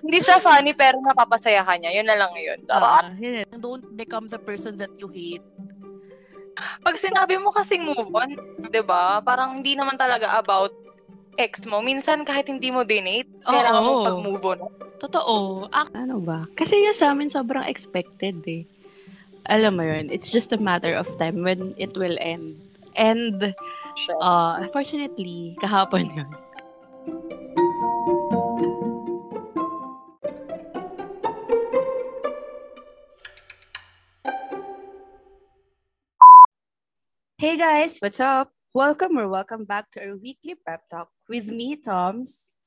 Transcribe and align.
Hindi 0.00 0.18
siya 0.20 0.40
funny 0.40 0.72
pero 0.74 0.98
napapasaya 1.00 1.62
ka 1.62 1.76
niya. 1.76 1.92
Yun 2.00 2.06
na 2.08 2.16
lang 2.16 2.32
yun. 2.36 2.58
Ah, 2.68 3.12
yun. 3.16 3.46
Don't 3.58 3.84
become 3.94 4.26
the 4.26 4.40
person 4.40 4.76
that 4.80 4.90
you 4.98 5.08
hate. 5.08 5.44
Pag 6.84 6.96
sinabi 7.00 7.40
mo 7.40 7.48
kasing 7.54 7.88
move 7.88 8.12
on, 8.12 8.36
'di 8.68 8.82
ba? 8.84 9.24
Parang 9.24 9.60
hindi 9.60 9.72
naman 9.78 9.96
talaga 9.96 10.36
about 10.36 10.72
ex 11.40 11.64
mo. 11.64 11.80
Minsan 11.80 12.28
kahit 12.28 12.52
hindi 12.52 12.68
mo 12.68 12.84
dinate, 12.84 13.28
kailangan 13.48 13.80
mo 13.80 13.92
pag-move 14.04 14.44
on. 14.44 14.60
Totoo. 15.00 15.64
Ak- 15.72 15.94
ano 15.96 16.20
ba? 16.20 16.44
Kasi 16.52 16.76
yun 16.76 16.92
sa 16.92 17.16
amin 17.16 17.32
sobrang 17.32 17.64
expected 17.64 18.44
eh. 18.44 18.68
Alam 19.48 19.80
mo 19.80 19.82
yun, 19.88 20.12
it's 20.12 20.28
just 20.28 20.52
a 20.52 20.60
matter 20.60 20.92
of 20.92 21.08
time 21.16 21.40
when 21.40 21.72
it 21.80 21.96
will 21.96 22.20
end. 22.20 22.60
And, 22.92 23.56
uh, 24.20 24.60
unfortunately, 24.60 25.56
kahapon 25.64 26.12
yun. 26.12 26.30
Hey 37.40 37.56
guys, 37.56 37.96
what's 38.04 38.20
up? 38.20 38.52
Welcome 38.76 39.16
or 39.16 39.24
welcome 39.24 39.64
back 39.64 39.88
to 39.96 40.04
our 40.04 40.12
weekly 40.12 40.60
pep 40.60 40.84
talk 40.92 41.08
with 41.24 41.48
me, 41.48 41.72
Toms. 41.72 42.60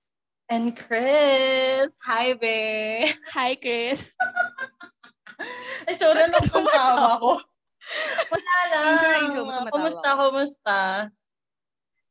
And 0.49 0.73
Chris, 0.73 1.93
hi 2.01 2.33
be. 2.33 3.13
Hi, 3.37 3.53
Chris. 3.53 4.17
Ay, 5.85 5.93
sorry 5.93 6.25
lang 6.25 6.49
kung 6.49 6.65
tawa 6.65 7.21
ko. 7.21 7.37
Wala 8.33 8.57
lang. 8.73 9.69
Kumusta, 9.69 10.09
kumusta? 10.17 10.79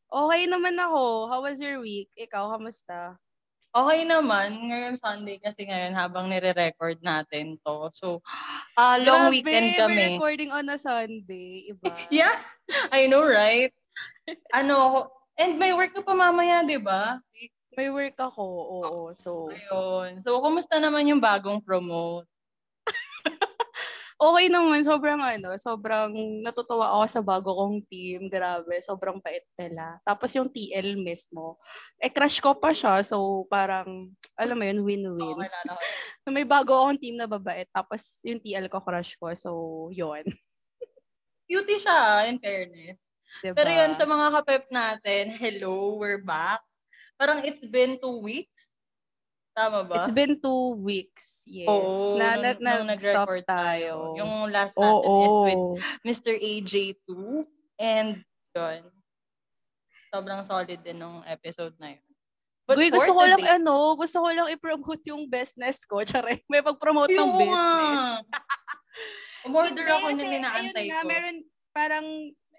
Okay 0.06 0.47
naman 0.47 0.79
ako. 0.79 1.34
How 1.34 1.42
was 1.42 1.59
your 1.59 1.83
week? 1.83 2.15
Ikaw, 2.15 2.47
kamusta? 2.47 3.19
Okay 3.73 4.05
naman. 4.05 4.69
Ngayon 4.69 5.01
Sunday 5.01 5.41
kasi 5.41 5.65
ngayon 5.65 5.97
habang 5.97 6.28
nire-record 6.28 7.01
natin 7.01 7.56
to. 7.65 7.89
So, 7.97 8.20
ah 8.77 9.01
long 9.01 9.33
Grabe, 9.33 9.41
weekend 9.41 9.81
kami. 9.81 9.97
recording 10.12 10.53
on 10.53 10.69
a 10.69 10.77
Sunday. 10.77 11.73
Iba. 11.73 11.89
Yeah, 12.12 12.37
I 12.93 13.09
know, 13.09 13.25
right? 13.25 13.73
ano, 14.53 15.09
and 15.41 15.56
may 15.56 15.73
work 15.73 15.97
ka 15.97 16.05
pa 16.05 16.12
mamaya, 16.12 16.61
di 16.69 16.77
ba? 16.77 17.17
May 17.73 17.89
work 17.89 18.20
ako. 18.20 18.45
Oo. 18.45 19.00
So, 19.17 19.48
Ayun. 19.48 20.20
So, 20.20 20.37
kumusta 20.45 20.77
naman 20.77 21.09
yung 21.09 21.25
bagong 21.25 21.65
promote? 21.65 22.28
Okay 24.23 24.47
naman. 24.47 24.87
Sobrang 24.87 25.19
ano, 25.19 25.51
sobrang 25.59 26.15
natutuwa 26.47 26.95
ako 26.95 27.05
sa 27.11 27.20
bago 27.20 27.51
kong 27.59 27.83
team. 27.91 28.31
Grabe, 28.31 28.78
sobrang 28.78 29.19
pait 29.19 29.42
nila. 29.59 29.98
Tapos 30.06 30.31
yung 30.39 30.47
TL 30.47 30.95
mismo, 30.95 31.59
eh 31.98 32.11
crush 32.11 32.39
ko 32.39 32.55
pa 32.55 32.70
siya. 32.70 33.03
So 33.03 33.47
parang, 33.50 34.15
alam 34.39 34.56
mo 34.56 34.65
yun, 34.65 34.81
win-win. 34.87 35.37
Okay. 35.43 35.50
So, 36.23 36.31
may 36.31 36.47
bago 36.47 36.70
akong 36.70 37.03
team 37.03 37.19
na 37.19 37.27
babae. 37.27 37.67
Tapos 37.75 38.23
yung 38.23 38.39
TL 38.39 38.70
ko 38.70 38.78
crush 38.78 39.19
ko. 39.19 39.34
So, 39.34 39.50
yun. 39.91 40.23
Cutie 41.50 41.83
siya, 41.83 42.31
in 42.31 42.39
fairness. 42.39 42.95
Diba? 43.43 43.59
Pero 43.59 43.70
yun, 43.75 43.91
sa 43.98 44.06
mga 44.06 44.39
kapep 44.39 44.65
natin, 44.70 45.34
hello, 45.34 45.98
we're 45.98 46.23
back. 46.23 46.62
Parang 47.19 47.43
it's 47.43 47.65
been 47.67 47.98
two 47.98 48.23
weeks. 48.23 48.72
Tama 49.53 49.84
ba? 49.84 50.00
It's 50.00 50.14
been 50.17 50.41
two 50.41 50.81
weeks. 50.81 51.45
Yes. 51.45 51.69
Oo, 51.69 52.17
na, 52.17 52.41
na, 52.41 52.56
nung- 52.56 52.89
nung 52.89 52.89
nag-stop 52.89 53.28
nag-record 53.28 53.45
tayo. 53.45 54.17
Yung 54.17 54.48
last 54.48 54.72
natin 54.72 54.97
Oo. 54.97 55.17
is 55.20 55.36
with 55.44 55.64
Mr. 56.09 56.33
AJ2. 56.33 57.11
And 57.77 58.25
yun. 58.56 58.81
Sobrang 60.09 60.42
solid 60.48 60.81
din 60.81 60.97
nung 60.97 61.20
episode 61.28 61.77
na 61.77 61.92
yun. 61.97 62.05
But 62.64 62.81
Uy, 62.81 62.89
gusto 62.89 63.12
ko 63.12 63.22
lang 63.27 63.42
today- 63.42 63.61
ano, 63.61 63.92
gusto 63.92 64.17
ko 64.25 64.28
lang 64.33 64.48
i-promote 64.48 65.05
yung 65.12 65.28
business 65.28 65.84
ko. 65.84 66.00
Tsare, 66.09 66.41
may 66.48 66.64
pag-promote 66.64 67.12
ng 67.12 67.32
business. 67.37 68.04
Umorder 69.48 69.84
ako 69.84 70.06
niyan 70.15 70.38
inaantay 70.41 70.87
ayun 70.87 70.91
nga, 70.94 71.00
ko. 71.03 71.09
meron 71.10 71.37
parang 71.75 72.06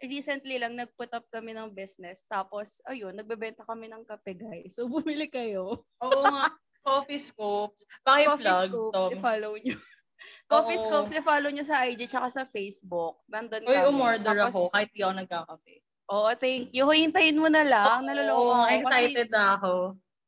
recently 0.04 0.60
lang 0.60 0.76
nag-put 0.76 1.10
up 1.16 1.24
kami 1.32 1.56
ng 1.56 1.72
business. 1.72 2.28
Tapos, 2.28 2.84
ayun, 2.84 3.16
nagbebenta 3.16 3.64
kami 3.64 3.88
ng 3.88 4.04
kape, 4.04 4.36
guys. 4.36 4.76
So, 4.76 4.86
bumili 4.94 5.32
kayo. 5.32 5.88
Oo 6.04 6.22
nga. 6.28 6.52
Coffee 6.84 7.18
Scopes. 7.18 7.82
Coffee 8.04 8.28
Paki-plug, 8.28 8.70
Scopes, 8.70 8.94
Tom. 8.94 9.10
i-follow 9.16 9.54
nyo. 9.56 9.78
Coffee 10.52 10.78
Oo. 10.78 10.84
Scopes, 10.86 11.12
i-follow 11.16 11.50
nyo 11.50 11.64
sa 11.64 11.88
IG 11.88 12.06
tsaka 12.06 12.28
sa 12.30 12.44
Facebook. 12.44 13.24
Nandun 13.26 13.64
Uy, 13.64 13.74
kami. 13.74 13.88
umorder 13.88 14.36
Tapos, 14.38 14.52
ako 14.52 14.60
kahit 14.70 14.90
di 14.92 15.00
ako 15.00 15.14
nagkakape. 15.16 15.76
Oo, 16.06 16.30
thank 16.36 16.70
you. 16.70 16.84
Hintayin 16.86 17.40
mo 17.40 17.48
na 17.48 17.64
lang. 17.64 18.04
Naloloko 18.04 18.44
Oo, 18.52 18.62
ako. 18.62 18.76
excited 18.78 19.30
na 19.32 19.44
ako. 19.56 19.74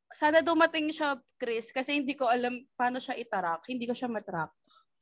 Kasi, 0.08 0.18
sana 0.18 0.40
dumating 0.40 0.88
siya, 0.90 1.10
Chris, 1.36 1.68
kasi 1.70 2.00
hindi 2.00 2.16
ko 2.16 2.26
alam 2.26 2.64
paano 2.74 2.98
siya 2.98 3.20
itarak. 3.20 3.68
Hindi 3.68 3.84
ko 3.84 3.92
siya 3.92 4.08
matrack. 4.08 4.56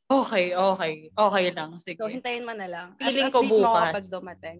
Okay, 0.10 0.52
okay. 0.52 0.94
Okay 1.10 1.46
lang. 1.54 1.78
Sige. 1.78 2.02
So, 2.02 2.10
hintayin 2.10 2.44
mo 2.44 2.52
na 2.52 2.66
lang. 2.66 2.88
At 2.98 3.06
Feeling 3.08 3.30
ko 3.30 3.40
update 3.40 3.54
mo 3.54 3.62
ako 3.62 3.70
bukas. 3.70 3.86
kapag 3.88 4.08
dumating. 4.12 4.60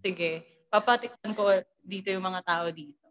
Sige. 0.00 0.30
Papatikman 0.66 1.32
ko 1.32 1.44
dito 1.78 2.08
yung 2.10 2.24
mga 2.24 2.40
tao 2.42 2.66
dito. 2.72 3.03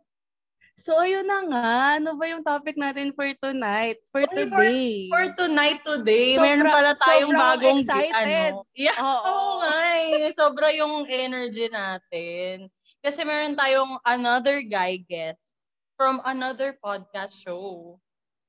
So, 0.74 0.98
ayun 0.98 1.30
na 1.30 1.40
nga. 1.46 1.66
Ano 2.02 2.18
ba 2.18 2.26
yung 2.26 2.42
topic 2.42 2.74
natin 2.74 3.14
for 3.14 3.30
tonight? 3.38 4.02
For 4.10 4.26
for- 4.26 4.34
today? 4.34 5.06
For 5.06 5.26
tonight 5.38 5.86
today, 5.86 6.34
Sobra- 6.34 6.46
meron 6.50 6.66
pala 6.74 6.92
tayong 6.98 7.34
bagong 7.34 7.80
excited. 7.86 8.54
ano. 8.58 8.66
Yeah. 8.74 8.98
Oo. 9.06 9.38
Nga 9.62 9.78
eh. 10.02 10.34
Sobra 10.34 10.68
yung 10.74 11.06
energy 11.06 11.70
natin. 11.70 12.74
Kasi 13.06 13.22
meron 13.22 13.54
tayong 13.54 14.02
another 14.02 14.66
guy 14.66 14.98
guest 14.98 15.54
from 15.94 16.18
another 16.26 16.74
podcast 16.82 17.38
show. 17.38 18.00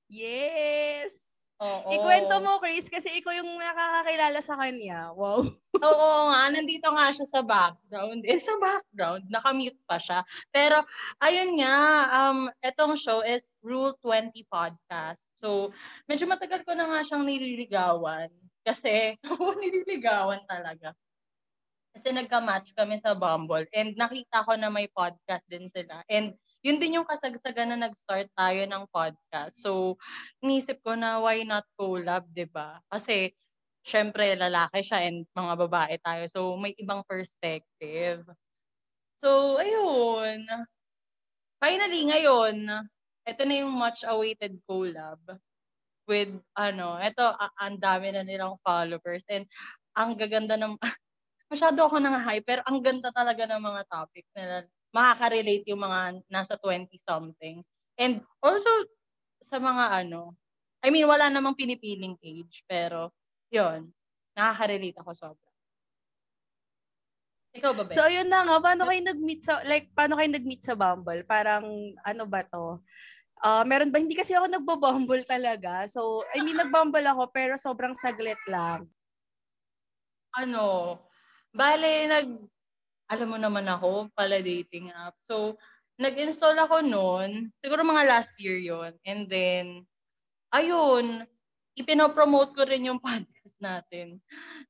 Yes! 0.08 1.23
Oo. 1.64 1.88
Ikwento 1.96 2.36
mo, 2.44 2.60
Chris, 2.60 2.92
kasi 2.92 3.24
ikaw 3.24 3.32
yung 3.32 3.56
nakakakilala 3.56 4.40
sa 4.44 4.54
kanya. 4.60 5.16
Wow. 5.16 5.48
Oo 5.88 6.28
nga, 6.28 6.52
nandito 6.52 6.92
nga 6.92 7.08
siya 7.08 7.24
sa 7.24 7.40
background. 7.40 8.20
Eh, 8.28 8.36
sa 8.36 8.52
background, 8.60 9.24
nakamute 9.32 9.80
pa 9.88 9.96
siya. 9.96 10.20
Pero, 10.52 10.84
ayun 11.24 11.56
nga, 11.56 11.76
um, 12.20 12.52
etong 12.60 13.00
show 13.00 13.24
is 13.24 13.48
Rule 13.64 13.96
20 14.04 14.44
Podcast. 14.52 15.24
So, 15.40 15.72
medyo 16.04 16.28
matagal 16.28 16.68
ko 16.68 16.76
na 16.76 16.84
nga 16.84 17.00
siyang 17.00 17.24
nililigawan. 17.24 18.28
Kasi, 18.60 19.16
oo, 19.32 19.56
nililigawan 19.56 20.44
talaga. 20.44 20.92
Kasi 21.94 22.10
nagka-match 22.10 22.74
kami 22.74 22.98
sa 22.98 23.14
Bumble 23.14 23.70
and 23.70 23.94
nakita 23.94 24.42
ko 24.42 24.58
na 24.58 24.66
may 24.68 24.90
podcast 24.90 25.46
din 25.46 25.70
sila. 25.70 26.02
And 26.10 26.34
yun 26.64 26.80
din 26.80 26.96
yung 27.00 27.08
kasagsagan 27.08 27.76
na 27.76 27.78
nag-start 27.88 28.28
tayo 28.34 28.62
ng 28.64 28.84
podcast. 28.88 29.60
So, 29.60 30.00
inisip 30.40 30.80
ko 30.82 30.96
na 30.96 31.20
why 31.20 31.44
not 31.44 31.68
collab, 31.76 32.26
'di 32.32 32.48
ba? 32.50 32.80
Kasi 32.88 33.30
syempre 33.84 34.32
lalaki 34.36 34.80
siya 34.80 35.04
and 35.06 35.28
mga 35.36 35.54
babae 35.68 35.94
tayo. 36.00 36.24
So, 36.32 36.40
may 36.56 36.72
ibang 36.80 37.04
perspective. 37.06 38.24
So, 39.20 39.58
ayun. 39.60 40.46
Finally, 41.62 42.00
ngayon, 42.12 42.56
ito 43.24 43.42
na 43.48 43.54
yung 43.64 43.72
much 43.72 44.04
awaited 44.04 44.60
collab 44.68 45.18
with 46.08 46.32
ano, 46.56 47.00
ito 47.00 47.24
ang 47.60 47.76
dami 47.80 48.12
na 48.12 48.22
nilang 48.26 48.60
followers 48.60 49.24
and 49.32 49.48
ang 49.96 50.16
gaganda 50.18 50.56
ng 50.60 50.76
masyado 51.52 51.86
ako 51.86 52.00
nang 52.02 52.18
hype 52.20 52.44
pero 52.46 52.62
ang 52.68 52.80
ganda 52.84 53.10
talaga 53.14 53.48
ng 53.48 53.62
mga 53.62 53.82
topics 53.88 54.30
nila. 54.36 54.66
Makaka-relate 54.94 55.66
yung 55.68 55.82
mga 55.82 56.22
nasa 56.30 56.54
20 56.56 56.94
something. 57.02 57.60
And 57.98 58.22
also 58.38 58.70
sa 59.42 59.58
mga 59.58 60.06
ano, 60.06 60.38
I 60.80 60.94
mean 60.94 61.10
wala 61.10 61.26
namang 61.28 61.58
pinipiling 61.58 62.14
age 62.22 62.62
pero 62.70 63.10
yun, 63.50 63.90
nakaka-relate 64.38 64.98
ako 65.02 65.10
sobra. 65.14 65.50
Ikaw 67.54 67.70
ba, 67.70 67.82
Ben? 67.86 67.94
So, 67.94 68.02
ayun 68.02 68.26
na 68.26 68.42
nga. 68.42 68.58
Paano 68.58 68.82
kayo 68.90 68.98
nag-meet 68.98 69.46
sa, 69.46 69.62
like, 69.62 69.86
paano 69.94 70.18
kayo 70.18 70.26
nag-meet 70.26 70.66
sa 70.66 70.74
Bumble? 70.74 71.22
Parang, 71.22 71.62
ano 72.02 72.22
ba 72.26 72.42
to? 72.42 72.82
Ah, 73.38 73.62
meron 73.62 73.94
ba? 73.94 74.02
Hindi 74.02 74.18
kasi 74.18 74.34
ako 74.34 74.50
nagbo-Bumble 74.50 75.22
talaga. 75.22 75.86
So, 75.86 76.26
I 76.34 76.42
mean, 76.42 76.58
nag-Bumble 76.58 77.06
ako, 77.06 77.30
pero 77.30 77.54
sobrang 77.54 77.94
saglit 77.94 78.42
lang. 78.50 78.90
ano, 80.34 80.98
bale, 81.54 82.10
nag, 82.10 82.28
alam 83.14 83.30
mo 83.30 83.38
naman 83.38 83.64
ako, 83.70 84.10
pala 84.12 84.42
dating 84.42 84.90
app. 84.90 85.14
So, 85.22 85.54
nag-install 86.02 86.58
ako 86.58 86.82
noon, 86.82 87.54
siguro 87.62 87.86
mga 87.86 88.02
last 88.10 88.34
year 88.42 88.58
yon 88.58 88.98
And 89.06 89.30
then, 89.30 89.86
ayun, 90.50 91.22
ipinopromote 91.78 92.54
ko 92.54 92.62
rin 92.66 92.90
yung 92.90 92.98
podcast 93.06 93.56
natin. 93.62 94.18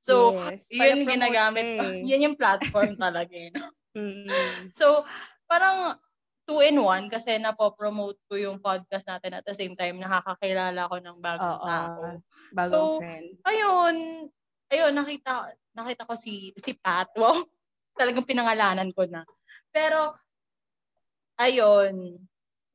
So, 0.00 0.36
Yes, 0.52 0.68
yun 0.68 1.08
ginagamit 1.08 1.64
eh. 1.64 2.00
Yan 2.12 2.32
yung 2.32 2.36
platform 2.36 2.96
talaga. 3.04 3.32
eh, 3.32 3.48
no? 3.52 3.64
Mm. 3.96 4.68
So, 4.74 5.06
parang 5.48 5.96
two 6.44 6.60
in 6.60 6.76
one 6.76 7.08
kasi 7.08 7.40
napopromote 7.40 8.20
ko 8.28 8.36
yung 8.36 8.60
podcast 8.60 9.08
natin 9.08 9.40
at 9.40 9.44
the 9.48 9.56
same 9.56 9.72
time 9.72 9.96
nakakakilala 9.96 10.92
ko 10.92 10.96
ng 11.00 11.16
bagong 11.24 11.56
Oo. 11.56 11.64
tao. 11.64 12.02
Bagong 12.52 12.68
So, 12.68 13.00
friend. 13.00 13.28
ayun, 13.48 13.96
ayun, 14.68 14.92
nakita, 14.92 15.56
nakita 15.72 16.04
ko 16.04 16.14
si, 16.20 16.52
si 16.60 16.76
Pat. 16.76 17.08
Wow, 17.16 17.48
talagang 17.98 18.26
pinangalanan 18.28 18.90
ko 18.94 19.06
na. 19.08 19.22
Pero, 19.74 20.14
ayun, 21.38 22.18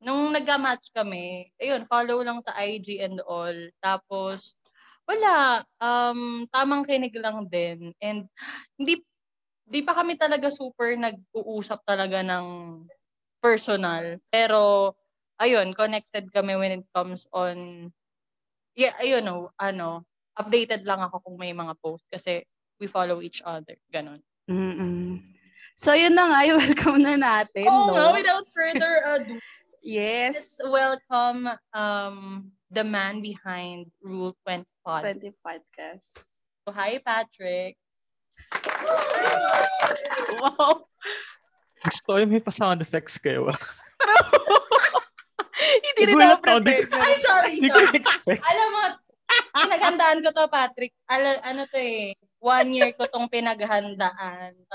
nung 0.04 0.32
nagka-match 0.32 0.92
kami, 0.96 1.52
ayun, 1.60 1.84
follow 1.88 2.20
lang 2.24 2.40
sa 2.44 2.56
IG 2.60 3.00
and 3.04 3.20
all. 3.24 3.54
Tapos, 3.84 4.56
wala, 5.08 5.64
um, 5.82 6.46
tamang 6.52 6.84
kinig 6.86 7.14
lang 7.18 7.46
din. 7.50 7.92
And 8.00 8.28
hindi, 8.80 9.02
di 9.68 9.80
pa 9.84 9.94
kami 9.96 10.16
talaga 10.20 10.48
super 10.52 10.94
nag-uusap 10.96 11.84
talaga 11.86 12.22
ng 12.24 12.46
personal. 13.42 14.20
Pero, 14.32 14.94
ayun, 15.40 15.72
connected 15.76 16.28
kami 16.32 16.54
when 16.58 16.72
it 16.82 16.86
comes 16.94 17.26
on, 17.34 17.90
yeah, 18.78 18.94
ayun, 19.00 19.24
no, 19.26 19.50
ano, 19.60 20.04
updated 20.38 20.84
lang 20.88 21.00
ako 21.04 21.22
kung 21.26 21.36
may 21.40 21.52
mga 21.52 21.74
post 21.82 22.06
kasi 22.10 22.44
we 22.80 22.88
follow 22.88 23.20
each 23.20 23.42
other. 23.44 23.76
Ganon. 23.92 24.20
Mm-mm. 24.50 25.22
So, 25.78 25.94
yun 25.94 26.12
na 26.12 26.26
nga, 26.28 26.40
welcome 26.60 26.98
na 27.00 27.14
natin, 27.16 27.70
Oh, 27.70 27.86
no? 27.88 27.94
nga, 27.94 28.04
without 28.18 28.44
further 28.50 28.94
ado, 29.14 29.38
Yes. 29.80 30.36
let's 30.36 30.60
welcome 30.60 31.48
um 31.72 32.50
the 32.68 32.84
man 32.84 33.24
behind 33.24 33.88
Rule 34.04 34.36
20 34.44 34.68
Pod. 34.84 35.08
20 35.08 35.32
podcasts. 35.40 36.36
So, 36.66 36.74
hi, 36.76 37.00
Patrick. 37.00 37.80
Wow. 40.36 40.84
Gusto 41.80 42.00
ko 42.04 42.20
yung 42.20 42.28
may 42.28 42.44
pa 42.44 42.52
sound 42.52 42.84
effects 42.84 43.16
kayo. 43.16 43.48
Hindi 45.80 46.12
rin 46.12 46.20
ako 46.20 46.60
prepared. 46.60 46.92
Ay, 46.92 47.14
sorry, 47.24 47.50
Hindi 47.56 47.68
ko 47.72 47.80
expect. 47.96 48.44
Alam 48.44 48.68
mo, 48.68 48.82
pinaghandaan 49.56 50.18
ko 50.24 50.28
to, 50.36 50.44
Patrick. 50.52 50.92
Ala, 51.08 51.40
ano 51.40 51.64
to 51.68 51.78
eh, 51.80 52.12
one 52.40 52.72
year 52.72 52.90
ko 52.96 53.04
tong 53.06 53.28
pinaghandaan. 53.28 54.56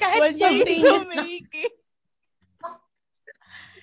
Kahit 0.00 0.20
One 0.20 0.36
year 0.36 0.64
to 0.64 1.04
make 1.08 1.52
it. 1.54 1.74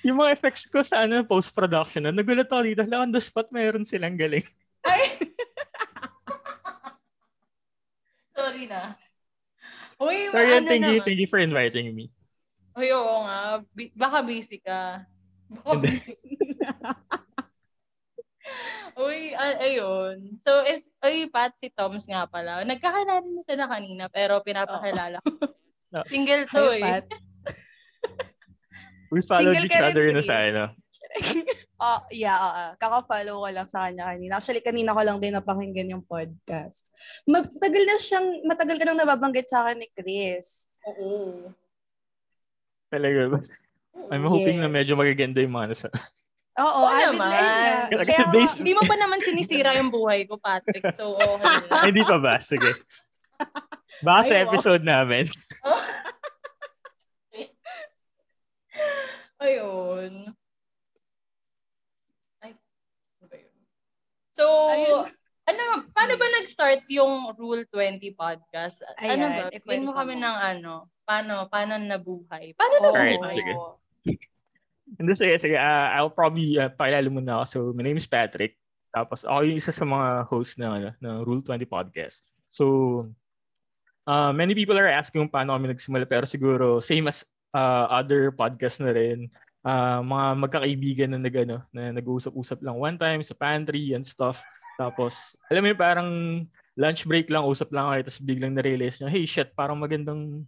Yung 0.06 0.18
mga 0.18 0.34
effects 0.34 0.70
ko 0.70 0.82
sa 0.82 1.06
ano, 1.06 1.26
post-production, 1.26 2.06
na, 2.06 2.14
nagulat 2.14 2.50
ako 2.50 2.64
dito. 2.64 2.82
Hala, 2.86 3.06
on 3.06 3.14
the 3.14 3.22
spot, 3.22 3.50
mayroon 3.54 3.86
silang 3.86 4.16
galing. 4.16 4.46
Ay. 4.86 5.20
sorry 8.38 8.70
na. 8.70 8.96
Uy, 9.98 10.30
So, 10.30 10.38
yun, 10.38 10.64
ano 10.64 10.70
thank 10.70 10.86
you, 10.86 10.98
thank 11.02 11.20
you 11.20 11.30
for 11.30 11.42
inviting 11.42 11.92
me. 11.92 12.14
Uy, 12.78 12.94
oo 12.94 13.26
nga. 13.26 13.66
Bi- 13.74 13.92
baka 13.98 14.22
busy 14.22 14.62
ka. 14.62 15.04
Baka 15.50 15.72
busy. 15.82 16.16
Uy, 18.98 19.34
a- 19.38 19.62
ayun. 19.62 20.42
So, 20.42 20.66
is, 20.66 20.90
uy, 21.06 21.30
Pat, 21.30 21.54
si 21.60 21.70
Toms 21.70 22.06
nga 22.10 22.26
pala. 22.26 22.66
Nagkakilala 22.66 23.22
na 23.22 23.42
sila 23.46 23.66
kanina, 23.70 24.10
pero 24.10 24.42
pinapakilala 24.42 25.22
ko. 25.22 25.30
Oo. 25.96 26.08
Single 26.10 26.44
to 26.50 26.64
Hi, 26.68 26.76
eh. 26.76 26.84
Pat. 26.84 27.06
We 29.08 29.24
followed 29.24 29.56
Single 29.56 29.72
each 29.72 29.80
other 29.80 30.06
na 30.12 30.22
sa 30.26 30.36
ano. 30.44 30.64
Oh, 31.78 32.02
yeah, 32.10 32.42
oo. 32.42 32.64
Kaka-follow 32.82 33.46
ko 33.46 33.48
lang 33.54 33.70
sa 33.70 33.86
kanya 33.86 34.10
kanina. 34.10 34.42
Actually, 34.42 34.66
kanina 34.66 34.98
ko 34.98 35.02
lang 35.06 35.22
din 35.22 35.38
napakinggan 35.38 35.94
yung 35.94 36.02
podcast. 36.02 36.90
Matagal 37.30 37.86
na 37.86 38.02
siyang, 38.02 38.28
matagal 38.50 38.82
ka 38.82 38.86
nang 38.90 38.98
nababanggit 38.98 39.46
sa 39.46 39.62
akin 39.62 39.86
ni 39.86 39.88
Chris. 39.94 40.66
Oo. 40.90 41.54
Talaga 42.90 43.30
ba? 43.30 43.40
I'm 44.10 44.26
hoping 44.26 44.58
na 44.58 44.66
medyo 44.66 44.98
magaganda 44.98 45.38
yung 45.38 45.54
mga 45.54 45.70
nasa. 45.70 45.88
Oo, 46.58 46.80
Oo 46.82 46.90
avid 46.90 47.14
naman. 47.14 47.30
na 47.30 47.38
yun 47.38 48.02
Kaya 48.02 48.26
Hindi 48.58 48.74
mo 48.74 48.82
pa 48.82 48.98
naman 48.98 49.22
sinisira 49.22 49.78
yung 49.78 49.94
buhay 49.94 50.26
ko, 50.26 50.42
Patrick. 50.42 50.90
So, 50.92 51.14
okay. 51.14 51.54
Hindi 51.94 52.02
pa 52.02 52.18
ba? 52.18 52.42
Sige. 52.42 52.74
Baka 54.02 54.22
sa 54.26 54.36
episode 54.44 54.82
namin. 54.82 55.30
Ayun. 59.38 60.34
Ay, 62.42 62.52
ano 63.14 63.26
ba 63.30 63.36
yun? 63.38 63.54
So, 64.34 64.44
Ayun. 64.68 65.06
ano, 65.46 65.64
paano 65.94 66.14
ba 66.18 66.28
nag-start 66.36 66.90
yung 66.90 67.38
Rule 67.38 67.70
20 67.70 68.18
podcast? 68.18 68.82
ano 68.98 69.06
Ayan, 69.06 69.20
ba? 69.22 69.54
ikwento 69.54 69.62
Bigyan 69.62 69.86
mo 69.86 69.92
kami 69.94 70.14
mo. 70.18 70.22
ng 70.26 70.38
ano, 70.42 70.74
paano, 71.06 71.34
paano 71.48 71.78
nabuhay? 71.78 72.58
Paano 72.58 72.74
Oo. 72.76 72.84
nabuhay? 72.90 73.14
Alright, 73.14 73.30
sige. 73.32 73.54
Hindi, 74.98 75.14
sige, 75.14 75.38
sige. 75.38 75.58
Uh, 75.58 75.88
I'll 75.94 76.10
probably 76.10 76.58
uh, 76.58 76.74
pakilala 76.74 77.06
muna 77.14 77.42
ako. 77.42 77.46
So, 77.46 77.60
my 77.78 77.86
name 77.86 78.02
is 78.02 78.10
Patrick. 78.10 78.58
Tapos, 78.90 79.22
ako 79.22 79.46
yung 79.46 79.62
isa 79.62 79.70
sa 79.70 79.86
mga 79.86 80.26
host 80.26 80.58
ng, 80.58 80.72
ano, 80.74 80.90
ng 80.98 81.16
Rule 81.22 81.46
20 81.46 81.70
podcast. 81.70 82.26
So, 82.50 83.06
uh, 84.10 84.34
many 84.34 84.58
people 84.58 84.74
are 84.74 84.90
asking 84.90 85.22
kung 85.22 85.34
paano 85.34 85.54
kami 85.54 85.70
nagsimula. 85.70 86.10
Pero 86.10 86.26
siguro, 86.26 86.82
same 86.82 87.06
as 87.06 87.22
uh, 87.54 87.86
other 87.94 88.34
podcast 88.34 88.82
na 88.82 88.90
rin. 88.90 89.30
Uh, 89.62 90.02
mga 90.02 90.26
magkakaibigan 90.42 91.10
na, 91.14 91.22
nag, 91.22 91.36
ano, 91.46 91.62
na 91.70 91.94
nag-uusap-usap 91.94 92.66
lang 92.66 92.82
one 92.82 92.98
time 92.98 93.22
sa 93.22 93.38
pantry 93.38 93.94
and 93.94 94.02
stuff. 94.02 94.42
Tapos, 94.82 95.38
alam 95.54 95.62
mo 95.62 95.70
yung 95.70 95.82
parang 95.82 96.10
lunch 96.74 97.06
break 97.06 97.30
lang, 97.30 97.46
usap 97.46 97.70
lang 97.70 97.86
kayo. 97.94 98.02
Tapos 98.02 98.22
biglang 98.26 98.58
na-realize 98.58 98.98
nyo, 98.98 99.14
hey, 99.14 99.30
shit, 99.30 99.54
parang 99.54 99.78
magandang, 99.78 100.42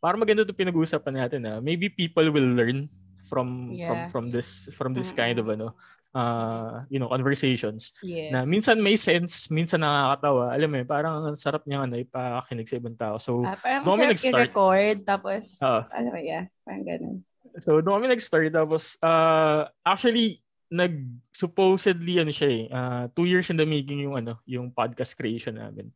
parang 0.00 0.24
maganda 0.24 0.40
itong 0.40 0.56
pinag-uusapan 0.56 1.20
natin. 1.20 1.44
Ah. 1.44 1.60
Maybe 1.60 1.92
people 1.92 2.32
will 2.32 2.56
learn 2.56 2.88
from 3.30 3.78
from 3.86 3.98
Yeah. 4.02 4.10
from 4.10 4.24
this 4.34 4.66
from 4.74 4.90
this 4.90 5.14
kind 5.14 5.38
of 5.38 5.46
ano 5.46 5.70
uh 6.10 6.82
you 6.90 6.98
know 6.98 7.06
conversations 7.06 7.94
Yes. 8.02 8.34
na 8.34 8.42
minsan 8.42 8.82
may 8.82 8.98
sense 8.98 9.46
minsan 9.46 9.86
nakakatawa 9.86 10.50
alam 10.50 10.66
mo 10.66 10.82
yun, 10.82 10.88
parang 10.90 11.22
ang 11.22 11.38
sarap 11.38 11.62
niya 11.70 11.86
ano 11.86 11.94
ipakinig 11.94 12.66
sa 12.66 12.82
ibang 12.82 12.98
tao 12.98 13.14
so 13.22 13.46
Ah, 13.46 13.54
parang 13.54 13.86
sarap 13.86 14.18
i-record, 14.18 15.06
tapos, 15.06 15.62
Oo. 15.62 15.86
ano 15.86 16.08
ba, 16.10 16.18
yeah, 16.18 16.50
parang 16.66 16.82
ganun. 16.82 17.16
So, 17.62 17.78
doon 17.82 18.02
kami 18.02 18.14
nag-start. 18.14 18.54
Tapos, 18.54 18.94
uh, 19.02 19.66
actually, 19.82 20.38
nag 20.70 21.02
supposedly 21.34 22.22
ano 22.22 22.30
siya 22.30 22.48
eh, 22.50 22.62
uh, 22.70 23.04
two 23.14 23.26
years 23.26 23.50
in 23.50 23.58
the 23.58 23.66
making 23.66 24.02
yung 24.06 24.14
ano, 24.18 24.38
yung 24.46 24.70
podcast 24.70 25.18
creation 25.18 25.58
namin. 25.58 25.90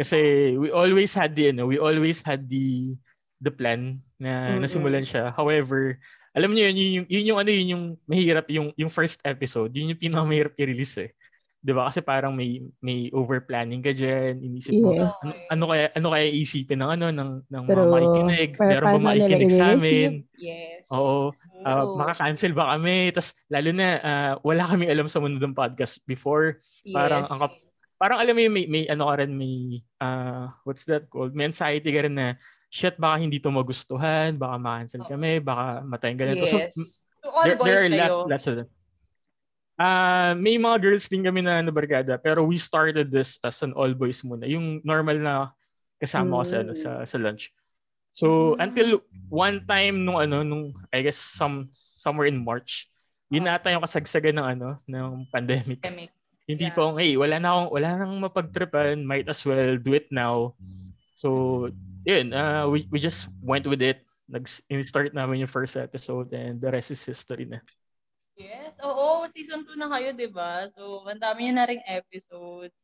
Kasi 0.00 0.52
we 0.56 0.72
always 0.72 1.12
had 1.12 1.36
the 1.36 1.52
ano, 1.52 1.68
we 1.68 1.76
always 1.76 2.24
had 2.24 2.48
the 2.48 2.96
the 3.44 3.52
plan 3.52 4.00
na 4.16 4.56
Mm-mm. 4.56 4.64
nasimulan 4.64 5.04
siya. 5.04 5.28
However, 5.36 6.00
alam 6.34 6.50
niyo 6.50 6.66
yun, 6.68 6.76
yun, 6.76 6.92
yung, 6.92 7.06
yun 7.08 7.24
yung 7.30 7.38
ano 7.38 7.50
yun 7.54 7.68
yung 7.70 7.84
mahirap 8.10 8.46
yung 8.50 8.68
yung 8.74 8.90
first 8.90 9.22
episode, 9.22 9.70
yun 9.72 9.94
yung 9.94 10.02
pinakamahirap 10.02 10.58
i-release 10.58 11.06
eh. 11.06 11.10
'Di 11.64 11.72
ba? 11.72 11.88
Kasi 11.88 12.04
parang 12.04 12.36
may 12.36 12.60
may 12.84 13.08
over 13.16 13.40
planning 13.40 13.80
ka 13.80 13.94
diyan, 13.96 14.42
inisip 14.42 14.76
mo 14.82 14.92
Yes. 14.92 15.16
ano, 15.24 15.32
ano 15.48 15.64
kaya 15.72 15.86
ano 15.96 16.06
kaya 16.12 16.26
isipin 16.28 16.82
ng 16.84 16.90
ano 17.00 17.06
ng 17.08 17.30
ng 17.48 17.62
mga 17.64 17.72
True. 17.72 17.88
makikinig, 17.88 18.50
meron 18.60 18.84
ba 18.84 19.00
makikinig 19.00 19.52
sa 19.54 19.66
amin? 19.72 20.10
Yes. 20.36 20.84
Oo. 20.92 21.32
Ah, 21.64 21.88
Oo. 21.88 21.96
maka-cancel 21.96 22.52
ba 22.52 22.76
kami? 22.76 23.08
Tapos 23.16 23.32
lalo 23.48 23.70
na 23.72 23.88
ah, 24.04 24.32
wala 24.44 24.68
kaming 24.68 24.92
alam 24.92 25.08
sa 25.08 25.24
mundo 25.24 25.40
ng 25.40 25.56
podcast 25.56 26.04
before. 26.04 26.60
parang 26.92 27.24
yes. 27.24 27.32
ang 27.32 27.40
kap- 27.40 27.62
Parang 27.94 28.18
alam 28.20 28.34
mo 28.36 28.42
yung 28.42 28.52
may, 28.52 28.66
may 28.68 28.84
ano 28.90 29.06
ka 29.08 29.22
rin, 29.22 29.32
may 29.32 29.80
ah, 30.02 30.52
what's 30.68 30.84
that 30.84 31.08
called? 31.08 31.32
May 31.32 31.48
anxiety 31.48 31.88
ka 31.88 32.04
rin 32.04 32.18
na 32.18 32.36
shit, 32.74 32.98
baka 32.98 33.22
hindi 33.22 33.38
to 33.38 33.54
magustuhan, 33.54 34.34
baka 34.34 34.58
ma-cancel 34.58 35.06
kami, 35.06 35.38
baka 35.38 35.86
matayin 35.86 36.18
ganito. 36.18 36.42
So, 36.42 36.58
Yes. 36.58 37.06
So, 37.22 37.30
all 37.30 37.46
there, 37.46 37.54
boys 37.54 37.70
there 37.70 37.80
are 37.80 37.88
kayo. 37.88 38.02
lot- 38.26 38.34
lots 38.34 38.46
of 38.50 38.54
them. 38.58 38.68
Ah, 39.74 40.34
may 40.34 40.54
mga 40.54 40.76
girls 40.82 41.06
din 41.06 41.22
kami 41.22 41.42
na 41.42 41.58
nabarkada, 41.58 42.14
pero 42.18 42.42
we 42.42 42.54
started 42.54 43.10
this 43.10 43.38
as 43.42 43.58
an 43.62 43.74
all 43.74 43.90
boys 43.90 44.22
muna. 44.22 44.46
Yung 44.46 44.78
normal 44.82 45.18
na 45.18 45.34
kasama 45.98 46.42
ko 46.42 46.44
sa, 46.46 46.56
ano, 46.62 46.72
sa 46.74 46.90
sa 47.02 47.16
lunch. 47.18 47.50
So 48.14 48.54
Mm. 48.54 48.58
until 48.62 48.88
one 49.26 49.58
time 49.66 50.06
nung 50.06 50.22
ano 50.22 50.46
nung 50.46 50.70
I 50.94 51.02
guess 51.02 51.18
some 51.18 51.74
somewhere 51.74 52.30
in 52.30 52.38
March, 52.38 52.86
yun 53.26 53.50
ata 53.50 53.74
yung 53.74 53.82
kasagsagan 53.82 54.38
ng 54.38 54.46
ano 54.46 54.68
ng 54.86 55.26
pandemic. 55.34 55.82
Pandemic. 55.82 56.14
Hindi 56.46 56.70
Yeah. 56.70 56.76
po, 56.76 56.94
hey, 56.94 57.16
wala 57.18 57.40
na 57.42 57.48
akong 57.50 57.70
wala 57.74 57.88
nang 57.98 58.14
mapagtripan, 58.22 59.02
might 59.02 59.26
as 59.26 59.42
well 59.42 59.74
do 59.74 59.90
it 59.90 60.06
now. 60.14 60.54
So, 61.18 61.66
yun, 62.04 62.32
uh, 62.32 62.68
we 62.68 62.86
we 62.92 63.00
just 63.00 63.28
went 63.40 63.66
with 63.66 63.80
it. 63.80 64.04
Nag-start 64.24 65.12
namin 65.12 65.44
yung 65.44 65.52
first 65.52 65.76
episode 65.76 66.32
and 66.32 66.56
the 66.60 66.72
rest 66.72 66.92
is 66.92 67.04
history 67.04 67.44
na. 67.44 67.60
Yes. 68.34 68.72
Oo, 68.80 69.28
season 69.28 69.68
2 69.68 69.76
na 69.78 69.92
kayo, 69.92 70.16
di 70.16 70.26
ba? 70.26 70.66
So, 70.72 71.04
ang 71.06 71.20
dami 71.20 71.46
nyo 71.46 71.52
na 71.60 71.68
ring 71.68 71.84
episodes. 71.86 72.74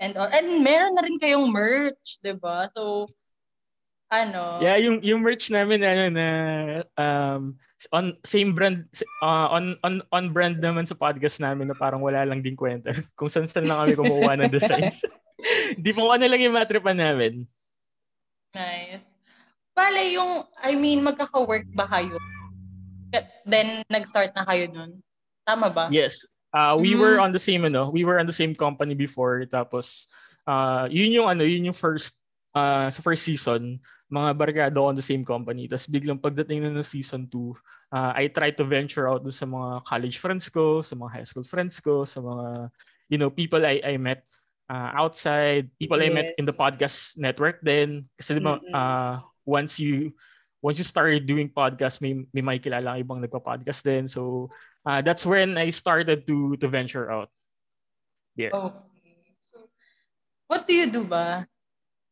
And, 0.00 0.16
all. 0.18 0.32
and 0.32 0.64
meron 0.64 0.96
na 0.96 1.04
rin 1.06 1.20
kayong 1.20 1.52
merch, 1.52 2.18
di 2.24 2.34
ba? 2.34 2.66
So, 2.72 3.06
ano? 4.12 4.60
Yeah, 4.60 4.76
yung 4.76 5.00
yung 5.00 5.24
merch 5.24 5.48
namin 5.48 5.80
ano 5.80 6.04
na 6.12 6.28
um 7.00 7.56
on 7.90 8.12
same 8.28 8.52
brand 8.52 8.84
uh, 9.24 9.48
on 9.48 9.80
on 9.80 10.04
on 10.12 10.36
brand 10.36 10.60
naman 10.60 10.84
sa 10.84 10.94
podcast 10.94 11.40
namin 11.40 11.72
na 11.72 11.76
parang 11.78 12.04
wala 12.04 12.20
lang 12.28 12.44
din 12.44 12.52
kwenta. 12.52 12.92
Kung 13.18 13.32
saan 13.32 13.48
saan 13.48 13.64
lang 13.64 13.80
kami 13.80 13.96
kumuha 13.96 14.36
ng 14.36 14.52
designs. 14.52 15.08
Hindi 15.80 15.90
po 15.96 16.12
ano 16.12 16.28
lang 16.28 16.44
yung 16.44 16.54
matripan 16.54 17.00
namin. 17.00 17.48
Nice. 18.52 19.08
Bale, 19.72 20.12
yung, 20.12 20.44
I 20.60 20.76
mean, 20.76 21.00
magkaka-work 21.00 21.64
ba 21.72 21.88
kayo? 21.88 22.20
Then, 23.48 23.80
nag-start 23.88 24.36
na 24.36 24.44
kayo 24.44 24.68
nun? 24.68 25.00
Tama 25.48 25.72
ba? 25.72 25.88
Yes. 25.88 26.16
Uh, 26.52 26.76
we 26.76 26.92
Mm. 26.92 27.00
were 27.00 27.16
on 27.16 27.32
the 27.32 27.40
same 27.40 27.64
ano, 27.64 27.88
we 27.88 28.04
were 28.04 28.20
on 28.20 28.28
the 28.28 28.36
same 28.36 28.52
company 28.52 28.92
before 28.92 29.48
tapos 29.48 30.04
uh, 30.44 30.84
yun 30.92 31.08
yung 31.08 31.24
ano, 31.32 31.48
yun 31.48 31.72
yung 31.72 31.76
first 31.76 32.12
uh, 32.52 32.92
sa 32.92 33.00
first 33.00 33.24
season 33.24 33.80
mga 34.12 34.36
barkada 34.36 34.76
ko 34.76 34.92
on 34.92 34.96
the 34.96 35.00
same 35.00 35.24
company. 35.24 35.64
Tapos 35.64 35.88
biglang 35.88 36.20
pagdating 36.20 36.60
na 36.60 36.76
ng 36.76 36.84
season 36.84 37.24
2, 37.32 37.56
uh, 37.96 38.12
I 38.12 38.28
try 38.28 38.52
to 38.52 38.64
venture 38.68 39.08
out 39.08 39.24
sa 39.32 39.48
mga 39.48 39.88
college 39.88 40.20
friends 40.20 40.52
ko, 40.52 40.84
sa 40.84 40.92
mga 40.92 41.10
high 41.16 41.24
school 41.26 41.48
friends 41.48 41.80
ko, 41.80 42.04
sa 42.04 42.20
mga, 42.20 42.68
you 43.08 43.16
know, 43.16 43.32
people 43.32 43.64
I, 43.64 43.80
I 43.80 43.96
met 43.96 44.28
uh, 44.72 44.90
outside, 44.96 45.68
people 45.76 46.00
yes. 46.00 46.08
I 46.08 46.14
met 46.16 46.28
in 46.40 46.48
the 46.48 46.56
podcast 46.56 47.20
network 47.20 47.60
then. 47.60 48.08
Kasi 48.16 48.40
di 48.40 48.40
ba, 48.40 48.56
uh, 48.72 49.20
once 49.44 49.76
you 49.76 50.16
once 50.64 50.80
you 50.80 50.86
started 50.88 51.28
doing 51.28 51.52
podcast, 51.52 52.00
may, 52.00 52.24
may 52.32 52.40
may 52.40 52.56
kilala 52.56 52.96
ibang 52.96 53.20
nagpa-podcast 53.20 53.84
din. 53.84 54.08
So, 54.08 54.48
uh, 54.88 55.04
that's 55.04 55.28
when 55.28 55.60
I 55.60 55.68
started 55.68 56.24
to 56.24 56.56
to 56.56 56.66
venture 56.72 57.12
out. 57.12 57.28
Yeah. 58.32 58.56
Okay. 58.56 59.36
So, 59.44 59.68
what 60.48 60.64
do 60.64 60.72
you 60.72 60.88
do 60.88 61.04
ba? 61.04 61.44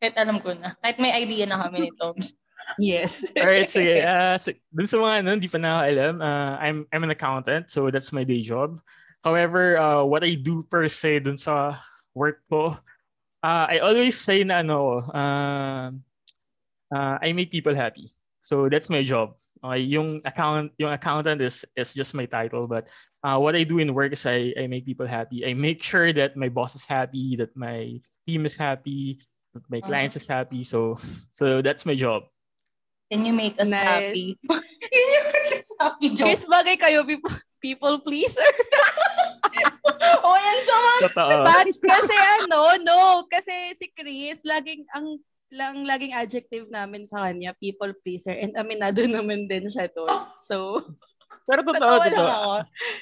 Kahit 0.04 0.20
alam 0.20 0.44
ko 0.44 0.52
na. 0.52 0.76
Kahit 0.84 1.00
may 1.00 1.16
idea 1.16 1.48
na 1.48 1.64
kami 1.64 1.88
ni 1.88 1.90
Toms. 2.00 2.36
yes. 2.76 3.24
Alright, 3.40 3.72
sige. 3.72 4.04
Uh, 4.04 4.36
so, 4.36 4.52
dun 4.68 4.84
sa 4.84 5.00
mga 5.00 5.14
ano, 5.24 5.28
hindi 5.32 5.48
pa 5.48 5.56
nakakaalam, 5.56 6.14
uh, 6.20 6.54
I'm, 6.60 6.84
I'm 6.92 7.04
an 7.08 7.12
accountant, 7.16 7.72
so 7.72 7.88
that's 7.88 8.12
my 8.12 8.24
day 8.24 8.44
job. 8.44 8.80
However, 9.24 9.76
uh, 9.76 10.04
what 10.04 10.24
I 10.24 10.36
do 10.36 10.64
per 10.64 10.88
se 10.88 11.24
dun 11.24 11.36
sa 11.36 11.80
work 12.14 12.42
ko, 12.50 12.76
uh, 13.42 13.66
I 13.68 13.78
always 13.78 14.18
say 14.18 14.44
na 14.44 14.60
ano, 14.60 15.04
uh, 15.04 15.90
uh, 16.94 17.16
I 17.22 17.32
make 17.32 17.50
people 17.50 17.74
happy. 17.74 18.12
So 18.42 18.68
that's 18.68 18.90
my 18.90 19.02
job. 19.02 19.36
Okay, 19.60 19.84
yung 19.84 20.24
account 20.24 20.72
yung 20.80 20.88
accountant 20.88 21.44
is 21.44 21.68
is 21.76 21.92
just 21.92 22.16
my 22.16 22.24
title, 22.24 22.64
but 22.64 22.88
uh, 23.20 23.36
what 23.36 23.52
I 23.52 23.68
do 23.68 23.76
in 23.76 23.92
work 23.92 24.16
is 24.16 24.24
I, 24.24 24.56
I 24.56 24.64
make 24.66 24.88
people 24.88 25.04
happy. 25.04 25.44
I 25.44 25.52
make 25.52 25.84
sure 25.84 26.16
that 26.16 26.32
my 26.32 26.48
boss 26.48 26.72
is 26.72 26.88
happy, 26.88 27.36
that 27.36 27.52
my 27.52 28.00
team 28.24 28.48
is 28.48 28.56
happy, 28.56 29.20
that 29.52 29.64
my 29.68 29.84
clients 29.84 30.16
uh-huh. 30.16 30.24
is 30.24 30.28
happy. 30.32 30.64
So 30.64 30.96
so 31.28 31.60
that's 31.60 31.84
my 31.84 31.92
job. 31.92 32.24
Can 33.12 33.26
you 33.26 33.36
make 33.36 33.60
us 33.60 33.68
nice. 33.68 33.84
happy? 33.84 34.38
Can 34.48 34.62
you 35.12 35.22
make 35.28 35.60
us 35.60 35.72
happy, 35.76 36.08
job? 36.16 36.24
Chris, 36.30 36.46
bagay 36.48 36.80
kayo 36.80 37.04
people, 37.04 37.34
people 37.60 38.00
pleaser. 38.00 38.40
mga... 41.04 41.34
But 41.46 41.68
kasi 41.78 42.16
ano, 42.42 42.60
no, 42.84 43.00
kasi 43.28 43.74
si 43.76 43.86
Chris, 43.92 44.44
laging 44.44 44.84
ang 44.94 45.20
lang 45.50 45.82
laging 45.82 46.14
adjective 46.14 46.70
namin 46.70 47.02
sa 47.02 47.26
kanya, 47.26 47.50
people 47.58 47.90
pleaser. 48.06 48.34
And 48.34 48.54
aminado 48.54 49.02
naman 49.02 49.50
din 49.50 49.66
siya 49.66 49.90
doon. 49.90 50.30
So, 50.38 50.86
pero 51.50 51.66
totoo, 51.66 51.94
totoo. 52.06 52.50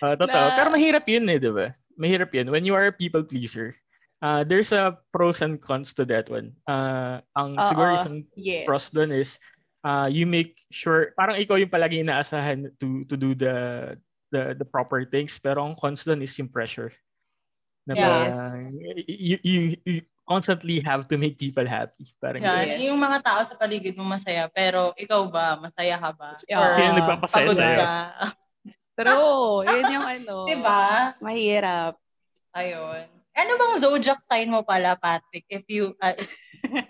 Uh, 0.01 0.15
totoo. 0.25 0.45
Na, 0.49 0.57
Pero 0.57 0.69
mahirap 0.73 1.05
yun 1.05 1.29
eh, 1.29 1.37
di 1.37 1.53
ba? 1.53 1.69
Mahirap 2.01 2.33
yun. 2.33 2.49
When 2.49 2.65
you 2.65 2.73
are 2.73 2.89
a 2.89 2.95
people 2.97 3.21
pleaser, 3.21 3.77
uh, 4.25 4.49
there's 4.49 4.73
a 4.73 4.97
pros 5.13 5.45
and 5.45 5.61
cons 5.61 5.93
to 6.01 6.09
that 6.09 6.33
one. 6.33 6.57
Uh, 6.65 7.21
ang 7.37 7.61
Uh-oh. 7.61 7.69
siguro 7.69 7.89
isang 8.01 8.25
yes. 8.41 8.65
pros 8.65 8.89
doon 8.89 9.13
is 9.13 9.37
uh, 9.85 10.09
you 10.09 10.25
make 10.25 10.57
sure, 10.73 11.13
parang 11.21 11.37
ikaw 11.37 11.61
yung 11.61 11.73
palagi 11.73 12.01
inaasahan 12.01 12.73
to 12.81 13.05
to 13.07 13.21
do 13.21 13.37
the 13.37 13.97
the 14.33 14.57
the 14.57 14.67
proper 14.67 15.05
things. 15.05 15.37
Pero 15.37 15.61
ang 15.65 15.77
cons 15.77 16.09
doon 16.09 16.25
is 16.25 16.33
yung 16.41 16.49
pressure. 16.49 16.89
Na 17.89 17.95
yes. 17.97 18.37
Parang, 18.37 18.69
you, 19.09 19.37
you, 19.41 19.61
you, 19.89 20.01
constantly 20.29 20.85
have 20.85 21.09
to 21.09 21.17
make 21.17 21.41
people 21.41 21.65
happy. 21.65 22.05
Parang 22.21 22.45
yeah, 22.45 22.77
yes. 22.77 22.85
yung 22.85 23.01
mga 23.01 23.25
tao 23.25 23.41
sa 23.49 23.57
paligid 23.57 23.97
mo 23.97 24.05
masaya, 24.05 24.45
pero 24.53 24.93
ikaw 25.01 25.25
ba, 25.33 25.57
masaya 25.57 25.97
ka 25.97 26.13
ba? 26.13 26.37
Or 26.37 26.69
Sino 26.77 27.01
nagpapasaya 27.01 27.49
sa'yo? 27.49 27.81
Ka? 27.81 27.97
True. 29.01 29.65
Yun 29.65 29.85
yung 29.89 30.05
ano. 30.05 30.35
Diba? 30.53 31.17
Mahirap. 31.25 31.97
Ayun. 32.53 33.09
Ano 33.33 33.51
bang 33.57 33.75
zodiac 33.81 34.21
sign 34.29 34.53
mo 34.53 34.61
pala, 34.61 35.01
Patrick? 35.01 35.49
If 35.49 35.65
you, 35.73 35.97
uh, 36.05 36.13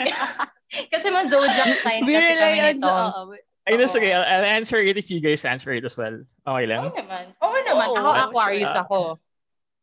kasi 0.92 1.06
mga 1.06 1.26
zodiac 1.30 1.72
sign 1.86 2.02
kasi 2.02 2.32
kami 2.34 2.58
ni 2.58 2.74
Tom. 2.82 3.38
I 3.68 3.76
know, 3.76 3.84
sige, 3.84 4.08
I'll, 4.08 4.24
I'll 4.24 4.48
answer 4.48 4.80
it 4.80 4.96
if 4.96 5.12
you 5.12 5.20
guys 5.20 5.44
answer 5.44 5.76
it 5.76 5.84
as 5.84 5.94
well. 5.94 6.24
Okay 6.48 6.66
lang? 6.66 6.88
Oo 6.88 6.96
naman. 6.96 7.24
Oo 7.44 7.56
naman. 7.68 7.86
Oh, 7.92 8.00
ako, 8.00 8.10
Aquarius 8.32 8.72
sure. 8.72 8.82
ako. 8.82 9.00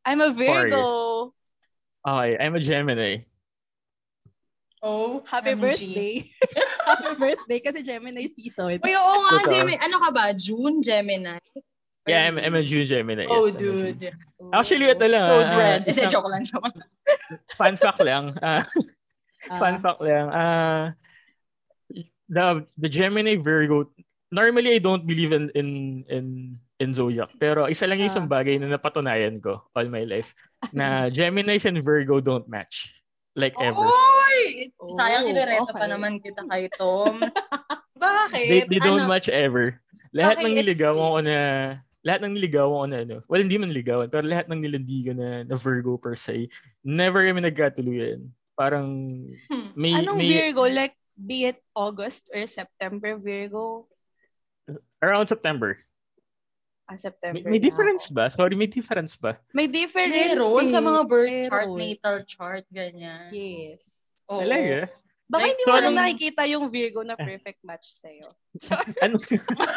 I'm 0.06 0.22
a 0.22 0.32
Virgo. 0.32 1.34
Aquarius. 2.06 2.38
Okay, 2.38 2.38
I'm 2.38 2.56
a 2.56 2.60
Gemini. 2.62 3.26
Oh, 4.86 5.24
happy 5.26 5.58
MG. 5.58 5.62
birthday. 5.62 6.14
happy 6.86 7.16
birthday 7.18 7.60
kasi 7.60 7.82
Gemini 7.82 8.30
season. 8.30 8.78
Uy, 8.78 8.94
oo 8.94 9.18
nga, 9.26 9.50
Gemini. 9.50 9.82
Ano 9.82 9.98
ka 9.98 10.14
ba? 10.14 10.30
June 10.38 10.86
Gemini? 10.86 11.42
Yeah, 12.06 12.30
I'm, 12.30 12.38
I'm 12.38 12.54
a 12.54 12.62
June 12.62 12.86
Gemini. 12.86 13.26
Oh, 13.26 13.50
yes, 13.50 13.58
dude. 13.58 14.14
Actually, 14.54 14.94
ito 14.94 15.10
lang. 15.10 15.26
Code 15.26 15.50
uh, 15.50 15.58
red. 15.58 15.82
Isang, 15.90 16.12
joke 16.14 16.30
lang. 16.30 16.46
Joke 16.46 16.70
lang. 16.70 16.90
fun 17.58 17.74
fact 17.74 17.98
lang. 18.06 18.38
Uh, 18.38 18.62
uh, 19.50 19.58
fun 19.62 19.82
fact 19.82 20.06
lang. 20.06 20.30
Uh, 20.30 20.94
the, 22.30 22.70
the 22.78 22.90
Gemini 22.90 23.42
Virgo, 23.42 23.90
normally 24.30 24.78
I 24.78 24.80
don't 24.86 25.10
believe 25.10 25.34
in 25.34 25.50
in 25.58 26.06
in 26.14 26.26
in 26.80 26.92
zodiac. 26.92 27.32
Pero 27.40 27.68
isa 27.72 27.88
lang 27.88 28.04
yung 28.04 28.12
isang 28.12 28.28
bagay 28.28 28.60
na 28.60 28.68
napatunayan 28.68 29.40
ko 29.40 29.64
all 29.76 29.88
my 29.88 30.04
life 30.04 30.36
na 30.76 31.08
Geminis 31.16 31.68
and 31.68 31.80
Virgo 31.80 32.20
don't 32.20 32.48
match. 32.52 32.92
Like 33.36 33.56
ever. 33.60 33.84
Oy! 33.84 34.72
Sayang, 34.96 35.28
oh, 35.28 35.32
inereta 35.32 35.68
okay. 35.68 35.76
pa 35.76 35.86
naman 35.92 36.24
kita 36.24 36.48
kay 36.48 36.72
Tom. 36.80 37.20
Bakit? 38.00 38.48
They, 38.48 38.62
they 38.68 38.80
don't 38.80 39.08
ano? 39.08 39.12
match 39.12 39.28
ever. 39.28 39.80
Lahat 40.16 40.40
okay, 40.40 40.48
ng 40.48 40.56
niligawan 40.56 41.04
ko 41.04 41.20
na 41.20 41.38
lahat 42.06 42.20
ng 42.24 42.34
niligawan 42.38 42.78
ko 42.80 42.86
na 42.88 43.00
ano, 43.04 43.16
well, 43.28 43.42
hindi 43.42 43.58
man 43.60 43.74
niligawan, 43.74 44.08
pero 44.08 44.24
lahat 44.24 44.48
ng 44.48 44.62
nilandigan 44.62 45.18
na, 45.18 45.30
na 45.44 45.58
Virgo 45.58 45.98
per 45.98 46.14
se, 46.14 46.48
never 46.86 47.26
kami 47.26 47.42
nagkatuluyan. 47.44 48.30
Parang 48.54 48.88
hmm. 49.52 49.70
may... 49.76 49.92
Anong 50.00 50.22
may, 50.22 50.30
Virgo? 50.30 50.70
Like, 50.70 50.96
be 51.18 51.50
it 51.50 51.60
August 51.74 52.30
or 52.30 52.46
September 52.46 53.18
Virgo? 53.18 53.90
Around 55.02 55.28
September. 55.28 55.76
Ah, 56.86 57.02
September. 57.02 57.42
May, 57.42 57.58
may 57.58 57.62
difference 57.62 58.14
ba? 58.14 58.30
Sorry, 58.30 58.54
may 58.54 58.70
difference 58.70 59.18
ba? 59.18 59.42
May 59.58 59.66
difference. 59.66 60.14
Meron 60.14 60.70
sa 60.70 60.82
mga 60.86 61.02
birth 61.10 61.34
Meron. 61.34 61.50
chart, 61.50 61.70
natal 61.74 62.18
chart, 62.30 62.66
ganyan. 62.70 63.34
Yes. 63.34 63.82
Oo. 64.30 64.46
Talaga? 64.46 64.94
Baka 65.26 65.42
like, 65.42 65.52
hindi 65.58 65.64
mo 65.66 65.74
so, 65.74 65.82
lang 65.82 65.98
nakikita 65.98 66.42
yung 66.46 66.66
Virgo 66.70 67.02
na 67.02 67.18
perfect 67.18 67.66
match 67.66 67.90
sa'yo. 67.98 68.30
ano? 69.04 69.18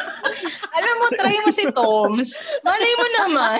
Alam 0.77 0.93
mo, 1.01 1.05
try 1.17 1.35
mo 1.41 1.49
si 1.49 1.65
Toms. 1.73 2.29
Malay 2.61 2.93
mo 2.93 3.07
naman. 3.25 3.59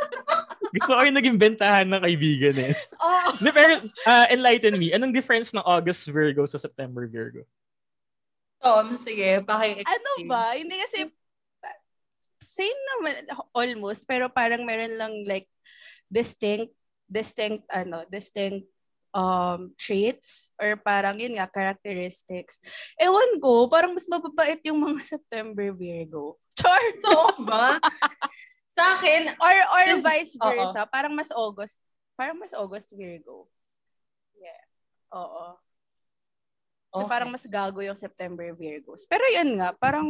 Gusto 0.80 0.96
ko 0.96 1.00
yung 1.04 1.18
naging 1.20 1.36
bentahan 1.36 1.92
ng 1.92 2.00
kaibigan 2.00 2.56
eh. 2.56 2.72
Oh. 2.96 3.36
pero 3.52 3.84
uh, 4.08 4.26
enlighten 4.32 4.80
me, 4.80 4.96
anong 4.96 5.12
difference 5.12 5.52
ng 5.52 5.60
August 5.68 6.08
Virgo 6.08 6.48
sa 6.48 6.56
September 6.56 7.04
Virgo? 7.04 7.44
Tom, 8.64 8.96
sige, 8.96 9.44
paki 9.44 9.84
Ano 9.84 10.10
ba? 10.24 10.56
Hindi 10.56 10.80
kasi 10.88 11.12
same 12.50 12.80
naman 12.98 13.14
almost 13.54 14.10
pero 14.10 14.26
parang 14.26 14.66
meron 14.66 14.98
lang 14.98 15.14
like 15.22 15.46
distinct 16.10 16.74
distinct 17.06 17.62
ano 17.70 18.02
distinct 18.10 18.66
um 19.10 19.74
traits 19.74 20.54
or 20.58 20.78
parang 20.78 21.18
yun 21.18 21.34
nga 21.34 21.50
characteristics. 21.50 22.62
Ewan 22.94 23.42
ko, 23.42 23.66
parang 23.66 23.90
mas 23.94 24.06
mababait 24.06 24.62
yung 24.66 24.78
mga 24.78 25.02
September 25.18 25.74
Virgo. 25.74 26.38
Char 26.54 26.82
to 27.02 27.42
ba? 27.42 27.78
Sa 28.78 28.94
akin 28.94 29.34
or 29.34 29.56
or 29.74 29.84
since, 29.98 30.04
vice 30.06 30.32
versa, 30.38 30.86
oo. 30.86 30.90
parang 30.90 31.12
mas 31.14 31.30
August, 31.34 31.82
parang 32.14 32.38
mas 32.38 32.54
August 32.54 32.94
Virgo. 32.94 33.50
Yeah. 34.38 34.62
Oo. 35.10 35.58
Okay. 36.90 37.06
So, 37.06 37.10
parang 37.10 37.30
mas 37.30 37.46
gago 37.46 37.82
yung 37.82 37.98
September 37.98 38.50
Virgos. 38.54 39.06
Pero 39.06 39.22
yun 39.30 39.58
nga, 39.58 39.74
parang 39.78 40.06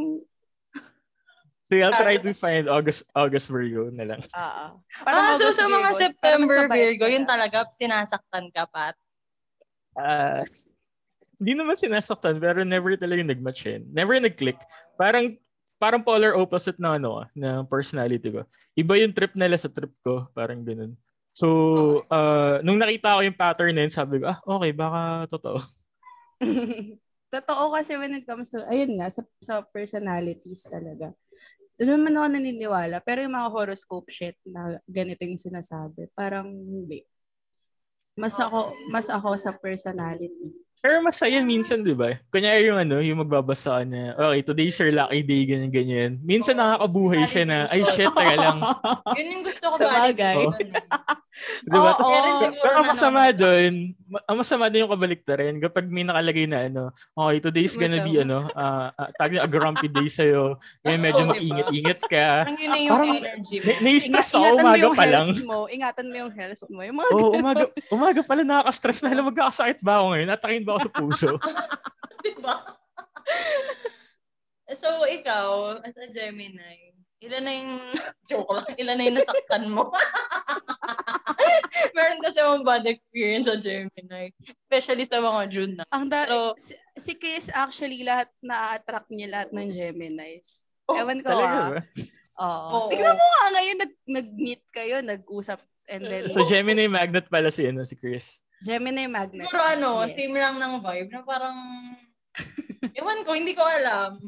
So 1.70 1.78
I'll 1.78 1.94
try 1.94 2.18
to 2.18 2.34
find 2.34 2.66
August 2.66 3.06
August 3.14 3.46
Virgo 3.46 3.94
na 3.94 4.02
lang. 4.02 4.20
Oo. 4.42 4.66
Ah, 5.06 5.38
so 5.38 5.54
sa 5.54 5.70
mga 5.70 5.94
Virgos, 5.94 6.02
September 6.02 6.58
Virgo, 6.66 7.06
yun 7.06 7.22
talaga 7.30 7.70
sinasaktan 7.78 8.50
ka, 8.50 8.66
Pat? 8.66 8.98
Ah, 9.94 10.42
uh, 10.42 10.50
hindi 11.38 11.54
naman 11.54 11.78
sinasaktan, 11.78 12.42
pero 12.42 12.66
never 12.66 12.98
talaga 12.98 13.22
nag-match 13.22 13.70
yun. 13.70 13.86
Never 13.94 14.18
nag-click. 14.18 14.58
Parang 14.98 15.38
parang 15.80 16.04
polar 16.04 16.36
opposite 16.36 16.76
na 16.76 17.00
ano, 17.00 17.24
na 17.32 17.64
personality 17.64 18.28
ko. 18.28 18.44
Iba 18.76 19.00
yung 19.00 19.16
trip 19.16 19.32
nila 19.32 19.56
sa 19.56 19.72
trip 19.72 19.94
ko, 20.04 20.28
parang 20.36 20.60
ganun. 20.66 20.98
So, 21.32 22.04
uh, 22.12 22.60
nung 22.60 22.76
nakita 22.76 23.16
ko 23.16 23.24
yung 23.24 23.38
pattern 23.38 23.72
na 23.72 23.88
yun, 23.88 23.94
sabi 23.94 24.20
ko, 24.20 24.28
ah, 24.28 24.42
okay, 24.44 24.76
baka 24.76 25.30
totoo. 25.32 25.58
totoo 27.34 27.64
kasi 27.72 27.96
when 27.96 28.12
it 28.18 28.28
comes 28.28 28.52
to, 28.52 28.60
ayun 28.68 29.00
nga, 29.00 29.08
sa, 29.08 29.22
sa 29.40 29.64
personalities 29.64 30.68
talaga. 30.68 31.16
Doon 31.80 31.96
naman 31.96 32.12
ako 32.12 32.26
naniniwala. 32.37 33.00
Pero 33.00 33.25
yung 33.25 33.32
mga 33.40 33.49
horoscope 33.49 34.12
shit 34.12 34.37
na 34.44 34.76
ganito 34.84 35.25
yung 35.25 35.40
sinasabi, 35.40 36.12
parang 36.12 36.52
hindi. 36.52 37.08
Mas 38.20 38.37
ako, 38.37 38.76
mas 38.92 39.08
ako 39.08 39.32
sa 39.40 39.56
personality. 39.56 40.52
Pero 40.80 41.00
masaya 41.04 41.40
minsan, 41.44 41.84
di 41.84 41.92
ba? 41.92 42.16
Kunyari 42.32 42.68
yung 42.68 42.80
ano, 42.80 43.04
yung 43.04 43.20
magbabasa 43.20 43.80
ka 43.80 43.84
na, 43.84 44.16
okay, 44.16 44.40
today's 44.40 44.76
your 44.80 44.92
lucky 44.92 45.20
day, 45.25 45.44
ganyan, 45.44 45.72
ganyan. 45.72 46.10
Minsan 46.25 46.56
nakakabuhay 46.56 47.25
siya 47.28 47.44
na, 47.44 47.58
ay 47.68 47.84
shit, 47.96 48.08
taga 48.12 48.37
lang. 48.37 48.58
Yun 49.16 49.28
yung 49.28 49.44
gusto 49.44 49.64
ko 49.72 49.76
ba? 49.76 49.84
Sabagay. 49.88 50.40
Diba? 51.68 51.92
Kaya 51.96 52.18
rin 52.25 52.32
oo. 52.32 52.40
siguro 52.44 52.64
Pero 52.64 52.78
masama 52.84 53.28
doon, 53.32 53.92
ang 54.11 54.37
masama 54.43 54.67
doon 54.67 54.87
yung 54.87 54.95
kabaliktaran 54.95 55.55
kapag 55.62 55.87
may 55.87 56.02
nakalagay 56.02 56.47
na 56.50 56.67
ano, 56.67 56.83
okay, 57.14 57.38
today's 57.38 57.79
gonna 57.79 58.02
be 58.02 58.19
ano, 58.19 58.50
uh, 58.59 58.90
uh, 58.90 59.11
tag 59.14 59.38
a 59.38 59.47
grumpy 59.47 59.87
day 59.87 60.11
sa'yo. 60.11 60.59
Ngayon 60.83 61.00
medyo 61.00 61.23
Oo, 61.23 61.26
diba? 61.26 61.33
mag-ingat-ingat 61.38 62.00
ka. 62.11 62.26
Parang 62.43 62.59
yun 62.59 62.71
na 62.71 62.81
yung 62.83 62.93
Parang 62.93 63.11
energy 63.23 63.57
mo. 63.62 63.67
Na- 63.71 63.81
nai-stress 63.87 64.31
Inga- 64.35 64.38
ako 64.43 64.57
umaga 64.59 64.88
pa 64.99 65.05
lang. 65.07 65.29
mo. 65.47 65.59
Ingatan 65.71 66.07
mo 66.11 66.17
yung 66.26 66.33
health 66.35 66.62
mo. 66.67 66.81
Yung 66.83 66.99
mga 66.99 67.11
oh, 67.14 67.31
umaga, 67.38 67.64
umaga 67.95 68.21
pala 68.26 68.43
nakaka-stress 68.43 68.99
na. 69.07 69.09
Hala, 69.14 69.31
magkakasakit 69.31 69.79
ba 69.83 70.02
ako 70.02 70.07
ngayon? 70.14 70.29
Atakin 70.35 70.62
ba 70.67 70.71
ako 70.75 70.81
sa 70.81 70.93
puso? 70.93 71.31
diba? 72.26 72.55
So, 74.71 75.02
ikaw, 75.02 75.83
as 75.83 75.99
a 75.99 76.07
Gemini, 76.11 76.95
ilan 77.20 77.42
na 77.42 77.52
yung, 77.52 77.72
joke 78.28 78.50
lang, 78.50 78.66
ilan 78.76 78.94
na 78.96 79.04
yung 79.04 79.16
nasaktan 79.16 79.64
mo? 79.68 79.92
Meron 81.96 82.20
kasi 82.20 82.38
akong 82.38 82.64
bad 82.64 82.84
experience 82.84 83.46
sa 83.46 83.56
Gemini. 83.56 84.32
Especially 84.58 85.04
sa 85.04 85.20
mga 85.20 85.42
June 85.48 85.72
na. 85.76 85.84
Ang 85.90 86.08
da- 86.08 86.24
Pero- 86.24 86.56
si, 86.56 86.72
si 86.96 87.12
Chris 87.14 87.48
actually 87.48 88.02
lahat 88.02 88.28
na-attract 88.40 89.08
niya 89.10 89.28
lahat 89.30 89.48
ng 89.50 89.68
Geminis. 89.70 90.68
Oh, 90.84 90.96
Ewan 90.96 91.20
ko 91.20 91.30
Talaga 91.30 91.78
ah. 91.78 91.82
Oo. 92.40 92.66
Oo. 92.82 92.88
Tignan 92.88 93.14
mo 93.14 93.24
nga 93.24 93.46
ngayon, 93.54 93.76
nag, 93.78 93.92
nag-meet 94.06 94.62
kayo, 94.70 94.96
nag-usap, 95.00 95.60
and 95.86 96.02
then 96.02 96.24
So, 96.26 96.42
Gemini 96.42 96.88
magnet 96.88 97.28
pala 97.28 97.52
si, 97.52 97.68
ano, 97.68 97.84
si 97.84 97.94
Chris. 97.94 98.40
Gemini 98.60 99.04
magnet. 99.06 99.44
Siguro 99.44 99.60
ano, 99.60 100.04
Yes. 100.04 100.16
same 100.16 100.34
lang 100.34 100.56
ng 100.56 100.80
vibe 100.80 101.10
na 101.10 101.20
parang, 101.22 101.56
ewan 102.92 103.24
ko, 103.24 103.30
hindi 103.32 103.52
ko 103.52 103.62
alam. 103.62 104.18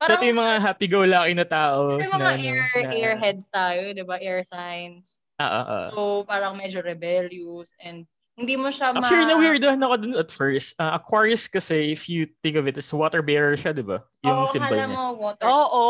So, 0.00 0.08
Parang, 0.08 0.16
ito 0.16 0.28
yung 0.32 0.40
mga 0.40 0.54
happy-go-lucky 0.64 1.34
na 1.36 1.44
tao. 1.44 2.00
na, 2.00 2.08
mga 2.08 2.30
ano, 2.32 2.40
air, 2.40 2.56
na- 2.72 2.96
airheads 2.96 3.44
tayo, 3.52 3.92
di 3.92 4.00
ba? 4.00 4.16
Air 4.16 4.40
signs. 4.48 5.20
Ah, 5.36 5.44
ah, 5.44 5.64
ah. 5.68 5.86
So, 5.92 6.24
parang 6.24 6.56
medyo 6.56 6.80
rebellious 6.80 7.68
and 7.84 8.08
hindi 8.40 8.56
mo 8.56 8.72
siya 8.72 8.96
ma... 8.96 9.04
Actually, 9.04 9.28
na-weirdohan 9.28 9.84
ako 9.84 9.94
dun 10.00 10.16
at 10.16 10.32
first. 10.32 10.72
Uh, 10.80 10.96
Aquarius 10.96 11.44
kasi, 11.44 11.92
if 11.92 12.08
you 12.08 12.24
think 12.40 12.56
of 12.56 12.64
it, 12.64 12.80
is 12.80 12.88
water 12.96 13.20
bearer 13.20 13.60
siya, 13.60 13.76
di 13.76 13.84
ba? 13.84 14.00
Yung 14.24 14.48
Oo, 14.48 14.48
symbol 14.48 14.72
kala 14.72 14.88
niya. 14.88 14.96
mo 14.96 15.02
water. 15.20 15.44
Oo. 15.44 15.84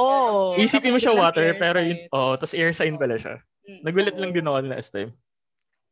Oh, 0.50 0.58
Isipin 0.58 0.90
mo 0.90 0.98
siya 0.98 1.14
water, 1.14 1.54
pero 1.54 1.78
yun, 1.78 2.10
oh, 2.10 2.34
tapos 2.34 2.58
air 2.58 2.74
sign 2.74 2.98
pala 2.98 3.14
siya. 3.14 3.38
Mm. 3.70 3.80
Nagulat 3.86 4.16
lang 4.18 4.34
din 4.34 4.50
ako 4.50 4.58
last 4.66 4.90
time. 4.90 5.14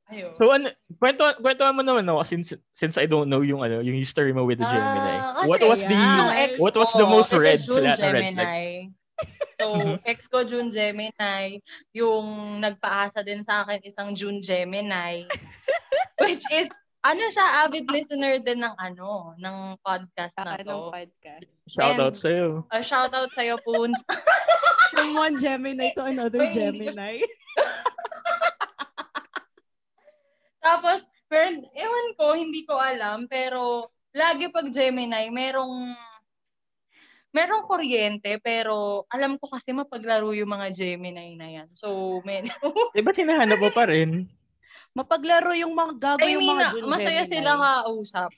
Ayun. 0.08 0.32
So, 0.32 0.48
ano, 0.48 0.72
kwento, 0.96 1.20
kwentuhan 1.44 1.76
mo 1.76 1.84
naman 1.84 2.08
ako 2.08 2.24
since, 2.24 2.56
since 2.72 2.96
I 2.96 3.04
don't 3.04 3.28
know 3.28 3.44
yung, 3.44 3.60
ano, 3.60 3.84
yung 3.84 3.92
history 3.96 4.32
mo 4.32 4.48
with 4.48 4.56
the 4.56 4.64
Gemini. 4.64 5.20
Ah, 5.20 5.44
kasi 5.44 5.48
what 5.52 5.60
was 5.68 5.80
the, 5.84 5.92
yeah. 5.92 6.44
Ex 6.48 6.56
what 6.56 6.72
was 6.72 6.92
the 6.96 7.04
most 7.04 7.28
red 7.36 7.60
June 7.60 7.84
sa 7.92 7.92
lahat 7.92 8.00
ng 8.00 8.12
red 8.16 8.24
flag? 8.32 8.36
Gemini. 8.40 8.64
So, 9.60 9.66
Mhm. 9.76 9.94
ex 10.08 10.18
ko 10.24 10.48
June 10.48 10.70
Gemini, 10.72 11.60
yung 11.92 12.24
nagpaasa 12.64 13.20
din 13.20 13.44
sa 13.44 13.60
akin 13.60 13.84
isang 13.84 14.16
June 14.16 14.40
Gemini. 14.40 15.28
which 16.24 16.40
is, 16.56 16.72
ano 17.04 17.28
siya, 17.28 17.68
avid 17.68 17.84
listener 17.92 18.40
din 18.40 18.64
ng 18.64 18.74
ano, 18.80 19.36
ng 19.36 19.76
podcast 19.84 20.34
na 20.40 20.56
to. 20.56 20.88
podcast? 20.88 21.52
Shout 21.68 22.00
out 22.00 22.16
And- 22.16 22.22
sa'yo. 22.24 22.46
A 22.72 22.80
shout 22.80 23.12
out 23.12 23.28
sa'yo, 23.36 23.60
Poons. 23.60 24.00
From 24.96 25.12
one 25.12 25.36
Gemini 25.36 25.92
to 25.92 26.08
another 26.08 26.48
Gemini. 26.48 27.20
Tapos, 30.58 31.06
pero, 31.30 31.60
ewan 31.76 32.06
ko, 32.18 32.26
hindi 32.34 32.64
ko 32.66 32.74
alam, 32.76 33.30
pero 33.30 33.92
lagi 34.14 34.50
pag 34.50 34.68
Gemini, 34.72 35.30
merong 35.30 35.94
merong 37.28 37.62
kuryente, 37.62 38.40
pero 38.40 39.04
alam 39.12 39.36
ko 39.36 39.46
kasi 39.52 39.70
mapaglaro 39.76 40.32
yung 40.32 40.48
mga 40.48 40.72
Gemini 40.72 41.36
na 41.36 41.48
yan. 41.48 41.68
So, 41.76 42.18
men, 42.24 42.48
Eh, 42.96 43.04
ba't 43.04 43.16
hinahanap 43.16 43.60
mo 43.60 43.70
pa 43.70 43.86
rin? 43.86 44.26
Mapaglaro 44.96 45.52
yung 45.54 45.76
mga 45.76 45.94
gago 46.00 46.26
I 46.26 46.34
yung 46.34 46.42
mean, 46.42 46.56
mga 46.56 46.66
June 46.72 46.88
masaya 46.88 47.22
Gemini. 47.22 47.32
sila 47.36 47.50
kausap. 47.84 48.30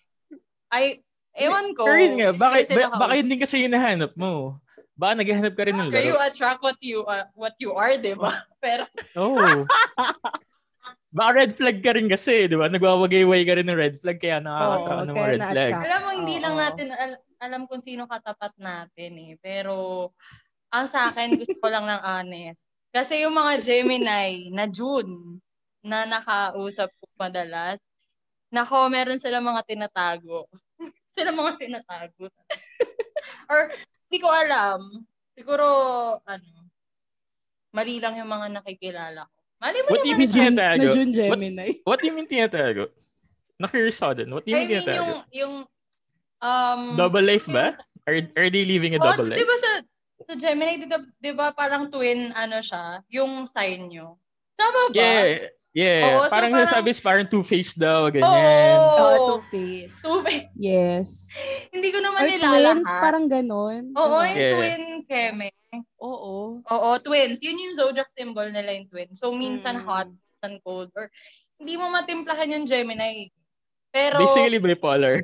Ay, 0.69 1.01
ewan 1.39 1.73
ko. 1.73 1.87
Pero 1.87 1.99
yun 2.03 2.17
nga, 2.19 2.31
bakit, 2.35 2.65
masaya 2.69 2.89
ba, 2.91 2.99
baka 3.07 3.15
hindi 3.17 3.37
kasi 3.39 3.57
hinahanap 3.65 4.13
mo. 4.19 4.59
Baka 4.99 5.23
naghahanap 5.23 5.55
ka 5.57 5.65
rin 5.65 5.81
ng 5.81 5.89
laro. 5.89 6.21
attract 6.21 6.61
what 6.61 6.77
you 6.85 7.01
uh, 7.09 7.25
what 7.33 7.57
you 7.57 7.73
are, 7.73 7.97
di 7.97 8.13
ba? 8.13 8.45
Pero, 8.65 8.85
Oo. 9.17 9.65
Baka 11.11 11.31
red 11.43 11.53
flag 11.59 11.79
ka 11.83 11.91
rin 11.99 12.07
kasi, 12.07 12.47
di 12.47 12.55
ba? 12.55 12.71
Nagwawagay-way 12.71 13.43
ka 13.43 13.59
rin 13.59 13.67
ng 13.67 13.79
red 13.79 13.99
flag, 13.99 14.23
kaya 14.23 14.39
nakaka-attract 14.39 14.95
Oo, 14.95 15.07
ng 15.11 15.17
mga 15.19 15.27
red 15.27 15.41
flag. 15.43 15.57
na-attract. 15.59 15.87
alam 15.91 16.01
mo, 16.01 16.11
hindi 16.15 16.37
lang 16.39 16.55
Oo. 16.55 16.63
natin 16.63 16.87
al- 16.95 17.23
alam 17.43 17.63
kung 17.67 17.83
sino 17.83 18.07
katapat 18.07 18.55
natin 18.63 19.11
eh. 19.19 19.33
Pero, 19.43 19.75
ang 20.71 20.87
sa 20.87 21.11
akin, 21.11 21.35
gusto 21.35 21.57
ko 21.59 21.67
lang 21.67 21.83
ng 21.91 22.03
honest. 22.07 22.71
Kasi 22.95 23.27
yung 23.27 23.35
mga 23.35 23.59
Gemini 23.59 24.55
na 24.55 24.71
June, 24.71 25.43
na 25.83 26.07
nakausap 26.07 26.93
ko 27.01 27.05
madalas, 27.19 27.83
nako, 28.53 28.87
meron 28.87 29.19
sila 29.19 29.43
mga 29.43 29.67
tinatago. 29.67 30.47
sila 31.17 31.35
mga 31.35 31.59
tinatago. 31.59 32.31
Or, 33.51 33.67
hindi 34.07 34.19
ko 34.23 34.29
alam. 34.31 34.81
Siguro, 35.35 35.67
ano, 36.23 36.71
mali 37.75 37.99
lang 37.99 38.15
yung 38.15 38.31
mga 38.31 38.63
nakikilala 38.63 39.27
ko. 39.27 39.40
Mali 39.61 39.77
mo 39.85 39.89
What 39.93 40.01
do 40.01 40.09
you 40.09 40.17
naman. 40.17 40.21
mean 40.25 40.33
tinatago? 40.33 40.81
Na 40.81 40.93
June 40.97 41.11
What, 41.13 41.19
Gemini. 41.37 41.69
what 41.85 41.99
do 42.01 42.07
you 42.09 42.15
mean 42.17 42.25
tinatago? 42.27 42.85
Na-curious 43.61 44.01
ako 44.01 44.13
dun. 44.17 44.29
What 44.33 44.45
do 44.45 44.51
you 44.51 44.57
I 44.57 44.61
mean 44.61 44.69
mean, 44.71 44.81
tinatago? 44.81 45.05
yung, 45.05 45.23
yung, 45.37 45.55
um, 46.41 46.81
Double 46.97 47.21
life 47.21 47.45
ba? 47.45 47.77
Are, 48.09 48.17
are 48.41 48.49
they 48.49 48.65
living 48.65 48.97
a 48.97 48.99
Oh, 48.99 49.05
double 49.05 49.29
di 49.29 49.37
life? 49.37 49.45
ba 49.45 49.57
sa, 49.61 49.71
sa 50.25 50.35
Gemini, 50.35 50.81
di, 50.81 50.89
di 51.21 51.31
ba 51.37 51.53
parang 51.53 51.93
twin, 51.93 52.33
ano 52.33 52.65
siya, 52.65 53.05
yung 53.13 53.45
sign 53.45 53.93
nyo? 53.93 54.17
Tama 54.57 54.89
ba? 54.89 54.97
Yeah. 54.97 55.53
Yeah. 55.71 56.03
Oo, 56.03 56.27
so 56.27 56.35
parang, 56.35 56.51
parang- 56.51 56.67
nasabi 56.67 56.89
is 56.91 56.99
parang 56.99 57.29
two-faced 57.29 57.77
daw, 57.77 58.09
Oo. 58.09 58.11
ganyan. 58.11 58.75
Oh, 58.81 59.39
Two-Face. 59.39 59.95
Two- 60.03 60.25
Yes. 60.57 61.29
hindi 61.71 61.93
ko 61.93 62.01
Or 62.01 62.05
naman 62.11 62.21
twins, 62.27 62.43
nilalahat. 62.43 62.99
parang 62.99 63.25
ganon. 63.29 63.93
Oo, 63.95 64.19
Diba? 64.19 64.25
yung 64.25 64.41
Yeah. 64.41 64.55
twin 64.57 64.83
keme. 65.07 65.49
Oo. 66.01 66.61
Oo, 66.61 66.91
twins. 66.99 67.39
Yun 67.39 67.59
yung 67.61 67.75
zodiac 67.77 68.11
symbol 68.13 68.51
nila 68.51 68.75
yung 68.75 68.89
twin. 68.91 69.11
So, 69.15 69.31
minsan 69.31 69.79
Mm. 69.79 69.85
hot, 69.87 70.09
minsan 70.11 70.55
cold. 70.61 70.91
Or, 70.93 71.07
hindi 71.57 71.77
mo 71.77 71.87
matimplahan 71.89 72.51
yung 72.51 72.67
Gemini. 72.67 73.31
Pero, 73.91 74.19
Basically 74.19 74.59
bipolar. 74.59 75.23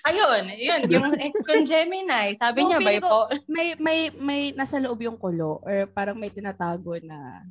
ayun, 0.00 0.42
yun, 0.54 0.80
yung 0.88 1.06
ex 1.18 1.42
kong 1.42 1.66
Gemini. 1.66 2.34
Sabi 2.34 2.62
Oo, 2.62 2.68
niya, 2.68 2.78
feeling 2.78 3.02
ko-. 3.02 3.28
May, 3.46 3.68
may, 3.76 3.98
may 4.12 4.42
nasa 4.52 4.78
loob 4.78 5.00
yung 5.00 5.18
kulo 5.18 5.58
or 5.60 5.86
parang 5.90 6.16
may 6.16 6.30
tinatago 6.30 6.98
na. 7.02 7.42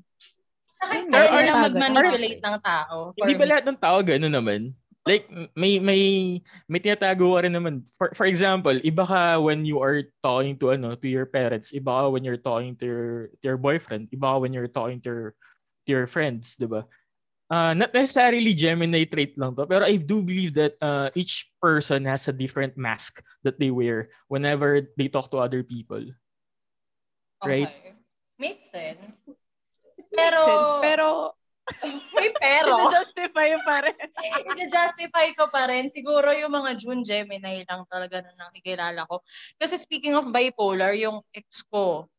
Kaya 0.79 1.03
or- 1.03 1.43
lang 1.43 1.55
or- 1.59 1.65
mag-manipulate 1.67 2.39
or- 2.39 2.45
ng 2.47 2.57
tao. 2.63 2.95
Hindi 3.11 3.33
ba 3.35 3.43
me. 3.43 3.51
lahat 3.51 3.65
ng 3.67 3.79
tao 3.79 3.97
gano'n 3.99 4.31
naman? 4.33 4.61
Like, 5.07 5.31
may, 5.55 5.79
may, 5.79 6.41
may 6.67 6.79
tinatago 6.79 7.35
ka 7.35 7.47
rin 7.47 7.55
naman. 7.55 7.83
For, 7.97 8.11
for 8.13 8.25
example, 8.25 8.75
iba 8.83 9.07
ka 9.07 9.39
when 9.39 9.65
you 9.65 9.79
are 9.81 10.03
talking 10.21 10.59
to, 10.59 10.71
ano, 10.71 10.95
to 10.95 11.07
your 11.07 11.25
parents. 11.25 11.71
Iba 11.71 12.05
ka 12.05 12.09
when 12.09 12.23
you're 12.23 12.41
talking 12.41 12.75
to 12.77 12.85
your, 12.85 13.11
to 13.41 13.43
your 13.43 13.57
boyfriend. 13.57 14.09
Iba 14.11 14.35
ka 14.35 14.37
when 14.37 14.53
you're 14.53 14.69
talking 14.69 15.01
to 15.01 15.09
your, 15.09 15.29
to 15.87 15.89
your 15.89 16.07
friends, 16.07 16.55
di 16.59 16.67
ba? 16.67 16.85
Uh, 17.49 17.73
not 17.73 17.89
necessarily 17.97 18.53
Gemini 18.53 19.09
trait 19.09 19.33
lang 19.33 19.57
to, 19.57 19.65
pero 19.65 19.81
I 19.81 19.97
do 19.97 20.21
believe 20.21 20.53
that 20.53 20.77
uh, 20.85 21.09
each 21.17 21.49
person 21.57 22.05
has 22.05 22.29
a 22.29 22.35
different 22.35 22.77
mask 22.77 23.25
that 23.41 23.57
they 23.57 23.73
wear 23.73 24.13
whenever 24.29 24.85
they 25.01 25.09
talk 25.09 25.33
to 25.33 25.41
other 25.41 25.65
people. 25.65 26.05
right? 27.45 27.67
Okay. 27.67 27.93
Makes 28.39 28.71
sense. 28.71 29.01
Pero, 29.25 30.15
Pero, 30.15 30.45
sense, 30.45 30.69
pero 30.81 31.07
may 32.15 32.31
pero. 32.37 32.89
justify 32.91 33.55
pa 33.63 33.85
rin. 33.85 33.97
I-justify 34.59 35.27
ko 35.37 35.47
pa 35.47 35.69
rin. 35.69 35.87
Siguro 35.87 36.33
yung 36.35 36.51
mga 36.51 36.75
June 36.77 37.01
Gemini 37.05 37.63
lang 37.65 37.85
talaga 37.87 38.21
na 38.23 38.35
nakikilala 38.35 39.05
ko. 39.07 39.21
Kasi 39.57 39.79
speaking 39.79 40.13
of 40.17 40.29
bipolar, 40.29 40.93
yung 40.97 41.21
ex 41.31 41.63
ko 41.65 42.09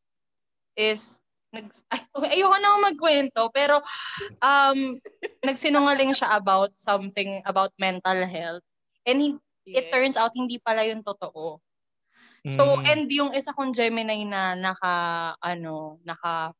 is 0.75 1.21
nag 1.51 1.67
ay, 1.91 2.07
ayoko 2.39 2.55
na 2.63 2.79
magkwento 2.79 3.51
pero 3.51 3.83
um 4.39 4.95
nagsinungaling 5.43 6.15
siya 6.15 6.39
about 6.39 6.71
something 6.79 7.43
about 7.43 7.75
mental 7.75 8.23
health 8.23 8.63
and 9.03 9.19
he- 9.19 9.43
it 9.67 9.91
turns 9.91 10.15
out 10.15 10.31
hindi 10.31 10.55
pala 10.63 10.87
yung 10.87 11.03
totoo. 11.03 11.59
So 12.47 12.79
Mm. 12.79 12.87
and 12.87 13.03
yung 13.11 13.31
isa 13.35 13.51
kong 13.51 13.75
Gemini 13.75 14.23
na 14.23 14.55
naka 14.55 15.35
ano 15.43 15.99
naka 16.07 16.55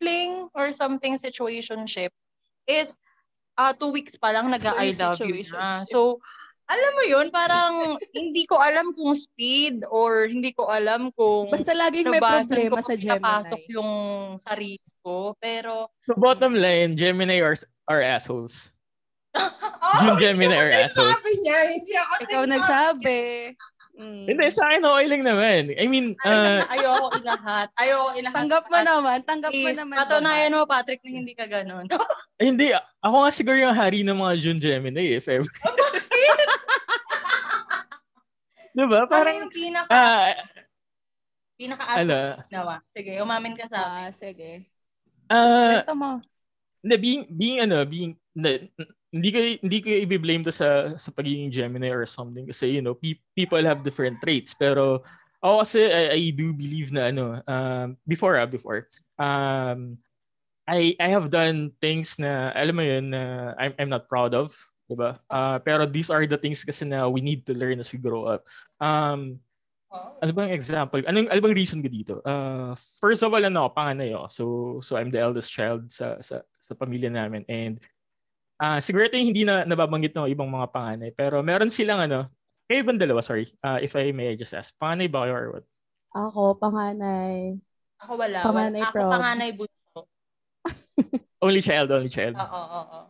fling 0.00 0.48
or 0.56 0.72
something 0.72 1.20
situationship 1.20 2.10
is 2.70 2.94
uh, 3.58 3.74
two 3.74 3.90
weeks 3.90 4.14
pa 4.14 4.30
lang 4.30 4.46
nag 4.46 4.62
I 4.62 4.94
love 4.94 5.18
you 5.26 5.42
na. 5.50 5.82
So 5.82 6.22
alam 6.70 6.92
mo 6.94 7.02
yun, 7.02 7.26
parang 7.34 7.98
hindi 8.14 8.46
ko 8.46 8.62
alam 8.62 8.94
kung 8.94 9.10
speed 9.18 9.82
or 9.90 10.30
hindi 10.30 10.54
ko 10.54 10.70
alam 10.70 11.10
kung 11.18 11.50
Basta 11.50 11.74
laging 11.74 12.06
may 12.06 12.22
problema 12.22 12.78
sa 12.78 12.94
Gemini. 12.94 13.66
yung 13.74 13.90
sarili 14.38 14.78
ko. 15.02 15.34
Pero, 15.42 15.90
So 16.06 16.14
bottom 16.14 16.54
line, 16.54 16.94
Gemini 16.94 17.42
are, 17.42 17.58
are 17.90 17.98
assholes. 18.06 18.70
oh, 19.34 19.98
Yung 20.06 20.14
Gemini 20.14 20.54
are 20.54 20.70
assholes. 20.70 21.10
nagsabi 21.10 21.32
niya. 21.42 21.58
Hindi 21.74 21.92
ako 21.98 22.12
Ikaw 22.22 22.42
nagsabi. 22.46 23.18
Mm. 24.00 24.24
Hindi, 24.24 24.48
sa 24.48 24.64
akin 24.64 24.80
okay 24.80 25.06
lang 25.12 25.22
naman. 25.28 25.76
I 25.76 25.84
mean, 25.84 26.16
Ay, 26.24 26.32
uh, 26.32 26.64
ayoko 26.72 27.20
ilahat. 27.20 27.68
Ayoko 27.76 28.16
ilahat. 28.16 28.36
Tanggap 28.40 28.64
mo 28.72 28.78
naman. 28.80 29.18
Tanggap 29.28 29.52
mo 29.52 29.60
Please, 29.60 29.76
naman. 29.76 29.96
patunayan 30.00 30.56
mo, 30.56 30.64
Patrick, 30.64 31.04
na 31.04 31.10
hindi 31.12 31.36
ka 31.36 31.44
ganun. 31.44 31.84
ay, 32.40 32.44
hindi. 32.48 32.72
Ako 33.04 33.28
nga 33.28 33.30
siguro 33.36 33.60
yung 33.60 33.76
hari 33.76 34.00
ng 34.00 34.16
mga 34.16 34.34
June 34.40 34.56
Gemini, 34.56 35.20
if 35.20 35.28
ever. 35.28 35.44
diba? 38.72 39.04
Parang 39.04 39.12
Parang, 39.12 39.36
yung 39.44 39.52
pinaka, 39.52 39.92
ah, 39.92 40.32
pinaka-aso 41.60 42.00
ano, 42.00 42.18
ginawa. 42.48 42.74
Sige, 42.96 43.12
umamin 43.20 43.52
ka 43.52 43.68
sa 43.68 43.78
amin. 43.84 44.08
Ah, 44.08 44.12
sige. 44.16 44.50
ah, 45.28 45.84
Ito 45.84 45.92
mo. 45.92 46.24
Hindi, 46.80 46.96
being, 46.96 47.22
being 47.28 47.58
ano, 47.68 47.84
being, 47.84 48.16
hindi, 48.32 48.72
hindi 49.12 49.28
ko, 49.30 49.38
hindi 49.62 49.78
ko 49.82 49.88
i-blame 50.06 50.44
to 50.46 50.54
sa, 50.54 50.94
sa 50.94 51.10
pagiging 51.10 51.50
Gemini 51.50 51.90
or 51.90 52.06
something 52.06 52.46
kasi, 52.46 52.70
you 52.70 52.82
know, 52.82 52.94
pe- 52.94 53.20
people 53.34 53.62
have 53.62 53.82
different 53.82 54.18
traits. 54.22 54.54
Pero, 54.54 55.02
ako 55.42 55.54
kasi, 55.66 55.80
I, 55.90 56.02
I 56.14 56.20
do 56.30 56.54
believe 56.54 56.94
na, 56.94 57.10
ano, 57.10 57.42
um, 57.46 57.98
before, 58.06 58.38
ah, 58.38 58.46
before, 58.46 58.86
um, 59.18 59.98
I, 60.70 60.94
I 61.02 61.08
have 61.10 61.30
done 61.34 61.74
things 61.82 62.18
na, 62.18 62.54
alam 62.54 62.76
mo 62.78 62.82
yun, 62.86 63.10
na 63.10 63.54
I'm, 63.58 63.74
I'm 63.78 63.90
not 63.90 64.06
proud 64.06 64.34
of, 64.34 64.54
diba? 64.86 65.18
Uh, 65.26 65.58
pero 65.58 65.86
these 65.86 66.10
are 66.10 66.26
the 66.26 66.38
things 66.38 66.62
kasi 66.62 66.86
na 66.86 67.10
we 67.10 67.20
need 67.20 67.46
to 67.46 67.54
learn 67.54 67.82
as 67.82 67.90
we 67.90 67.98
grow 67.98 68.26
up. 68.30 68.46
Um, 68.78 69.42
Oh. 69.90 70.14
ano 70.22 70.30
bang 70.30 70.54
example? 70.54 71.02
Anong, 71.02 71.26
ano 71.34 71.40
bang 71.42 71.58
reason 71.58 71.82
ko 71.82 71.90
dito? 71.90 72.14
Uh, 72.22 72.78
first 73.02 73.26
of 73.26 73.34
all, 73.34 73.42
ano, 73.42 73.66
panganay 73.74 74.14
ako. 74.14 74.26
So, 74.30 74.44
so 74.86 74.94
I'm 74.94 75.10
the 75.10 75.18
eldest 75.18 75.50
child 75.50 75.90
sa, 75.90 76.22
sa, 76.22 76.46
sa 76.62 76.72
pamilya 76.78 77.10
namin. 77.10 77.42
And 77.50 77.82
uh, 78.60 78.78
siguro 78.78 79.08
ito 79.08 79.16
yung 79.16 79.30
hindi 79.32 79.42
na 79.48 79.64
nababanggit 79.64 80.12
ng 80.14 80.30
ibang 80.30 80.52
mga 80.52 80.68
panganay. 80.70 81.10
Pero 81.16 81.40
meron 81.40 81.72
silang 81.72 82.04
ano, 82.04 82.28
kayo 82.68 82.86
ibang 82.86 83.00
dalawa, 83.00 83.24
sorry. 83.24 83.50
Uh, 83.64 83.80
if 83.82 83.96
I 83.98 84.12
may 84.14 84.36
just 84.36 84.54
ask. 84.54 84.76
Panganay 84.78 85.10
ba 85.10 85.26
kayo 85.26 85.34
or 85.34 85.46
what? 85.58 85.66
Ako, 86.14 86.54
panganay. 86.60 87.58
Ako 87.98 88.12
wala. 88.14 88.38
Panganay 88.46 88.82
Ako 88.84 88.92
probs. 88.94 89.10
panganay 89.10 89.50
bunso. 89.56 90.00
Only 91.44 91.64
child, 91.64 91.88
only 91.88 92.12
child. 92.12 92.36
Oo, 92.36 92.44
oo, 92.46 92.82
oo. 92.84 93.00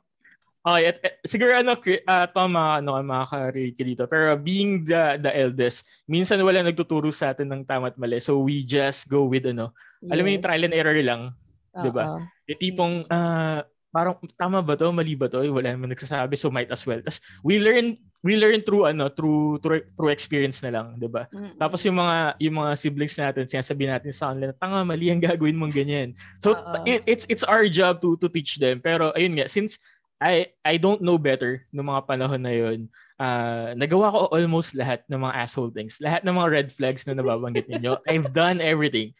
Okay, 0.60 0.92
at, 0.92 0.96
at, 1.00 1.14
siguro 1.24 1.56
ano, 1.56 1.72
uh, 1.74 2.26
Tom, 2.30 2.52
mga, 2.52 2.72
ano, 2.84 2.90
makaka-relate 3.00 3.76
ka 3.80 3.84
dito. 3.84 4.04
Pero 4.06 4.36
being 4.36 4.84
the, 4.84 5.16
the 5.18 5.32
eldest, 5.32 5.88
minsan 6.04 6.38
wala 6.44 6.60
nagtuturo 6.60 7.08
sa 7.10 7.32
atin 7.32 7.48
ng 7.48 7.64
tama 7.64 7.90
at 7.90 7.96
mali. 7.96 8.20
So 8.20 8.38
we 8.44 8.62
just 8.68 9.08
go 9.08 9.24
with 9.24 9.48
ano, 9.48 9.72
alam 10.04 10.22
mo 10.22 10.30
yung 10.30 10.44
trial 10.44 10.68
and 10.68 10.76
error 10.76 11.00
lang. 11.00 11.32
di 11.72 11.90
ba? 11.90 12.04
Oo. 12.12 12.20
Yung 12.46 12.60
tipong, 12.60 12.94
ah, 13.08 13.64
parang 13.90 14.14
tama 14.38 14.62
ba 14.62 14.78
to, 14.78 14.90
mali 14.94 15.18
ba 15.18 15.26
to? 15.26 15.42
Wala 15.50 15.74
naman 15.74 15.90
nagsasabi, 15.90 16.38
so 16.38 16.50
might 16.50 16.70
as 16.70 16.86
well. 16.86 17.02
Tapos 17.02 17.18
we 17.42 17.58
learn 17.58 17.98
we 18.22 18.38
learn 18.38 18.62
through 18.62 18.86
ano, 18.86 19.10
through 19.10 19.58
through, 19.60 19.82
through 19.98 20.14
experience 20.14 20.62
na 20.62 20.74
lang, 20.74 20.98
'di 20.98 21.10
ba? 21.10 21.26
Mm-mm. 21.34 21.58
Tapos 21.58 21.82
yung 21.82 21.98
mga 21.98 22.38
yung 22.38 22.56
mga 22.58 22.72
siblings 22.78 23.18
natin, 23.18 23.50
sinasabi 23.50 23.90
natin 23.90 24.14
sa 24.14 24.30
kanila, 24.30 24.54
tanga 24.56 24.86
mali 24.86 25.10
ang 25.10 25.22
gagawin 25.22 25.58
mong 25.58 25.74
ganyan. 25.74 26.14
So 26.38 26.54
it, 26.86 27.02
it's 27.10 27.26
it's 27.26 27.46
our 27.46 27.66
job 27.66 27.98
to 28.06 28.14
to 28.22 28.30
teach 28.30 28.62
them. 28.62 28.78
Pero 28.78 29.10
ayun 29.18 29.34
nga, 29.36 29.50
since 29.50 29.76
I 30.22 30.54
I 30.62 30.78
don't 30.78 31.02
know 31.02 31.18
better 31.18 31.66
no 31.74 31.82
mga 31.82 32.06
panahon 32.06 32.42
na 32.46 32.54
yun, 32.54 32.78
ah, 33.18 33.74
nagawa 33.74 34.14
ko 34.14 34.18
almost 34.30 34.78
lahat 34.78 35.02
ng 35.10 35.18
mga 35.18 35.34
asshole 35.34 35.74
things. 35.74 35.98
Lahat 35.98 36.22
ng 36.22 36.36
mga 36.38 36.48
red 36.48 36.68
flags 36.70 37.08
na 37.10 37.18
nababanggit 37.18 37.66
ninyo. 37.66 37.98
I've 38.10 38.30
done 38.30 38.62
everything. 38.62 39.10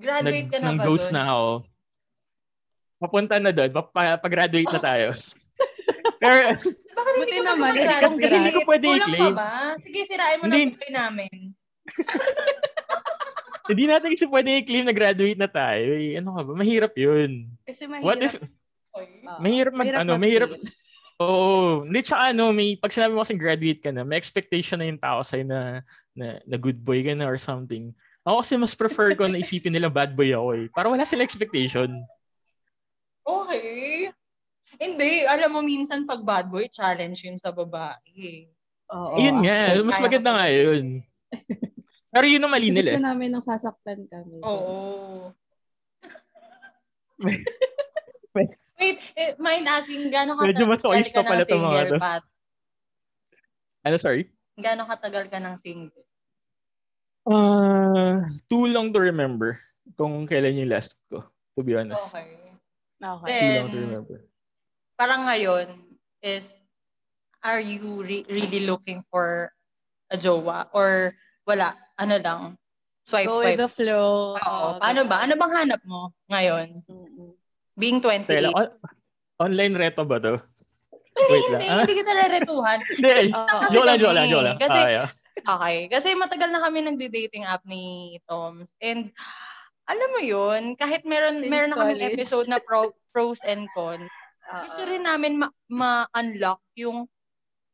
Graduate 0.00 0.48
Nag, 0.48 0.52
ka 0.52 0.58
na 0.64 0.80
ba 0.80 0.84
ghost 0.88 1.12
dun? 1.12 1.20
na 1.20 1.22
ako. 1.28 1.48
Papunta 3.00 3.40
na 3.40 3.48
doon. 3.50 3.70
Pa- 3.72 4.20
pag-graduate 4.20 4.68
na 4.70 4.80
tayo. 4.80 5.06
Pero, 6.20 6.36
Bakit 6.52 7.14
hindi 7.16 7.32
ko 7.32 7.42
naman, 7.42 7.56
naman 7.56 7.68
hindi 7.72 7.84
graduate? 7.88 8.12
ka- 8.12 8.20
kasi 8.20 8.34
hindi 8.36 8.52
ko 8.52 8.60
pwede 8.68 8.86
Kulang 8.86 9.00
i-claim. 9.00 9.32
pa 9.32 9.40
ba? 9.40 9.50
Sige, 9.80 9.98
sirain 10.04 10.36
mo 10.36 10.44
Hindi. 10.46 10.60
na 10.60 10.72
buhay 10.76 10.90
namin. 10.92 11.32
hindi 13.70 13.84
natin 13.86 14.10
kasi 14.12 14.26
pwede 14.26 14.50
i-claim 14.60 14.84
na 14.84 14.94
graduate 14.94 15.40
na 15.40 15.48
tayo. 15.48 15.88
Eh, 15.94 16.18
ano 16.18 16.28
ka 16.36 16.42
ba? 16.44 16.52
Mahirap 16.52 16.92
yun. 16.94 17.48
Kasi 17.64 17.88
mahirap. 17.88 18.04
What 18.04 18.20
if, 18.20 18.34
Oy. 18.90 19.06
Oo. 19.22 19.38
mahirap 19.38 19.72
mag, 19.72 19.86
ano, 19.94 20.12
mahirap, 20.18 20.50
mag-fail. 20.50 20.74
oo. 21.22 21.86
Hindi, 21.86 22.00
tsaka 22.02 22.34
ano, 22.34 22.50
may, 22.50 22.74
pag 22.74 22.90
sinabi 22.90 23.14
mo 23.14 23.22
kasing 23.22 23.38
graduate 23.40 23.80
ka 23.80 23.90
na, 23.94 24.02
may 24.02 24.18
expectation 24.18 24.82
na 24.82 24.90
yung 24.90 24.98
tao 25.00 25.22
sa'yo 25.22 25.46
na, 25.46 25.80
na, 26.12 26.42
na 26.42 26.56
good 26.58 26.82
boy 26.82 27.00
ka 27.00 27.14
na 27.14 27.24
or 27.24 27.38
something. 27.38 27.94
Ako 28.26 28.42
kasi 28.42 28.58
mas 28.58 28.76
prefer 28.76 29.16
ko 29.16 29.24
na 29.24 29.40
isipin 29.40 29.72
nila 29.72 29.88
bad 29.88 30.12
boy 30.12 30.28
ako 30.34 30.48
eh. 30.52 30.66
Para 30.68 30.90
wala 30.90 31.06
silang 31.06 31.24
expectation. 31.24 31.88
Okay. 33.24 34.10
Hindi, 34.80 35.26
alam 35.26 35.50
mo 35.52 35.60
minsan 35.60 36.06
pag 36.06 36.22
bad 36.22 36.48
boy, 36.48 36.70
challenge 36.70 37.26
yun 37.26 37.36
sa 37.36 37.50
babae. 37.50 38.48
Oo. 38.90 39.16
Ayun 39.18 39.42
nga, 39.42 39.58
actually, 39.70 39.84
mas 39.86 39.98
kaya 39.98 40.06
maganda 40.06 40.30
nga 40.34 40.46
yun. 40.50 40.84
Pero 42.10 42.24
yun 42.26 42.42
ang 42.42 42.52
mali 42.52 42.74
nila. 42.74 42.90
gusto 42.90 43.02
eh. 43.02 43.06
namin 43.06 43.28
nang 43.30 43.44
sasaktan 43.46 44.00
kami. 44.10 44.38
Oo. 44.42 45.30
Wait, 48.80 48.96
eh, 49.12 49.36
mind 49.36 49.68
asking, 49.68 50.08
gano'ng 50.08 50.40
Medyo 50.40 50.64
katagal 50.64 50.72
masochista 50.72 51.20
ka 51.20 51.28
pala 51.28 51.44
ng 51.44 51.52
mga 51.52 51.52
single. 51.52 52.00
Pat? 52.00 52.24
Ano, 53.84 53.96
sorry? 54.00 54.32
Gano'ng 54.56 54.88
katagal 54.88 55.24
ka 55.28 55.38
ng 55.38 55.56
single? 55.60 56.02
Uh, 57.28 58.24
too 58.48 58.64
long 58.72 58.88
to 58.90 58.98
remember 58.98 59.60
kung 60.00 60.24
kailan 60.24 60.56
yung 60.56 60.72
last 60.72 60.96
ko, 61.12 61.20
to 61.54 61.60
be 61.60 61.76
honest. 61.76 62.16
Okay. 62.16 62.49
Okay. 63.00 63.28
Then, 63.32 63.64
to 63.66 63.76
remember. 63.80 64.18
parang 64.94 65.24
ngayon 65.24 65.66
is, 66.20 66.52
are 67.40 67.58
you 67.58 68.04
re- 68.04 68.28
really 68.28 68.68
looking 68.68 69.00
for 69.08 69.48
a 70.08 70.16
jowa? 70.16 70.68
Or 70.70 71.16
wala, 71.42 71.72
ano 71.96 72.16
lang, 72.20 72.40
swipe, 73.02 73.26
Go 73.26 73.40
with 73.40 73.56
swipe. 73.56 73.58
the 73.58 73.68
flow. 73.68 74.36
Oo, 74.36 74.66
paano 74.76 75.08
ba? 75.08 75.24
Ano 75.24 75.34
bang 75.34 75.52
hanap 75.54 75.80
mo 75.82 76.12
ngayon? 76.28 76.84
Being 77.74 78.04
28. 78.04 78.28
Kailan, 78.28 78.52
on- 78.52 78.76
online 79.40 79.74
reto 79.74 80.04
ba 80.04 80.20
to? 80.20 80.36
Hindi, 81.16 81.32
Wait 81.32 81.46
lang. 81.48 81.60
hindi, 81.60 81.72
Ah? 81.72 81.80
hindi 81.80 81.94
kita 81.96 82.12
reretuhan. 82.12 82.78
Hindi, 83.00 83.12
Oo. 83.32 83.56
joke 83.72 83.86
lang, 83.86 83.96
joke 83.96 84.14
lang, 84.14 84.26
joke 84.28 84.44
lang. 84.44 84.56
Kasi- 84.60 84.76
Ah, 84.78 84.92
yeah. 84.92 85.08
Okay. 85.40 85.76
Kasi 85.88 86.08
matagal 86.12 86.52
na 86.52 86.60
kami 86.60 86.84
nagde-dating 86.84 87.44
app 87.44 87.64
ni 87.64 88.16
Toms. 88.28 88.76
And 88.78 89.08
alam 89.88 90.08
mo 90.12 90.20
yun, 90.22 90.74
kahit 90.76 91.02
meron, 91.06 91.40
Since 91.40 91.50
meron 91.50 91.70
na 91.72 91.78
kaming 91.80 92.04
episode 92.14 92.48
na 92.48 92.58
pro, 92.60 92.92
pros 93.14 93.40
and 93.46 93.66
cons, 93.72 94.06
Oo. 94.50 94.60
gusto 94.66 94.80
rin 94.86 95.04
namin 95.06 95.40
ma- 95.40 95.56
ma-unlock 95.70 96.60
yung 96.76 97.06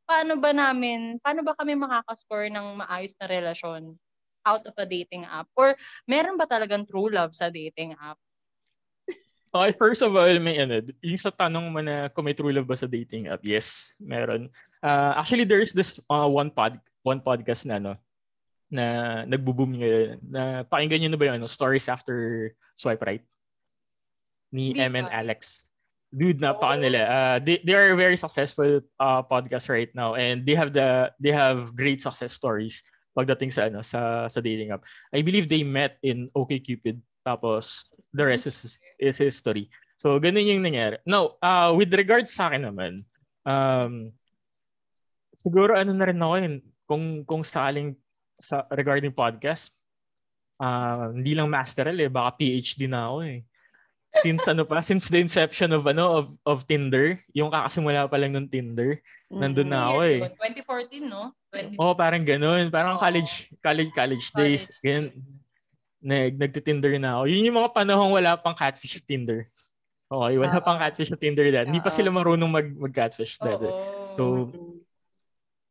paano 0.06 0.38
ba 0.38 0.54
namin, 0.54 1.18
paano 1.18 1.42
ba 1.42 1.58
kami 1.58 1.74
makakascore 1.74 2.48
ng 2.52 2.78
maayos 2.78 3.18
na 3.18 3.26
relasyon 3.26 3.98
out 4.46 4.62
of 4.62 4.74
a 4.78 4.86
dating 4.86 5.26
app? 5.26 5.50
Or 5.58 5.74
meron 6.06 6.38
ba 6.38 6.46
talagang 6.46 6.86
true 6.86 7.10
love 7.10 7.34
sa 7.34 7.50
dating 7.50 7.98
app? 7.98 8.16
Okay, 9.56 9.72
first 9.80 10.04
of 10.04 10.12
all, 10.12 10.30
may 10.38 10.60
ano, 10.60 10.84
yung 11.00 11.16
sa 11.16 11.32
tanong 11.32 11.72
mo 11.72 11.80
na 11.80 12.12
kung 12.12 12.28
may 12.28 12.36
true 12.36 12.52
love 12.52 12.68
ba 12.68 12.76
sa 12.76 12.86
dating 12.86 13.26
app, 13.32 13.40
yes, 13.40 13.96
meron. 13.98 14.52
Uh, 14.84 15.16
actually, 15.16 15.48
there's 15.48 15.72
this 15.72 15.96
uh, 16.12 16.28
one 16.28 16.52
pod 16.52 16.76
one 17.02 17.24
podcast 17.24 17.64
na 17.64 17.80
ano, 17.80 17.92
na 18.70 19.22
nagbo-boom 19.26 19.78
ngayon. 19.78 20.18
Na 20.26 20.42
pakinggan 20.66 21.00
niyo 21.02 21.10
na 21.14 21.18
ba 21.18 21.26
yung 21.30 21.38
ano, 21.42 21.48
Stories 21.48 21.86
After 21.86 22.50
Swipe 22.74 23.02
Right? 23.02 23.24
Ni 24.50 24.74
Hindi 24.74 24.82
M 24.82 24.94
and. 25.06 25.10
Alex. 25.10 25.70
Dude, 26.14 26.38
napaka 26.38 26.78
nila. 26.80 27.00
Uh, 27.06 27.36
they, 27.42 27.58
they 27.66 27.74
are 27.74 27.92
a 27.92 27.98
very 27.98 28.16
successful 28.16 28.80
uh, 29.02 29.20
podcast 29.26 29.68
right 29.68 29.90
now 29.92 30.14
and 30.14 30.46
they 30.46 30.54
have 30.54 30.72
the 30.72 31.10
they 31.18 31.34
have 31.34 31.74
great 31.74 32.00
success 32.00 32.32
stories 32.32 32.80
pagdating 33.12 33.50
sa 33.52 33.66
ano 33.68 33.82
sa 33.82 34.30
sa 34.30 34.40
dating 34.40 34.70
app. 34.70 34.86
I 35.12 35.20
believe 35.20 35.50
they 35.50 35.66
met 35.66 35.98
in 36.06 36.30
OkCupid 36.32 37.02
tapos 37.26 37.90
the 38.14 38.22
rest 38.22 38.46
is, 38.46 38.78
is 39.02 39.18
history. 39.18 39.66
So 39.98 40.16
ganun 40.22 40.46
yung 40.46 40.62
nangyari. 40.62 41.02
Now, 41.04 41.36
uh, 41.42 41.74
with 41.74 41.90
regards 41.92 42.30
sa 42.30 42.48
akin 42.48 42.64
naman, 42.64 43.02
um, 43.42 44.14
siguro 45.42 45.74
ano 45.74 45.90
na 45.90 46.06
rin 46.06 46.22
ako 46.22 46.34
yun, 46.38 46.56
kung 46.86 47.04
kung 47.26 47.42
sakaling 47.42 47.98
sa 48.40 48.64
regarding 48.72 49.12
podcast, 49.12 49.72
ah 50.60 51.12
hindi 51.12 51.36
lang 51.36 51.52
masteral 51.52 51.96
eh, 52.00 52.08
baka 52.08 52.40
PhD 52.40 52.88
na 52.88 53.12
ako 53.12 53.18
eh. 53.24 53.40
Since 54.24 54.48
ano 54.48 54.64
pa, 54.64 54.80
since 54.80 55.12
the 55.12 55.20
inception 55.20 55.76
of 55.76 55.84
ano 55.84 56.24
of 56.24 56.26
of 56.48 56.64
Tinder, 56.64 57.20
yung 57.36 57.52
kakasimula 57.52 58.08
pa 58.08 58.16
lang 58.16 58.32
ng 58.32 58.48
Tinder, 58.48 58.96
nandun 59.28 59.68
na 59.68 59.92
ako 59.92 59.98
eh. 60.08 60.18
Year 60.24 60.32
yun, 60.32 61.04
2014, 61.04 61.04
no? 61.04 61.22
20, 61.52 61.76
Oh, 61.76 61.92
parang 61.92 62.24
ganoon, 62.24 62.72
parang 62.72 62.96
Oo. 62.96 63.02
college 63.02 63.52
college 63.60 63.92
college 63.92 64.26
days. 64.32 64.72
college 64.72 64.80
Ganyan, 64.80 65.04
nag 66.00 66.38
nagti-Tinder 66.38 66.96
na 66.96 67.20
ako. 67.20 67.22
Yun 67.28 67.46
yung 67.50 67.58
mga 67.60 67.72
panahon 67.76 68.14
wala 68.14 68.40
pang 68.40 68.56
catfish 68.56 69.00
sa 69.00 69.04
Tinder. 69.04 69.48
Okay, 70.06 70.34
wala 70.38 70.56
Oo. 70.56 70.64
pang 70.64 70.78
catfish 70.78 71.10
sa 71.10 71.18
Tinder 71.18 71.50
dahil. 71.50 71.66
Hindi 71.68 71.82
pa 71.82 71.90
Oo. 71.90 71.96
sila 71.98 72.08
marunong 72.14 72.50
mag 72.50 72.68
mag-catfish 72.72 73.36
dahil. 73.42 73.68
Oo. 73.68 74.12
So, 74.14 74.22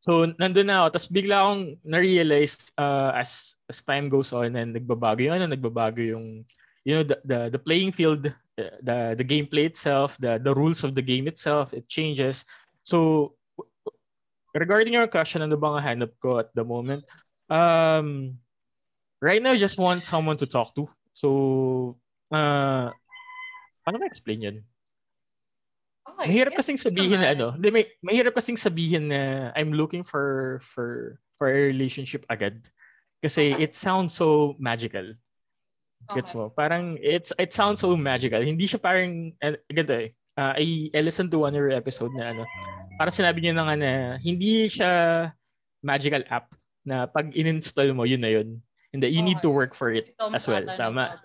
So, 0.06 0.22
nandun 0.38 0.70
na 0.70 0.86
ako. 0.86 0.88
Tapos 0.94 1.10
bigla 1.10 1.34
akong 1.42 1.82
na-realize 1.82 2.70
uh, 2.78 3.10
as, 3.10 3.58
as 3.66 3.82
time 3.82 4.06
goes 4.06 4.30
on 4.30 4.54
and 4.54 4.70
nagbabago 4.70 5.18
yung 5.18 5.34
ano, 5.34 5.50
nagbabago 5.50 5.98
yung, 5.98 6.46
you 6.86 6.94
know, 6.94 7.02
the, 7.02 7.18
the, 7.26 7.58
the 7.58 7.58
playing 7.58 7.90
field, 7.90 8.30
the, 8.54 9.18
the, 9.18 9.26
gameplay 9.26 9.66
itself, 9.66 10.14
the, 10.22 10.38
the 10.38 10.54
rules 10.54 10.86
of 10.86 10.94
the 10.94 11.02
game 11.02 11.26
itself, 11.26 11.74
it 11.74 11.90
changes. 11.90 12.46
So, 12.86 13.34
regarding 14.54 14.94
your 14.94 15.10
question, 15.10 15.42
ano 15.42 15.58
bang 15.58 15.82
hanap 15.82 16.14
ko 16.22 16.38
at 16.38 16.54
the 16.54 16.62
moment? 16.62 17.02
Um, 17.50 18.38
right 19.18 19.42
now, 19.42 19.52
I 19.52 19.58
just 19.58 19.74
want 19.74 20.06
someone 20.06 20.38
to 20.38 20.46
talk 20.46 20.70
to. 20.78 20.86
So, 21.18 21.98
uh, 22.30 22.94
paano 23.82 23.98
ma-explain 23.98 24.38
yun? 24.38 24.56
Okay. 26.06 26.30
Mahirap 26.30 26.54
yes, 26.54 26.58
kasing 26.62 26.78
sabihin 26.78 27.18
na 27.18 27.34
naman. 27.34 27.34
ano, 27.34 27.46
hindi, 27.58 27.68
may, 27.74 27.84
mahirap 28.00 28.38
kasing 28.38 28.54
sabihin 28.56 29.10
na 29.10 29.50
I'm 29.58 29.74
looking 29.74 30.06
for 30.06 30.58
for 30.62 31.18
for 31.36 31.50
a 31.50 31.66
relationship 31.66 32.22
agad. 32.30 32.62
Kasi 33.20 33.52
Okay. 33.58 33.66
it 33.66 33.72
sounds 33.74 34.14
so 34.14 34.54
magical. 34.62 35.18
Gets 36.14 36.30
Okay. 36.30 36.38
mo? 36.38 36.54
Parang 36.54 36.94
it's 37.02 37.34
it 37.42 37.50
sounds 37.50 37.82
so 37.82 37.98
magical. 37.98 38.38
Hindi 38.38 38.70
siya 38.70 38.78
parang 38.78 39.34
uh, 39.42 39.58
ganito 39.66 39.94
eh. 39.98 40.10
Uh, 40.36 40.52
I, 40.52 40.92
I 40.92 41.00
listened 41.00 41.32
to 41.32 41.40
one 41.42 41.56
of 41.56 41.58
your 41.58 41.72
episode 41.72 42.12
na 42.12 42.30
ano. 42.30 42.44
Para 43.00 43.08
sinabi 43.10 43.40
niyo 43.42 43.56
na 43.56 43.66
nga 43.66 43.76
na 43.76 43.90
hindi 44.20 44.68
siya 44.68 44.90
magical 45.82 46.22
app 46.28 46.52
na 46.86 47.08
pag 47.08 47.32
in-install 47.34 47.90
mo, 47.96 48.04
yun 48.06 48.20
na 48.22 48.30
yun. 48.30 48.60
Hindi, 48.94 49.10
you 49.10 49.24
need 49.24 49.40
to 49.42 49.50
Okay. 49.50 49.58
work 49.58 49.72
for 49.74 49.90
it 49.90 50.12
Si 50.12 50.14
Tom 50.20 50.36
as 50.36 50.44
well. 50.46 50.62
Tama. 50.62 51.18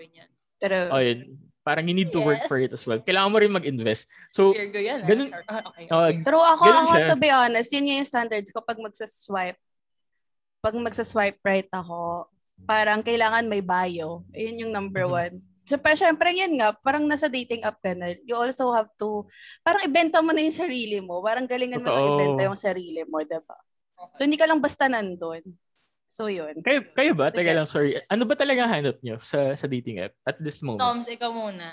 Pero, 0.57 0.89
Oh, 0.89 0.97
yun. 1.03 1.37
Parang 1.61 1.85
you 1.85 1.93
need 1.93 2.09
to 2.09 2.17
work 2.19 2.41
Yes. 2.41 2.49
for 2.49 2.57
it 2.57 2.73
as 2.73 2.81
well. 2.83 2.97
Kailangan 2.97 3.29
mo 3.29 3.37
rin 3.37 3.53
mag-invest. 3.53 4.09
So, 4.29 4.49
Virgo 4.49 4.81
yan. 4.81 5.01
ah. 5.01 5.07
ganun- 5.07 5.31
ah, 5.45 5.61
okay, 5.69 5.85
oh, 5.87 6.01
okay. 6.03 6.17
pero 6.25 6.37
ako, 6.41 6.63
Ganun 6.65 6.81
ako 6.81 6.93
siya. 6.95 7.07
to 7.07 7.17
be 7.17 7.29
honest, 7.29 7.69
yun 7.69 7.85
yung 7.87 8.01
standards 8.03 8.49
ko 8.49 8.59
pag 8.59 8.81
magsaswipe. 8.81 9.61
Pag 10.59 10.75
magsaswipe 10.75 11.37
right 11.41 11.69
ako, 11.69 12.25
parang 12.63 13.01
kailangan 13.01 13.45
may 13.45 13.61
bio. 13.61 14.25
Yun 14.33 14.57
yung 14.59 14.71
number 14.71 15.05
Mhm. 15.05 15.13
one. 15.15 15.35
So, 15.63 15.77
pa, 15.77 15.93
syempre 15.93 16.33
yun 16.33 16.57
nga, 16.57 16.73
parang 16.75 17.05
nasa 17.05 17.29
dating 17.29 17.61
app 17.61 17.77
ka 17.77 17.93
na, 17.93 18.17
you 18.25 18.33
also 18.33 18.73
have 18.73 18.89
to, 18.97 19.29
parang 19.61 19.85
ibenta 19.85 20.17
mo 20.19 20.33
na 20.33 20.41
yung 20.41 20.57
sarili 20.57 20.97
mo. 20.97 21.21
Parang 21.21 21.45
galingan 21.45 21.79
mo 21.79 21.87
na 21.87 22.01
ibenta 22.11 22.41
yung 22.43 22.57
sarili 22.59 23.05
mo, 23.05 23.21
diba? 23.21 23.55
So, 24.17 24.25
hindi 24.25 24.35
ka 24.35 24.49
lang 24.49 24.57
basta 24.57 24.89
nandun. 24.89 25.45
So, 26.11 26.27
yun. 26.27 26.59
kayo, 26.59 26.83
kayo 26.91 27.15
ba? 27.15 27.31
Teka 27.31 27.55
lang, 27.55 27.63
sorry. 27.63 27.95
Ano 28.11 28.27
ba 28.27 28.35
talaga 28.35 28.67
hanap 28.67 28.99
nyo 28.99 29.15
sa 29.23 29.55
sa 29.55 29.63
dating 29.63 30.03
app 30.03 30.11
at 30.27 30.35
this 30.43 30.59
moment? 30.59 30.83
Toms, 30.83 31.07
ikaw 31.07 31.31
muna. 31.31 31.71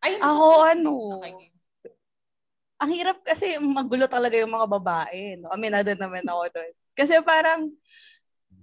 Ay, 0.00 0.16
Ako, 0.16 0.46
ko- 0.48 0.64
ano? 0.64 0.90
Okay. 1.20 1.52
ang 2.80 2.90
hirap 2.92 3.20
kasi 3.20 3.56
magulo 3.60 4.08
talaga 4.08 4.40
yung 4.40 4.52
mga 4.52 4.68
babae. 4.80 5.36
No? 5.36 5.52
Aminado 5.52 5.92
naman 5.92 6.24
ako 6.24 6.56
doon. 6.56 6.72
Kasi 6.96 7.20
parang, 7.20 7.68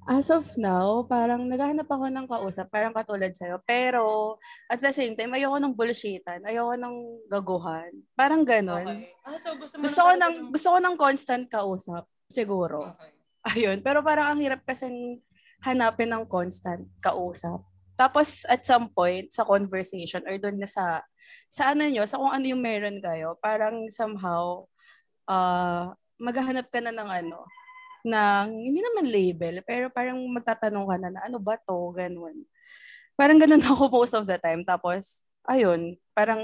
as 0.10 0.34
of 0.34 0.50
now, 0.58 1.06
parang 1.06 1.46
naghahanap 1.46 1.86
ako 1.86 2.10
ng 2.10 2.26
kausap, 2.26 2.66
parang 2.74 2.94
katulad 2.94 3.34
sa'yo. 3.38 3.62
Pero, 3.66 4.38
at 4.66 4.82
the 4.82 4.90
same 4.94 5.14
time, 5.14 5.30
ayoko 5.34 5.62
ng 5.62 5.78
bullshitan. 5.78 6.42
Ayoko 6.42 6.74
ng 6.74 6.96
gaguhan. 7.30 7.94
Parang 8.18 8.42
ganon. 8.42 8.98
Okay. 8.98 9.14
Ah, 9.26 9.38
so 9.38 9.54
gusto 9.58 9.78
mo 9.78 9.82
Gusto 9.86 10.02
na 10.02 10.06
ko 10.06 10.14
ng, 10.18 10.34
gusto 10.50 10.68
ko 10.74 10.78
ng 10.82 10.96
constant 10.98 11.46
kausap. 11.50 12.04
Siguro. 12.30 12.98
Okay. 12.98 13.21
Ayun. 13.46 13.82
Pero 13.82 14.06
parang 14.06 14.36
ang 14.36 14.40
hirap 14.42 14.62
kasi 14.66 14.88
hanapin 15.62 16.10
ng 16.10 16.26
constant 16.30 16.86
kausap. 17.02 17.62
Tapos, 17.98 18.42
at 18.50 18.66
some 18.66 18.90
point, 18.90 19.30
sa 19.30 19.46
conversation, 19.46 20.26
or 20.26 20.34
doon 20.42 20.58
na 20.58 20.66
sa, 20.66 21.06
sa 21.54 21.74
ano 21.74 21.86
nyo, 21.86 22.02
sa 22.10 22.18
kung 22.18 22.34
ano 22.34 22.46
yung 22.50 22.62
meron 22.62 22.98
kayo, 22.98 23.38
parang 23.38 23.86
somehow, 23.94 24.66
uh, 25.30 25.94
maghahanap 26.18 26.66
ka 26.74 26.82
na 26.82 26.90
ng 26.90 27.10
ano, 27.10 27.46
ng, 28.02 28.48
hindi 28.58 28.82
naman 28.82 29.06
label, 29.06 29.62
pero 29.62 29.94
parang 29.94 30.18
magtatanong 30.34 30.86
ka 30.90 30.98
na 30.98 31.10
na, 31.14 31.22
ano 31.30 31.38
ba 31.38 31.62
to, 31.62 31.94
ganun. 31.94 32.42
Parang 33.14 33.38
ganun 33.38 33.62
ako 33.70 33.94
most 33.94 34.18
of 34.18 34.26
the 34.26 34.38
time. 34.42 34.66
Tapos, 34.66 35.30
ayun, 35.46 35.94
parang 36.18 36.42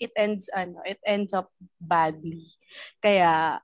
it 0.00 0.12
ends, 0.16 0.48
ano, 0.56 0.80
it 0.88 1.00
ends 1.04 1.36
up 1.36 1.52
badly. 1.76 2.48
Kaya, 3.04 3.60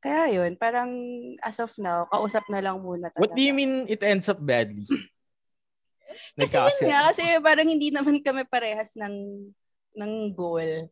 kaya 0.00 0.32
yun, 0.32 0.56
parang 0.56 0.90
as 1.44 1.60
of 1.60 1.72
now, 1.76 2.08
kausap 2.08 2.44
na 2.48 2.64
lang 2.64 2.80
muna 2.80 3.12
talaga. 3.12 3.20
What 3.20 3.36
do 3.36 3.42
you 3.44 3.52
mean 3.52 3.84
it 3.88 4.00
ends 4.00 4.28
up 4.32 4.40
badly? 4.40 4.88
Kasi 6.40 6.56
yun 6.58 6.90
nga, 6.90 7.00
kasi 7.12 7.22
parang 7.38 7.68
hindi 7.68 7.92
naman 7.94 8.18
kami 8.18 8.42
parehas 8.48 8.96
ng 8.98 9.46
ng 9.94 10.12
goal. 10.34 10.88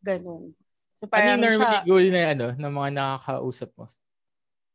Ganun. 0.00 0.56
So 0.96 1.04
Ano 1.04 1.12
parang 1.12 1.36
yung 1.36 1.42
normally 1.44 1.78
siya, 1.82 1.84
goal 1.84 2.06
na 2.08 2.22
ano, 2.32 2.46
ng 2.56 2.72
mga 2.72 2.90
nakakausap 2.96 3.70
mo? 3.76 3.86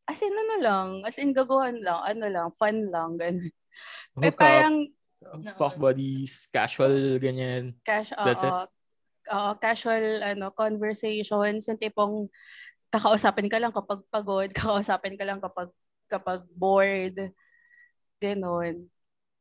as 0.10 0.20
in 0.26 0.34
ano 0.34 0.56
lang, 0.58 0.88
as 1.06 1.18
in 1.22 1.32
gaguhan 1.38 1.78
lang, 1.86 2.02
ano 2.02 2.26
lang, 2.28 2.48
fun 2.58 2.90
lang, 2.90 3.14
ganun. 3.18 3.54
Eh 4.20 4.34
Hook 4.34 4.42
parang 4.42 4.76
up, 5.24 5.56
fuck 5.56 5.76
buddies, 5.78 6.50
casual, 6.50 7.22
ganyan. 7.22 7.78
cash, 7.86 8.10
That's 8.18 8.42
it? 8.42 8.50
oo, 8.50 8.66
oo, 9.30 9.52
casual 9.62 10.26
ano, 10.26 10.50
conversations, 10.52 11.70
yung 11.70 11.80
tipong 11.80 12.16
kakausapin 12.90 13.50
ka 13.50 13.58
lang 13.62 13.74
kapag 13.74 14.02
pagod, 14.10 14.50
kakausapin 14.58 15.16
ka 15.18 15.26
lang 15.26 15.40
kapag 15.42 15.70
kapag 16.10 16.42
bored. 16.54 17.34
Ganun. 18.20 18.90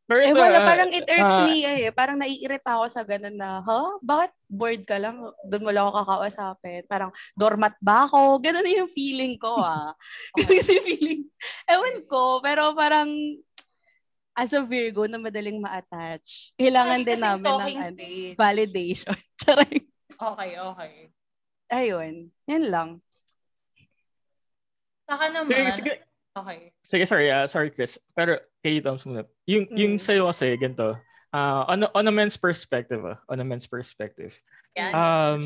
Pero 0.09 0.25
Eh 0.25 0.33
wala, 0.33 0.65
ah, 0.65 0.69
parang 0.69 0.89
it 0.89 1.05
irks 1.05 1.37
ah, 1.37 1.45
me 1.45 1.69
eh. 1.69 1.93
Parang 1.93 2.17
naiirita 2.17 2.81
ako 2.81 2.89
sa 2.89 3.05
ganun 3.05 3.37
na, 3.37 3.61
ha? 3.61 3.81
Bakit 4.01 4.33
bored 4.49 4.83
ka 4.89 4.97
lang? 4.97 5.21
Doon 5.45 5.65
mo 5.69 5.69
lang 5.69 5.85
ako 5.85 6.01
kakausapin. 6.01 6.81
Parang, 6.89 7.13
dormat 7.37 7.77
ba 7.77 8.09
ako? 8.09 8.41
Ganun 8.41 8.65
yung 8.65 8.89
feeling 8.89 9.37
ko 9.37 9.61
ah. 9.69 9.93
Ganun 10.33 10.65
yung 10.65 10.87
feeling. 10.89 11.23
Ewan 11.69 12.09
ko, 12.09 12.41
pero 12.41 12.73
parang, 12.73 13.13
as 14.33 14.57
a 14.57 14.65
Virgo 14.65 15.05
na 15.05 15.21
madaling 15.21 15.61
ma-attach, 15.61 16.57
kailangan 16.57 17.05
Sorry, 17.05 17.09
din 17.13 17.21
namin 17.21 17.45
ng 17.45 17.61
ano, 17.69 17.93
stage. 17.93 18.37
validation. 18.41 19.19
Charay. 19.45 19.77
Okay, 20.17 20.51
okay. 20.57 20.93
Ayun. 21.69 22.33
Yan 22.49 22.65
lang. 22.73 22.89
Saka 25.09 25.25
naman, 25.33 25.49
sige, 25.49 25.63
sige, 25.73 25.93
okay. 26.37 26.59
sige, 26.85 27.05
sorry, 27.09 27.33
ah, 27.33 27.49
sorry 27.49 27.73
Chris. 27.73 27.97
Pero 28.13 28.37
kay 28.61 28.85
Toms 28.85 29.09
muna. 29.09 29.25
Yung, 29.49 29.65
yung 29.73 29.97
Mm. 29.97 30.03
sa'yo 30.05 30.29
kasi, 30.29 30.53
ganito. 30.61 31.01
ah 31.29 31.69
on, 31.69 31.85
a- 31.85 31.93
on 31.93 32.09
a 32.09 32.13
man's 32.13 32.37
perspective, 32.37 33.01
ah, 33.05 33.17
on 33.29 33.41
a 33.41 33.45
man's 33.45 33.69
perspective. 33.69 34.33
Yan, 34.77 34.93
Um, 34.97 35.41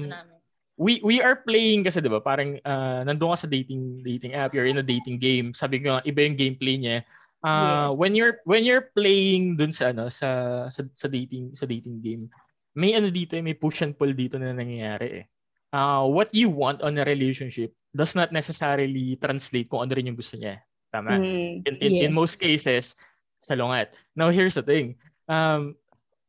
we 0.79 0.99
we 1.05 1.19
are 1.19 1.43
playing 1.43 1.83
kasi 1.87 1.99
'di 2.01 2.11
ba 2.11 2.19
parang 2.23 2.55
uh, 2.65 3.03
nandun 3.07 3.35
ka 3.35 3.45
sa 3.45 3.51
dating 3.51 4.01
dating 4.03 4.33
app 4.33 4.57
you're 4.57 4.67
in 4.67 4.81
a 4.81 4.83
dating 4.83 5.21
game 5.21 5.53
sabi 5.53 5.79
ko 5.85 6.01
iba 6.03 6.25
yung 6.25 6.35
gameplay 6.35 6.81
niya 6.81 6.97
uh, 7.45 7.93
Yes. 7.93 8.01
when 8.01 8.17
you're 8.17 8.41
when 8.49 8.65
you're 8.65 8.89
playing 8.97 9.55
dun 9.61 9.69
sa 9.69 9.93
ano 9.93 10.09
sa 10.09 10.65
sa, 10.73 10.81
sa 10.97 11.07
dating 11.13 11.53
sa 11.53 11.69
dating 11.69 12.01
game 12.01 12.25
may 12.73 12.97
ano 12.97 13.13
dito 13.13 13.37
eh, 13.37 13.45
may 13.45 13.53
push 13.53 13.85
and 13.85 14.01
pull 14.01 14.11
dito 14.17 14.41
na 14.41 14.57
nangyayari 14.57 15.23
eh 15.23 15.25
uh, 15.73 16.05
what 16.05 16.29
you 16.33 16.49
want 16.49 16.81
on 16.81 16.97
a 16.97 17.05
relationship 17.05 17.73
does 17.93 18.15
not 18.15 18.33
necessarily 18.33 19.17
translate 19.19 19.69
kung 19.69 19.85
ano 19.85 19.93
rin 19.93 20.09
yung 20.09 20.17
gusto 20.17 20.37
niya 20.37 20.61
tama 20.89 21.17
Mm, 21.17 21.65
in, 21.65 21.75
in, 21.81 21.93
in 22.09 22.13
yes. 22.13 22.15
most 22.15 22.37
cases 22.37 22.93
salungat 23.41 23.97
now 24.15 24.29
here's 24.29 24.55
the 24.55 24.63
thing 24.63 24.95
um 25.27 25.73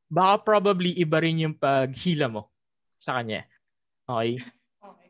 baka 0.08 0.42
probably 0.42 0.96
iba 0.96 1.20
rin 1.20 1.38
yung 1.38 1.56
paghila 1.56 2.28
mo 2.28 2.48
sa 2.98 3.20
kanya 3.20 3.44
okay 4.08 4.40
Okay. 4.80 5.10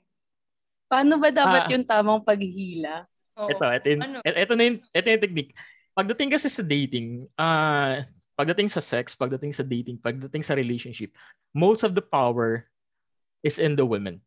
Paano 0.86 1.18
ba 1.18 1.34
dapat 1.34 1.66
Ah. 1.66 1.72
yung 1.74 1.86
tamang 1.86 2.22
paghihila? 2.22 3.10
Oo. 3.34 3.50
Ito, 3.50 3.66
ito, 3.66 3.88
yung, 3.90 4.02
Ano? 4.06 4.18
ito, 4.22 4.54
na 4.54 4.64
yung, 4.70 4.78
ito 4.86 5.08
yung 5.10 5.24
technique. 5.26 5.58
Pagdating 5.98 6.30
kasi 6.30 6.54
sa 6.54 6.62
dating, 6.62 7.26
ah 7.34 8.06
pagdating 8.38 8.70
sa 8.70 8.78
sex, 8.78 9.18
pagdating 9.18 9.54
sa 9.54 9.66
dating, 9.66 9.98
pagdating 9.98 10.46
sa 10.46 10.54
relationship, 10.54 11.14
most 11.54 11.82
of 11.82 11.98
the 11.98 12.02
power 12.02 12.70
is 13.44 13.60
in 13.60 13.76
the 13.76 13.86
women. 13.86 14.24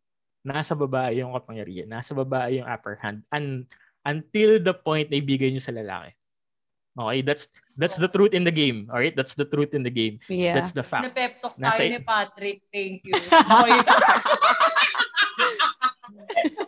Nasa 0.46 0.79
babae 0.79 1.18
yung 1.18 1.35
kapangyarihan. 1.35 1.90
Nasa 1.90 2.14
babae 2.14 2.61
yung 2.62 2.68
upper 2.70 2.94
hand. 3.00 3.26
And, 3.35 3.66
until 4.07 4.62
the 4.62 4.70
point 4.70 5.11
na 5.11 5.18
ibigay 5.18 5.50
nyo 5.50 5.59
sa 5.59 5.74
lalaki. 5.74 6.14
Okay, 6.96 7.20
that's 7.20 7.52
that's 7.76 8.00
the 8.00 8.09
truth 8.09 8.33
in 8.33 8.40
the 8.40 8.55
game. 8.55 8.88
All 8.88 8.96
right, 8.96 9.12
that's 9.12 9.37
the 9.37 9.44
truth 9.44 9.76
in 9.76 9.85
the 9.85 9.92
game. 9.92 10.16
Yeah. 10.33 10.57
That's 10.57 10.72
the 10.72 10.81
fact. 10.81 11.12
Napeptok 11.12 11.52
Nasa- 11.61 11.85
tayo 11.85 11.92
ni 11.92 12.00
Patrick. 12.00 12.64
Thank 12.72 13.05
you. 13.05 13.12
Okay. 13.66 13.81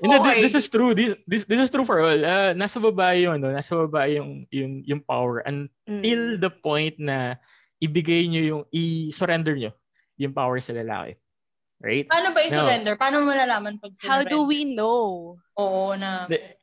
Hindi, 0.02 0.16
Okay. 0.18 0.38
this 0.42 0.54
is 0.54 0.66
true. 0.68 0.92
This 0.94 1.14
this 1.26 1.46
this 1.46 1.58
is 1.58 1.70
true 1.70 1.86
for 1.86 2.02
all. 2.02 2.20
Ah, 2.22 2.52
nasa 2.54 2.78
babae 2.78 3.26
yung 3.26 3.40
ano, 3.42 3.50
nasa 3.54 3.74
babae 3.86 4.18
yung 4.18 4.44
yung 4.50 4.72
yung 4.86 5.00
power 5.02 5.42
until 5.46 6.22
Mm. 6.36 6.42
the 6.42 6.50
point 6.50 6.94
na 6.98 7.38
ibigay 7.78 8.26
nyo 8.30 8.42
yung 8.42 8.62
i-surrender 8.70 9.54
nyo 9.58 9.72
yung 10.18 10.34
power 10.34 10.58
sa 10.60 10.74
lalaki. 10.74 11.14
Right? 11.78 12.10
Paano 12.10 12.34
ba 12.34 12.42
i-surrender? 12.42 12.94
Paano 12.98 13.22
mo 13.22 13.30
malalaman 13.30 13.78
pag 13.78 13.94
How 14.02 14.26
do 14.26 14.42
we 14.46 14.66
know? 14.66 15.38
Oo 15.54 15.94
na. 15.94 16.26
De- 16.26 16.58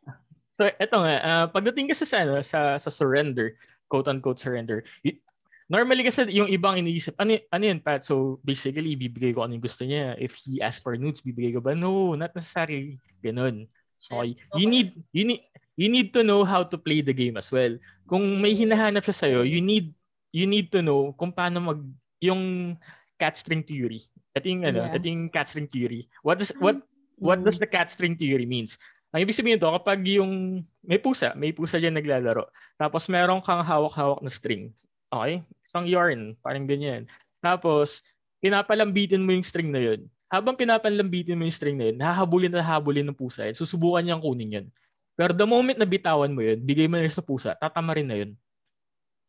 So 0.56 0.72
eto 0.80 1.04
nga, 1.04 1.16
ah, 1.20 1.46
pagdating 1.52 1.92
kasi 1.92 2.08
sa 2.08 2.24
ano, 2.24 2.40
sa 2.40 2.80
sa 2.80 2.88
surrender, 2.88 3.60
quote 3.92 4.08
unquote 4.08 4.40
surrender. 4.40 4.88
y- 5.04 5.20
normally 5.68 6.00
kasi 6.08 6.24
yung 6.32 6.48
ibang 6.48 6.80
iniisip, 6.80 7.12
ano 7.20 7.36
ano 7.52 7.64
yun 7.68 7.84
Pat? 7.84 8.08
So 8.08 8.40
basically 8.48 8.96
bibigay 8.96 9.36
ko 9.36 9.44
ano 9.44 9.60
yung 9.60 9.66
gusto 9.68 9.84
niya. 9.84 10.16
If 10.16 10.40
he 10.48 10.64
asks 10.64 10.80
for 10.80 10.96
nudes, 10.96 11.20
bibigay 11.20 11.56
ko 11.56 11.60
ba? 11.60 11.76
No, 11.76 12.16
not 12.16 12.32
necessarily. 12.32 12.96
Ganun. 13.20 13.68
Okay. 14.00 14.40
You 14.56 14.68
need 14.72 14.96
you 15.12 15.24
need 15.28 15.44
you 15.76 15.92
need 15.92 16.16
to 16.16 16.24
know 16.24 16.48
how 16.48 16.64
to 16.64 16.80
play 16.80 17.04
the 17.04 17.16
game 17.16 17.36
as 17.36 17.52
well. 17.52 17.76
Kung 18.08 18.40
may 18.40 18.56
hinahanap 18.56 19.04
siya 19.04 19.28
sa'yo, 19.28 19.40
you 19.44 19.60
need 19.60 19.92
you 20.32 20.48
need 20.48 20.72
to 20.72 20.80
know 20.80 21.12
kung 21.20 21.36
paano 21.36 21.60
mag 21.60 21.82
yung 22.24 22.76
cat 23.20 23.36
string 23.36 23.64
theory. 23.64 24.08
Ito 24.36 24.46
yung 24.52 24.64
ano, 24.68 24.80
Yeah. 24.84 24.96
ito 25.00 25.06
yung 25.08 25.32
cat 25.32 25.48
string 25.48 25.72
theory. 25.72 26.12
What 26.22 26.44
does 26.44 26.52
what 26.60 26.84
what 27.24 27.40
Mm. 27.40 27.48
does 27.48 27.58
the 27.64 27.70
cat 27.70 27.88
string 27.88 28.20
theory 28.20 28.44
means? 28.44 28.76
Ang 29.16 29.24
ibig 29.24 29.40
sabihin 29.40 29.64
to, 29.64 29.72
kapag 29.80 30.04
yung 30.12 30.60
may 30.84 31.00
pusa, 31.00 31.32
may 31.40 31.56
pusa 31.56 31.80
dyan 31.80 31.96
naglalaro, 31.96 32.52
tapos 32.76 33.08
meron 33.08 33.40
kang 33.40 33.64
hawak-hawak 33.64 34.20
na 34.20 34.28
string. 34.28 34.76
Okay? 35.08 35.40
Isang 35.64 35.88
yarn, 35.88 36.36
parang 36.44 36.68
ganyan. 36.68 37.08
Tapos, 37.40 38.04
pinapalambitin 38.44 39.24
mo 39.24 39.32
yung 39.32 39.46
string 39.48 39.72
na 39.72 39.80
yun. 39.80 40.12
Habang 40.28 40.60
pinapalambitin 40.60 41.40
mo 41.40 41.48
yung 41.48 41.56
string 41.56 41.80
na 41.80 41.88
yun, 41.88 41.96
nahahabulin 41.96 42.52
na 42.52 42.60
nahahabulin 42.60 43.08
ng 43.08 43.16
pusa 43.16 43.48
yun. 43.48 43.56
Susubukan 43.56 44.04
niyang 44.04 44.20
kunin 44.20 44.52
yun. 44.52 44.68
Pero 45.16 45.32
the 45.32 45.48
moment 45.48 45.80
na 45.80 45.88
bitawan 45.88 46.36
mo 46.36 46.44
yun, 46.44 46.60
bigay 46.60 46.92
mo 46.92 47.00
na 47.00 47.08
sa 47.08 47.24
pusa, 47.24 47.56
tatama 47.56 47.96
rin 47.96 48.12
na 48.12 48.20
yun. 48.20 48.36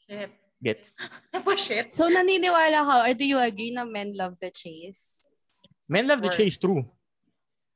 Shit. 0.02 0.34
Gets? 0.62 0.96
Ano 1.32 1.56
shit? 1.60 1.92
So, 1.92 2.08
naniniwala 2.08 2.80
ka 2.84 2.94
or 3.04 3.12
do 3.12 3.24
you 3.24 3.36
agree 3.38 3.70
na 3.70 3.84
men 3.84 4.16
love 4.16 4.40
the 4.40 4.50
chase? 4.50 5.20
Men 5.88 6.08
love 6.08 6.22
the 6.24 6.32
Sure. 6.32 6.48
chase, 6.48 6.58
true. 6.58 6.82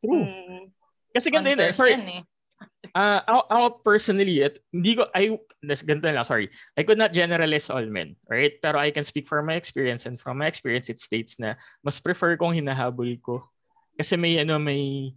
True. 0.01 0.25
Mm. 0.27 0.73
Kasi 1.13 1.29
ganito 1.31 1.61
yun 1.61 1.69
eh. 1.69 1.75
Sorry, 1.75 1.95
yan 1.95 2.09
eh. 2.09 2.23
Ah, 2.97 3.25
ako, 3.25 3.41
ako 3.49 3.67
personally, 3.87 4.45
at 4.45 4.61
hindi 4.69 4.93
ko, 4.97 5.09
I, 5.17 5.33
das, 5.65 5.81
ganito 5.81 6.09
lang, 6.09 6.25
sorry. 6.29 6.53
I 6.77 6.85
could 6.85 7.01
not 7.01 7.17
generalize 7.17 7.73
all 7.73 7.85
men, 7.89 8.17
right? 8.29 8.57
Pero 8.61 8.77
I 8.77 8.93
can 8.93 9.05
speak 9.05 9.25
from 9.25 9.49
my 9.49 9.57
experience 9.57 10.05
and 10.05 10.21
from 10.21 10.41
my 10.41 10.49
experience, 10.49 10.93
it 10.93 11.01
states 11.01 11.41
na 11.41 11.57
mas 11.81 12.01
prefer 12.01 12.37
kong 12.37 12.57
hinahabol 12.61 13.17
ko. 13.25 13.49
Kasi 13.97 14.17
may, 14.21 14.41
ano, 14.41 14.61
may, 14.61 15.13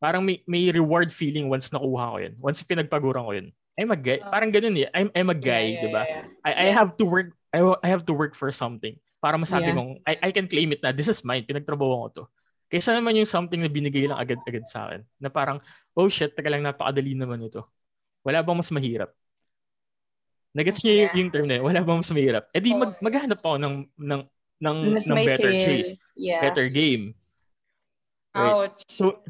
parang 0.00 0.24
may, 0.24 0.40
may 0.48 0.72
reward 0.72 1.12
feeling 1.12 1.52
once 1.52 1.68
nakuha 1.68 2.04
ko 2.12 2.16
yun. 2.20 2.34
Once 2.40 2.64
pinagpaguran 2.64 3.24
ko 3.28 3.32
yun. 3.32 3.48
I'm 3.76 3.92
a 3.92 3.98
guy. 4.00 4.18
Oh. 4.24 4.32
Parang 4.32 4.48
ganun 4.50 4.76
eh. 4.80 4.88
I'm, 4.96 5.12
I'm 5.12 5.28
a 5.28 5.36
guy, 5.36 5.76
Yeah, 5.76 5.82
di 5.84 5.88
ba? 5.92 6.02
yeah, 6.08 6.24
yeah. 6.24 6.48
I, 6.48 6.52
I 6.64 6.66
have 6.72 6.96
to 6.96 7.04
work, 7.04 7.36
I, 7.52 7.60
I 7.84 7.88
have 7.92 8.08
to 8.08 8.14
work 8.16 8.32
for 8.32 8.48
something. 8.48 8.96
Para 9.20 9.36
masabi 9.36 9.68
Yeah. 9.72 9.76
kong, 9.76 9.90
I, 10.08 10.28
I 10.28 10.30
can 10.32 10.48
claim 10.48 10.72
it 10.72 10.80
na, 10.80 10.96
this 10.96 11.08
is 11.12 11.20
mine, 11.24 11.44
pinagtrabaho 11.44 12.08
ko 12.08 12.08
to. 12.12 12.24
Kaysa 12.72 12.96
naman 12.96 13.14
yung 13.14 13.28
something 13.28 13.60
na 13.60 13.68
binigay 13.70 14.08
lang 14.08 14.18
agad-agad 14.18 14.64
sa 14.66 14.88
akin. 14.90 15.04
Na 15.20 15.28
parang, 15.28 15.60
oh 15.94 16.08
shit, 16.08 16.32
taga 16.34 16.48
lang 16.50 16.64
napakadali 16.64 17.12
naman 17.14 17.44
ito. 17.44 17.62
Wala 18.26 18.42
bang 18.42 18.58
mas 18.58 18.72
mahirap? 18.72 19.12
Nagets 20.56 20.80
niyo 20.82 21.04
yung, 21.06 21.12
yung 21.14 21.30
term 21.30 21.46
na 21.46 21.60
yun, 21.60 21.64
wala 21.68 21.84
bang 21.84 22.00
mas 22.00 22.10
mahirap? 22.10 22.48
Eh 22.56 22.64
di 22.64 22.72
mag, 22.72 22.96
Oo. 22.96 23.02
maghanap 23.04 23.38
ako 23.44 23.56
ng, 23.60 23.74
ng, 24.00 24.22
ng, 24.64 24.76
Mas 24.96 25.04
ng 25.04 25.16
better 25.20 25.52
thrill. 25.52 25.62
chase, 25.62 25.92
Yeah. 26.16 26.40
better 26.40 26.72
game. 26.72 27.12
Right. 28.32 28.72
Ouch. 28.72 28.80
So, 28.88 29.20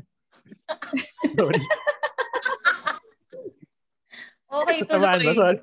sorry. 1.38 1.58
Okay, 4.46 4.78
Tamaan 4.86 5.18
ba? 5.18 5.22
tuloy. 5.22 5.34
Sorry. 5.34 5.58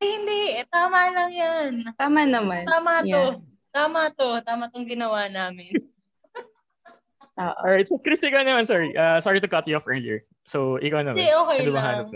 Hindi. 0.00 0.40
Eh, 0.60 0.66
tama 0.68 1.00
lang 1.12 1.30
yan. 1.32 1.70
Tama 1.96 2.20
naman. 2.24 2.64
Tama 2.64 3.04
to. 3.04 3.08
Yeah. 3.08 3.32
Tama 3.72 4.00
to. 4.16 4.28
Tama 4.44 4.64
tong 4.72 4.88
ginawa 4.88 5.28
namin. 5.28 5.72
Oo. 7.40 7.56
Alright, 7.64 7.88
so 7.88 8.00
Chris, 8.00 8.20
ikaw 8.20 8.44
naman, 8.44 8.68
sorry. 8.68 8.92
Uh, 8.96 9.20
sorry 9.20 9.40
to 9.40 9.48
cut 9.48 9.64
you 9.68 9.76
off 9.76 9.88
earlier. 9.88 10.24
So, 10.44 10.76
ikaw 10.80 11.04
naman. 11.04 11.20
Hindi, 11.20 11.32
okay 11.32 11.56
Ano 11.64 11.72
lang. 11.76 12.08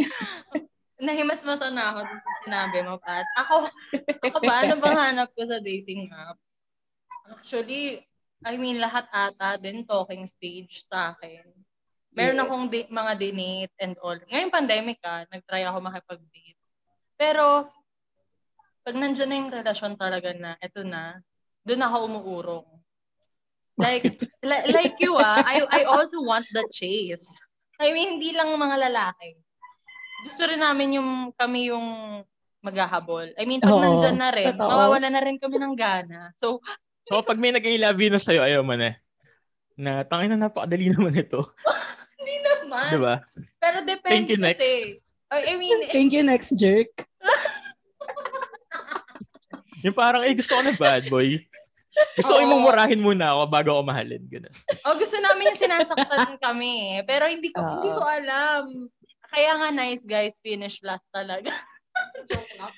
Nahimasmasan 1.00 1.72
na 1.72 1.96
ako 1.96 1.98
dun 2.04 2.20
sa 2.20 2.32
sinabi 2.44 2.78
mo, 2.84 3.00
Pat. 3.00 3.24
Ako, 3.40 3.72
ako 4.20 4.38
ba, 4.44 4.68
ano 4.68 4.76
bang 4.76 4.98
hanap 5.00 5.32
ko 5.32 5.48
sa 5.48 5.56
dating 5.64 6.12
app? 6.12 6.36
Actually, 7.32 8.04
I 8.44 8.60
mean, 8.60 8.76
lahat 8.76 9.08
ata 9.08 9.56
din 9.56 9.88
talking 9.88 10.28
stage 10.28 10.84
sa 10.84 11.16
akin. 11.16 11.40
Meron 12.10 12.38
Yes. 12.38 12.44
akong 12.44 12.64
di- 12.66 12.90
mga 12.90 13.12
dinate 13.18 13.74
and 13.78 13.94
all. 14.02 14.18
Ngayong 14.18 14.50
pandemic 14.50 14.98
ah, 15.06 15.22
nag-try 15.30 15.62
ako 15.62 15.78
makipag-date. 15.78 16.58
Pero, 17.14 17.70
pag 18.82 18.96
nandiyan 18.98 19.28
na 19.30 19.38
yung 19.38 19.52
relasyon 19.54 19.94
talaga 19.94 20.34
na, 20.34 20.58
eto 20.58 20.82
na, 20.82 21.22
doon 21.62 21.86
ako 21.86 21.96
umuurong. 22.10 22.68
Like, 23.78 24.18
li- 24.50 24.66
like 24.74 24.96
you 24.98 25.14
ah, 25.14 25.44
I, 25.46 25.62
I 25.70 25.80
also 25.86 26.18
want 26.24 26.50
the 26.50 26.66
chase. 26.74 27.30
I 27.78 27.94
mean, 27.94 28.18
hindi 28.18 28.34
lang 28.34 28.50
mga 28.58 28.90
lalaki. 28.90 29.38
Gusto 30.26 30.44
rin 30.50 30.60
namin 30.60 31.00
yung 31.00 31.10
kami 31.32 31.70
yung 31.72 32.20
maghahabol. 32.60 33.32
I 33.40 33.48
mean, 33.48 33.62
pag 33.62 33.72
Oo, 33.72 33.80
nandyan 33.80 34.18
na 34.20 34.28
rin, 34.34 34.52
totoo. 34.52 34.68
mawawala 34.68 35.08
na 35.08 35.22
rin 35.24 35.40
kami 35.40 35.56
ng 35.56 35.74
gana. 35.78 36.34
So, 36.36 36.60
So, 37.08 37.24
pag 37.24 37.40
may 37.40 37.50
nag-i-love 37.50 37.98
you 37.98 38.10
na 38.12 38.20
sa'yo, 38.20 38.44
ayaw 38.44 38.62
mo 38.62 38.76
na. 38.76 38.94
Na, 39.74 40.04
tangin 40.04 40.30
na 40.36 40.46
napakadali 40.46 40.92
naman 40.92 41.16
ito. 41.16 41.42
naman. 42.70 42.86
Di 42.86 42.98
ba? 43.02 43.14
Pero 43.58 43.76
Thank 43.82 43.90
depende 43.90 44.30
you, 44.30 44.38
next. 44.38 44.62
kasi. 44.62 45.02
I 45.30 45.38
I 45.50 45.54
mean, 45.58 45.78
Thank 45.90 46.14
you, 46.14 46.22
next 46.22 46.54
jerk. 46.54 46.94
Yung 49.84 49.96
parang, 49.96 50.22
eh, 50.22 50.36
gusto 50.36 50.54
ko 50.54 50.62
na 50.62 50.76
bad 50.76 51.08
boy. 51.08 51.40
Gusto 52.16 52.36
ko 52.36 52.40
mumurahin 52.46 53.00
muna 53.00 53.34
ako 53.34 53.42
bago 53.48 53.68
ako 53.74 53.82
mahalin. 53.82 54.22
Ganun. 54.28 54.52
oh, 54.86 54.94
gusto 54.96 55.16
namin 55.18 55.50
yung 55.52 55.58
sinasaktan 55.58 56.36
kami. 56.44 57.00
eh. 57.00 57.02
Pero 57.04 57.26
hindi 57.26 57.48
ko, 57.50 57.60
Oo. 57.60 57.68
hindi 57.80 57.90
ko 57.90 58.04
alam. 58.04 58.62
Kaya 59.26 59.52
nga 59.58 59.68
nice 59.72 60.04
guys, 60.04 60.38
finish 60.40 60.80
last 60.84 61.08
talaga. 61.10 61.50
joke 62.30 62.52
lang. 62.56 62.72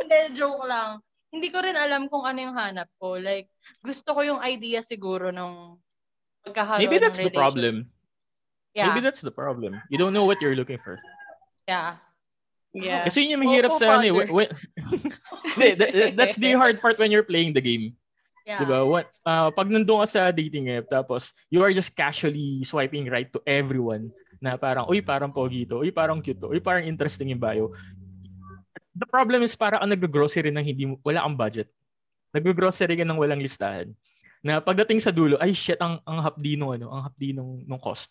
Hindi, 0.00 0.16
joke 0.36 0.64
lang. 0.68 0.90
Hindi 1.34 1.48
ko 1.50 1.58
rin 1.64 1.76
alam 1.76 2.06
kung 2.06 2.24
ano 2.28 2.38
yung 2.40 2.56
hanap 2.56 2.88
ko. 3.00 3.16
Like, 3.18 3.48
gusto 3.80 4.12
ko 4.12 4.20
yung 4.22 4.40
idea 4.44 4.84
siguro 4.84 5.32
ng 5.32 5.80
pagkakaroon 6.44 6.82
Maybe 6.84 7.00
that's 7.00 7.18
the 7.18 7.32
problem. 7.32 7.88
Yeah, 8.74 8.90
Maybe 8.90 9.06
that's 9.06 9.22
the 9.22 9.30
problem. 9.30 9.78
You 9.86 10.02
don't 10.02 10.10
know 10.12 10.26
what 10.26 10.42
you're 10.42 10.58
looking 10.58 10.82
for. 10.82 10.98
yeah. 11.70 12.02
Yeah. 12.74 13.06
Kasi 13.06 13.22
yun 13.22 13.38
yung 13.38 13.46
mahirap 13.46 13.70
Opo, 13.70 13.78
sa 13.78 14.02
ano 14.02 14.10
eh. 14.10 14.26
when- 14.34 14.50
that- 15.78 15.78
that- 15.94 16.14
that's 16.18 16.34
the 16.34 16.58
hard 16.58 16.82
part 16.82 16.98
when 16.98 17.14
you're 17.14 17.22
playing 17.22 17.54
the 17.54 17.62
game. 17.62 17.94
Yeah. 18.42 18.66
Diba? 18.66 18.82
What, 18.82 19.14
uh, 19.24 19.54
pag 19.54 19.70
nandun 19.70 20.02
ka 20.02 20.06
sa 20.10 20.22
dating 20.34 20.74
app, 20.74 20.90
tapos 20.90 21.30
you 21.54 21.62
are 21.62 21.70
just 21.70 21.94
casually 21.94 22.66
swiping 22.66 23.06
right 23.06 23.30
to 23.30 23.38
everyone 23.46 24.10
na 24.42 24.58
parang, 24.58 24.90
uy, 24.90 24.98
parang 25.00 25.30
pogi 25.30 25.64
to, 25.64 25.80
uy, 25.86 25.94
parang 25.94 26.18
cute 26.18 26.42
to, 26.42 26.50
uy, 26.50 26.58
parang 26.58 26.82
interesting 26.84 27.30
yung 27.30 27.38
bio. 27.40 27.70
The 28.98 29.06
problem 29.06 29.46
is 29.46 29.54
parang 29.54 29.80
ang 29.80 29.94
nag-grocery 29.94 30.50
ng 30.50 30.66
hindi, 30.66 30.84
mo- 30.90 31.00
wala 31.06 31.22
kang 31.24 31.38
budget. 31.38 31.70
Nag-grocery 32.34 32.98
ka 32.98 33.06
ng 33.06 33.16
walang 33.16 33.38
listahan. 33.40 33.94
Na 34.44 34.58
pagdating 34.60 34.98
sa 34.98 35.14
dulo, 35.14 35.38
ay 35.38 35.54
shit, 35.54 35.78
ang, 35.78 36.02
ang 36.04 36.20
hapdi 36.20 36.58
nung, 36.58 36.74
ano, 36.74 36.90
ang 36.90 37.06
hapdi 37.06 37.30
nung, 37.32 37.62
nung 37.64 37.78
cost. 37.80 38.10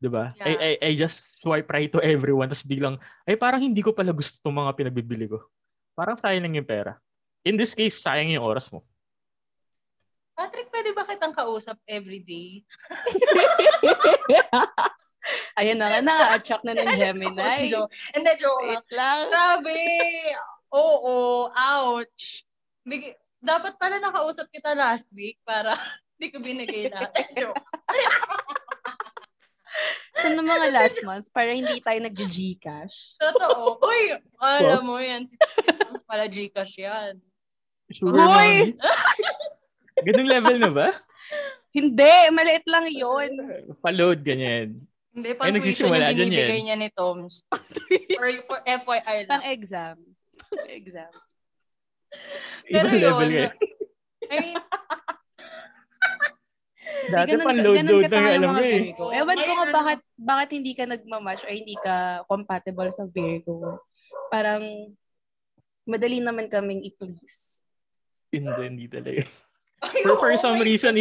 Diba? 0.00 0.32
I, 0.40 0.56
I, 0.56 0.70
I 0.80 0.90
just 0.96 1.36
swipe 1.44 1.68
right 1.68 1.92
to 1.92 2.00
everyone, 2.00 2.48
tapos 2.48 2.64
biglang, 2.64 2.96
ay 3.28 3.36
parang 3.36 3.60
hindi 3.60 3.84
ko 3.84 3.92
pala 3.92 4.16
gusto 4.16 4.40
itong 4.40 4.56
mga 4.56 4.72
pinagbibili 4.72 5.28
ko. 5.28 5.44
Parang 5.92 6.16
sayang 6.16 6.48
lang 6.48 6.56
yung 6.56 6.64
pera. 6.64 6.96
In 7.44 7.60
this 7.60 7.76
case, 7.76 8.00
sayang 8.00 8.32
yung 8.32 8.40
oras 8.40 8.72
mo. 8.72 8.80
Patrick, 10.32 10.72
pwede 10.72 10.96
ba 10.96 11.04
kitang 11.04 11.36
kausap 11.36 11.76
everyday? 11.84 12.64
Ayan 15.60 15.76
na 15.76 15.92
nga, 15.92 16.00
na-attract 16.00 16.64
na 16.64 16.72
ng 16.72 16.96
Gemini. 16.96 17.68
Joke. 17.68 17.92
Hindi, 18.16 18.32
joke 18.40 18.64
lang. 18.64 18.72
Wait 18.72 18.88
lang. 18.96 19.28
Grabe! 19.28 19.80
Oo, 20.72 21.52
ouch! 21.52 22.48
Big, 22.88 23.20
dapat 23.36 23.76
pala 23.76 24.00
nakausap 24.00 24.48
kita 24.48 24.72
last 24.72 25.04
week 25.12 25.36
para 25.44 25.76
hindi 26.16 26.32
ko 26.32 26.40
binigay 26.40 26.88
lahat. 26.88 27.12
Joke. 27.36 27.60
Sa 30.20 30.28
ng 30.28 30.46
mga 30.46 30.66
last 30.76 30.98
months, 31.02 31.28
para 31.30 31.54
hindi 31.54 31.80
tayo 31.80 31.98
nag-Gcash. 32.02 33.16
Totoo. 33.18 33.80
Uy, 33.84 34.16
alam 34.40 34.82
mo 34.84 34.98
yan. 35.00 35.24
Si 35.24 35.34
Tito's 35.36 36.04
pala 36.04 36.26
Gcash 36.26 36.76
yan. 36.80 37.14
Hoy! 38.02 38.14
mommy. 38.14 38.78
Ganung 40.06 40.30
level 40.30 40.56
na 40.62 40.70
ba? 40.70 40.88
Hindi, 41.70 42.14
maliit 42.34 42.66
lang 42.66 42.86
yon. 42.90 43.30
Paload, 43.78 44.26
ganyan. 44.26 44.80
Hindi, 45.14 45.28
Ay, 45.30 45.36
pang 45.38 45.46
tuition 45.54 45.90
nagsisimula 45.90 46.14
yung 46.14 46.30
binibigay 46.30 46.58
yan. 46.62 46.66
niya 46.66 46.76
ni 46.78 46.88
Toms. 46.90 47.46
For, 48.18 48.28
for 48.46 48.58
FYI 48.66 49.26
lang. 49.26 49.30
Pang-exam. 49.30 49.96
Pang-exam. 50.50 51.12
Pero 52.66 52.86
Ibang 52.90 53.02
level 53.02 53.30
yun, 53.30 53.38
nga. 53.38 53.48
I 54.30 54.36
mean, 54.40 54.56
Dati 57.10 57.30
ganun- 57.34 57.46
pang 57.46 57.58
load 57.58 57.76
load 57.82 58.04
lang 58.06 58.26
alam 58.38 58.50
ko 58.54 58.62
eh. 58.62 58.80
Virgo. 58.92 59.04
Ewan 59.10 59.38
ko 59.38 59.52
nga 59.52 59.66
ano. 59.66 59.74
bakit, 59.74 60.00
bakit 60.14 60.48
hindi 60.54 60.72
ka 60.76 60.84
nagmamatch 60.86 61.42
or 61.44 61.52
hindi 61.52 61.76
ka 61.80 62.24
compatible 62.30 62.90
sa 62.94 63.04
Virgo. 63.08 63.82
Parang, 64.30 64.62
madali 65.88 66.22
naman 66.22 66.46
kaming 66.46 66.86
i-please. 66.86 67.66
Hindi, 68.30 68.62
hindi 68.62 68.86
talaga. 68.86 69.26
For, 70.04 70.20
for 70.20 70.30
oo, 70.36 70.36
some 70.36 70.60
reason, 70.60 70.92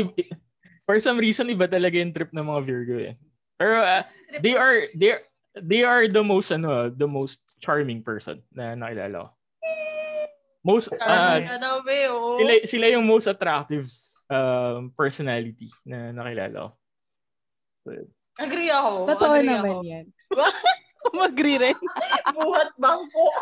for 0.88 1.04
some 1.04 1.20
reason, 1.20 1.52
iba 1.52 1.68
talaga 1.68 2.00
yung 2.00 2.16
trip 2.16 2.32
ng 2.32 2.48
mga 2.48 2.62
Virgo 2.64 2.96
eh. 2.96 3.20
Pero 3.60 3.84
uh, 3.84 4.08
they 4.40 4.56
are, 4.56 4.88
they 4.96 5.12
are, 5.12 5.24
they 5.60 5.82
are 5.84 6.08
the 6.08 6.24
most, 6.24 6.48
ano, 6.56 6.88
the 6.88 7.04
most 7.04 7.44
charming 7.60 8.00
person 8.00 8.40
na 8.56 8.80
nakilala 8.80 9.28
ko. 9.28 9.30
Most, 10.64 10.96
uh, 10.96 11.44
sila, 12.40 12.54
sila 12.64 12.86
yung 12.88 13.04
most 13.04 13.28
attractive 13.28 13.92
um, 14.30 14.94
personality 14.94 15.68
na 15.84 16.14
nakilala 16.14 16.70
ko. 16.70 16.70
Agree 18.40 18.70
ako. 18.72 18.92
Totoo 19.10 19.34
agree 19.36 19.50
naman 19.50 19.72
ako. 19.74 19.82
yan. 19.84 20.06
Mag-agree 21.18 21.58
rin. 21.58 21.78
Buhat 22.38 22.70
bangko. 22.78 23.26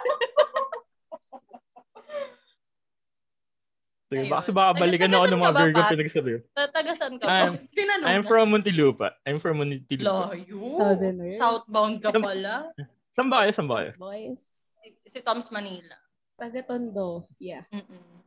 Sige, 4.07 4.23
Ayun. 4.23 4.31
baka 4.31 4.39
kasi 4.39 4.51
baka 4.55 4.71
balikan 4.79 5.11
ako 5.11 5.25
ng 5.27 5.27
tagasan 5.27 5.43
mga 5.43 5.51
ba, 5.51 5.59
Virgo 5.59 5.81
pinagsabi. 5.91 6.31
Tatagasan 6.55 7.13
ka 7.19 7.23
I'm- 7.27 7.59
po. 7.59 7.75
Tinanong 7.75 8.07
I'm 8.07 8.23
from 8.23 8.45
Muntinlupa. 8.55 9.07
I'm 9.27 9.35
from 9.35 9.59
Muntinlupa. 9.59 10.31
Layo. 10.31 10.59
Southerner. 10.71 11.29
Southbound 11.35 11.95
ka 11.99 12.15
pala. 12.15 12.71
Saan 13.11 13.27
ba 13.27 13.43
kayo? 13.43 13.51
Saan 13.51 13.67
ba 13.67 13.75
kayo? 13.83 13.91
Boys. 13.99 14.39
Si, 14.79 14.87
si 15.11 15.19
Tom's 15.19 15.51
Manila. 15.51 15.99
Taga 16.39 16.63
Tondo. 16.63 17.27
Yeah. 17.35 17.67
Mm-mm. 17.67 18.23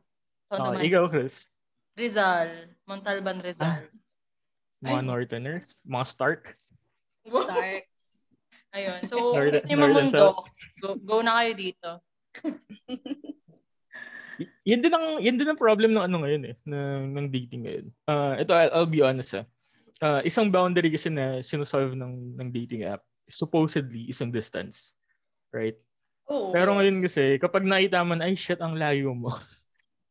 Tondo 0.53 0.69
Oh, 0.69 0.73
Manila. 0.77 0.85
ikaw, 0.85 1.03
Chris. 1.09 1.49
Rizal. 1.95 2.71
Montalban 2.87 3.39
Rizal. 3.43 3.87
Mga 4.81 5.01
Ay. 5.01 5.05
Northerners? 5.05 5.65
Mga 5.85 6.05
Stark? 6.07 6.43
Starks. 7.27 8.05
Ayun. 8.73 8.99
So, 9.05 9.15
Northern- 9.35 9.53
gusto 9.61 9.67
niyo 9.67 9.77
Northern 9.77 10.07
mamundok. 10.09 10.37
Go, 10.81 10.87
go 11.03 11.17
na 11.21 11.43
kayo 11.43 11.51
dito. 11.53 11.89
Y- 14.41 14.53
yan 14.73 14.81
din 14.81 14.89
ang 14.89 15.21
yan 15.21 15.37
din 15.37 15.45
ang 15.45 15.59
problem 15.59 15.93
ng 15.93 16.01
ano 16.01 16.25
ngayon 16.25 16.43
eh 16.49 16.55
ng 16.65 17.13
ng 17.13 17.27
dating 17.29 17.61
ngayon. 17.67 17.85
Uh, 18.09 18.33
ito 18.41 18.55
I'll, 18.55 18.73
I'll 18.73 18.89
be 18.89 19.05
honest 19.05 19.37
ah. 19.37 19.45
Uh, 20.01 20.17
isang 20.25 20.49
boundary 20.49 20.89
kasi 20.89 21.13
na 21.13 21.45
sinusolve 21.45 21.93
ng 21.93 22.41
ng 22.41 22.49
dating 22.49 22.89
app 22.89 23.05
supposedly 23.29 24.09
isang 24.09 24.33
distance. 24.33 24.97
Right? 25.53 25.77
Oo. 26.31 26.49
Pero 26.49 26.73
ngayon 26.73 27.05
kasi 27.05 27.37
kapag 27.37 27.67
nakita 27.69 28.01
mo 28.01 28.17
na 28.17 28.25
ay 28.25 28.33
shit 28.33 28.57
ang 28.63 28.73
layo 28.73 29.13
mo. 29.13 29.29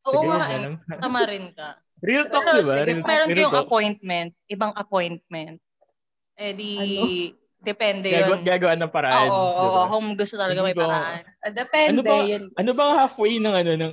Oo 0.09 0.13
Sige, 0.17 0.29
nga 0.31 0.47
eh. 0.49 0.65
Tama 0.97 1.21
rin 1.29 1.47
ka. 1.53 1.69
Real 2.01 2.25
talk, 2.27 2.43
Pero 2.49 2.57
di 2.57 2.63
ba? 2.65 2.73
sige, 2.73 2.85
Real, 2.89 3.01
meron 3.05 3.29
real 3.29 3.37
kayong 3.37 3.53
talk. 3.53 3.65
appointment, 3.69 4.31
ibang 4.49 4.73
appointment. 4.73 5.57
Eh 6.35 6.53
di, 6.57 6.73
Ano? 6.75 7.05
depende 7.61 8.09
Gagawa, 8.09 8.33
yun. 8.33 8.41
gagawa 8.43 8.73
ng 8.81 8.93
paraan. 8.93 9.29
Oo, 9.29 9.37
oo, 9.37 9.61
di 9.61 9.69
ba? 9.69 9.81
oo, 9.85 9.91
kung 9.93 10.07
gusto 10.17 10.35
talaga 10.41 10.61
may 10.65 10.73
paraan. 10.73 11.23
Ah, 11.45 11.53
depende. 11.53 11.93
Ano 11.93 12.01
ba, 12.01 12.17
yun. 12.25 12.43
ano 12.57 12.71
bang 12.73 12.93
halfway 12.97 13.33
ng 13.37 13.55
ano 13.55 13.73
ng 13.77 13.93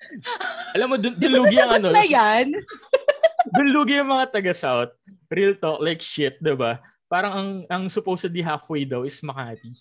Alam 0.78 0.86
mo 0.86 0.96
dun, 0.96 1.14
dun 1.18 1.32
lugi 1.34 1.58
ang 1.58 1.76
ano. 1.76 1.90
na 1.90 2.04
yan? 2.06 2.54
Dun 3.56 3.72
lugi 3.72 3.96
ang 3.98 4.12
mga 4.12 4.30
taga 4.30 4.52
South. 4.54 4.92
Real 5.32 5.56
talk 5.56 5.80
like 5.80 5.98
shit, 5.98 6.36
'di 6.38 6.54
ba? 6.54 6.76
Parang 7.08 7.32
ang 7.34 7.50
ang 7.66 7.82
supposedly 7.88 8.44
halfway 8.44 8.84
daw 8.84 9.02
is 9.02 9.18
Makati. 9.24 9.74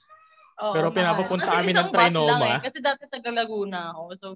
Oo, 0.59 0.74
Pero 0.74 0.88
mahal. 0.89 0.95
pinapapunta 0.95 1.47
kami 1.59 1.72
ng 1.72 1.76
isang 1.76 1.91
bus 1.91 1.99
lang 1.99 2.15
Trinoma. 2.15 2.47
eh. 2.49 2.59
Kasi 2.63 2.78
dati 2.80 3.03
taga 3.05 3.30
Laguna 3.30 3.91
ako. 3.93 4.03
So, 4.15 4.28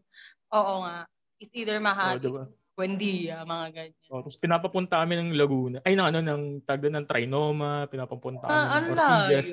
oo 0.53 0.73
nga. 0.85 1.07
It's 1.43 1.51
either 1.59 1.75
Oh, 1.75 1.83
Makati, 1.83 2.23
diba? 2.23 2.43
Buendia, 2.73 3.43
mga 3.43 3.65
ganyan. 3.75 4.07
Oh, 4.09 4.23
tapos 4.23 4.39
pinapapunta 4.39 4.97
kami 5.03 5.13
ng 5.19 5.29
Laguna. 5.37 5.77
Ay, 5.83 5.93
ng 5.93 6.07
ano, 6.07 6.19
ng 6.23 6.43
tagda 6.63 6.87
ng 6.89 7.05
Trinoma, 7.05 7.85
pinapapunta 7.91 8.47
kami 8.47 8.55
Ah, 8.55 8.79
ng 8.79 8.95
Ortigas. 8.95 9.47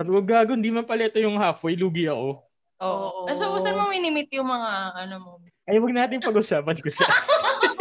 Sabi 0.00 0.08
ko, 0.10 0.20
gago, 0.24 0.52
hindi 0.56 0.72
man 0.72 0.88
pala 0.88 1.06
ito 1.06 1.20
yung 1.20 1.36
halfway, 1.38 1.76
lugi 1.78 2.08
ako. 2.08 2.42
Oo. 2.82 3.28
Oo. 3.28 3.30
So, 3.36 3.54
saan 3.60 3.76
mo 3.78 3.86
minimit 3.92 4.32
yung 4.32 4.48
mga, 4.48 4.70
ano 4.98 5.14
mo? 5.20 5.30
Ay, 5.68 5.78
wag 5.78 5.92
natin 5.94 6.24
pag-usapan 6.24 6.80
ko 6.80 6.88
sa... 6.90 7.06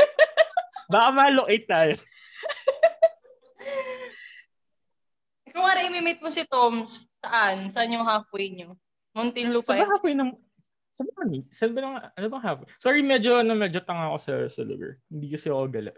Baka 0.91 1.07
malocate 1.15 1.65
tayo. 1.65 1.93
Kung 5.49 5.63
nga 5.63 5.81
imimit 5.81 6.19
mo 6.19 6.29
si 6.29 6.43
Toms, 6.45 7.07
saan? 7.23 7.71
Saan 7.71 7.89
yung 7.89 8.05
halfway 8.05 8.51
nyo? 8.51 8.75
Muntinlupa. 9.15 9.71
Saan 9.71 9.87
ba 9.87 9.97
halfway 9.97 10.13
ng... 10.13 10.29
Saan 10.95 11.11
ba 11.11 11.23
ni? 11.27 11.43
Saan 11.51 11.75
ba 11.75 11.79
ng... 11.83 11.95
Ano 11.99 12.25
bang 12.31 12.43
halfway? 12.47 12.67
Sorry, 12.79 13.03
medyo, 13.03 13.43
ano, 13.43 13.51
medyo 13.51 13.83
tanga 13.83 14.07
ako 14.07 14.17
sa, 14.17 14.33
sa 14.47 14.61
lugar. 14.63 14.95
Hindi 15.11 15.27
kasi 15.35 15.51
ako 15.51 15.67
gala. 15.67 15.91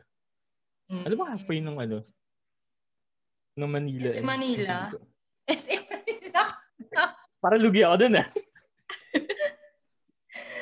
Mm. 0.89 1.03
Ano 1.05 1.13
bang 1.13 1.31
halfway 1.37 1.59
ng 1.61 1.77
ano? 1.77 1.97
Ng 3.61 3.69
Manila. 3.69 4.09
SM 4.09 4.25
Manila? 4.25 4.75
SM 5.45 5.83
Manila. 5.85 6.41
Para 7.45 7.55
lugi 7.61 7.85
ako 7.85 7.95
dun 8.01 8.17
ah. 8.17 8.27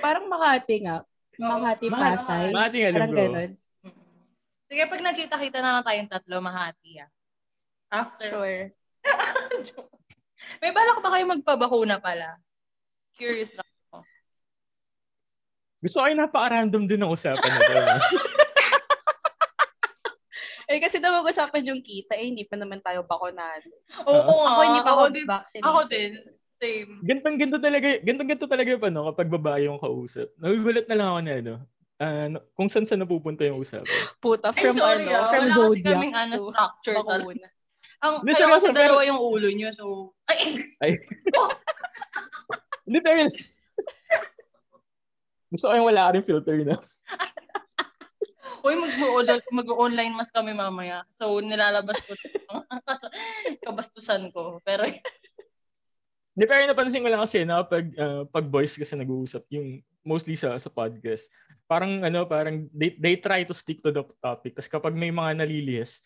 Parang 0.04 0.28
Makati 0.28 0.76
nga. 0.84 0.98
Makati. 1.40 1.88
Pasay. 1.88 2.52
Makati 2.52 2.78
nga, 2.84 2.90
Parang 2.92 3.12
bro. 3.16 3.20
ganun. 3.24 3.52
Sige, 4.68 4.84
pag 4.92 5.02
nagkita-kita 5.02 5.58
na 5.64 5.80
lang 5.80 5.86
tayong 5.88 6.12
tatlo, 6.12 6.44
Mahati 6.44 6.92
ah. 7.00 7.10
After. 7.88 8.28
Sure. 8.28 8.60
May 10.62 10.76
balak 10.76 11.00
ba 11.00 11.10
kayo 11.16 11.24
magpabakuna 11.32 12.04
pala? 12.04 12.36
Curious 13.16 13.56
lang. 13.56 13.70
Gusto 15.86 16.02
ko 16.02 16.10
yung 16.10 16.22
napaka-random 16.26 16.90
din 16.90 16.98
ng 16.98 17.14
usapan 17.14 17.46
na 17.46 17.60
to. 17.62 17.78
Eh, 20.66 20.82
kasi 20.82 20.98
daw 20.98 21.14
mag-usapan 21.14 21.62
yung 21.62 21.86
kita, 21.86 22.18
eh, 22.18 22.26
hindi 22.26 22.42
pa 22.42 22.58
naman 22.58 22.82
tayo 22.82 23.06
bakunado. 23.06 23.70
Oo 24.10 24.18
nga. 24.18 24.50
Ako 24.50 24.62
hindi 24.66 24.82
pa 24.82 24.92
ako, 24.98 25.04
din. 25.14 25.26
vaccinated. 25.30 25.70
Ako 25.70 25.80
din. 25.86 26.12
Same. 26.58 26.90
Gantong 27.06 27.38
ganto 27.38 27.62
talaga, 27.62 27.88
gantong 28.02 28.30
ganto 28.34 28.50
talaga 28.50 28.74
yung 28.74 28.82
ano, 28.82 29.14
kapag 29.14 29.30
babae 29.30 29.70
yung 29.70 29.78
kausap. 29.78 30.34
Nagugulat 30.42 30.90
na 30.90 30.98
lang 30.98 31.08
ako 31.14 31.20
na 31.22 31.34
ano, 31.38 31.54
ah, 32.02 32.26
no- 32.34 32.46
kung 32.58 32.66
saan 32.66 32.90
saan 32.90 33.06
napupunta 33.06 33.46
yung 33.46 33.62
usapan. 33.62 33.86
Puta, 34.18 34.50
Ay, 34.50 34.58
from 34.66 34.74
sorry 34.74 35.06
ano, 35.06 35.14
ah. 35.14 35.30
from 35.30 35.46
Wala 35.46 35.54
kasi 35.54 35.62
Zodiac 35.62 35.86
kaming 35.86 36.16
ano, 36.18 36.34
structure 36.42 36.98
bakuna. 36.98 37.48
Ang 38.02 38.14
Hindi, 38.26 38.34
kayo 38.34 38.50
kasi 38.50 38.68
dalawa 38.74 38.98
pero- 38.98 39.06
yung 39.06 39.20
ulo 39.22 39.48
nyo, 39.54 39.70
so... 39.70 39.86
Ay, 40.26 40.50
Hindi 42.90 43.00
pero 43.06 43.30
Gusto 45.56 45.72
ko 45.72 45.74
yung 45.80 45.88
wala 45.88 46.12
ka 46.12 46.12
rin 46.20 46.26
filter 46.28 46.58
na. 46.68 46.76
Uy, 48.66 48.74
mag- 48.76 49.54
mag-online 49.54 50.14
mas 50.18 50.34
kami 50.34 50.52
mamaya. 50.52 51.06
So, 51.08 51.38
nilalabas 51.38 52.02
ko 52.02 52.12
kabastusan 53.64 54.34
ko. 54.34 54.60
Pero, 54.66 54.84
Hindi 56.36 56.52
pero 56.52 56.68
napansin 56.68 57.00
ko 57.00 57.08
lang 57.08 57.24
kasi 57.24 57.48
na 57.48 57.64
pag 57.64 57.88
ah, 57.96 58.28
pag 58.28 58.52
boys 58.52 58.76
kasi 58.76 58.92
nag-uusap 59.00 59.48
yung 59.56 59.80
mostly 60.04 60.36
sa 60.36 60.60
sa 60.60 60.68
podcast. 60.68 61.32
Parang 61.64 62.04
ano, 62.04 62.28
parang 62.28 62.68
they, 62.76 62.92
they 63.00 63.16
try 63.16 63.48
to 63.48 63.56
stick 63.56 63.80
to 63.80 63.88
the 63.88 64.04
topic. 64.20 64.52
Tapos 64.52 64.68
kapag 64.68 65.00
may 65.00 65.16
mga 65.16 65.40
nalilihis, 65.40 66.04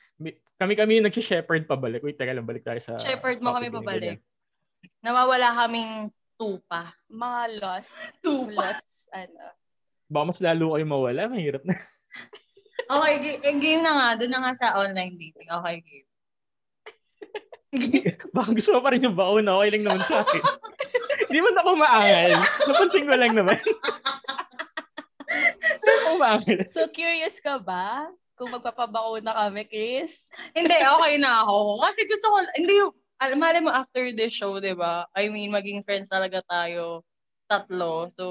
kami-kami 0.62 1.02
yung 1.02 1.10
nag-shepherd 1.10 1.66
pabalik. 1.66 2.06
Wait, 2.06 2.22
teka 2.22 2.38
lang, 2.38 2.46
balik 2.46 2.62
tayo 2.62 2.78
sa 2.78 3.02
shepherd 3.02 3.42
mo 3.42 3.58
kami 3.58 3.74
pabalik. 3.74 4.22
ganyan. 4.22 5.02
Nawawala 5.02 5.50
kaming 5.66 6.14
tupa. 6.40 6.96
Mga 7.12 7.42
lost. 7.60 8.00
Tupa. 8.24 8.72
Lost, 8.72 9.12
ano. 9.12 9.52
Baka 10.08 10.24
mas 10.32 10.40
lalo 10.40 10.74
kayo 10.74 10.86
mawala, 10.88 11.28
mahirap 11.28 11.68
na. 11.68 11.76
Okay, 12.90 13.16
ga- 13.22 13.42
eh, 13.46 13.54
game 13.62 13.86
na 13.86 13.94
nga. 13.94 14.08
Doon 14.18 14.34
na 14.34 14.42
nga 14.42 14.54
sa 14.58 14.82
online 14.82 15.14
dating. 15.14 15.46
Okay, 15.46 15.76
game. 15.86 16.10
Baka 18.34 18.50
gusto 18.58 18.74
mo 18.74 18.82
pa 18.82 18.90
rin 18.98 19.06
yung 19.06 19.14
baon 19.14 19.46
na 19.46 19.62
okay 19.62 19.78
lang 19.78 19.86
naman 19.86 20.02
sa 20.02 20.26
akin. 20.26 20.42
Hindi 21.30 21.40
man 21.46 21.60
ako 21.62 21.70
maangal. 21.78 22.32
Napansin 22.66 23.06
ko 23.06 23.14
lang 23.14 23.34
naman. 23.38 23.62
Ako 25.86 26.18
maangal. 26.18 26.66
So, 26.66 26.90
curious 26.90 27.38
ka 27.38 27.62
ba? 27.62 28.10
Kung 28.34 28.50
magpapabakuna 28.50 29.38
kami, 29.38 29.70
Chris? 29.70 30.26
hindi, 30.58 30.74
okay 30.74 31.22
na 31.22 31.46
ako. 31.46 31.86
Kasi 31.86 32.10
gusto 32.10 32.26
ko, 32.34 32.38
hindi 32.58 32.74
yung, 33.20 33.36
al- 33.36 33.40
mali 33.40 33.60
mo 33.60 33.72
after 33.72 34.12
this 34.16 34.32
show, 34.32 34.56
di 34.60 34.72
ba? 34.72 35.04
I 35.12 35.28
mean, 35.28 35.52
maging 35.52 35.84
friends 35.84 36.08
talaga 36.08 36.40
tayo 36.48 37.04
tatlo. 37.50 38.08
So, 38.14 38.26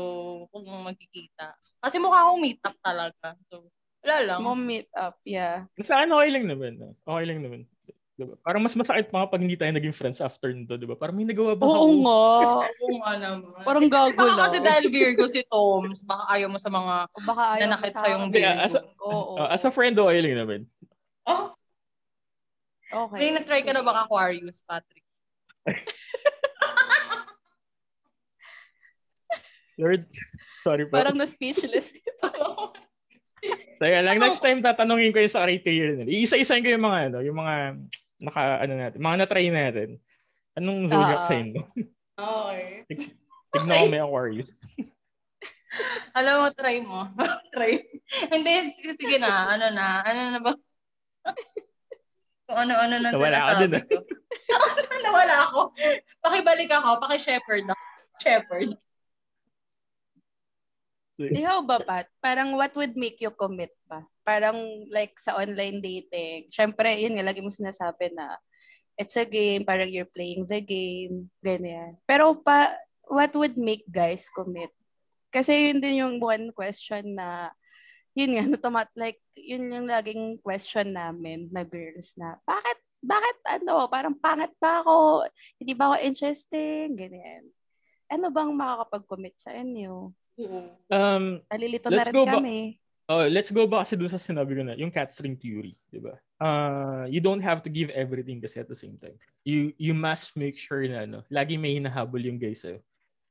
kung 0.48 0.64
magkikita. 0.64 1.52
Kasi 1.82 1.98
mukha 1.98 2.26
akong 2.26 2.40
meet 2.40 2.60
up 2.62 2.76
talaga. 2.80 3.34
So, 3.50 3.66
wala 4.02 4.16
lang. 4.24 4.38
Mo 4.40 4.54
meet 4.54 4.88
up, 4.94 5.18
yeah. 5.26 5.66
Sa 5.82 5.98
akin, 6.00 6.14
okay 6.14 6.30
lang 6.30 6.46
naman. 6.46 6.72
Okay 7.02 7.24
lang 7.26 7.40
naman. 7.42 7.60
Diba? 8.18 8.34
Parang 8.42 8.58
mas 8.58 8.74
masakit 8.74 9.14
pa 9.14 9.30
pag 9.30 9.38
hindi 9.38 9.54
tayo 9.54 9.70
naging 9.70 9.94
friends 9.94 10.18
after 10.18 10.50
nito, 10.50 10.74
di 10.74 10.90
ba? 10.90 10.98
Parang 10.98 11.14
may 11.14 11.22
nagawa 11.22 11.54
ba 11.54 11.62
Oo 11.66 11.70
ako? 11.70 11.86
nga. 12.02 12.22
Oo 12.82 12.96
nga 12.98 13.12
naman. 13.14 13.62
Parang 13.62 13.86
gago 13.86 14.22
lang. 14.26 14.38
kasi 14.42 14.58
dahil 14.58 14.84
Virgo 14.90 15.26
si 15.30 15.42
Toms, 15.46 16.02
baka 16.02 16.26
ayaw 16.34 16.50
mo 16.50 16.58
sa 16.58 16.66
mga 16.66 16.94
O 17.14 17.22
baka 17.22 17.42
ayaw 17.54 17.62
nanakit 17.70 17.94
sa 17.94 18.10
yung 18.10 18.26
Virgo. 18.30 18.50
ah, 18.50 18.66
as 18.66 18.74
a- 18.74 18.86
Oo. 19.06 19.32
Ah, 19.38 19.50
as 19.54 19.62
a 19.62 19.70
friend, 19.70 19.94
okay 19.94 20.18
lang 20.18 20.34
naman. 20.34 20.60
oh, 21.30 21.54
okay. 22.92 23.18
may 23.18 23.30
na-try 23.34 23.60
ka 23.62 23.72
na 23.72 23.82
bang 23.84 23.98
Aquarius, 24.04 24.62
Patrick? 24.64 25.04
Lord, 29.78 30.10
sorry 30.66 30.90
po. 30.90 30.98
Parang 30.98 31.14
na-speechless. 31.14 31.94
Teka 33.78 34.02
lang, 34.02 34.18
next 34.18 34.42
time 34.42 34.58
tatanungin 34.58 35.14
ko 35.14 35.22
yung 35.22 35.30
sa 35.30 35.46
criteria 35.46 35.94
nila. 35.94 36.10
Iisa-isahin 36.10 36.66
ko 36.66 36.74
yung 36.74 36.82
mga, 36.82 36.98
ano, 37.06 37.22
yung 37.22 37.38
mga, 37.38 37.54
naka, 38.18 38.42
ano 38.66 38.72
natin, 38.74 38.98
mga 38.98 39.16
na-try 39.22 39.46
natin. 39.54 39.88
Anong 40.58 40.90
zodiac 40.90 41.22
ah. 41.22 41.26
sign 41.26 41.54
mo? 41.54 41.62
Okay. 42.18 42.82
Tignan 43.54 43.78
ko 43.78 43.86
may 43.86 44.02
Aquarius. 44.02 44.50
Alam 46.18 46.34
mo, 46.42 46.46
try 46.50 46.82
mo. 46.82 47.06
try. 47.54 47.78
Hindi, 48.34 48.74
sige, 48.74 48.98
sige 48.98 49.16
na. 49.22 49.54
Ano 49.54 49.70
na? 49.70 50.02
Ano 50.02 50.20
na 50.34 50.40
ba? 50.42 50.52
Kung 52.48 52.58
ano-ano 52.64 52.96
na 52.96 53.12
Nawala 53.12 53.38
sinasabi 53.44 53.64
dun, 53.68 53.72
ah. 53.76 53.84
ko. 53.84 53.96
Nawala 55.04 55.34
ako. 55.44 55.60
Pakibalik 56.24 56.70
ako. 56.72 56.88
Paki-shepherd 57.04 57.64
ako. 57.68 57.84
Shepherd. 58.18 58.70
Ikaw 61.18 61.58
ba, 61.68 61.76
Pat? 61.84 62.06
Parang 62.24 62.56
what 62.56 62.72
would 62.72 62.96
make 62.96 63.20
you 63.20 63.28
commit 63.36 63.76
ba? 63.84 64.00
Parang 64.24 64.56
like 64.88 65.18
sa 65.20 65.36
online 65.36 65.84
dating. 65.84 66.48
Siyempre, 66.48 66.96
yun 66.96 67.20
nga, 67.20 67.28
lagi 67.28 67.44
mo 67.44 67.52
sinasabi 67.52 68.16
na 68.16 68.40
it's 68.96 69.18
a 69.20 69.28
game, 69.28 69.68
parang 69.68 69.92
you're 69.92 70.08
playing 70.08 70.48
the 70.48 70.64
game, 70.64 71.28
ganyan. 71.44 72.00
Pero 72.08 72.32
pa, 72.32 72.72
what 73.04 73.34
would 73.36 73.60
make 73.60 73.84
guys 73.92 74.32
commit? 74.32 74.72
Kasi 75.28 75.68
yun 75.68 75.84
din 75.84 76.00
yung 76.00 76.16
one 76.16 76.48
question 76.56 77.12
na 77.12 77.52
yun 78.18 78.34
nga, 78.34 78.44
natomat, 78.58 78.90
like, 78.98 79.22
yun 79.38 79.70
yung 79.70 79.86
laging 79.86 80.42
question 80.42 80.90
namin 80.90 81.46
na 81.54 81.62
girls 81.62 82.18
na, 82.18 82.34
bakit, 82.42 82.78
bakit 82.98 83.38
ano, 83.46 83.86
parang 83.86 84.18
pangit 84.18 84.50
ba 84.58 84.82
ako, 84.82 85.22
hindi 85.62 85.72
ba 85.78 85.94
ako 85.94 85.96
interesting, 86.02 86.98
ganyan. 86.98 87.46
Ano 88.10 88.34
bang 88.34 88.50
makakapag-commit 88.50 89.38
sa 89.38 89.54
inyo? 89.54 90.10
Um, 90.90 91.38
Nalilito 91.46 91.86
na 91.94 92.02
rin 92.02 92.14
go 92.14 92.26
ba- 92.26 92.42
kami. 92.42 92.78
oh, 93.08 93.26
let's 93.30 93.54
go 93.54 93.70
back 93.70 93.86
kasi 93.86 93.94
dun 93.94 94.10
sa 94.10 94.18
sinabi 94.18 94.58
ko 94.58 94.62
na, 94.66 94.74
yung 94.74 94.90
cat 94.90 95.14
string 95.14 95.38
theory, 95.38 95.78
di 95.94 96.02
ba? 96.02 96.18
Uh, 96.38 97.06
you 97.10 97.22
don't 97.22 97.42
have 97.42 97.62
to 97.62 97.70
give 97.70 97.90
everything 97.94 98.42
kasi 98.42 98.62
at 98.62 98.70
the 98.70 98.78
same 98.78 98.94
time. 99.02 99.18
You 99.42 99.74
you 99.74 99.90
must 99.90 100.38
make 100.38 100.54
sure 100.54 100.86
na 100.86 101.06
ano, 101.06 101.26
lagi 101.26 101.58
may 101.58 101.74
hinahabol 101.74 102.22
yung 102.22 102.38
guy 102.38 102.54
sa'yo. 102.54 102.78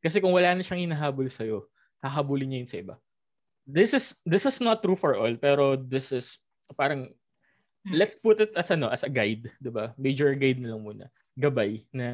Kasi 0.03 0.19
kung 0.19 0.35
wala 0.35 0.51
na 0.51 0.63
siyang 0.63 0.91
hinahabol 0.91 1.31
sa'yo, 1.31 1.71
hahabulin 2.03 2.51
niya 2.51 2.59
yun 2.59 2.69
sa 2.69 2.79
iba. 2.83 2.95
This 3.67 3.91
is 3.91 4.15
this 4.23 4.47
is 4.47 4.63
not 4.63 4.79
true 4.79 4.95
for 4.95 5.19
all, 5.19 5.35
pero 5.35 5.75
this 5.75 6.15
is 6.15 6.39
parang 6.79 7.11
let's 7.91 8.15
put 8.15 8.39
it 8.39 8.55
as 8.55 8.71
ano, 8.71 8.87
as 8.87 9.03
a 9.03 9.11
guide, 9.11 9.51
'di 9.59 9.71
ba? 9.71 9.91
Major 9.99 10.31
guide 10.39 10.63
na 10.63 10.71
lang 10.75 10.83
muna. 10.87 11.05
Gabay 11.35 11.83
na 11.91 12.07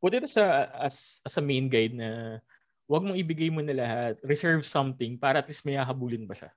put 0.00 0.16
it 0.16 0.24
as 0.24 0.34
a, 0.40 0.72
as, 0.80 1.20
as 1.22 1.36
a 1.36 1.44
main 1.44 1.68
guide 1.68 1.92
na 1.94 2.40
wag 2.88 3.04
mong 3.04 3.20
ibigay 3.20 3.52
mo 3.52 3.60
na 3.60 3.76
lahat. 3.76 4.16
Reserve 4.24 4.64
something 4.64 5.20
para 5.20 5.44
at 5.44 5.48
least 5.48 5.68
may 5.68 5.76
hahabulin 5.76 6.24
ba 6.24 6.32
siya. 6.34 6.50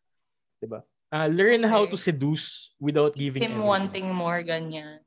'Di 0.63 0.68
ba? 0.72 0.80
Uh, 1.11 1.28
learn 1.30 1.61
how 1.68 1.84
to 1.86 1.93
Okay. 1.99 2.09
seduce 2.11 2.74
without 2.80 3.13
giving 3.13 3.43
Him 3.43 3.59
everything. 3.59 3.68
wanting 3.68 4.07
more, 4.11 4.41
ganyan. 4.41 4.99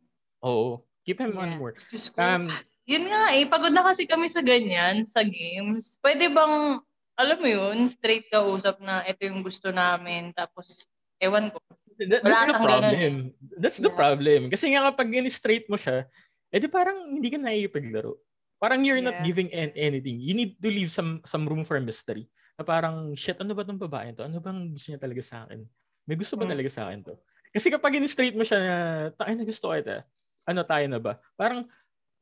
Oo. 0.44 0.84
Keep 1.08 1.24
him 1.24 1.34
on 1.40 1.56
Yeah. 1.56 1.58
more. 1.58 1.72
Diyos 1.88 2.12
ko. 2.12 2.20
Um, 2.20 2.52
Yun 2.88 3.04
nga 3.12 3.32
eh, 3.36 3.44
pagod 3.44 3.72
na 3.72 3.84
kasi 3.84 4.08
kami 4.08 4.28
sa 4.32 4.40
ganyan, 4.40 5.04
sa 5.04 5.20
games. 5.20 6.00
Pwede 6.00 6.28
bang, 6.32 6.80
alam 7.18 7.38
mo 7.42 7.48
yun, 7.50 7.90
straight 7.90 8.30
ka 8.30 8.40
usap 8.40 8.78
na 8.78 9.02
ito 9.02 9.26
yung 9.26 9.42
gusto 9.42 9.74
namin, 9.74 10.30
tapos, 10.32 10.86
ewan 11.18 11.50
ko. 11.50 11.58
That- 11.98 12.22
Wala 12.22 12.30
that's 12.30 12.46
the 12.46 12.54
kang 12.54 12.62
ganun 12.62 12.68
problem. 12.70 13.14
That's 13.58 13.80
the 13.82 13.90
Yeah. 13.90 13.98
problem. 13.98 14.40
Kasi 14.54 14.64
nga 14.70 14.86
kapag 14.86 15.10
in-straight 15.10 15.66
mo 15.66 15.74
siya, 15.74 16.06
edi 16.54 16.70
parang 16.70 17.10
hindi 17.10 17.26
ka 17.26 17.42
naiipaglaro. 17.42 18.14
Parang 18.62 18.86
you're 18.86 19.02
not 19.02 19.18
Yeah. 19.18 19.26
giving 19.26 19.50
an- 19.50 19.74
anything. 19.74 20.22
You 20.22 20.34
need 20.38 20.62
to 20.62 20.70
leave 20.70 20.94
some 20.94 21.22
some 21.26 21.46
room 21.50 21.66
for 21.66 21.78
mystery. 21.82 22.30
Na 22.54 22.62
parang, 22.62 23.14
shit, 23.18 23.38
ano 23.42 23.50
ba 23.54 23.66
tong 23.66 23.82
babae 23.82 24.14
to? 24.14 24.26
Ano 24.26 24.38
bang 24.38 24.74
gusto 24.74 24.94
niya 24.94 25.02
talaga 25.02 25.22
sa 25.22 25.46
akin? 25.46 25.62
May 26.06 26.14
gusto 26.18 26.38
ba 26.38 26.46
Hmm. 26.46 26.54
talaga 26.54 26.70
sa 26.70 26.86
akin 26.86 27.02
to? 27.02 27.14
Kasi 27.50 27.66
kapag 27.70 27.98
in-straight 27.98 28.38
mo 28.38 28.46
siya 28.46 28.58
na, 28.62 28.74
tayo 29.18 29.34
na 29.34 29.42
gusto 29.46 29.66
ko 29.70 29.74
ito. 29.74 29.98
Ano 30.46 30.62
tayo 30.62 30.86
na 30.86 30.98
ba? 31.02 31.18
Parang, 31.34 31.66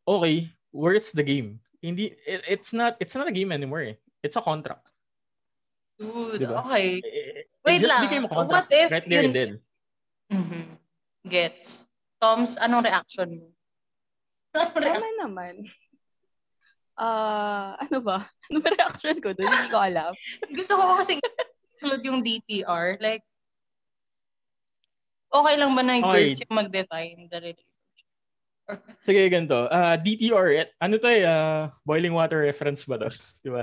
okay, 0.08 0.48
where's 0.72 1.12
the 1.12 1.24
game? 1.24 1.60
Hindi, 1.84 2.16
it- 2.24 2.48
it's 2.48 2.72
not, 2.72 2.96
it's 2.96 3.12
not 3.12 3.28
a 3.28 3.34
game 3.36 3.52
anymore 3.52 3.84
eh. 3.84 3.96
It's 4.26 4.34
a 4.34 4.42
contract. 4.42 4.90
Dude, 5.96 6.42
Diba? 6.42 6.60
okay. 6.60 6.98
Eh, 7.00 7.46
it 7.46 7.48
Wait 7.64 7.80
just 7.80 7.94
lang. 7.94 8.02
became 8.04 8.24
a 8.26 8.28
What 8.28 8.36
contract 8.50 8.68
if 8.74 8.90
right 8.90 9.06
there 9.06 9.22
yun- 9.22 9.30
and 9.30 9.34
then. 9.34 9.50
Mhm. 10.28 10.62
Gets. 11.24 11.86
Toms, 12.18 12.58
anong 12.58 12.84
reaction 12.84 13.28
mo? 13.38 13.46
Anong 14.56 14.72
reaction? 14.76 14.98
Tama 14.98 15.08
naman. 15.22 15.54
Ah, 16.96 17.76
ano 17.78 17.98
ba? 18.00 18.18
Ano 18.48 18.58
ba 18.58 18.68
reaction 18.72 19.16
ko 19.20 19.30
doon? 19.32 19.46
Hindi 19.46 19.68
ko 19.68 19.78
alam. 19.78 20.12
Gusto 20.58 20.72
ko 20.74 20.96
kasi 20.96 21.18
include 21.76 22.02
yung 22.04 22.20
DTR. 22.22 22.96
Like, 22.98 23.22
okay 25.28 25.54
lang 25.56 25.72
ba 25.74 25.82
na 25.82 25.98
yung 25.98 26.08
Okay. 26.08 26.32
girls 26.32 26.40
yung 26.40 26.56
mag-define 26.56 27.18
the 27.28 27.38
relationship? 27.38 27.74
Sige, 28.98 29.22
ganito. 29.28 29.68
Uh, 29.70 29.94
DTR, 30.00 30.46
eh, 30.56 30.66
ano 30.80 30.96
to 30.96 31.06
eh, 31.06 31.22
uh, 31.22 31.70
boiling 31.84 32.10
water 32.16 32.42
reference 32.42 32.82
ba 32.82 32.98
to? 32.98 33.10
Di 33.40 33.50
ba? 33.52 33.62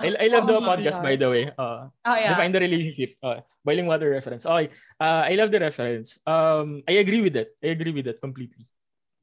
I, 0.00 0.08
I 0.16 0.26
love 0.32 0.46
the 0.48 0.56
Oo 0.56 0.62
nga. 0.64 0.68
podcast, 0.74 0.98
by 1.04 1.14
the 1.16 1.28
way. 1.28 1.44
Uh, 1.54 1.88
Oh, 2.06 2.16
yeah. 2.16 2.32
Define 2.34 2.52
the 2.52 2.62
relationship. 2.64 3.16
Uh, 3.22 3.40
boiling 3.64 3.86
water 3.86 4.08
reference. 4.10 4.44
Okay. 4.48 4.72
Uh, 4.98 5.22
I 5.28 5.36
love 5.36 5.52
the 5.52 5.60
reference. 5.60 6.16
Um, 6.26 6.82
I 6.88 7.04
agree 7.04 7.20
with 7.20 7.36
it. 7.36 7.52
I 7.62 7.76
agree 7.76 7.92
with 7.92 8.08
it 8.08 8.20
completely. 8.20 8.64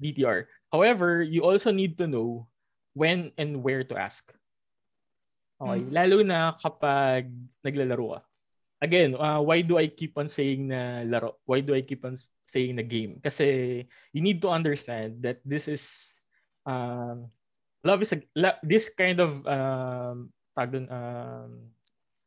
DTR. 0.02 0.46
However, 0.72 1.24
you 1.26 1.42
also 1.42 1.72
need 1.74 1.98
to 1.98 2.06
know 2.06 2.46
when 2.94 3.34
and 3.38 3.64
where 3.66 3.82
to 3.84 3.96
ask. 3.98 4.30
Okay. 5.58 5.82
Mm. 5.82 5.90
Lalo 5.90 6.18
na 6.22 6.54
kapag 6.54 7.34
naglalaro 7.66 8.18
ka. 8.18 8.22
Again, 8.78 9.18
uh, 9.18 9.42
why 9.42 9.66
do 9.66 9.82
I 9.82 9.90
keep 9.90 10.14
on 10.22 10.30
saying 10.30 10.70
na 10.70 11.02
laro? 11.02 11.42
Why 11.50 11.66
do 11.66 11.74
I 11.74 11.82
keep 11.82 12.06
on 12.06 12.14
saying 12.46 12.78
na 12.78 12.86
game? 12.86 13.18
Kasi 13.26 13.82
you 14.14 14.22
need 14.22 14.38
to 14.46 14.54
understand 14.54 15.26
that 15.26 15.42
this 15.42 15.66
is 15.66 16.14
um, 16.70 17.26
love 17.82 18.06
is 18.06 18.14
a, 18.14 18.22
la- 18.38 18.62
this 18.62 18.86
kind 18.94 19.18
of 19.18 19.42
um, 19.50 20.30
tawag 20.58 20.74
dun, 20.74 20.88
um, 20.90 21.70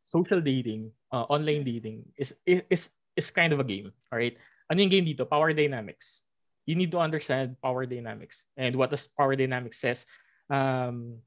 social 0.07 0.39
dating, 0.39 0.95
uh, 1.11 1.26
online 1.26 1.66
dating 1.66 2.07
is, 2.14 2.35
is 2.47 2.62
is 2.70 2.83
is 3.18 3.28
kind 3.35 3.51
of 3.51 3.59
a 3.59 3.66
game. 3.66 3.91
All 4.14 4.18
right. 4.18 4.39
Ano 4.70 4.78
yung 4.87 4.95
game 4.95 5.07
dito? 5.07 5.26
Power 5.26 5.51
dynamics. 5.51 6.22
You 6.70 6.78
need 6.78 6.95
to 6.95 7.03
understand 7.03 7.59
power 7.59 7.83
dynamics. 7.83 8.47
And 8.55 8.78
what 8.78 8.95
does 8.95 9.11
power 9.18 9.35
dynamics 9.35 9.83
says? 9.83 10.07
Um, 10.47 11.18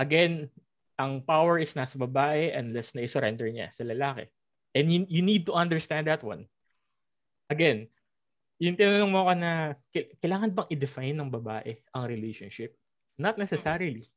again, 0.00 0.48
ang 0.96 1.20
power 1.28 1.60
is 1.60 1.76
nasa 1.76 2.00
babae 2.00 2.56
unless 2.56 2.96
na 2.96 3.04
surrender 3.04 3.52
niya 3.52 3.68
sa 3.76 3.84
lalaki. 3.84 4.32
And 4.72 4.88
you, 4.88 5.04
you 5.08 5.20
need 5.20 5.44
to 5.48 5.52
understand 5.52 6.08
that 6.08 6.24
one. 6.24 6.48
Again, 7.52 7.92
yung 8.56 8.80
tinanong 8.80 9.12
mo 9.12 9.28
ka 9.28 9.34
na, 9.36 9.52
kailangan 9.92 10.56
bang 10.56 10.68
i-define 10.72 11.16
ng 11.16 11.28
babae 11.28 11.76
ang 11.92 12.08
relationship? 12.08 12.72
Not 13.20 13.36
necessarily. 13.36 14.08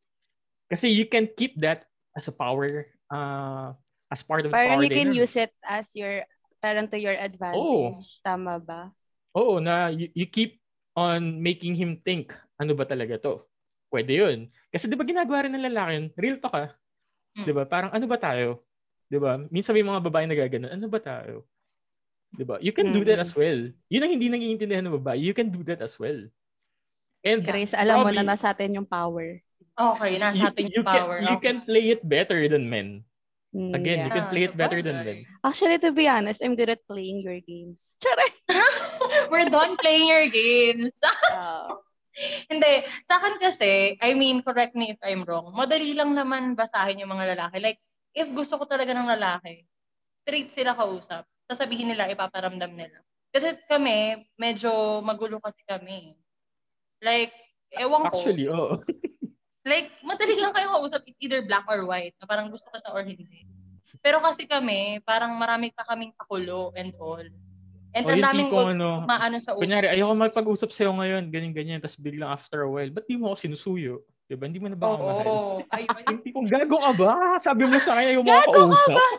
Kasi 0.72 0.88
you 0.88 1.08
can 1.12 1.28
keep 1.28 1.60
that 1.60 1.89
as 2.16 2.28
a 2.28 2.34
power, 2.34 2.88
uh, 3.10 3.74
as 4.10 4.22
part 4.24 4.45
of 4.45 4.51
the 4.51 4.55
Parang 4.55 4.80
power 4.80 4.84
you 4.86 4.91
can 4.91 5.10
dynamic. 5.14 5.22
use 5.22 5.36
it 5.38 5.53
as 5.62 5.88
your, 5.93 6.26
parang 6.62 6.88
to 6.89 6.97
your 6.97 7.14
advantage. 7.16 8.20
Tama 8.26 8.60
ba? 8.60 8.89
Oo, 9.38 9.62
na 9.62 9.93
you, 9.93 10.10
you 10.18 10.26
keep 10.26 10.57
on 10.97 11.39
making 11.39 11.78
him 11.78 12.01
think, 12.01 12.34
ano 12.57 12.74
ba 12.74 12.84
talaga 12.84 13.16
to? 13.22 13.45
Pwede 13.93 14.14
yun. 14.14 14.49
Kasi 14.70 14.86
di 14.89 14.97
ba 14.97 15.05
ginagawa 15.05 15.45
rin 15.45 15.53
ng 15.55 15.66
lalaki 15.70 15.91
yun? 15.95 16.05
Real 16.18 16.38
talk 16.41 16.53
ah. 16.57 16.70
Mm. 17.38 17.45
Di 17.45 17.51
ba? 17.53 17.64
Parang 17.66 17.91
ano 17.93 18.05
ba 18.10 18.18
tayo? 18.18 18.66
Di 19.10 19.18
ba? 19.18 19.38
Minsan 19.49 19.74
may 19.78 19.86
mga 19.86 20.01
babae 20.05 20.26
nagaganon, 20.30 20.74
ano 20.74 20.86
ba 20.89 21.01
tayo? 21.01 21.45
Di 22.30 22.45
ba? 22.45 22.62
You 22.62 22.70
can 22.74 22.93
do 22.93 23.01
that 23.05 23.18
Mm. 23.22 23.26
as 23.26 23.34
well. 23.34 23.60
Yun 23.89 24.03
ang 24.05 24.12
hindi 24.14 24.28
naging 24.30 24.57
ng 24.62 24.97
babae. 25.01 25.18
You 25.22 25.34
can 25.34 25.49
do 25.49 25.66
that 25.66 25.82
as 25.82 25.97
well. 25.97 26.30
And 27.26 27.41
Grace, 27.43 27.74
alam 27.74 28.05
mo 28.05 28.14
na 28.14 28.22
probably, 28.22 28.30
nasa 28.30 28.47
atin 28.53 28.78
yung 28.80 28.88
power. 28.88 29.41
Okay, 29.80 30.10
you, 30.12 30.20
nasa 30.20 30.52
atin 30.52 30.68
you 30.68 30.84
yung 30.84 30.88
power. 30.88 31.18
Can, 31.18 31.24
you 31.24 31.36
Okay. 31.40 31.46
can 31.48 31.58
play 31.64 31.86
it 31.96 32.02
better 32.04 32.40
than 32.52 32.68
men. 32.68 33.08
Mm, 33.56 33.74
Again, 33.74 34.00
you 34.04 34.12
yeah. 34.12 34.18
can 34.20 34.28
play 34.30 34.44
it 34.46 34.56
better 34.60 34.84
than 34.84 35.02
men. 35.02 35.18
Actually, 35.42 35.80
to 35.80 35.96
be 35.96 36.06
honest, 36.06 36.44
I'm 36.44 36.54
good 36.60 36.70
at 36.70 36.84
playing 36.86 37.24
your 37.24 37.40
games. 37.42 37.96
Charay! 38.04 38.30
We're 39.32 39.50
done 39.50 39.80
playing 39.80 40.12
your 40.12 40.28
games. 40.28 40.94
Ah, 41.32 41.80
Hindi. 42.52 42.84
Sa 43.08 43.18
akin 43.18 43.40
kasi, 43.40 43.96
I 44.04 44.12
mean, 44.14 44.44
correct 44.44 44.76
me 44.76 44.92
if 44.94 45.00
I'm 45.02 45.24
wrong, 45.24 45.56
madali 45.56 45.96
lang 45.96 46.12
naman 46.14 46.54
basahin 46.60 47.00
yung 47.00 47.16
mga 47.16 47.40
lalaki. 47.40 47.58
Like, 47.64 47.80
if 48.12 48.28
gusto 48.36 48.60
ko 48.60 48.68
talaga 48.68 48.92
ng 48.92 49.08
lalaki, 49.08 49.64
straight 50.28 50.52
sila 50.52 50.76
kausap. 50.76 51.24
Sasabihin 51.48 51.90
nila, 51.90 52.12
ipaparamdam 52.12 52.76
nila. 52.76 53.00
Kasi 53.32 53.56
kami, 53.66 54.28
medyo 54.36 55.00
magulo 55.02 55.40
kasi 55.40 55.64
kami. 55.66 56.14
Like, 57.02 57.34
ewan 57.74 58.12
ko. 58.12 58.20
Actually, 58.20 58.46
oo. 58.52 58.78
Like, 59.68 59.91
madali 60.03 60.39
lang 60.39 60.55
kayo 60.55 60.72
kausap. 60.72 61.03
It's 61.03 61.20
either 61.20 61.43
black 61.43 61.68
or 61.68 61.84
white. 61.84 62.16
Na 62.20 62.26
parang 62.28 62.47
gusto 62.47 62.72
kita 62.72 62.95
or 62.95 63.03
hindi. 63.03 63.43
Pero 63.99 64.24
kasi 64.24 64.47
kami, 64.47 65.03
parang 65.03 65.36
marami 65.36 65.76
pa 65.76 65.84
kaming 65.84 66.16
kakulo 66.16 66.72
and 66.80 66.95
all. 66.99 67.24
And 67.89 68.05
O 68.05 68.10
ang 68.14 68.22
daming 68.22 68.53
tipong 68.53 68.78
ano, 68.78 69.01
maano 69.03 69.41
sa 69.41 69.57
ulo. 69.57 69.66
Kunyari, 69.66 69.89
ayoko 69.89 70.14
magpag-usap 70.14 70.70
sa'yo 70.70 70.93
ngayon, 70.93 71.34
ganyan-ganyan, 71.34 71.82
tapos 71.82 71.97
biglang 71.97 72.30
after 72.30 72.64
a 72.64 72.70
while, 72.70 72.88
ba't 72.93 73.10
di 73.10 73.18
mo 73.18 73.34
ako 73.34 73.49
sinusuyo? 73.49 74.05
Diba? 74.30 74.45
Hindi 74.45 74.62
mo 74.62 74.70
na 74.70 74.78
ba 74.78 74.93
ako 74.93 74.97
mahal? 75.01 75.26
Oo. 75.26 75.66
Ayun. 75.74 76.01
Yung 76.14 76.22
tipong, 76.22 76.45
gago 76.45 76.78
ka 76.78 76.91
ba? 76.93 77.14
Sabi 77.41 77.66
mo 77.66 77.82
sa 77.82 77.97
kanya, 77.97 78.22
mga 78.22 78.30
Gago 78.30 78.45
ka 78.45 78.53
kausap. 78.62 79.01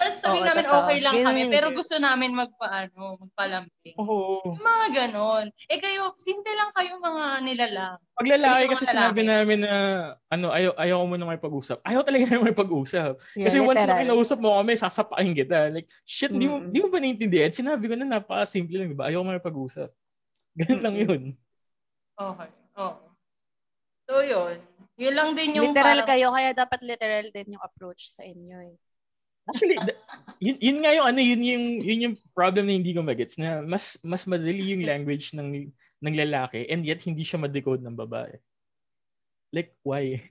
Tapos 0.00 0.16
sabi 0.16 0.40
Oo, 0.40 0.48
namin 0.48 0.64
totoo. 0.64 0.80
okay 0.80 0.98
lang 1.04 1.14
Ganun 1.20 1.26
kami, 1.28 1.40
yung 1.44 1.52
pero 1.52 1.68
gusto 1.76 1.94
namin 2.00 2.30
magpaano, 2.32 3.02
magpalambing. 3.20 3.96
Oo. 4.00 4.40
Yung 4.56 4.64
mga 4.64 4.86
ganon. 4.96 5.46
Eh 5.68 5.76
kayo, 5.76 6.16
simple 6.16 6.48
lang 6.56 6.72
kayo 6.72 6.96
mga 6.96 7.24
nilalang. 7.44 8.00
Pag 8.16 8.30
lalaki 8.32 8.64
kasi 8.72 8.88
mga 8.88 8.92
sinabi 8.96 9.20
lalaki. 9.20 9.28
namin 9.28 9.58
na, 9.60 9.74
ano, 10.32 10.46
ayaw, 10.56 10.72
ayaw 10.80 10.96
ko 10.96 11.04
muna 11.04 11.28
may 11.28 11.36
pag-usap. 11.36 11.78
Ayaw 11.84 12.00
talaga 12.00 12.24
namin 12.32 12.48
may 12.48 12.56
pag-usap. 12.56 13.20
Kasi 13.36 13.60
yeah, 13.60 13.68
once 13.68 13.84
na 13.84 13.92
literal. 13.92 14.00
kinausap 14.08 14.38
mo 14.40 14.56
kami, 14.56 14.72
sasapakin 14.80 15.36
kita. 15.36 15.58
Like, 15.68 15.88
shit, 16.08 16.32
di 16.32 16.48
mo, 16.48 16.64
Mm-mm. 16.64 16.72
di 16.72 16.78
mo 16.80 16.88
ba 16.88 16.96
naiintindihan? 16.96 17.52
Sinabi 17.52 17.84
ko 17.84 17.94
na 18.00 18.08
napaka-simple 18.08 18.80
lang, 18.80 18.88
di 18.88 18.96
ba? 18.96 19.12
Ayaw 19.12 19.20
ko 19.20 19.28
may 19.28 19.44
pag-usap. 19.44 19.92
Ganun 20.56 20.80
lang 20.80 20.96
yun. 20.96 21.22
Okay. 22.16 22.48
Oo. 22.80 23.04
So 24.08 24.24
yun. 24.24 24.56
Yun 24.96 25.14
lang 25.16 25.28
din 25.36 25.60
yung 25.60 25.76
Literal 25.76 26.04
parang, 26.04 26.08
kayo, 26.08 26.26
kaya 26.32 26.50
dapat 26.56 26.80
literal 26.84 27.28
din 27.32 27.52
yung 27.56 27.62
approach 27.62 28.08
sa 28.08 28.24
inyo 28.24 28.58
eh. 28.64 28.76
Actually, 29.50 29.76
yun, 30.38 30.56
yun 30.62 30.78
nga 30.80 30.94
yung 30.94 31.06
ano, 31.10 31.20
yun 31.20 31.42
yung 31.42 31.64
yun 31.82 32.04
yung 32.06 32.16
problem 32.32 32.70
na 32.70 32.78
hindi 32.78 32.94
ko 32.94 33.02
magets 33.02 33.34
na 33.34 33.60
mas 33.66 33.98
mas 34.06 34.24
madali 34.30 34.62
yung 34.62 34.86
language 34.86 35.34
ng 35.34 35.68
ng 36.00 36.14
lalaki 36.16 36.70
and 36.70 36.86
yet 36.86 37.02
hindi 37.02 37.26
siya 37.26 37.42
ma-decode 37.42 37.82
ng 37.82 37.98
babae. 37.98 38.32
Like 39.50 39.74
why? 39.82 40.22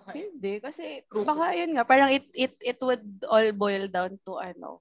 Okay. 0.00 0.32
Hindi, 0.32 0.52
kasi 0.64 0.84
True. 1.12 1.28
baka 1.28 1.52
yun 1.52 1.76
nga, 1.76 1.84
parang 1.84 2.08
it, 2.08 2.24
it, 2.32 2.56
it 2.60 2.78
would 2.80 3.04
all 3.28 3.44
boil 3.52 3.84
down 3.86 4.16
to 4.24 4.40
ano. 4.40 4.80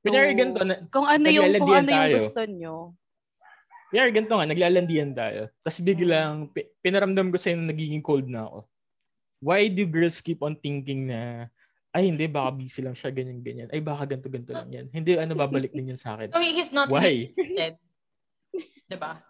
Kunyari 0.00 0.32
to- 0.32 0.38
ganito, 0.40 0.60
na, 0.64 0.74
Kung 0.88 1.04
ano 1.04 1.26
yung, 1.28 1.50
kung 1.60 1.76
ano 1.76 1.90
yung 1.92 2.14
gusto 2.16 2.40
nyo. 2.48 2.74
kunyari 3.92 4.10
ganito 4.16 4.32
nga, 4.32 4.48
naglalandian 4.48 5.12
tayo. 5.12 5.52
Tapos 5.60 5.78
biglang, 5.84 6.48
pi- 6.56 6.72
pinaramdam 6.80 7.28
ko 7.28 7.36
sa'yo 7.36 7.60
na 7.60 7.68
nagiging 7.68 8.00
cold 8.00 8.24
na 8.30 8.48
ako. 8.48 8.69
Why 9.40 9.72
do 9.72 9.88
girls 9.88 10.20
keep 10.20 10.44
on 10.44 10.56
thinking 10.60 11.08
na, 11.08 11.48
ay 11.90 12.06
hindi, 12.06 12.30
baka 12.30 12.54
busy 12.54 12.86
lang 12.86 12.94
siya, 12.94 13.10
ganyan-ganyan. 13.10 13.68
Ay 13.74 13.82
baka 13.82 14.06
ganto-ganto 14.06 14.54
lang 14.54 14.70
yan. 14.70 14.86
Hindi, 14.94 15.18
ano, 15.18 15.34
babalik 15.34 15.74
din 15.74 15.90
yan 15.90 15.98
sa 15.98 16.14
akin. 16.14 16.30
So 16.36 16.38
he's 16.38 16.70
not 16.70 16.86
Why? 16.86 17.34
diba? 18.90 19.22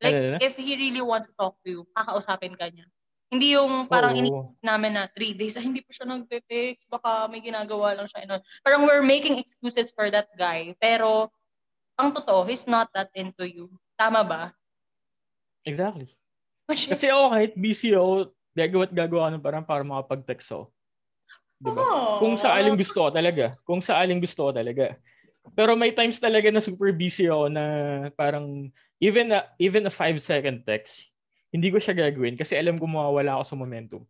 Like, 0.00 0.16
Ano, 0.16 0.18
ano? 0.34 0.38
if 0.40 0.56
he 0.56 0.76
really 0.76 1.04
wants 1.04 1.28
to 1.28 1.34
talk 1.36 1.56
to 1.64 1.68
you, 1.68 1.80
kakausapin 1.92 2.56
ka 2.56 2.68
niya. 2.72 2.88
Hindi 3.30 3.54
yung 3.54 3.86
parang 3.86 4.18
ini 4.18 4.26
namin 4.58 4.98
na 4.98 5.06
three 5.06 5.36
days, 5.36 5.54
ay 5.54 5.62
hindi 5.62 5.86
pa 5.86 5.94
siya 5.94 6.08
nagte-text, 6.08 6.90
baka 6.90 7.30
may 7.30 7.38
ginagawa 7.38 7.94
lang 7.94 8.10
siya. 8.10 8.26
All. 8.26 8.42
Parang 8.66 8.82
we're 8.88 9.06
making 9.06 9.38
excuses 9.38 9.94
for 9.94 10.10
that 10.10 10.26
guy. 10.34 10.74
Pero, 10.82 11.30
ang 11.94 12.10
totoo, 12.10 12.48
he's 12.48 12.66
not 12.66 12.90
that 12.90 13.12
into 13.14 13.46
you. 13.46 13.70
Tama 13.94 14.26
ba? 14.26 14.42
Exactly. 15.62 16.10
Which 16.66 16.88
is, 16.88 16.96
Kasi 16.96 17.12
ako 17.12 17.30
kahit 17.30 17.52
busy 17.54 17.94
ako, 17.94 18.12
gagawa 18.24 18.39
at 18.58 18.92
gagawa 18.92 19.30
ng 19.30 19.42
parang 19.44 19.62
para 19.62 19.82
makapag-text 19.86 20.50
ako. 20.54 20.64
Diba? 21.60 21.84
Oo. 21.84 22.18
Kung 22.18 22.34
sa 22.40 22.56
aling 22.56 22.74
gusto 22.74 23.04
ko 23.04 23.08
talaga. 23.12 23.54
Kung 23.68 23.84
sa 23.84 24.00
aling 24.00 24.18
gusto 24.18 24.48
ko 24.48 24.50
talaga. 24.56 24.96
Pero 25.54 25.76
may 25.76 25.92
times 25.92 26.20
talaga 26.20 26.48
na 26.48 26.62
super 26.62 26.92
busy 26.92 27.28
ako 27.28 27.52
na 27.52 27.64
parang 28.16 28.72
even 29.02 29.32
a, 29.34 29.50
even 29.60 29.84
a 29.86 29.92
five 29.92 30.16
second 30.20 30.64
text, 30.64 31.12
hindi 31.50 31.68
ko 31.68 31.78
siya 31.82 31.96
gagawin 31.96 32.38
kasi 32.38 32.54
alam 32.56 32.78
ko 32.78 32.86
mawawala 32.86 33.38
ako 33.38 33.44
sa 33.44 33.56
momentum. 33.58 34.02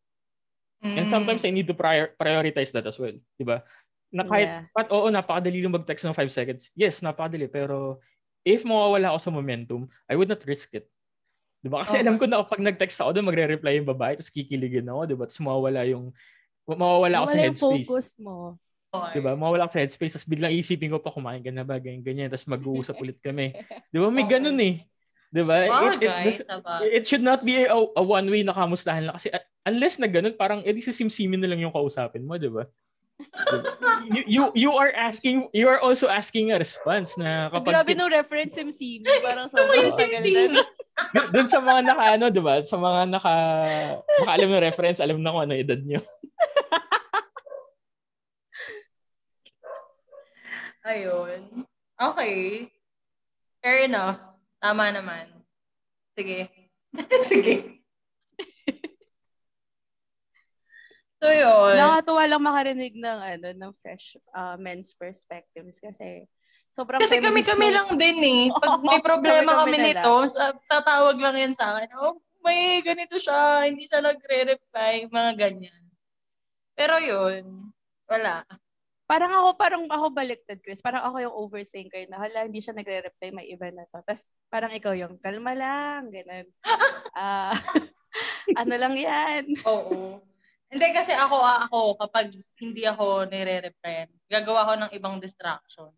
And 0.81 1.07
Mm. 1.07 1.13
sometimes 1.13 1.43
I 1.45 1.53
need 1.53 1.69
to 1.69 1.77
prior, 1.77 2.17
prioritize 2.17 2.73
that 2.73 2.89
as 2.89 2.99
well. 2.99 3.15
Diba? 3.37 3.63
Na 4.11 4.25
kahit, 4.27 4.49
Yeah. 4.49 4.65
pat, 4.75 4.89
oo, 4.91 5.07
napakadali 5.13 5.63
lang 5.63 5.77
mag-text 5.77 6.03
ng 6.09 6.17
5 6.17 6.33
seconds. 6.33 6.73
Yes, 6.75 6.99
napakadali. 7.05 7.47
Pero 7.47 8.01
if 8.43 8.65
mawawala 8.67 9.13
ako 9.15 9.19
sa 9.23 9.31
momentum, 9.35 9.87
I 10.11 10.17
would 10.17 10.29
not 10.33 10.43
risk 10.49 10.73
it. 10.75 10.89
Diba? 11.61 11.85
Kasi 11.85 12.01
Okay. 12.01 12.05
alam 12.05 12.17
ko 12.17 12.25
na 12.25 12.41
kapag 12.41 12.65
nag-text 12.65 12.99
ako 12.99 13.11
doon, 13.13 13.29
magre-reply 13.29 13.77
yung 13.77 13.89
babae, 13.89 14.17
tapos 14.17 14.33
kikiligin 14.33 14.89
ako, 14.89 15.01
diba? 15.05 15.25
Tapos 15.29 15.45
mawawala 15.45 15.81
yung, 15.85 16.09
mawawala 16.65 17.21
ako 17.21 17.27
sa 17.29 17.39
headspace. 17.39 17.85
focus 17.85 18.09
mo. 18.17 18.57
Okay. 18.91 19.21
Diba? 19.21 19.37
Mawala 19.37 19.69
ako 19.69 19.73
sa 19.77 19.83
headspace, 19.85 20.13
tapos 20.17 20.29
biglang 20.29 20.57
isipin 20.57 20.91
ko 20.91 20.99
pa, 20.99 21.13
kumain 21.13 21.45
ka 21.45 21.53
na 21.53 21.63
ba, 21.63 21.77
ganyan, 21.77 22.01
ganyan, 22.01 22.29
tapos 22.33 22.49
mag-uusap 22.49 22.97
ulit 23.05 23.21
kami. 23.21 23.53
Diba? 23.93 24.09
May 24.09 24.25
Okay. 24.25 24.41
ganun 24.41 24.57
eh. 24.59 24.81
Diba? 25.31 25.57
Wow, 25.69 25.85
It- 25.85 25.95
it- 25.95 26.03
guys, 26.03 26.25
this- 26.27 26.43
taba. 26.43 26.73
it 26.83 27.05
should 27.05 27.23
not 27.23 27.45
be 27.45 27.63
a, 27.63 27.71
a 27.71 28.03
one-way 28.03 28.41
na 28.43 28.57
kamustahan 28.57 29.05
lang. 29.07 29.15
Kasi 29.15 29.29
uh, 29.31 29.39
unless 29.63 30.01
na 30.01 30.09
ganun, 30.09 30.35
parang 30.35 30.65
edi 30.65 30.81
si 30.81 30.91
simsimin 30.91 31.39
na 31.39 31.47
lang 31.47 31.61
yung 31.61 31.71
kausapin 31.71 32.25
mo, 32.25 32.35
di 32.35 32.49
ba? 32.49 32.65
you, 34.17 34.25
you 34.25 34.43
you 34.57 34.71
are 34.73 34.97
asking 34.97 35.45
you 35.53 35.69
are 35.69 35.77
also 35.77 36.09
asking 36.09 36.51
a 36.51 36.59
response 36.59 37.21
na 37.21 37.53
kapag 37.53 37.69
grabe 37.77 37.93
nung 37.93 38.09
reference 38.09 38.57
MCB. 38.57 39.05
Parang 39.21 39.45
sobrang 39.53 39.93
tagal 39.93 40.25
na. 40.49 40.65
Doon 41.35 41.49
sa 41.51 41.61
mga 41.63 41.81
naka 41.85 42.05
ano, 42.17 42.27
'di 42.31 42.43
ba? 42.43 42.63
Sa 42.63 42.77
mga 42.79 43.01
naka 43.11 43.35
nakaalam 44.23 44.49
ng 44.51 44.65
reference, 44.65 44.99
alam 45.03 45.19
na 45.21 45.33
kung 45.33 45.45
ano 45.49 45.55
edad 45.57 45.81
niyo. 45.83 46.01
Ayun. 50.91 51.69
Okay. 52.01 52.67
Fair 53.61 53.85
enough. 53.85 54.19
Tama 54.59 54.89
naman. 54.91 55.29
Sige. 56.17 56.49
Sige. 57.31 57.85
so, 61.21 61.29
yun. 61.29 61.77
Nakakatuwa 61.77 62.23
lang 62.25 62.43
makarinig 62.43 62.95
ng 62.97 63.19
ano 63.21 63.49
ng 63.53 63.73
fresh 63.85 64.17
uh, 64.33 64.57
men's 64.57 64.97
perspectives 64.97 65.77
kasi 65.77 66.25
sobrang 66.71 67.03
Kasi 67.03 67.19
kami-kami 67.19 67.67
nung- 67.69 67.75
lang 67.75 67.89
din 67.99 68.19
eh. 68.23 68.43
Pag 68.63 68.81
may 68.87 69.03
problema 69.03 69.67
kami 69.67 69.77
na 69.77 69.85
nito, 69.91 70.15
tatawag 70.71 71.19
lang 71.19 71.37
yan 71.37 71.55
sa 71.59 71.77
akin. 71.77 71.91
Oh, 71.99 72.23
may 72.41 72.81
ganito 72.81 73.19
siya. 73.19 73.67
Hindi 73.67 73.85
siya 73.91 74.01
nagre-reply. 74.01 75.11
Mga 75.11 75.33
ganyan. 75.37 75.83
Pero 76.79 76.97
yun, 76.97 77.69
wala. 78.09 78.47
Parang 79.11 79.43
ako, 79.43 79.49
parang 79.59 79.85
ako 79.91 80.15
baliktad, 80.15 80.63
Chris. 80.63 80.79
Parang 80.79 81.03
ako 81.03 81.19
yung 81.19 81.35
overthinker 81.35 82.07
na, 82.07 82.23
hala, 82.23 82.47
hindi 82.47 82.63
siya 82.63 82.79
nagre-reply, 82.79 83.35
may 83.35 83.51
iba 83.51 83.67
na 83.75 83.83
to. 83.91 83.99
Tapos, 84.07 84.31
parang 84.47 84.71
ikaw 84.71 84.95
yung, 84.95 85.19
kalma 85.19 85.51
lang, 85.53 86.09
ganun. 86.15 86.47
Ah, 87.11 87.59
ano 88.63 88.75
lang 88.79 88.95
yan? 88.95 89.51
Oo. 89.67 90.23
Hindi 90.71 90.87
kasi 90.95 91.11
ako, 91.11 91.37
ah, 91.43 91.67
ako, 91.67 91.99
kapag 91.99 92.39
hindi 92.63 92.87
ako 92.87 93.27
nire-replyan, 93.27 94.07
gagawa 94.31 94.63
ko 94.63 94.73
ng 94.79 94.91
ibang 94.95 95.19
distraction. 95.19 95.91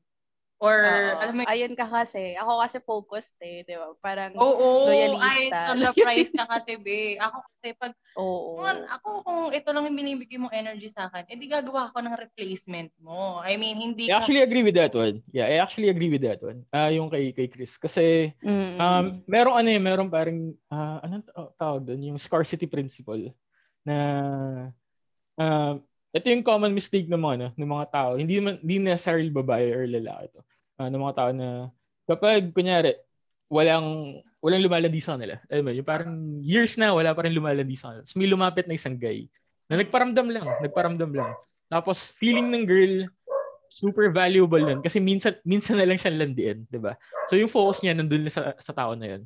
Or, 0.63 0.79
Oo. 0.79 1.19
alam 1.19 1.35
mo, 1.35 1.43
Ayun 1.51 1.75
ka 1.75 1.91
kasi. 1.91 2.39
Ako 2.39 2.63
kasi 2.63 2.79
focused 2.87 3.35
eh, 3.43 3.67
di 3.67 3.75
ba? 3.75 3.99
Parang, 3.99 4.31
oo, 4.39 4.87
loyalista. 4.87 5.27
eyes 5.35 5.59
on 5.75 5.79
the 5.83 5.91
prize 5.91 6.31
ka 6.31 6.47
kasi, 6.47 6.79
be. 6.79 7.19
Ako 7.19 7.43
kasi, 7.43 7.69
pag, 7.75 7.93
oo. 8.15 8.63
kung, 8.63 8.79
ako 8.87 9.09
kung 9.27 9.41
ito 9.51 9.69
lang 9.75 9.91
yung 9.91 9.99
binibigay 9.99 10.39
mong 10.39 10.55
energy 10.55 10.87
sa 10.87 11.11
akin, 11.11 11.27
edi 11.27 11.51
gagawa 11.51 11.91
ko 11.91 11.99
ng 11.99 12.15
replacement 12.15 12.95
mo. 13.03 13.43
I 13.43 13.59
mean, 13.59 13.75
hindi 13.75 14.07
I 14.07 14.15
ka, 14.15 14.23
actually 14.23 14.47
agree 14.47 14.63
with 14.63 14.79
that 14.79 14.95
one. 14.95 15.19
Yeah, 15.35 15.51
I 15.51 15.59
actually 15.59 15.91
agree 15.91 16.15
with 16.15 16.23
that 16.23 16.39
one. 16.39 16.63
Ah, 16.71 16.95
yung 16.95 17.11
kay 17.11 17.35
kay 17.35 17.51
Chris 17.51 17.75
kasi 17.75 18.31
Mm-mm. 18.47 18.79
um 18.79 19.07
merong 19.27 19.59
ano 19.59 19.69
eh, 19.75 19.83
merong 19.83 20.11
parang 20.15 20.55
ah, 20.71 21.03
anong 21.03 21.27
ta- 21.27 21.55
tawag 21.59 21.91
doon, 21.91 22.15
yung 22.15 22.19
scarcity 22.23 22.71
principle 22.71 23.35
na 23.83 23.97
um 25.35 25.83
ito 26.13 26.29
yung 26.29 26.45
common 26.45 26.71
mistake 26.77 27.09
ng 27.09 27.19
mga 27.19 27.35
ano, 27.35 27.49
ng 27.57 27.73
mga 27.73 27.87
tao. 27.91 28.11
Hindi 28.15 28.37
man 28.39 28.61
hindi 28.61 28.77
necessarily 28.79 29.33
babae 29.33 29.73
or 29.73 29.89
lalaki 29.91 30.29
to. 30.37 30.45
Ah, 30.81 30.89
ng 30.89 31.03
mga 31.03 31.17
tao 31.17 31.31
na 31.37 31.69
kapag 32.09 32.51
kunyari 32.57 32.97
walang 33.53 34.19
walang 34.41 34.65
lumalandi 34.65 34.99
sa 34.99 35.15
kanila. 35.15 35.37
Alam 35.53 35.63
mo, 35.69 35.71
yung 35.77 35.89
parang 35.89 36.13
years 36.41 36.75
na 36.81 36.97
wala 36.97 37.13
pa 37.13 37.29
rin 37.29 37.37
lumalandi 37.37 37.77
sa 37.77 37.93
kanila. 37.93 38.03
Tapos 38.03 38.19
may 38.19 38.29
lumapit 38.33 38.65
na 38.67 38.75
isang 38.75 38.97
guy 38.97 39.29
na 39.69 39.79
nagparamdam 39.79 40.29
lang, 40.33 40.47
nagparamdam 40.65 41.13
lang. 41.13 41.31
Tapos 41.69 42.11
feeling 42.17 42.51
ng 42.51 42.65
girl 42.65 42.95
super 43.73 44.13
valuable 44.13 44.61
nun 44.61 44.85
kasi 44.85 45.01
minsan 45.01 45.33
minsan 45.49 45.81
na 45.81 45.89
lang 45.89 45.97
siyang 45.97 46.21
landiin, 46.21 46.69
'di 46.69 46.81
ba? 46.81 46.97
So 47.29 47.41
yung 47.41 47.49
focus 47.49 47.81
niya 47.81 47.97
nandun 47.97 48.29
na 48.29 48.33
sa, 48.33 48.53
sa 48.57 48.73
tao 48.73 48.93
na 48.97 49.17
'yon. 49.17 49.23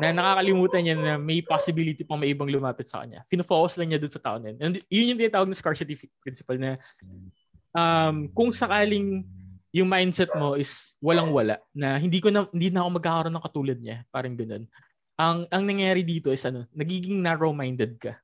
Na 0.00 0.10
nakakalimutan 0.10 0.82
niya 0.82 0.96
na 0.98 1.14
may 1.20 1.38
possibility 1.40 2.02
pang 2.02 2.18
may 2.18 2.34
ibang 2.34 2.50
lumapit 2.50 2.90
sa 2.90 3.06
kanya. 3.06 3.22
Fino-focus 3.30 3.78
lang 3.78 3.94
niya 3.94 4.02
dun 4.02 4.10
sa 4.10 4.18
tao 4.18 4.36
na 4.42 4.50
yun. 4.50 4.58
And 4.58 4.74
yun 4.90 5.14
yung 5.14 5.20
tinatawag 5.22 5.46
na 5.46 5.54
scarcity 5.54 5.94
principle 6.18 6.58
na 6.58 6.74
um, 7.78 8.26
kung 8.34 8.50
sakaling 8.50 9.22
yung 9.74 9.90
mindset 9.90 10.30
mo 10.38 10.54
is 10.54 10.94
walang-wala 11.02 11.58
na 11.74 11.98
hindi 11.98 12.22
ko 12.22 12.30
na 12.30 12.46
hindi 12.54 12.70
na 12.70 12.86
ako 12.86 12.90
magkakaroon 12.94 13.34
ng 13.34 13.46
katulad 13.50 13.78
niya, 13.82 14.06
parang 14.14 14.38
ganoon. 14.38 14.70
Ang 15.18 15.50
ang 15.50 15.62
nangyayari 15.66 16.06
dito 16.06 16.30
is 16.30 16.46
ano, 16.46 16.70
nagiging 16.70 17.18
narrow-minded 17.18 17.98
ka 17.98 18.14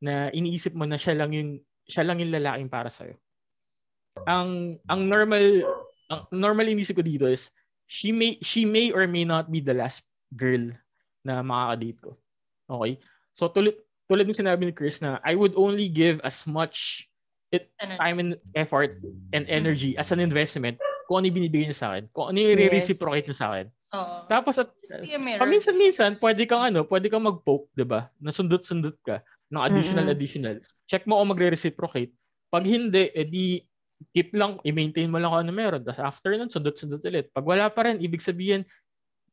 na 0.00 0.32
iniisip 0.32 0.72
mo 0.72 0.88
na 0.88 0.96
siya 0.96 1.20
lang 1.20 1.36
yung 1.36 1.60
siya 1.84 2.08
lang 2.08 2.24
yung 2.24 2.32
lalaking 2.32 2.72
para 2.72 2.88
sa 2.88 3.04
ang 4.24 4.80
ang 4.88 5.00
normal 5.04 5.68
ang 6.08 6.22
normal 6.32 6.72
inisip 6.72 6.96
ko 6.96 7.04
dito 7.04 7.28
is 7.28 7.52
she 7.84 8.08
may 8.08 8.40
she 8.40 8.64
may 8.64 8.88
or 8.88 9.04
may 9.04 9.28
not 9.28 9.52
be 9.52 9.60
the 9.60 9.76
last 9.76 10.00
girl 10.32 10.72
na 11.28 11.44
makaka-date 11.44 12.00
ko. 12.00 12.16
Okay? 12.72 12.96
So 13.36 13.52
tulad 13.52 13.76
tulad 14.08 14.24
ng 14.24 14.40
sinabi 14.40 14.64
ni 14.64 14.72
Chris 14.72 15.04
na 15.04 15.20
I 15.20 15.36
would 15.36 15.52
only 15.60 15.92
give 15.92 16.24
as 16.24 16.48
much 16.48 17.04
it, 17.56 17.72
time 17.96 18.20
and 18.20 18.30
effort 18.52 19.00
and 19.32 19.48
energy 19.48 19.96
as 19.96 20.12
an 20.12 20.20
investment 20.20 20.76
kung 21.06 21.22
ano 21.22 21.30
yung 21.30 21.38
binibigay 21.40 21.70
niya 21.70 21.78
sa 21.78 21.88
akin. 21.94 22.04
Kung 22.12 22.30
ano 22.30 22.36
yung 22.36 22.58
i-reciprocate 22.58 23.26
niya 23.26 23.38
sa 23.38 23.48
akin. 23.54 23.66
Oo. 23.94 24.16
Tapos 24.26 24.54
at 24.58 24.68
Just 24.82 24.98
paminsan-minsan, 25.38 26.18
pwede 26.18 26.42
kang 26.44 26.62
ano, 26.68 26.82
pwede 26.84 27.06
kang 27.06 27.24
mag-poke, 27.24 27.70
'di 27.78 27.86
ba? 27.86 28.10
Nasundot-sundot 28.18 28.98
ka 29.06 29.22
ng 29.48 29.62
additional 29.62 30.06
Mm-mm. 30.10 30.16
additional. 30.18 30.56
Check 30.90 31.06
mo 31.06 31.22
kung 31.22 31.30
magre-reciprocate. 31.30 32.10
Pag 32.50 32.66
hindi, 32.66 33.10
edi 33.14 33.62
keep 34.12 34.34
lang, 34.36 34.58
i-maintain 34.66 35.08
mo 35.08 35.16
lang 35.22 35.30
kung 35.32 35.42
ano 35.46 35.52
meron. 35.54 35.80
Tapos 35.86 36.02
after 36.02 36.34
nun, 36.34 36.50
sundot-sundot 36.50 37.00
ulit. 37.06 37.30
Pag 37.32 37.46
wala 37.46 37.70
pa 37.70 37.86
rin, 37.86 38.02
ibig 38.02 38.20
sabihin, 38.20 38.66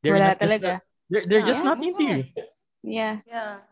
they're 0.06 0.16
Wala 0.16 0.34
not 0.34 0.40
just 0.40 0.46
talaga. 0.46 0.70
not- 0.80 0.86
they're, 1.12 1.26
they're 1.28 1.46
just 1.46 1.62
Ah, 1.66 1.68
not 1.74 1.80
into 1.84 2.04
you. 2.06 2.22
Yeah. 2.86 3.20
Yeah. 3.28 3.66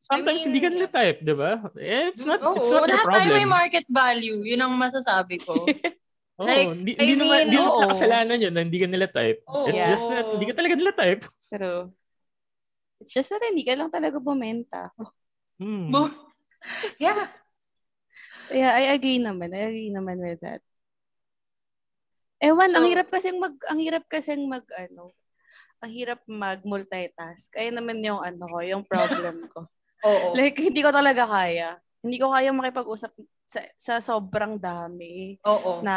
Sometimes 0.00 0.40
I 0.40 0.44
mean, 0.44 0.46
hindi 0.48 0.60
ka 0.60 0.68
nila 0.72 0.88
type, 0.88 1.18
di 1.20 1.34
ba? 1.36 1.50
Eh, 1.76 2.08
It's 2.08 2.24
not, 2.24 2.40
Oo, 2.40 2.56
it's 2.56 2.72
not 2.72 2.88
their 2.88 2.96
lahat 2.96 3.06
tayo 3.06 3.28
may 3.30 3.44
problem. 3.44 3.52
market 3.52 3.86
value. 3.86 4.38
Yun 4.42 4.60
ang 4.64 4.72
masasabi 4.74 5.36
ko. 5.38 5.52
Oo, 6.40 6.48
like, 6.48 6.72
hindi, 6.72 6.92
I 6.96 7.04
hindi 7.04 7.14
naman, 7.20 7.28
mean, 7.28 7.46
hindi 7.52 7.58
naman 7.60 7.90
kasalanan 7.92 8.38
yun 8.40 8.52
na 8.56 8.62
hindi 8.64 8.78
ka 8.80 8.88
nila 8.88 9.06
type. 9.12 9.38
Oo. 9.44 9.68
It's 9.68 9.84
just 9.84 10.06
that 10.08 10.24
hindi 10.24 10.46
ka 10.48 10.54
talaga 10.56 10.74
nila 10.74 10.92
type. 10.96 11.22
Pero, 11.52 11.68
it's 12.96 13.12
just 13.12 13.28
that 13.28 13.44
hindi 13.44 13.60
ka 13.60 13.76
lang 13.76 13.92
talaga 13.92 14.16
bumenta. 14.16 14.88
Hmm. 15.60 15.92
Yeah. 17.00 17.28
Yeah, 18.52 18.72
I 18.76 18.92
agree 18.92 19.16
naman. 19.16 19.52
I 19.52 19.68
agree 19.68 19.88
naman 19.88 20.20
with 20.20 20.40
that. 20.44 20.60
Ewan, 22.40 22.72
ang 22.72 22.84
So- 22.84 22.90
hirap 22.92 23.08
kasing 23.08 23.36
mag, 23.40 23.56
ang 23.64 23.78
hirap 23.80 24.04
kasing 24.08 24.44
mag, 24.44 24.64
ano, 24.76 25.12
ang 25.80 25.88
hirap 25.88 26.20
mag 26.24 26.60
multitask. 26.60 27.48
Kaya 27.48 27.72
naman 27.72 28.00
yung 28.00 28.20
ano 28.20 28.44
ko, 28.44 28.60
yung 28.60 28.84
problem 28.84 29.48
ko. 29.48 29.64
Oo. 30.04 30.32
Like, 30.36 30.56
hindi 30.56 30.80
ko 30.80 30.90
talaga 30.90 31.24
kaya. 31.28 31.76
Hindi 32.00 32.16
ko 32.16 32.32
kaya 32.32 32.50
makipag-usap 32.54 33.12
sa, 33.50 33.60
sa 33.76 33.94
sobrang 34.00 34.56
dami 34.56 35.36
Oo. 35.44 35.82
na, 35.84 35.96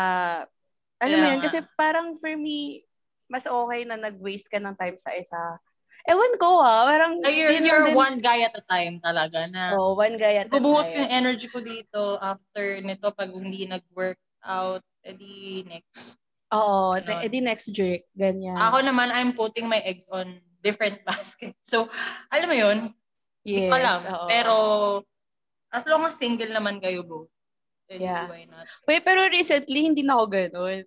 alam 1.00 1.18
mo 1.20 1.26
yun, 1.32 1.42
kasi 1.44 1.62
parang 1.78 2.18
for 2.20 2.34
me, 2.36 2.84
mas 3.32 3.48
okay 3.48 3.88
na 3.88 3.96
nag-waste 3.96 4.52
ka 4.52 4.60
ng 4.60 4.76
time 4.76 4.98
sa 5.00 5.16
isa. 5.16 5.60
Ewan 6.04 6.36
ko 6.36 6.60
ah, 6.60 6.84
parang, 6.84 7.24
Ay, 7.24 7.40
you're, 7.40 7.56
you're 7.64 7.88
din- 7.88 7.96
one 7.96 8.20
guy 8.20 8.44
at 8.44 8.52
a 8.52 8.64
time 8.68 9.00
talaga 9.00 9.48
na 9.48 9.72
Oh, 9.80 9.96
one 9.96 10.20
guy 10.20 10.36
at 10.44 10.48
a 10.48 10.52
bubuhos 10.52 10.92
ko 10.92 11.00
time. 11.00 11.08
yung 11.08 11.14
energy 11.16 11.48
ko 11.48 11.64
dito 11.64 12.20
after 12.20 12.84
nito 12.84 13.08
pag 13.16 13.32
hindi 13.32 13.64
nag-work 13.64 14.20
out, 14.44 14.84
edi 15.08 15.64
next. 15.64 16.20
Oo, 16.52 17.00
Ganon. 17.00 17.08
ne- 17.08 17.24
edi 17.24 17.40
next 17.40 17.72
jerk, 17.72 18.04
ganyan. 18.12 18.60
Ako 18.60 18.84
naman, 18.84 19.16
I'm 19.16 19.32
putting 19.32 19.66
my 19.72 19.80
eggs 19.80 20.04
on 20.12 20.44
different 20.60 21.00
baskets. 21.08 21.56
So, 21.64 21.88
alam 22.28 22.52
mo 22.52 22.56
yun, 22.56 22.92
hindi 23.44 23.68
yes, 23.68 23.70
ko 23.70 23.76
alam. 23.76 24.00
oo. 24.08 24.28
Pero, 24.32 24.56
as 25.70 25.84
long 25.86 26.04
as 26.08 26.16
single 26.16 26.50
naman 26.50 26.80
kayo 26.80 27.04
both, 27.04 27.28
then 27.92 28.00
Yeah. 28.02 28.26
why 28.32 28.48
not? 28.48 28.66
Wait, 28.88 29.04
pero 29.04 29.28
recently, 29.28 29.84
hindi 29.84 30.02
na 30.02 30.16
ako 30.16 30.26
ganun. 30.32 30.84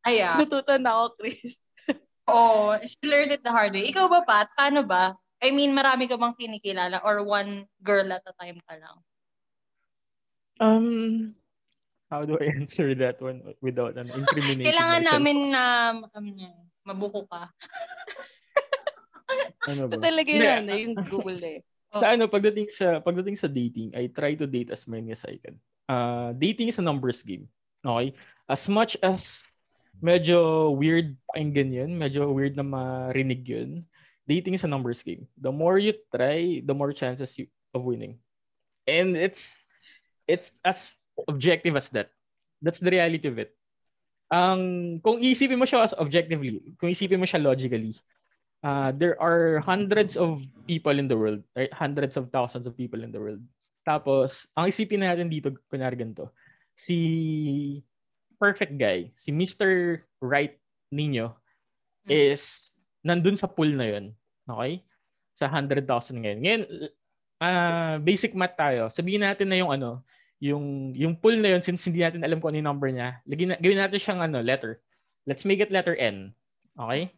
Ay, 0.00 0.20
ah. 0.24 0.36
Natuto 0.40 0.76
na 0.80 0.90
ako, 0.96 1.06
Chris. 1.20 1.60
Oh, 2.24 2.72
she 2.80 2.96
learned 3.04 3.36
it 3.36 3.44
the 3.44 3.52
hard 3.52 3.76
way. 3.76 3.84
Ikaw 3.92 4.08
ba, 4.08 4.24
Pat? 4.24 4.48
Paano 4.56 4.80
ba? 4.80 5.12
I 5.44 5.52
mean, 5.52 5.76
marami 5.76 6.08
ka 6.08 6.16
bang 6.16 6.32
kinikilala 6.32 7.04
or 7.04 7.20
one 7.20 7.68
girl 7.84 8.08
at 8.08 8.24
a 8.24 8.32
time 8.40 8.56
ka 8.64 8.80
lang? 8.80 8.96
Um, 10.56 10.88
how 12.08 12.24
do 12.24 12.40
I 12.40 12.48
answer 12.56 12.96
that 12.96 13.20
one 13.20 13.44
without 13.60 14.00
an 14.00 14.08
incriminating 14.08 14.72
Kailangan 14.72 15.04
myself? 15.04 15.12
namin 15.20 15.38
na 15.52 15.64
um, 16.00 16.32
mabuko 16.88 17.28
ka. 17.28 17.52
Ano 19.68 19.92
Ito 19.92 19.96
ba? 19.96 20.04
talaga 20.08 20.30
yun, 20.32 20.40
Hindi, 20.40 20.48
ano, 20.48 20.72
yung 20.80 20.96
goal 21.04 21.36
eh. 21.44 21.60
Sa 22.00 22.10
ano, 22.10 22.26
pagdating 22.26 22.68
sa 22.70 22.98
pagdating 22.98 23.38
sa 23.38 23.46
dating, 23.46 23.94
I 23.94 24.10
try 24.10 24.34
to 24.34 24.46
date 24.46 24.74
as 24.74 24.86
many 24.90 25.14
as 25.14 25.22
I 25.22 25.38
can. 25.38 25.56
Uh, 25.86 26.32
dating 26.34 26.72
is 26.72 26.80
a 26.80 26.84
numbers 26.84 27.22
game. 27.22 27.46
Okay? 27.84 28.16
As 28.48 28.66
much 28.68 28.96
as 29.04 29.44
medyo 30.02 30.72
weird 30.74 31.14
pakinggan 31.30 31.70
yun, 31.70 31.90
medyo 31.94 32.32
weird 32.32 32.56
na 32.56 32.66
marinig 32.66 33.46
yun, 33.46 33.84
dating 34.26 34.56
is 34.56 34.64
a 34.64 34.70
numbers 34.70 35.04
game. 35.04 35.28
The 35.38 35.52
more 35.52 35.78
you 35.78 35.94
try, 36.10 36.64
the 36.64 36.74
more 36.74 36.92
chances 36.92 37.36
you 37.38 37.46
of 37.76 37.84
winning. 37.84 38.18
And 38.88 39.16
it's 39.16 39.62
it's 40.26 40.60
as 40.64 40.96
objective 41.28 41.76
as 41.76 41.88
that. 41.92 42.10
That's 42.64 42.80
the 42.80 42.90
reality 42.90 43.28
of 43.28 43.38
it. 43.38 43.52
Ang 44.32 44.98
kung 45.04 45.20
isipin 45.20 45.60
mo 45.60 45.68
siya 45.68 45.84
as 45.84 45.94
objectively, 45.94 46.64
kung 46.80 46.90
isipin 46.90 47.20
mo 47.20 47.28
siya 47.28 47.44
logically, 47.44 47.92
uh, 48.64 48.90
there 48.96 49.20
are 49.20 49.60
hundreds 49.60 50.16
of 50.16 50.40
people 50.66 50.96
in 50.96 51.06
the 51.06 51.14
world, 51.16 51.44
right? 51.54 51.70
hundreds 51.70 52.16
of 52.16 52.32
thousands 52.32 52.64
of 52.64 52.74
people 52.74 53.04
in 53.04 53.12
the 53.12 53.20
world. 53.20 53.44
Tapos, 53.84 54.48
ang 54.56 54.72
isipin 54.72 55.04
natin 55.04 55.28
dito, 55.28 55.52
kunwari 55.68 56.00
ganito, 56.00 56.32
si 56.72 57.84
perfect 58.40 58.80
guy, 58.80 59.12
si 59.14 59.30
Mr. 59.30 60.00
Right 60.24 60.56
ninyo, 60.90 61.30
Mm. 62.04 62.12
is 62.12 62.76
nandun 63.00 63.32
sa 63.32 63.48
pool 63.48 63.72
na 63.72 63.88
yun. 63.88 64.12
Okay? 64.44 64.84
Sa 65.40 65.48
100,000 65.48 66.20
ngayon. 66.20 66.38
Ngayon, 66.44 66.62
ah 67.40 67.96
basic 68.00 68.36
math 68.36 68.60
tayo. 68.60 68.92
Sabihin 68.92 69.24
natin 69.24 69.48
na 69.48 69.56
yung 69.56 69.72
ano, 69.72 70.04
yung 70.36 70.92
yung 70.92 71.16
pool 71.16 71.40
na 71.40 71.56
yun, 71.56 71.64
since 71.64 71.88
hindi 71.88 72.04
natin 72.04 72.20
alam 72.20 72.44
kung 72.44 72.52
ano 72.52 72.60
yung 72.60 72.68
number 72.68 72.92
niya, 72.92 73.24
lagyan 73.24 73.56
na, 73.56 73.60
gawin 73.60 73.80
natin 73.80 74.00
siyang 74.00 74.20
ano, 74.20 74.44
letter. 74.44 74.84
Let's 75.24 75.48
make 75.48 75.64
it 75.64 75.72
letter 75.72 75.96
N. 75.96 76.36
Okay? 76.76 77.08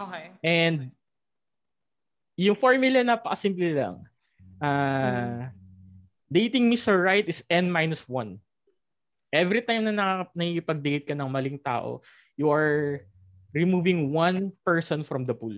Okay. 0.00 0.24
And 0.40 0.96
yung 2.40 2.56
formula 2.56 3.04
napakasimple 3.04 3.76
lang. 3.76 3.96
Ah, 4.60 5.52
dating 6.32 6.72
Mr. 6.72 6.96
Right 6.96 7.28
is 7.28 7.44
N 7.52 7.68
minus 7.68 8.08
1. 8.08 8.40
Every 9.30 9.60
time 9.62 9.84
na 9.86 9.92
nakaka- 9.92 10.34
nakikipag-date 10.34 11.04
ka 11.12 11.14
ng 11.14 11.28
maling 11.28 11.60
tao, 11.60 12.00
you 12.34 12.48
are 12.48 13.04
removing 13.52 14.10
one 14.10 14.50
person 14.64 15.04
from 15.04 15.28
the 15.28 15.36
pool. 15.36 15.54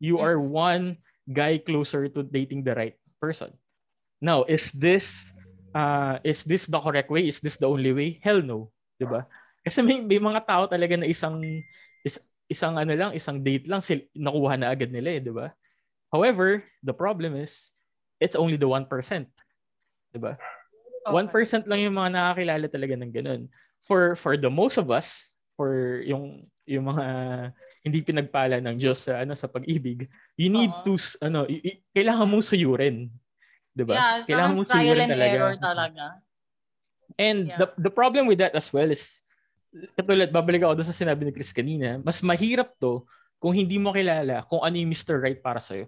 You 0.00 0.18
are 0.18 0.40
one 0.40 0.96
guy 1.28 1.60
closer 1.60 2.08
to 2.08 2.24
dating 2.24 2.64
the 2.64 2.74
right 2.74 2.96
person. 3.20 3.52
Now, 4.24 4.48
is 4.48 4.72
this 4.72 5.30
uh, 5.76 6.18
is 6.24 6.42
this 6.44 6.66
the 6.66 6.80
correct 6.80 7.12
way? 7.12 7.28
Is 7.28 7.44
this 7.44 7.60
the 7.60 7.68
only 7.68 7.92
way? 7.92 8.18
Hell 8.24 8.40
no, 8.40 8.72
'di 8.96 9.06
ba? 9.06 9.28
Kasi 9.60 9.84
may, 9.84 10.00
may 10.00 10.16
mga 10.16 10.48
tao 10.48 10.64
talaga 10.64 10.96
na 10.96 11.08
isang 11.08 11.36
is, 11.44 11.60
isang 12.50 12.74
ano 12.76 12.92
lang, 12.92 13.14
isang 13.14 13.40
date 13.40 13.70
lang 13.70 13.80
sil 13.80 14.02
nakuha 14.12 14.58
na 14.58 14.74
agad 14.74 14.90
nila 14.90 15.16
eh, 15.16 15.20
'di 15.22 15.32
ba? 15.32 15.54
However, 16.10 16.66
the 16.82 16.92
problem 16.92 17.38
is 17.38 17.70
it's 18.18 18.34
only 18.34 18.58
the 18.58 18.66
1%. 18.66 18.90
'Di 20.10 20.18
ba? 20.18 20.34
Okay. 21.06 21.14
1% 21.16 21.64
lang 21.70 21.80
yung 21.80 21.96
mga 21.96 22.10
nakakilala 22.12 22.66
talaga 22.68 22.94
ng 22.98 23.12
ganun. 23.14 23.42
For 23.86 24.12
for 24.18 24.36
the 24.36 24.52
most 24.52 24.76
of 24.76 24.92
us, 24.92 25.32
for 25.56 26.02
yung 26.04 26.44
yung 26.68 26.92
mga 26.92 27.06
hindi 27.86 27.98
pinagpala 28.04 28.60
ng 28.60 28.76
Diyos 28.76 29.08
sa 29.08 29.24
ano 29.24 29.32
sa 29.32 29.48
pag-ibig, 29.48 30.04
you 30.36 30.52
need 30.52 30.68
Oo. 30.68 30.84
to 30.84 31.00
ano, 31.24 31.48
i- 31.48 31.62
i- 31.64 31.80
kailangan 31.96 32.28
mong 32.28 32.44
suyurin. 32.44 33.08
'Di 33.72 33.84
ba? 33.88 33.96
Yeah, 33.96 34.12
kailangan 34.28 34.52
mong 34.58 34.68
suyurin 34.68 35.08
talaga. 35.08 35.32
error 35.32 35.56
talaga. 35.56 36.04
And 37.16 37.48
Yeah. 37.48 37.58
the 37.64 37.66
the 37.88 37.92
problem 37.92 38.28
with 38.28 38.38
that 38.44 38.52
as 38.54 38.70
well 38.70 38.86
is 38.92 39.24
katulad 39.94 40.28
babalik 40.28 40.62
ako 40.62 40.74
doon 40.76 40.88
sa 40.88 40.96
sinabi 40.96 41.24
ni 41.24 41.32
Chris 41.32 41.50
kanina, 41.50 41.98
mas 42.00 42.20
mahirap 42.20 42.74
to 42.76 43.06
kung 43.38 43.54
hindi 43.54 43.78
mo 43.78 43.90
kilala 43.90 44.42
kung 44.44 44.60
ano 44.60 44.74
yung 44.74 44.90
Mr. 44.90 45.18
Right 45.18 45.38
para 45.38 45.58
sa 45.58 45.78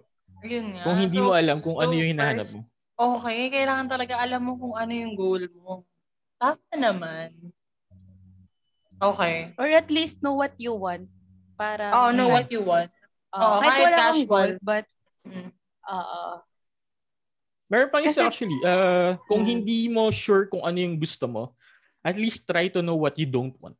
Yun 0.43 0.75
nga. 0.75 0.83
Kung 0.83 0.97
hindi 0.97 1.17
So, 1.17 1.23
mo 1.23 1.31
alam 1.31 1.59
kung 1.59 1.77
so 1.77 1.81
ano 1.81 1.93
yung 1.93 2.09
hinahanap 2.11 2.43
first, 2.43 2.55
mo. 2.57 2.67
Okay, 2.93 3.49
kailangan 3.49 3.87
talaga 3.87 4.13
alam 4.17 4.41
mo 4.41 4.53
kung 4.55 4.73
ano 4.73 4.91
yung 4.91 5.13
goal 5.15 5.43
mo. 5.55 5.83
Tama 6.35 6.59
naman. 6.73 7.31
Okay. 8.99 9.51
Or 9.55 9.67
at 9.67 9.89
least 9.89 10.19
know 10.19 10.33
what 10.33 10.53
you 10.57 10.71
want. 10.71 11.07
Para, 11.55 11.91
Oh, 11.91 12.11
know 12.11 12.27
what 12.27 12.47
you 12.49 12.63
want. 12.63 12.91
Oo, 13.31 13.39
Oo, 13.39 13.57
kahit 13.59 13.69
kahit 13.69 13.83
wala 13.83 13.95
kang 13.95 14.07
casual. 14.13 14.27
goal, 14.27 14.51
but, 14.61 14.85
Mm. 15.23 15.49
oo. 15.85 16.23
Meron 17.67 17.89
pang 17.89 18.03
isa 18.03 18.21
Kasi- 18.21 18.27
actually, 18.45 18.59
uh, 18.61 19.17
kung 19.25 19.41
Hmm. 19.41 19.49
hindi 19.49 19.87
mo 19.87 20.07
sure 20.09 20.45
kung 20.45 20.61
ano 20.61 20.77
yung 20.77 20.95
gusto 20.95 21.25
mo, 21.25 21.55
at 22.03 22.15
least 22.15 22.45
try 22.45 22.67
to 22.67 22.83
know 22.83 22.95
what 22.95 23.15
you 23.15 23.25
don't 23.25 23.55
want. 23.57 23.75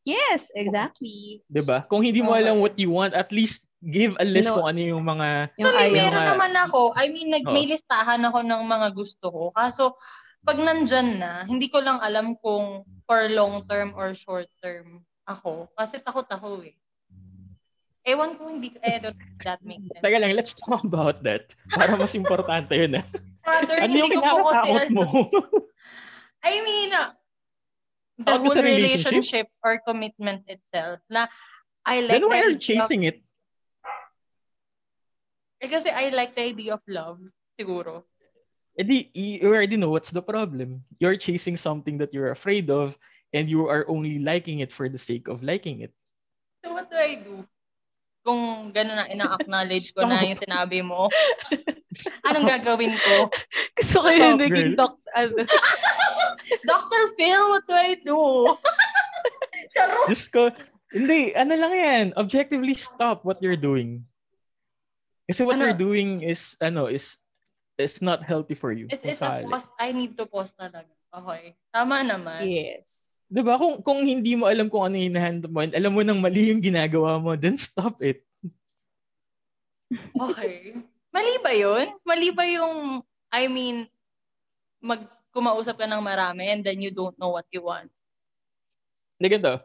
Yes, 0.00 0.48
exactly. 0.56 1.44
'Di 1.44 1.60
ba? 1.60 1.84
Kung 1.84 2.00
hindi 2.00 2.24
mo 2.24 2.32
alam 2.32 2.60
what 2.60 2.72
you 2.80 2.88
want, 2.88 3.12
at 3.12 3.28
least 3.28 3.68
give 3.84 4.16
a 4.16 4.24
list 4.24 4.48
No. 4.48 4.60
kung 4.60 4.68
ano 4.72 4.80
yung 4.80 5.04
mga 5.04 5.28
Yung 5.56 5.68
Actually, 5.68 5.84
ayaw. 5.84 5.96
meron 5.96 6.16
mga- 6.16 6.30
naman 6.36 6.52
ako. 6.56 6.80
I 6.96 7.06
mean, 7.12 7.28
nag, 7.28 7.44
Oo. 7.44 7.52
may 7.52 7.64
listahan 7.68 8.20
ako 8.24 8.38
ng 8.40 8.62
mga 8.64 8.88
gusto 8.96 9.26
ko. 9.28 9.42
Kaso, 9.52 9.96
pag 10.40 10.56
nandyan 10.56 11.20
na, 11.20 11.44
hindi 11.44 11.68
ko 11.68 11.84
lang 11.84 12.00
alam 12.00 12.32
kung 12.40 12.84
for 13.04 13.28
long 13.28 13.60
term 13.68 13.92
or 13.92 14.16
short 14.16 14.48
term 14.60 15.04
ako. 15.28 15.68
Kasi 15.76 16.00
takot 16.00 16.28
ako 16.28 16.64
eh. 16.64 16.76
Ewan 18.00 18.40
ko, 18.40 18.48
hindi, 18.48 18.72
eh, 18.80 18.96
don't 18.96 19.16
that 19.44 19.60
makes 19.60 19.84
sense. 19.84 20.00
Teka 20.00 20.16
lang, 20.16 20.32
let's 20.32 20.56
talk 20.56 20.80
about 20.80 21.20
that. 21.20 21.52
Para 21.68 22.00
mas 22.00 22.16
importante 22.16 22.72
yun 22.72 22.96
eh. 22.96 23.04
Rather, 23.44 23.76
Ano 23.76 23.92
yung 23.92 24.08
kinakatakot 24.08 24.88
mo? 24.96 25.04
I 26.44 26.54
mean, 26.64 26.90
the 28.20 28.36
whole 28.38 28.54
relationship? 28.54 28.64
relationship 28.64 29.46
or 29.64 29.80
commitment 29.86 30.44
itself 30.48 31.00
na 31.08 31.28
I 31.84 32.00
like 32.04 32.20
Then 32.20 32.28
why 32.28 32.40
are 32.44 32.50
you 32.52 32.60
idea 32.60 32.84
of, 32.84 32.88
chasing 32.88 33.02
it? 33.04 33.16
eh, 35.60 35.68
kasi 35.68 35.88
I 35.88 36.08
like 36.12 36.36
the 36.36 36.44
idea 36.52 36.76
of 36.76 36.84
love, 36.88 37.20
siguro. 37.56 38.04
Eh 38.78 38.84
di, 38.84 39.10
you 39.12 39.48
already 39.48 39.76
know 39.76 39.90
what's 39.90 40.12
the 40.12 40.22
problem. 40.24 40.84
You're 41.00 41.16
chasing 41.16 41.56
something 41.56 41.98
that 41.98 42.12
you're 42.12 42.32
afraid 42.32 42.70
of 42.70 42.96
and 43.32 43.48
you 43.48 43.68
are 43.68 43.84
only 43.88 44.18
liking 44.20 44.60
it 44.60 44.72
for 44.72 44.88
the 44.88 45.00
sake 45.00 45.28
of 45.28 45.42
liking 45.42 45.80
it. 45.80 45.92
So 46.64 46.72
what 46.72 46.90
do 46.90 46.96
I 46.96 47.20
do? 47.20 47.44
Kung 48.20 48.68
gano'n 48.68 48.96
na 49.00 49.06
ina-acknowledge 49.08 49.96
ko 49.96 50.04
na 50.04 50.20
yung 50.20 50.36
sinabi 50.36 50.84
mo, 50.84 51.08
anong 52.28 52.46
gagawin 52.46 52.92
ko? 52.92 53.32
Gusto 53.80 53.96
ko 54.04 54.08
yung 54.12 54.36
naging 54.36 54.76
doc, 54.76 55.00
ano, 55.16 55.40
Dr. 56.68 57.02
Phil, 57.16 57.44
what 57.48 57.64
do 57.64 57.72
I 57.72 57.96
do? 57.96 58.20
Charot! 59.72 60.08
Just 60.12 60.28
ko, 60.28 60.52
hindi, 60.92 61.32
ano 61.32 61.56
lang 61.56 61.72
yan, 61.72 62.06
objectively 62.20 62.76
stop 62.76 63.24
what 63.24 63.40
you're 63.40 63.56
doing. 63.58 64.04
Kasi 65.30 65.46
what 65.46 65.56
Ano? 65.56 65.70
you're 65.70 65.78
doing 65.80 66.20
is, 66.20 66.58
ano, 66.60 66.90
is, 66.92 67.16
is 67.80 68.02
not 68.04 68.20
healthy 68.20 68.52
for 68.52 68.74
you. 68.74 68.84
It's, 68.92 69.16
it's 69.16 69.22
a 69.24 69.46
pause. 69.48 69.70
I 69.80 69.96
need 69.96 70.18
to 70.20 70.26
pause 70.28 70.52
talaga. 70.52 70.84
Okay. 71.10 71.56
Tama 71.72 72.04
naman. 72.04 72.44
yes. 72.44 73.09
Di 73.30 73.40
ba? 73.46 73.54
Kung, 73.54 73.78
kung 73.86 74.02
hindi 74.02 74.34
mo 74.34 74.50
alam 74.50 74.66
kung 74.66 74.90
ano 74.90 74.98
hinahandle 74.98 75.46
mo, 75.46 75.62
and 75.62 75.70
alam 75.78 75.94
mo 75.94 76.02
nang 76.02 76.18
mali 76.18 76.50
yung 76.50 76.58
ginagawa 76.58 77.22
mo, 77.22 77.38
then 77.38 77.54
stop 77.54 78.02
it. 78.02 78.26
Okay. 80.18 80.74
Mali 81.14 81.34
ba 81.38 81.54
yun? 81.54 81.94
Mali 82.02 82.34
ba 82.34 82.42
yung, 82.42 83.06
I 83.30 83.46
mean, 83.46 83.86
mag 84.82 85.06
kumausap 85.30 85.78
ka 85.78 85.86
ng 85.86 86.02
marami 86.02 86.50
and 86.50 86.66
then 86.66 86.82
you 86.82 86.90
don't 86.90 87.14
know 87.22 87.30
what 87.30 87.46
you 87.54 87.62
want? 87.62 87.86
Na 89.22 89.30
ganito, 89.30 89.62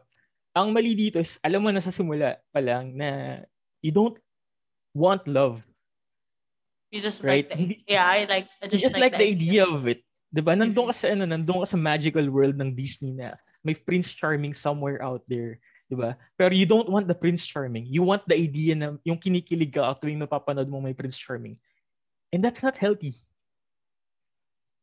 ang 0.54 0.70
mali 0.70 0.94
dito 0.94 1.18
is, 1.18 1.42
alam 1.42 1.66
mo 1.66 1.74
na 1.74 1.82
sa 1.82 1.90
simula 1.90 2.38
pa 2.54 2.62
lang 2.62 2.94
na 2.94 3.42
you 3.82 3.90
don't 3.90 4.14
want 4.94 5.26
love. 5.26 5.58
You 6.94 7.02
just 7.02 7.18
Right. 7.26 7.50
like 7.50 7.50
the, 7.50 7.56
Hindi- 7.58 7.82
yeah, 7.90 8.06
I 8.06 8.30
like 8.30 8.46
I 8.62 8.70
You 8.70 8.78
just, 8.78 8.94
just 8.94 8.98
like 9.02 9.18
the 9.18 9.26
idea 9.26 9.66
of 9.66 9.90
it. 9.90 10.06
'Di 10.30 10.42
ba? 10.42 10.54
Nandun 10.54 10.90
ka 10.90 10.94
sa 10.94 11.10
ano, 11.10 11.26
nandun 11.26 11.66
ka 11.66 11.68
sa 11.74 11.78
magical 11.78 12.26
world 12.30 12.54
ng 12.58 12.74
Disney 12.78 13.14
na 13.14 13.34
may 13.66 13.74
Prince 13.74 14.14
Charming 14.14 14.54
somewhere 14.54 15.02
out 15.02 15.26
there, 15.26 15.58
'di 15.90 15.98
ba? 15.98 16.14
Pero 16.38 16.54
you 16.54 16.70
don't 16.70 16.86
want 16.86 17.10
the 17.10 17.18
Prince 17.18 17.42
Charming. 17.42 17.90
You 17.90 18.06
want 18.06 18.22
the 18.30 18.38
idea 18.38 18.78
na 18.78 18.94
yung 19.02 19.18
kinikilig 19.18 19.74
ka 19.74 19.98
tuwing 19.98 20.22
napapanood 20.22 20.70
mo 20.70 20.78
may 20.78 20.94
Prince 20.94 21.18
Charming. 21.18 21.58
And 22.30 22.38
that's 22.38 22.62
not 22.62 22.78
healthy. 22.78 23.18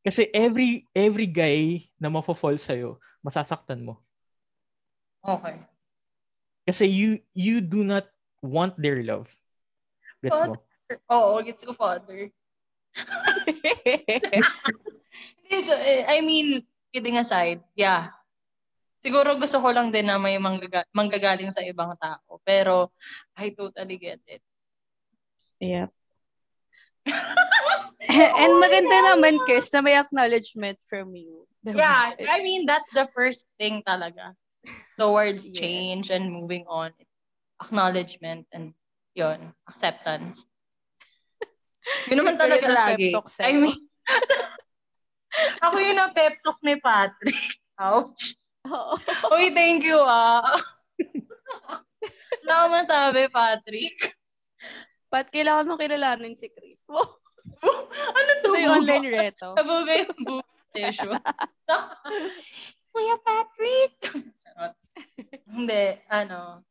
Kasi 0.04 0.28
every 0.36 0.92
every 0.92 1.32
guy 1.32 1.88
na 1.96 2.12
mafo-fall 2.12 2.60
sa'yo, 2.60 3.00
masasaktan 3.24 3.88
mo. 3.88 4.04
Okay. 5.24 5.64
Kasi 6.68 6.92
you 6.92 7.24
you 7.32 7.64
do 7.64 7.88
not 7.88 8.12
want 8.44 8.76
their 8.76 9.00
love. 9.00 9.32
Gets 10.20 10.36
mo? 10.44 10.60
Oo, 11.08 11.40
gets 11.40 11.64
ko 11.64 11.72
father. 11.72 12.28
So, 15.62 15.78
eh, 15.78 16.02
I 16.10 16.26
mean, 16.26 16.66
kidding 16.90 17.18
aside, 17.22 17.62
yeah. 17.78 18.10
Siguro 19.04 19.36
gusto 19.36 19.60
ko 19.60 19.68
lang 19.76 19.92
din 19.92 20.08
na 20.08 20.16
may 20.16 20.40
manggaga- 20.40 20.88
manggagaling 20.96 21.52
sa 21.52 21.60
ibang 21.60 21.92
tao. 22.00 22.40
Pero, 22.48 22.96
I 23.36 23.52
totally 23.52 24.00
get 24.00 24.24
it. 24.26 24.40
Yep. 25.60 25.92
And 28.40 28.54
maganda 28.64 28.98
naman, 29.12 29.44
Chris, 29.44 29.68
na 29.76 29.84
may 29.84 30.00
acknowledgement 30.00 30.80
from 30.88 31.12
you. 31.20 31.44
Diba? 31.64 31.80
Yeah, 31.80 32.16
I 32.32 32.44
mean, 32.44 32.64
that's 32.64 32.88
the 32.96 33.08
first 33.12 33.48
thing 33.60 33.84
talaga 33.84 34.36
towards 35.00 35.48
Yes. 35.52 35.56
change 35.56 36.06
and 36.12 36.32
moving 36.32 36.64
on. 36.68 36.92
Acknowledgement 37.60 38.48
and 38.52 38.76
yon 39.16 39.56
acceptance. 39.68 40.44
Yun 42.12 42.24
naman 42.24 42.36
talaga 42.36 42.68
lagi. 42.68 43.16
I 43.40 43.52
mean, 43.56 43.80
ako 45.64 45.76
yun 45.80 45.98
ang 45.98 46.12
pep 46.12 46.40
talk 46.44 46.60
ni 46.62 46.76
Patrick. 46.80 47.40
Ouch. 47.80 48.36
Oo. 48.68 48.96
Uy, 49.36 49.52
thank 49.52 49.84
you 49.84 50.00
ah. 50.00 50.56
Wala 52.44 52.54
akong 52.60 52.76
masabi, 52.84 53.22
Patrick. 53.32 53.98
Ba't 55.12 55.32
kailangan 55.32 55.68
mo 55.68 55.76
kilalanin 55.76 56.36
si 56.36 56.52
Chris? 56.52 56.84
Wow. 56.88 57.06
ano 58.18 58.30
to? 58.44 58.50
Ito 58.52 58.60
yung 58.60 58.76
online 58.84 59.08
reto. 59.08 59.50
Sabuga 59.60 59.94
yung 60.00 60.20
book 60.24 60.48
tissue. 60.74 61.14
Kuya 62.94 63.16
Patrick! 63.22 63.96
Hindi, 65.46 65.86
ano. 66.10 66.66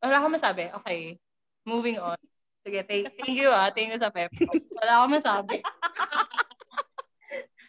Wala 0.00 0.14
akong 0.20 0.36
masabi. 0.38 0.70
Okay. 0.82 1.18
Moving 1.64 1.98
on. 1.98 2.20
Sige, 2.64 2.84
thank, 2.84 3.12
thank 3.20 3.36
you 3.36 3.50
ah. 3.52 3.68
Thank 3.72 3.92
you 3.92 4.00
sa 4.00 4.12
pep. 4.12 4.32
Wala 4.80 4.92
akong 5.02 5.14
masabi. 5.20 5.56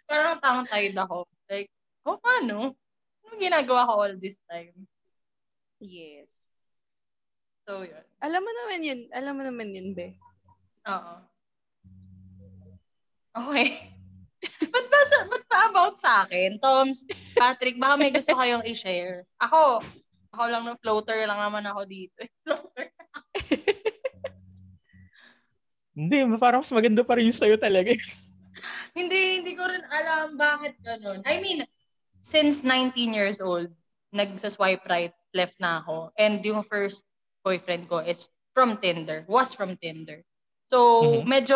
Parang 0.06 0.38
tongue-tied 0.40 0.96
ako. 0.96 1.26
Like, 1.50 1.72
oh, 2.06 2.20
ano? 2.22 2.78
Anong 3.26 3.42
ginagawa 3.42 3.90
ko 3.90 3.94
all 4.06 4.16
this 4.22 4.38
time? 4.46 4.86
Yes. 5.82 6.30
So, 7.66 7.82
yun. 7.82 8.06
Alam 8.22 8.42
mo 8.46 8.52
naman 8.54 8.80
yun. 8.86 9.00
Alam 9.10 9.34
mo 9.36 9.44
naman 9.44 9.74
yun, 9.74 9.98
be. 9.98 10.14
Oo. 10.86 11.16
Okay. 13.36 13.92
ba't 14.74 14.86
ba, 14.88 15.00
sa- 15.10 15.28
ba't 15.28 15.44
ba 15.50 15.60
about 15.74 15.96
sa 15.98 16.12
akin? 16.24 16.62
Toms, 16.62 17.04
Patrick, 17.34 17.82
baka 17.82 17.98
may 17.98 18.14
gusto 18.14 18.38
kayong 18.38 18.64
i-share. 18.70 19.26
Ako, 19.42 19.82
ako 20.32 20.44
lang 20.46 20.64
na 20.70 20.78
floater 20.78 21.26
lang 21.26 21.42
naman 21.42 21.66
ako 21.66 21.82
dito. 21.90 22.22
Floater. 22.46 22.94
Hindi, 25.96 26.28
parang 26.36 26.60
mas 26.60 26.76
maganda 26.76 27.08
pa 27.08 27.16
rin 27.16 27.32
yung 27.32 27.40
sa'yo 27.40 27.56
talaga. 27.56 27.96
hindi, 28.98 29.40
hindi 29.40 29.56
ko 29.56 29.64
rin 29.64 29.80
alam 29.88 30.36
bakit 30.36 30.76
ganun. 30.84 31.24
I 31.24 31.40
mean, 31.40 31.64
since 32.26 32.66
19 32.66 33.14
years 33.14 33.38
old, 33.38 33.70
nagsa-swipe 34.10 34.82
right, 34.90 35.14
left 35.38 35.62
na 35.62 35.86
ako. 35.86 36.10
And 36.18 36.42
yung 36.42 36.66
first 36.66 37.06
boyfriend 37.46 37.86
ko 37.86 38.02
is 38.02 38.26
from 38.58 38.82
Tinder, 38.82 39.22
was 39.30 39.54
from 39.54 39.78
Tinder. 39.78 40.26
So, 40.66 41.22
Mhm. 41.22 41.30
medyo, 41.30 41.56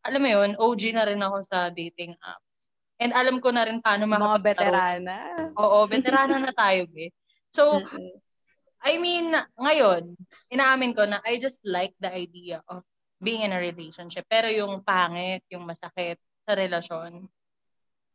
alam 0.00 0.20
mo 0.24 0.28
yun, 0.32 0.56
OG 0.56 0.82
na 0.96 1.04
rin 1.04 1.20
ako 1.20 1.44
sa 1.44 1.68
dating 1.68 2.16
apps. 2.24 2.72
And 2.96 3.12
alam 3.12 3.44
ko 3.44 3.52
na 3.52 3.68
rin 3.68 3.84
paano 3.84 4.08
Mga 4.08 4.16
makapaglaro. 4.16 4.40
veterana. 4.56 5.16
Oo, 5.60 5.84
veterana 5.84 6.40
na 6.40 6.52
tayo, 6.56 6.88
be. 6.88 7.12
So, 7.52 7.84
Mm-mm. 7.84 8.16
I 8.80 8.96
mean, 8.96 9.34
ngayon, 9.60 10.16
inaamin 10.48 10.96
ko 10.96 11.04
na 11.04 11.20
I 11.28 11.36
just 11.36 11.60
like 11.66 11.92
the 12.00 12.08
idea 12.08 12.64
of 12.72 12.80
being 13.20 13.44
in 13.44 13.52
a 13.52 13.60
relationship. 13.60 14.24
Pero 14.30 14.48
yung 14.48 14.80
pangit, 14.80 15.44
yung 15.52 15.66
masakit 15.66 16.16
sa 16.46 16.54
relasyon, 16.56 17.26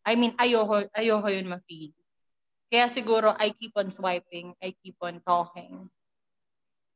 I 0.02 0.18
mean, 0.18 0.34
ayoko, 0.38 0.90
ayoko 0.98 1.30
yun 1.30 1.50
ma-feel. 1.50 1.94
Kaya 2.72 2.88
siguro, 2.88 3.36
I 3.38 3.54
keep 3.54 3.76
on 3.76 3.92
swiping, 3.92 4.56
I 4.64 4.74
keep 4.80 4.96
on 5.04 5.22
talking 5.22 5.92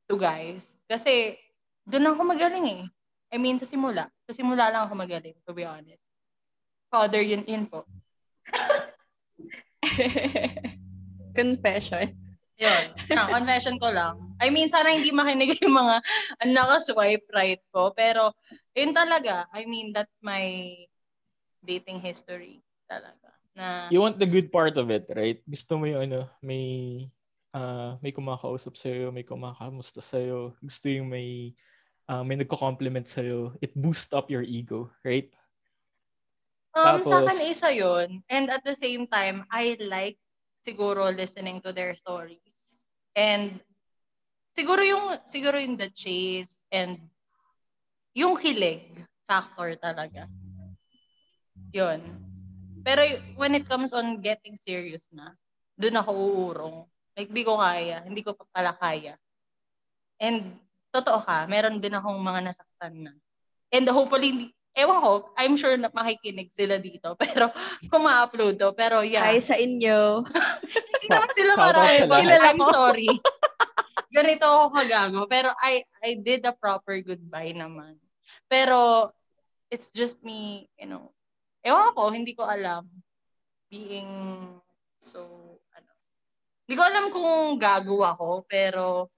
to 0.09 0.15
guys. 0.17 0.63
Kasi, 0.89 1.37
doon 1.85 2.15
ako 2.15 2.21
magaling 2.25 2.65
eh. 2.65 2.83
I 3.29 3.37
mean, 3.37 3.59
sa 3.59 3.67
simula. 3.67 4.09
Sa 4.25 4.33
simula 4.33 4.71
lang 4.71 4.87
ako 4.87 4.95
magaling, 4.97 5.35
to 5.45 5.53
be 5.53 5.67
honest. 5.67 6.07
Father, 6.89 7.21
yun, 7.21 7.43
yun 7.45 7.67
po. 7.69 7.85
Confession. 11.37 12.15
Yun. 12.55 12.83
Ah, 13.11 13.27
confession 13.35 13.75
ko 13.75 13.91
lang. 13.91 14.15
I 14.39 14.47
mean, 14.47 14.71
sana 14.71 14.95
hindi 14.95 15.11
makinig 15.11 15.59
yung 15.59 15.75
mga 15.75 15.99
naka-swipe 16.55 17.27
right 17.35 17.59
ko. 17.75 17.91
Pero, 17.91 18.31
yun 18.71 18.95
talaga. 18.95 19.45
I 19.51 19.67
mean, 19.67 19.91
that's 19.91 20.23
my 20.23 20.71
dating 21.67 21.99
history 21.99 22.64
talaga. 22.87 23.29
Na, 23.55 23.87
You 23.89 24.03
want 24.03 24.19
the 24.19 24.27
good 24.27 24.51
part 24.51 24.75
of 24.75 24.91
it, 24.91 25.07
right? 25.15 25.39
Gusto 25.47 25.79
mo 25.79 25.85
yung 25.87 26.11
ano, 26.11 26.29
may 26.43 27.07
ah 27.55 27.95
may 28.03 28.11
kumakausap 28.11 28.75
sa'yo, 28.75 29.15
may 29.15 29.23
kumakamusta 29.23 30.03
sa'yo. 30.03 30.59
Gusto 30.59 30.91
yung 30.91 31.07
may 31.07 31.55
ah, 32.11 32.21
may 32.21 32.35
nagko-compliment 32.35 33.07
sa'yo. 33.07 33.55
It 33.63 33.71
boosts 33.73 34.11
up 34.11 34.27
your 34.29 34.43
ego, 34.43 34.91
right? 35.07 35.31
um, 36.75 37.01
sa 37.01 37.23
tapos- 37.23 37.31
akin 37.31 37.39
isa 37.47 37.69
yun. 37.71 38.21
And 38.27 38.51
at 38.51 38.61
the 38.67 38.75
same 38.75 39.07
time, 39.07 39.47
I 39.47 39.79
like 39.79 40.19
siguro 40.61 41.07
listening 41.09 41.63
to 41.63 41.71
their 41.71 41.95
stories. 41.95 42.83
And 43.15 43.63
siguro 44.51 44.83
yung 44.83 45.15
siguro 45.31 45.55
yung 45.55 45.79
the 45.79 45.89
chase 45.95 46.59
and 46.67 46.99
yung 48.11 48.35
hilig 48.35 48.91
factor 49.23 49.79
talaga. 49.79 50.27
Yun. 51.71 52.03
Pero 52.85 53.01
when 53.33 53.57
it 53.57 53.65
comes 53.65 53.89
on 53.97 54.21
getting 54.21 54.61
serious 54.61 55.09
na, 55.09 55.33
doon 55.73 55.97
ako 55.97 56.11
uurong. 56.13 56.77
Like, 57.17 57.33
di 57.33 57.41
ko 57.41 57.57
kaya. 57.57 58.05
Hindi 58.05 58.21
ko 58.21 58.37
pa 58.37 58.45
pala 58.53 58.77
kaya. 58.77 59.17
And, 60.21 60.61
totoo 60.93 61.17
ka, 61.25 61.49
meron 61.49 61.81
din 61.81 61.97
akong 61.97 62.21
mga 62.21 62.53
nasaktan 62.53 63.09
na. 63.09 63.13
And 63.73 63.89
hopefully, 63.89 64.53
ewan 64.77 65.01
ko, 65.01 65.11
I'm 65.33 65.57
sure 65.57 65.73
na 65.75 65.89
makikinig 65.89 66.53
sila 66.53 66.77
dito. 66.77 67.17
Pero, 67.23 67.49
kung 67.89 68.05
ma-upload 68.05 68.61
to. 68.61 68.69
Pero, 68.77 69.01
yeah. 69.01 69.25
Hi 69.33 69.41
sa 69.41 69.57
inyo. 69.57 70.21
Hindi 71.01 71.07
naman 71.09 71.31
sila 71.33 71.53
marami. 71.57 71.97
sa 71.97 72.05
but. 72.05 72.43
I'm 72.45 72.63
sorry. 72.69 73.09
Ganito 74.15 74.45
ako 74.47 74.65
kagago. 74.71 75.19
Pero 75.27 75.51
I 75.59 75.83
I 75.99 76.15
did 76.15 76.47
a 76.47 76.55
proper 76.55 77.03
goodbye 77.03 77.51
naman. 77.51 77.99
Pero 78.47 79.11
it's 79.67 79.91
just 79.91 80.23
me, 80.23 80.71
you 80.79 80.87
know, 80.87 81.11
ewan 81.65 81.91
ko, 81.97 82.03
hindi 82.13 82.37
ko 82.37 82.45
alam. 82.45 82.85
Being 83.73 84.13
so, 85.01 85.25
ano. 85.73 85.91
Hindi 86.69 86.75
ko 86.77 86.83
alam 86.85 87.05
kung 87.09 87.57
gago 87.57 88.05
ako, 88.05 88.45
pero 88.45 89.09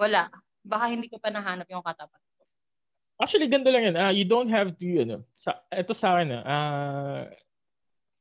wala. 0.00 0.32
Baka 0.64 0.90
hindi 0.90 1.12
ko 1.12 1.20
pa 1.20 1.28
nahanap 1.28 1.68
yung 1.68 1.84
katapat 1.84 2.18
ko. 2.18 2.42
Actually, 3.20 3.52
ganda 3.52 3.68
lang 3.68 3.92
yan. 3.92 3.96
Ah, 4.00 4.12
you 4.12 4.24
don't 4.24 4.48
have 4.48 4.72
to, 4.80 4.88
ano, 5.04 5.20
sa, 5.36 5.60
ito 5.68 5.92
sa 5.92 6.16
akin, 6.16 6.40
ah, 6.42 7.28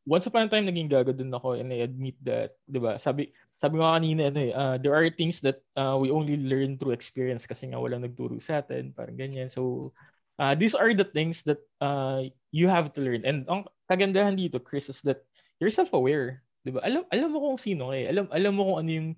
once 0.06 0.28
upon 0.30 0.46
a 0.46 0.52
time, 0.52 0.70
naging 0.70 0.92
gago 0.92 1.12
din 1.12 1.34
ako 1.34 1.58
and 1.58 1.74
I 1.74 1.82
admit 1.82 2.16
that, 2.24 2.56
di 2.70 2.78
ba? 2.78 3.02
Sabi, 3.02 3.34
sabi 3.58 3.82
ko 3.82 3.84
kanina, 3.84 4.30
ano 4.30 4.40
eh, 4.40 4.54
ah, 4.54 4.78
there 4.78 4.94
are 4.94 5.10
things 5.10 5.42
that 5.42 5.66
ah, 5.76 5.98
we 5.98 6.14
only 6.14 6.38
learn 6.38 6.78
through 6.78 6.94
experience 6.94 7.50
kasi 7.50 7.72
nga 7.72 7.82
walang 7.82 8.06
nagturo 8.06 8.38
sa 8.38 8.62
atin, 8.62 8.94
parang 8.94 9.18
ganyan. 9.18 9.50
So, 9.50 9.92
ah, 10.40 10.56
these 10.56 10.76
are 10.76 10.92
the 10.94 11.08
things 11.08 11.44
that 11.44 11.60
ah, 11.82 12.24
you 12.52 12.68
have 12.68 12.92
to 12.94 13.02
learn. 13.02 13.24
And 13.24 13.48
ang 13.48 13.68
kagandahan 13.92 14.40
dito, 14.40 14.62
Chris, 14.62 14.90
is 14.90 15.02
that 15.06 15.24
you're 15.60 15.74
self-aware. 15.74 16.44
Di 16.66 16.74
ba? 16.74 16.82
Alam, 16.82 17.06
alam 17.14 17.30
mo 17.32 17.40
kung 17.46 17.60
sino 17.62 17.94
ka 17.94 17.96
eh. 17.96 18.06
Alam, 18.10 18.26
alam 18.34 18.52
mo 18.58 18.62
kung 18.74 18.80
ano 18.82 18.92
yung 18.92 19.10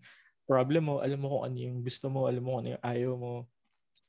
problem 0.48 0.84
mo, 0.92 1.00
alam 1.00 1.20
mo 1.20 1.28
kung 1.32 1.44
ano 1.52 1.58
yung 1.58 1.78
gusto 1.84 2.08
mo, 2.12 2.28
alam 2.28 2.44
mo 2.44 2.50
kung 2.56 2.62
ano 2.66 2.70
yung 2.76 2.86
ayaw 2.86 3.12
mo. 3.16 3.34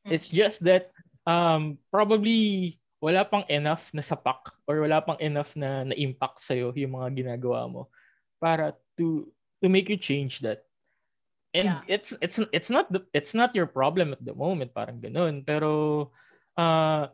It's 0.09 0.33
just 0.33 0.65
that 0.65 0.91
um, 1.29 1.77
probably 1.93 2.81
wala 2.99 3.23
pang 3.23 3.45
enough 3.47 3.93
na 3.95 4.03
sapak 4.03 4.51
or 4.67 4.83
wala 4.83 4.99
pang 5.05 5.21
enough 5.23 5.55
na 5.55 5.87
na-impact 5.87 6.43
sa'yo 6.43 6.75
yung 6.75 6.99
mga 6.99 7.15
ginagawa 7.15 7.71
mo 7.71 7.87
para 8.43 8.75
to 8.99 9.29
to 9.63 9.71
make 9.71 9.87
you 9.87 9.99
change 9.99 10.43
that. 10.43 10.67
And 11.55 11.71
Yeah. 11.71 11.83
it's 11.87 12.13
it's 12.21 12.43
it's 12.53 12.71
not 12.71 12.91
the, 12.93 13.07
it's 13.15 13.33
not 13.33 13.55
your 13.55 13.71
problem 13.71 14.13
at 14.13 14.21
the 14.21 14.37
moment 14.37 14.77
parang 14.77 15.01
ganun 15.01 15.47
pero 15.49 16.13
uh, 16.59 17.07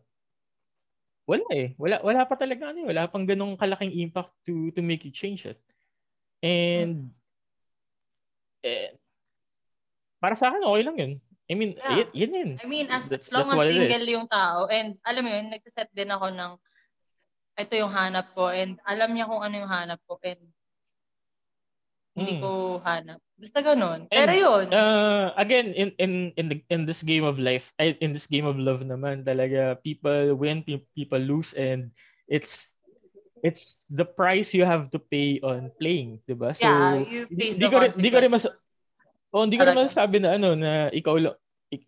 wala 1.24 1.47
eh. 1.53 1.72
Wala, 1.76 2.01
wala 2.01 2.24
pa 2.24 2.36
talaga 2.36 2.72
ano 2.72 2.84
eh. 2.84 2.88
Wala 2.88 3.09
pang 3.09 3.24
ganong 3.24 3.57
kalaking 3.57 3.92
impact 4.01 4.32
to 4.45 4.72
to 4.72 4.80
make 4.80 5.05
you 5.05 5.12
change 5.12 5.45
it. 5.45 5.61
And, 6.45 7.12
eh, 8.61 8.92
para 10.20 10.36
sa 10.36 10.53
akin, 10.53 10.64
okay 10.64 10.84
lang 10.84 10.97
yun. 10.97 11.12
I 11.45 11.53
mean, 11.57 11.76
Yeah. 11.76 12.09
y- 12.09 12.12
yun 12.24 12.32
yun. 12.32 12.51
I 12.61 12.66
mean, 12.68 12.88
as 12.88 13.09
That's- 13.09 13.28
long 13.28 13.49
as 13.49 13.68
single 13.68 14.09
yung 14.09 14.28
tao, 14.28 14.64
and 14.68 14.97
alam 15.05 15.24
mo 15.24 15.30
yun, 15.32 15.53
nagsiset 15.53 15.92
din 15.92 16.09
ako 16.09 16.32
ng, 16.32 16.53
ito 17.61 17.72
yung 17.76 17.92
hanap 17.92 18.32
ko, 18.32 18.49
and 18.49 18.80
alam 18.88 19.12
niya 19.12 19.28
kung 19.28 19.45
ano 19.45 19.55
yung 19.61 19.68
hanap 19.68 20.01
ko, 20.09 20.16
and 20.24 20.40
hindi 22.15 22.39
Mm. 22.39 22.43
ko 22.43 22.51
hanap. 22.81 23.21
Basta 23.35 23.59
ganun. 23.61 24.07
Pero 24.07 24.31
yun, 24.31 24.67
Uh, 24.71 25.35
again, 25.35 25.75
in 25.75 25.91
in 25.99 26.12
in 26.39 26.47
the, 26.49 26.59
in 26.71 26.87
this 26.87 27.03
game 27.03 27.27
of 27.27 27.37
life, 27.43 27.75
in 27.83 28.15
this 28.15 28.31
game 28.31 28.47
of 28.47 28.55
love 28.55 28.87
naman, 28.87 29.27
talaga 29.27 29.75
people 29.83 30.39
win, 30.39 30.62
pe- 30.62 30.87
people 30.95 31.19
lose, 31.19 31.51
and 31.59 31.91
it's 32.31 32.71
it's 33.43 33.77
the 33.91 34.07
price 34.07 34.55
you 34.55 34.62
have 34.62 34.89
to 34.95 35.03
pay 35.03 35.43
on 35.43 35.69
playing, 35.83 36.23
'di 36.25 36.39
ba? 36.39 36.55
So, 36.55 36.65
yeah, 36.65 37.03
you 37.03 37.23
di, 37.29 37.59
the 37.59 37.67
ko 37.69 37.83
rin, 37.83 37.91
di 37.93 38.09
ko 38.09 38.19
rin 38.23 38.31
mas 38.31 38.47
oh, 39.35 39.43
hindi 39.43 39.59
ko 39.59 39.67
rin 39.67 39.77
masasabi 39.77 40.23
na 40.23 40.39
ano 40.39 40.55
na 40.55 40.89
ikaw 40.95 41.19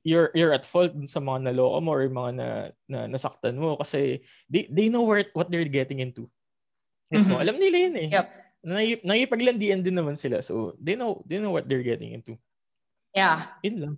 you're 0.02 0.34
you're 0.34 0.50
at 0.50 0.66
fault 0.66 0.90
sa 1.06 1.22
mga 1.22 1.54
naloko 1.54 1.78
mo 1.78 1.94
or 1.94 2.10
mga 2.10 2.30
na, 2.34 2.48
na 2.90 2.98
nasaktan 3.06 3.54
mo 3.54 3.78
kasi 3.78 4.18
they 4.50 4.66
they 4.66 4.90
know 4.90 5.06
what 5.06 5.30
what 5.38 5.46
they're 5.46 5.70
getting 5.70 6.02
into. 6.02 6.26
Get 7.14 7.22
mo? 7.22 7.38
Alam 7.38 7.62
nila 7.62 7.76
yun 7.86 7.96
eh. 7.96 8.08
Yep. 8.10 8.26
Nai- 8.66 8.98
Naipaglandian 9.00 9.80
din 9.80 9.94
naman 9.94 10.18
sila. 10.18 10.42
So, 10.42 10.74
they 10.76 10.98
know 10.98 11.22
they 11.22 11.38
know 11.38 11.54
what 11.54 11.70
they're 11.70 11.86
getting 11.86 12.10
into. 12.12 12.34
Yeah. 13.14 13.46
Yun 13.62 13.76
lang. 13.78 13.94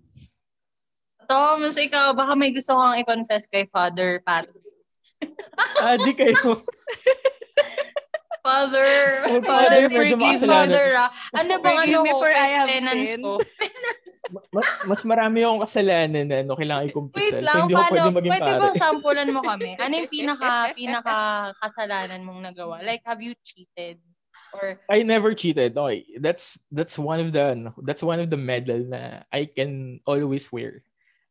Thomas, 1.24 1.74
ikaw, 1.74 2.12
baka 2.12 2.32
may 2.32 2.52
gusto 2.52 2.72
kang 2.72 2.96
i-confess 2.96 3.44
kay 3.44 3.64
Father 3.64 4.20
Pat. 4.22 4.44
Ah, 5.82 5.98
di 5.98 6.14
kayo. 6.14 6.36
Father, 8.38 8.88
Oh, 9.26 9.42
Father, 9.42 9.90
forgive. 9.90 10.40
Father, 10.40 10.88
ah. 10.96 11.10
Ano 11.34 11.58
bang 11.58 11.78
ano 11.84 11.98
ko, 12.06 12.22
for 12.22 12.30
I 12.30 12.48
have 12.56 12.68
penance 12.70 13.18
ko? 13.18 13.42
mas, 14.54 14.66
mas 14.86 15.00
marami 15.02 15.42
akong 15.42 15.60
kasalanan 15.60 16.24
na 16.24 16.36
ano, 16.40 16.54
kailangan 16.54 16.84
Wait 16.86 16.92
ikumpisal. 16.94 17.42
lang, 17.44 17.52
So, 17.52 17.60
hindi 17.66 17.74
paano, 17.74 17.90
pwede 17.92 18.08
maging 18.14 18.32
pwede 18.32 18.46
pare. 18.46 18.60
bang 18.62 18.76
sampulan 18.78 19.28
mo 19.34 19.40
kami? 19.42 19.70
Ano 19.76 19.92
yung 19.98 20.08
pinaka, 20.10 20.50
pinaka 20.72 21.16
kasalanan 21.60 22.20
mong 22.24 22.40
nagawa? 22.46 22.80
Like, 22.80 23.02
have 23.04 23.20
you 23.20 23.34
cheated? 23.42 23.98
Or, 24.58 24.80
I 24.90 25.02
never 25.06 25.34
cheated. 25.34 25.78
Okay. 25.78 26.18
That's 26.18 26.58
that's 26.74 26.98
one 26.98 27.22
of 27.22 27.30
the 27.30 27.70
that's 27.86 28.02
one 28.02 28.18
of 28.18 28.26
the 28.30 28.36
medal 28.40 28.82
na 28.82 29.22
I 29.30 29.46
can 29.46 30.02
always 30.02 30.50
wear. 30.50 30.82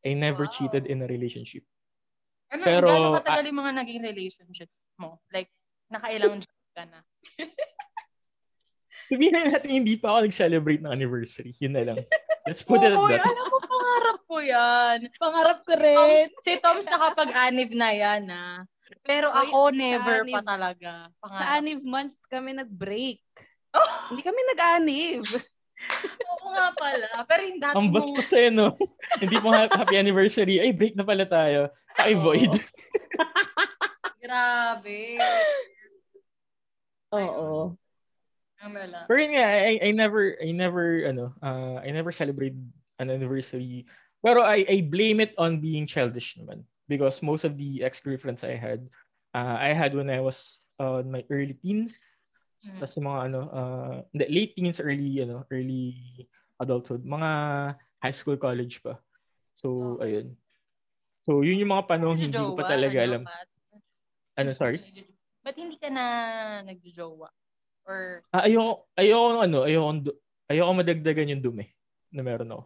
I 0.07 0.15
never 0.15 0.47
Wow. 0.47 0.53
cheated 0.55 0.87
in 0.87 1.03
a 1.03 1.07
relationship. 1.07 1.67
ano, 2.47 2.63
Pero, 2.63 2.87
gano'ng 2.87 3.17
katagal 3.19 3.43
yung 3.51 3.59
mga 3.59 3.73
naging 3.83 4.01
relationships 4.07 4.87
mo? 4.95 5.19
Like, 5.35 5.51
nakailang 5.91 6.39
job 6.47 6.63
ka 6.71 6.83
na? 6.87 6.99
Sabihin 9.07 9.35
na 9.35 9.51
natin 9.51 9.71
hindi 9.83 9.95
pa 9.99 10.15
ako 10.15 10.27
nag-celebrate 10.27 10.79
ng 10.83 10.91
anniversary. 10.91 11.51
Yun 11.59 11.75
na 11.75 11.83
lang. 11.83 11.99
Let's 12.47 12.63
put 12.63 12.79
it 12.83 12.91
at 12.91 12.99
that. 12.99 13.23
alam 13.23 13.47
mo, 13.51 13.59
pangarap 13.63 14.19
ko 14.27 14.35
yan. 14.39 14.97
Pangarap 15.19 15.59
ko 15.67 15.73
Toms, 15.75 15.83
rin. 15.83 16.25
si 16.43 16.51
Toms 16.59 16.87
nakapag-anib 16.87 17.71
na 17.75 17.89
yan, 17.91 18.23
ah. 18.31 18.63
Pero 19.03 19.27
Oy, 19.31 19.39
ako, 19.47 19.59
sa 19.69 19.75
never 19.75 20.17
pa 20.23 20.39
anib- 20.39 20.47
talaga. 20.47 20.91
Sa 21.07 21.19
Pangarap. 21.27 21.55
anniv 21.59 21.81
months 21.83 22.17
kami 22.27 22.51
nag-break. 22.55 23.21
Oh! 23.75 23.91
Hindi 24.11 24.23
kami 24.23 24.41
nag-anniv. 24.55 25.23
Oo 26.33 26.47
nga 26.55 26.73
pala. 26.73 27.07
Pero 27.29 27.41
yung 27.45 27.59
dati 27.61 27.75
Ang 27.77 27.87
mong... 27.91 27.95
bastos 28.01 28.27
sa'yo, 28.33 28.49
no? 28.49 28.73
hindi 29.21 29.37
mo 29.43 29.53
ha- 29.53 29.69
happy 29.69 29.95
anniversary. 29.99 30.57
Ay, 30.57 30.73
break 30.73 30.97
na 30.97 31.05
pala 31.05 31.27
tayo. 31.27 31.69
Ay, 32.01 32.17
void. 32.17 32.49
Grabe. 34.17 35.21
Oo. 37.13 37.77
Pero 39.07 39.17
yun 39.21 39.33
nga, 39.37 39.47
I, 39.69 39.73
I 39.79 39.91
never, 39.93 40.33
I 40.41 40.49
never, 40.49 41.05
ano, 41.05 41.29
uh, 41.45 41.77
I 41.79 41.93
never 41.93 42.09
celebrate 42.09 42.57
an 42.97 43.13
anniversary. 43.13 43.85
Pero 44.25 44.41
I, 44.41 44.65
I 44.65 44.77
blame 44.81 45.21
it 45.21 45.37
on 45.37 45.61
being 45.61 45.85
childish 45.85 46.35
naman. 46.41 46.65
Because 46.87 47.19
most 47.19 47.43
of 47.43 47.59
the 47.59 47.83
ex-girlfriends 47.83 48.47
I 48.47 48.55
had, 48.55 48.87
uh, 49.35 49.59
I 49.59 49.75
had 49.75 49.91
when 49.93 50.09
I 50.09 50.23
was 50.23 50.63
uh, 50.79 51.03
in 51.03 51.11
my 51.11 51.23
early 51.29 51.55
teens. 51.59 51.99
Mm. 52.63 52.79
Tapos 52.79 52.95
yung 52.95 53.07
mga, 53.11 53.21
ano, 53.27 53.39
uh, 53.51 53.95
hindi, 54.15 54.25
late 54.31 54.53
teens, 54.55 54.79
early, 54.79 55.21
ano, 55.21 55.43
early 55.51 55.93
adulthood. 56.63 57.03
Mga 57.03 57.29
high 57.99 58.15
school, 58.15 58.39
college 58.39 58.79
pa. 58.81 58.97
So, 59.57 59.99
Okay. 59.99 60.23
ayun. 60.23 60.27
So, 61.27 61.43
yun 61.43 61.59
yung 61.59 61.75
mga 61.75 61.91
panahon 61.91 62.15
hindi 62.15 62.31
ko 62.31 62.55
pa 62.55 62.71
talaga 62.71 63.03
ano, 63.03 63.07
alam. 63.11 63.23
Pat? 63.27 63.47
Ano, 64.39 64.49
sorry? 64.55 64.79
Ba't 65.43 65.59
hindi 65.59 65.75
ka 65.75 65.91
na 65.91 66.03
nagjojowa? 66.63 67.27
Or, 67.83 68.23
Ah, 68.31 68.47
ayoko, 68.47 68.87
ayoko, 68.95 69.43
ano, 69.43 69.59
ayoko, 69.67 69.89
ayoko 70.47 70.71
madagdagan 70.71 71.31
yung 71.35 71.43
dumi 71.43 71.67
na 72.15 72.23
meron 72.23 72.51
ako. 72.51 72.63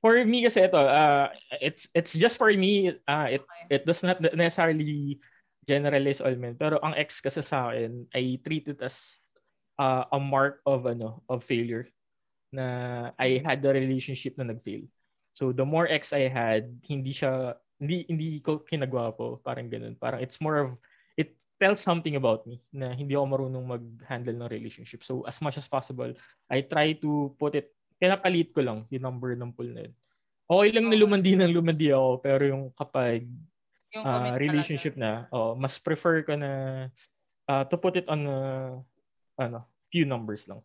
For 0.00 0.16
me 0.24 0.40
kasi 0.48 0.64
ito, 0.64 0.80
uh, 0.80 1.28
it's 1.60 1.92
it's 1.92 2.16
just 2.16 2.40
for 2.40 2.48
me, 2.48 2.96
uh, 3.04 3.28
it 3.28 3.44
it 3.68 3.82
does 3.84 4.00
not 4.00 4.16
necessarily 4.32 5.20
generalize 5.68 6.24
all 6.24 6.32
men. 6.40 6.56
Pero 6.56 6.80
ang 6.80 6.96
ex 6.96 7.20
kasi 7.20 7.44
sa 7.44 7.68
akin, 7.68 8.08
I 8.16 8.40
treat 8.40 8.64
it 8.72 8.80
as 8.80 9.20
uh, 9.76 10.08
a 10.08 10.16
mark 10.16 10.64
of 10.64 10.88
ano 10.88 11.20
of 11.28 11.44
failure 11.44 11.84
na 12.48 13.10
I 13.20 13.44
had 13.44 13.60
a 13.60 13.76
relationship 13.76 14.40
na 14.40 14.48
nag-fail. 14.48 14.88
So 15.36 15.52
the 15.52 15.68
more 15.68 15.86
ex 15.86 16.16
I 16.16 16.32
had, 16.32 16.68
hindi 16.88 17.12
siya 17.12 17.60
hindi 17.80 18.04
hindi 18.08 18.40
ko 18.40 18.60
kinagwapo, 18.64 19.40
parang 19.44 19.68
ganun. 19.68 19.96
Parang 20.00 20.20
it's 20.20 20.40
more 20.40 20.58
of 20.64 20.70
it 21.16 21.36
tells 21.60 21.80
something 21.80 22.16
about 22.16 22.48
me 22.48 22.60
na 22.72 22.92
hindi 22.96 23.16
ako 23.16 23.26
marunong 23.36 23.64
mag-handle 23.68 24.36
ng 24.36 24.52
relationship. 24.52 25.04
So 25.04 25.28
as 25.28 25.40
much 25.44 25.60
as 25.60 25.68
possible, 25.68 26.12
I 26.48 26.64
try 26.64 26.96
to 27.04 27.36
put 27.40 27.52
it 27.56 27.72
pinapalit 28.00 28.50
ko 28.56 28.64
lang 28.64 28.88
yung 28.88 29.04
number 29.04 29.36
ng 29.36 29.52
pool 29.52 29.68
na 29.68 29.84
yun. 29.84 29.94
Okay 30.50 30.68
lang 30.74 30.86
na 30.88 30.96
Okay. 30.96 31.02
lumandi 31.04 31.32
ng 31.38 31.52
lumandi 31.54 31.88
ako, 31.94 32.10
pero 32.18 32.42
yung 32.42 32.64
kapag 32.74 33.22
yung 33.94 34.02
commit 34.02 34.40
relationship 34.40 34.98
na, 34.98 35.30
oh, 35.30 35.54
mas 35.54 35.78
prefer 35.78 36.26
ko 36.26 36.34
na 36.34 36.50
ah, 37.46 37.62
to 37.68 37.78
put 37.78 37.94
it 37.94 38.08
on 38.10 38.26
a, 38.26 38.38
ano, 39.38 39.62
few 39.92 40.08
numbers 40.08 40.48
lang. 40.50 40.58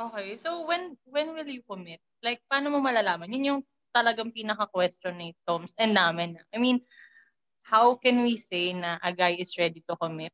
Okay. 0.00 0.40
So, 0.40 0.64
when 0.64 0.96
when 1.04 1.36
will 1.36 1.48
you 1.48 1.60
commit? 1.68 2.00
Like, 2.24 2.40
paano 2.48 2.72
mo 2.72 2.80
malalaman? 2.80 3.28
Yun 3.28 3.44
yung 3.44 3.60
talagang 3.92 4.32
pinaka-question 4.32 5.12
ni 5.20 5.36
Toms 5.44 5.76
and 5.76 5.92
namin. 5.92 6.40
I 6.54 6.56
mean, 6.56 6.80
how 7.60 7.98
can 8.00 8.24
we 8.24 8.40
say 8.40 8.72
na 8.72 8.96
a 9.04 9.12
guy 9.12 9.36
is 9.36 9.52
ready 9.60 9.84
to 9.84 9.96
commit? 10.00 10.32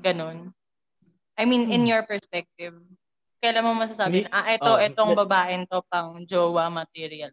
Ganon. 0.00 0.56
I 1.36 1.44
mean, 1.44 1.68
in 1.68 1.84
Hmm. 1.84 1.90
your 1.90 2.02
perspective, 2.08 2.78
kailan 3.44 3.60
mo 3.60 3.76
masasabi 3.76 4.24
na, 4.24 4.32
ah, 4.32 4.48
ito, 4.56 4.72
oh, 4.72 4.80
itong 4.80 5.12
let- 5.12 5.20
babaeng 5.20 5.64
to 5.68 5.84
pang 5.92 6.24
jowa 6.24 6.72
material. 6.72 7.28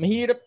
Mahirap 0.00 0.40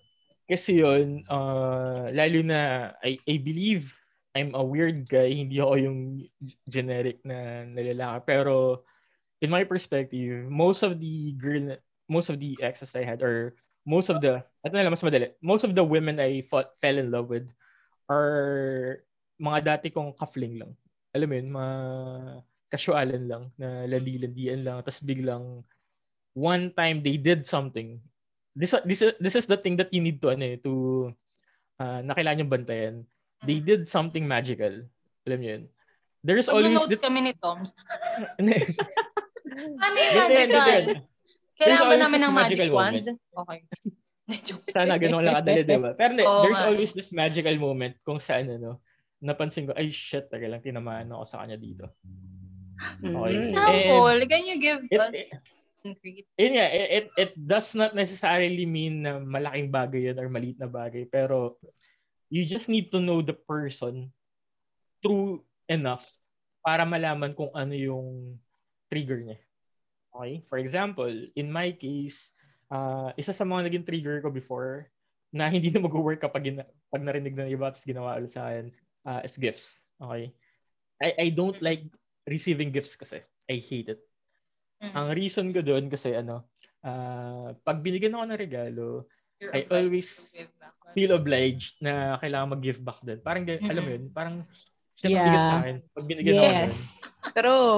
kasi 0.49 0.81
yun, 0.81 1.21
ah, 1.29 2.09
lalo 2.09 2.39
na 2.41 2.91
I, 3.05 3.21
I 3.29 3.37
believe 3.37 3.93
I'm 4.33 4.57
a 4.57 4.65
weird 4.65 5.05
guy, 5.05 5.29
hindi 5.29 5.61
ako 5.61 5.75
yung 5.77 5.99
generic 6.65 7.21
na 7.21 7.69
nalalaki. 7.69 8.25
Pero 8.25 8.81
in 9.45 9.53
my 9.53 9.61
perspective, 9.61 10.49
most 10.49 10.81
of 10.81 10.97
the 10.97 11.37
girl, 11.37 11.77
most 12.09 12.33
of 12.33 12.41
the 12.41 12.57
exes 12.65 12.97
I 12.97 13.05
had, 13.05 13.21
or 13.21 13.53
most 13.85 14.09
of 14.09 14.25
the, 14.25 14.41
ito 14.65 14.73
na 14.73 14.89
lang, 14.89 14.93
mas 14.97 15.05
madali, 15.05 15.37
most 15.45 15.61
of 15.61 15.77
the 15.77 15.85
women 15.85 16.17
I 16.17 16.41
fought, 16.49 16.73
fell 16.81 16.97
in 16.97 17.13
love 17.13 17.29
with 17.29 17.45
are 18.09 19.05
mga 19.37 19.59
dati 19.63 19.87
kong 19.93 20.17
kafling 20.17 20.57
lang. 20.57 20.73
Alam 21.13 21.29
mo 21.29 21.35
yun, 21.37 21.49
mga 21.53 21.73
casualan 22.73 23.29
lang, 23.29 23.43
na 23.61 23.85
landi-landian 23.85 24.65
lang, 24.65 24.81
tapos 24.81 25.05
biglang 25.05 25.61
one 26.33 26.73
time 26.73 27.05
they 27.05 27.21
did 27.21 27.45
something. 27.45 28.01
This 28.57 28.73
this 28.81 29.05
is 29.05 29.13
this 29.21 29.37
is 29.37 29.45
the 29.45 29.57
thing 29.61 29.77
that 29.77 29.93
you 29.93 30.01
need 30.01 30.17
to 30.25 30.33
ano 30.33 30.45
eh, 30.45 30.57
to 30.65 30.73
uh, 31.77 32.01
na 32.01 32.17
kailangan 32.17 32.41
yung 32.41 32.53
bantayan. 32.53 32.95
They 33.45 33.61
did 33.61 33.85
something 33.85 34.25
magical. 34.25 34.89
Alam 35.29 35.37
mo 35.37 35.45
yun. 35.45 35.63
There's 36.25 36.49
always 36.49 36.81
Pag-notes 36.81 37.03
kami 37.03 37.19
ni 37.29 37.33
Toms. 37.37 37.77
Ano 38.39 38.47
yung 38.49 40.15
yan, 40.17 40.29
ganito 40.33 40.57
magical? 40.57 40.83
Kailangan 41.53 41.85
ba 41.85 41.95
namin 41.99 42.19
ng 42.23 42.33
magic 42.33 42.57
magical 42.57 42.69
wand? 42.73 43.05
Okay. 43.13 43.59
Sana 44.75 44.95
ganun 44.95 45.21
lang 45.27 45.43
kadali, 45.43 45.61
di 45.67 45.77
ba? 45.77 45.91
Pero 45.93 46.15
Oo 46.23 46.43
there's 46.47 46.57
nga. 46.57 46.67
always 46.71 46.91
this 46.95 47.11
magical 47.11 47.53
moment 47.59 47.99
kung 48.07 48.17
saan 48.17 48.49
ano, 48.49 48.79
napansin 49.19 49.67
ko, 49.67 49.75
ay 49.75 49.91
shit, 49.91 50.31
taga 50.31 50.47
lang, 50.47 50.63
tinamaan 50.63 51.11
ako 51.11 51.23
sa 51.27 51.43
kanya 51.43 51.59
dito. 51.59 51.91
Okay. 52.81 53.09
Mm. 53.09 53.43
Example, 53.43 54.15
can 54.27 54.43
you 54.45 54.57
give 54.59 54.81
It, 54.89 54.99
us 54.99 55.11
it, 55.13 55.27
concrete? 55.83 56.25
yun 56.39 56.51
nga, 56.57 56.67
it, 56.71 56.87
it, 56.89 57.05
it 57.17 57.31
does 57.35 57.75
not 57.75 57.93
necessarily 57.95 58.65
mean 58.65 59.03
na 59.03 59.19
malaking 59.19 59.71
bagay 59.71 60.11
yun 60.11 60.19
or 60.19 60.27
maliit 60.31 60.57
na 60.59 60.67
bagay, 60.67 61.07
pero 61.07 61.55
you 62.31 62.43
just 62.47 62.67
need 62.71 62.89
to 62.89 62.99
know 62.99 63.21
the 63.21 63.35
person 63.35 64.09
true 65.03 65.43
enough 65.69 66.07
para 66.63 66.87
malaman 66.87 67.35
kung 67.35 67.51
ano 67.53 67.75
yung 67.75 68.39
trigger 68.87 69.19
niya. 69.19 69.39
Okay? 70.15 70.41
For 70.47 70.57
example, 70.57 71.11
in 71.35 71.51
my 71.51 71.75
case, 71.75 72.31
uh, 72.71 73.11
isa 73.19 73.35
sa 73.35 73.43
mga 73.43 73.67
naging 73.69 73.85
trigger 73.85 74.23
ko 74.23 74.31
before 74.31 74.87
na 75.33 75.49
hindi 75.49 75.73
na 75.73 75.83
mag-work 75.83 76.21
kapag 76.23 76.53
gina- 76.53 76.71
pag 76.93 77.03
narinig 77.03 77.35
ng 77.35 77.51
iba 77.51 77.67
tapos 77.73 77.83
ginawa 77.83 78.15
ulit 78.21 78.31
sa 78.31 78.47
akin 78.47 78.71
uh, 79.03 79.19
is 79.25 79.35
gifts. 79.35 79.83
Okay? 79.99 80.31
I, 81.03 81.27
I 81.27 81.35
don't 81.35 81.59
Mm. 81.59 81.65
like 81.65 81.83
receiving 82.25 82.71
gifts 82.71 82.95
kasi. 82.95 83.19
I 83.45 83.57
hate 83.59 83.91
it. 83.91 84.01
Mhm. 84.79 84.93
Ang 84.93 85.07
reason 85.15 85.47
ko 85.51 85.59
doon 85.59 85.87
kasi 85.87 86.11
ano, 86.13 86.47
uh, 86.81 87.55
pag 87.61 87.79
binigyan 87.79 88.15
ako 88.15 88.23
ng 88.27 88.41
regalo, 88.41 88.87
You're 89.41 89.51
I 89.51 89.61
always 89.67 90.31
feel 90.95 91.11
obliged 91.11 91.75
na 91.83 92.15
kailangan 92.17 92.55
mag-give 92.55 92.79
back 92.79 93.03
din. 93.03 93.19
Parang, 93.19 93.43
gan- 93.43 93.59
alam 93.65 93.81
mo 93.83 93.89
Mhm. 93.91 93.95
yun, 93.99 94.03
parang 94.09 94.35
siya 94.95 95.07
yeah. 95.09 95.25
bigat 95.25 95.43
sa 95.43 95.55
akin. 95.59 95.75
Pag 95.91 96.05
binigyan 96.07 96.33
ako 96.33 96.43
nun. 96.43 96.55
Yes. 96.63 96.77
True. 97.33 97.75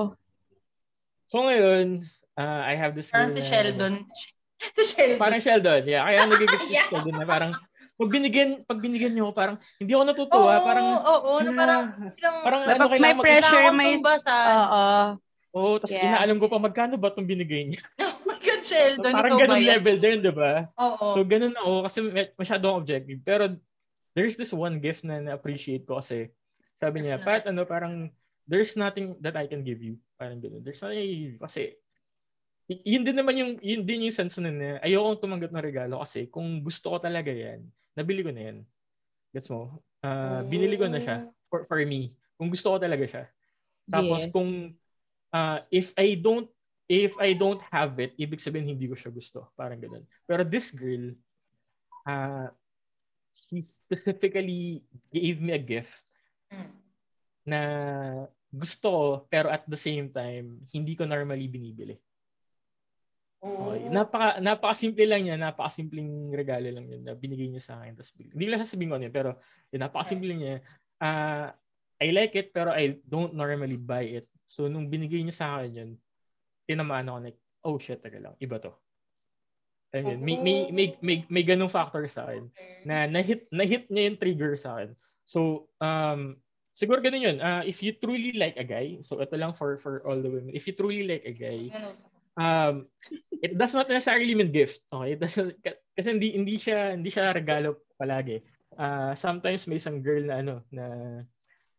So 1.25 1.41
ngayon, 1.41 2.05
uh, 2.37 2.61
I 2.63 2.77
have 2.77 2.93
this 2.93 3.09
Parang 3.09 3.33
si 3.33 3.41
na- 3.41 3.49
Sheldon. 3.49 3.93
si 4.77 4.83
Sheldon. 4.85 5.17
Parang 5.17 5.41
Sheldon, 5.41 5.81
yeah. 5.89 6.05
Kaya 6.05 6.29
nagigit 6.29 6.61
si 6.69 6.73
Yeah. 6.77 6.85
Sheldon 6.85 7.17
na 7.17 7.25
parang 7.25 7.51
pag 7.95 8.09
binigyan, 8.11 8.49
pag 8.61 8.79
binigyan 8.79 9.13
niyo 9.13 9.31
parang 9.31 9.55
hindi 9.77 9.91
ako 9.91 10.03
natutuwa. 10.03 10.53
Oo, 10.53 10.63
parang, 10.63 10.87
oo, 10.99 11.31
na 11.39 11.51
parang, 11.51 11.81
Ah, 12.21 12.41
parang 12.43 12.61
ano, 12.61 12.83
may 12.85 12.99
kailangan 12.99 13.15
mag- 13.15 13.23
pressure, 13.23 13.63
kailangan 13.63 13.75
may-. 13.75 13.97
Oo. 14.51 14.83
Oo, 15.55 15.71
tapos 15.79 15.95
Yes. 15.95 16.03
inaalam 16.03 16.37
ko 16.37 16.47
pa 16.51 16.59
magkano 16.59 16.93
ba 16.95 17.09
itong 17.09 17.23
binigay 17.25 17.71
niya. 17.71 17.79
Oh 18.05 18.27
my 18.27 18.37
God, 18.41 18.61
Sheldon, 18.61 19.13
parang 19.13 19.31
ikaw 19.31 19.39
ba 19.39 19.45
ganun 19.47 19.63
level 19.63 19.97
din, 19.97 20.17
di 20.19 20.33
ba? 20.33 20.53
Oo. 20.75 21.05
So, 21.13 21.23
ganun 21.23 21.55
ako 21.55 21.71
kasi 21.87 21.97
may- 22.03 22.33
masyado 22.35 22.63
akong 22.67 22.81
objective. 22.81 23.19
Pero, 23.23 23.43
there's 24.11 24.35
this 24.35 24.51
one 24.51 24.77
gift 24.77 25.07
na 25.07 25.23
na-appreciate 25.23 25.85
ko 25.85 25.97
kasi 25.97 26.27
sabi 26.73 26.99
niya, 27.01 27.15
Definitely. 27.15 27.41
Pat, 27.41 27.47
ano, 27.47 27.61
parang, 27.63 27.93
there's 28.43 28.75
nothing 28.75 29.15
that 29.19 29.33
I 29.33 29.47
can 29.47 29.63
give 29.63 29.79
you. 29.79 29.95
Parang 30.15 30.43
ganun. 30.43 30.59
There's 30.61 30.83
nothing 30.83 30.99
I 30.99 31.07
can 31.07 31.15
give 31.15 31.31
you. 31.31 31.39
Kasi, 31.39 31.61
yun 32.67 33.05
din 33.05 33.17
naman 33.17 33.35
yung, 33.37 33.51
yun 33.61 33.85
din 33.85 34.09
yung 34.09 34.15
sense 34.15 34.41
na, 34.41 34.49
na 34.49 34.81
ayokong 34.81 35.21
tumanggap 35.21 35.53
ng 35.53 35.65
regalo 35.65 36.01
kasi 36.01 36.25
kung 36.29 36.65
gusto 36.65 36.93
ko 36.93 36.97
talaga 36.97 37.29
yan, 37.29 37.61
nabili 37.93 38.25
ko 38.25 38.33
na 38.33 38.41
yan. 38.51 38.57
Gets 39.35 39.51
mo? 39.53 39.83
Ah, 40.01 40.41
Binili 40.41 40.79
ko 40.79 40.89
na 40.89 40.97
siya 40.97 41.29
for, 41.49 41.67
for 41.69 41.77
me. 41.85 42.15
Kung 42.39 42.49
gusto 42.49 42.73
ko 42.73 42.77
talaga 42.81 43.05
siya. 43.05 43.25
Tapos 43.85 44.25
Yes. 44.25 44.33
kung 44.33 44.49
uh, 45.35 45.59
if 45.69 45.93
I 45.99 46.17
don't 46.17 46.49
if 46.85 47.17
I 47.17 47.33
don't 47.33 47.61
have 47.73 47.97
it, 47.97 48.13
ibig 48.17 48.41
sabihin 48.41 48.69
hindi 48.69 48.85
ko 48.89 48.95
siya 48.97 49.13
gusto. 49.13 49.49
Parang 49.57 49.81
ganun. 49.81 50.05
Pero 50.29 50.45
this 50.45 50.69
girl, 50.73 51.13
uh, 52.05 52.49
she 53.45 53.61
specifically 53.61 54.85
gave 55.13 55.37
me 55.41 55.53
a 55.53 55.61
gift 55.61 56.01
Mm. 56.45 56.69
na 57.41 57.61
gusto 58.53 58.85
ko, 58.85 59.03
pero 59.33 59.49
at 59.49 59.65
the 59.65 59.75
same 59.75 60.13
time, 60.13 60.61
hindi 60.69 60.93
ko 60.93 61.09
normally 61.09 61.49
binibili. 61.49 61.97
Oo. 63.45 63.77
Okay. 63.77 63.93
Napaka, 63.93 64.41
napakasimple 64.41 65.05
lang 65.05 65.21
niya, 65.21 65.37
napakasimpleng 65.37 66.33
regalo 66.33 66.65
lang 66.65 66.89
yun 66.89 67.05
na 67.05 67.13
binigay 67.13 67.45
niya 67.45 67.61
sa 67.61 67.73
akin. 67.77 67.93
Tapos, 67.93 68.11
hindi 68.17 68.43
ko 68.43 68.49
lang 68.49 68.63
sasabihin 68.65 68.89
ko 68.89 68.95
ano 68.97 69.05
yun, 69.05 69.15
pero 69.15 69.29
yun, 69.69 69.81
napakasimple 69.85 70.27
lang 70.33 70.39
niya. 70.41 70.57
Ah, 70.97 71.53
I 72.01 72.09
like 72.09 72.33
it, 72.33 72.49
pero 72.51 72.73
I 72.73 72.97
don't 73.05 73.37
normally 73.37 73.77
buy 73.77 74.19
it. 74.19 74.25
So, 74.49 74.65
nung 74.65 74.89
binigay 74.89 75.21
niya 75.21 75.37
sa 75.37 75.47
akin 75.61 75.71
yun, 75.77 75.91
tinamaan 76.65 77.05
ako 77.05 77.17
like, 77.21 77.39
oh 77.61 77.77
shit, 77.77 78.01
taga 78.01 78.17
lang, 78.17 78.33
iba 78.41 78.57
to. 78.57 78.73
Ayun, 79.93 80.17
yun. 80.17 80.19
may, 80.25 80.35
may, 80.41 80.57
may, 80.73 80.87
may, 80.99 81.17
may 81.29 81.43
ganung 81.45 81.71
factor 81.71 82.03
sa 82.09 82.25
akin 82.27 82.49
na 82.83 83.05
na-hit, 83.05 83.45
na-hit 83.53 83.87
niya 83.93 84.09
yung 84.09 84.19
trigger 84.19 84.57
sa 84.57 84.81
akin. 84.81 84.97
So, 85.29 85.69
um, 85.77 86.41
siguro 86.73 86.99
ganun 86.99 87.21
yun. 87.21 87.37
Uh, 87.37 87.61
if 87.63 87.85
you 87.85 87.93
truly 87.93 88.33
like 88.33 88.57
a 88.57 88.65
guy, 88.65 88.97
so 89.05 89.21
ito 89.21 89.37
lang 89.37 89.53
for 89.53 89.77
for 89.77 90.01
all 90.03 90.17
the 90.17 90.29
women, 90.29 90.51
if 90.51 90.65
you 90.65 90.73
truly 90.73 91.05
like 91.05 91.23
a 91.23 91.33
guy, 91.33 91.69
Ganun. 91.69 91.95
Um, 92.37 92.87
it 93.41 93.57
does 93.57 93.73
not 93.73 93.89
necessarily 93.89 94.35
mean 94.35 94.51
gift. 94.51 94.81
Okay? 94.91 95.15
It 95.15 95.19
doesn't, 95.19 95.59
ka- 95.63 95.81
kasi 95.95 96.15
hindi 96.15 96.35
hindi 96.35 96.55
siya 96.59 96.95
hindi 96.95 97.11
siya 97.11 97.35
regalo 97.35 97.83
palagi. 97.99 98.43
Uh, 98.75 99.15
sometimes 99.15 99.67
may 99.67 99.79
isang 99.79 100.03
girl 100.03 100.23
na 100.27 100.35
ano 100.43 100.55
na 100.71 100.85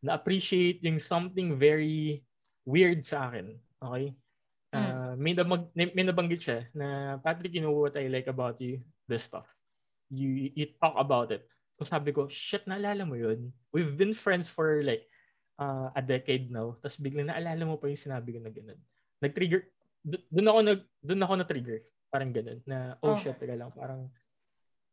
na 0.01 0.17
appreciate 0.17 0.81
yung 0.85 1.01
something 1.01 1.57
very 1.57 2.25
weird 2.65 3.05
sa 3.05 3.29
akin. 3.31 3.57
Okay? 3.81 4.13
Uh, 4.77 5.17
may, 5.17 5.33
nabag, 5.33 5.73
may 5.73 6.05
nabanggit 6.05 6.41
siya 6.45 6.59
na 6.77 7.17
Patrick, 7.25 7.57
you 7.57 7.65
know 7.65 7.73
what 7.73 7.97
I 7.97 8.13
like 8.13 8.29
about 8.29 8.61
you? 8.61 8.85
This 9.09 9.25
stuff. 9.25 9.49
You 10.13 10.53
you 10.53 10.69
talk 10.77 10.95
about 11.01 11.33
it. 11.33 11.49
So 11.81 11.89
sabi 11.89 12.13
ko, 12.13 12.29
shit, 12.29 12.69
naalala 12.69 13.09
mo 13.09 13.17
yun? 13.17 13.53
We've 13.73 13.97
been 13.97 14.13
friends 14.13 14.53
for 14.53 14.85
like 14.85 15.09
uh, 15.57 15.93
a 15.97 16.03
decade 16.05 16.53
now. 16.53 16.77
Tapos 16.85 17.01
biglang 17.01 17.33
naalala 17.33 17.65
mo 17.65 17.81
pa 17.81 17.89
yung 17.89 18.01
sinabi 18.01 18.37
ko 18.37 18.41
na 18.45 18.53
gano'n. 18.53 18.81
Nag-trigger, 19.25 19.65
doon 20.07 20.47
ako 20.47 20.59
nag 20.63 20.81
doon 21.03 21.23
ako 21.27 21.35
na 21.35 21.47
trigger 21.47 21.79
parang 22.09 22.31
ganun 22.31 22.63
na 22.63 22.95
oh 23.03 23.19
Okay. 23.19 23.27
shit 23.27 23.37
teka 23.43 23.59
lang 23.59 23.75
parang 23.75 24.07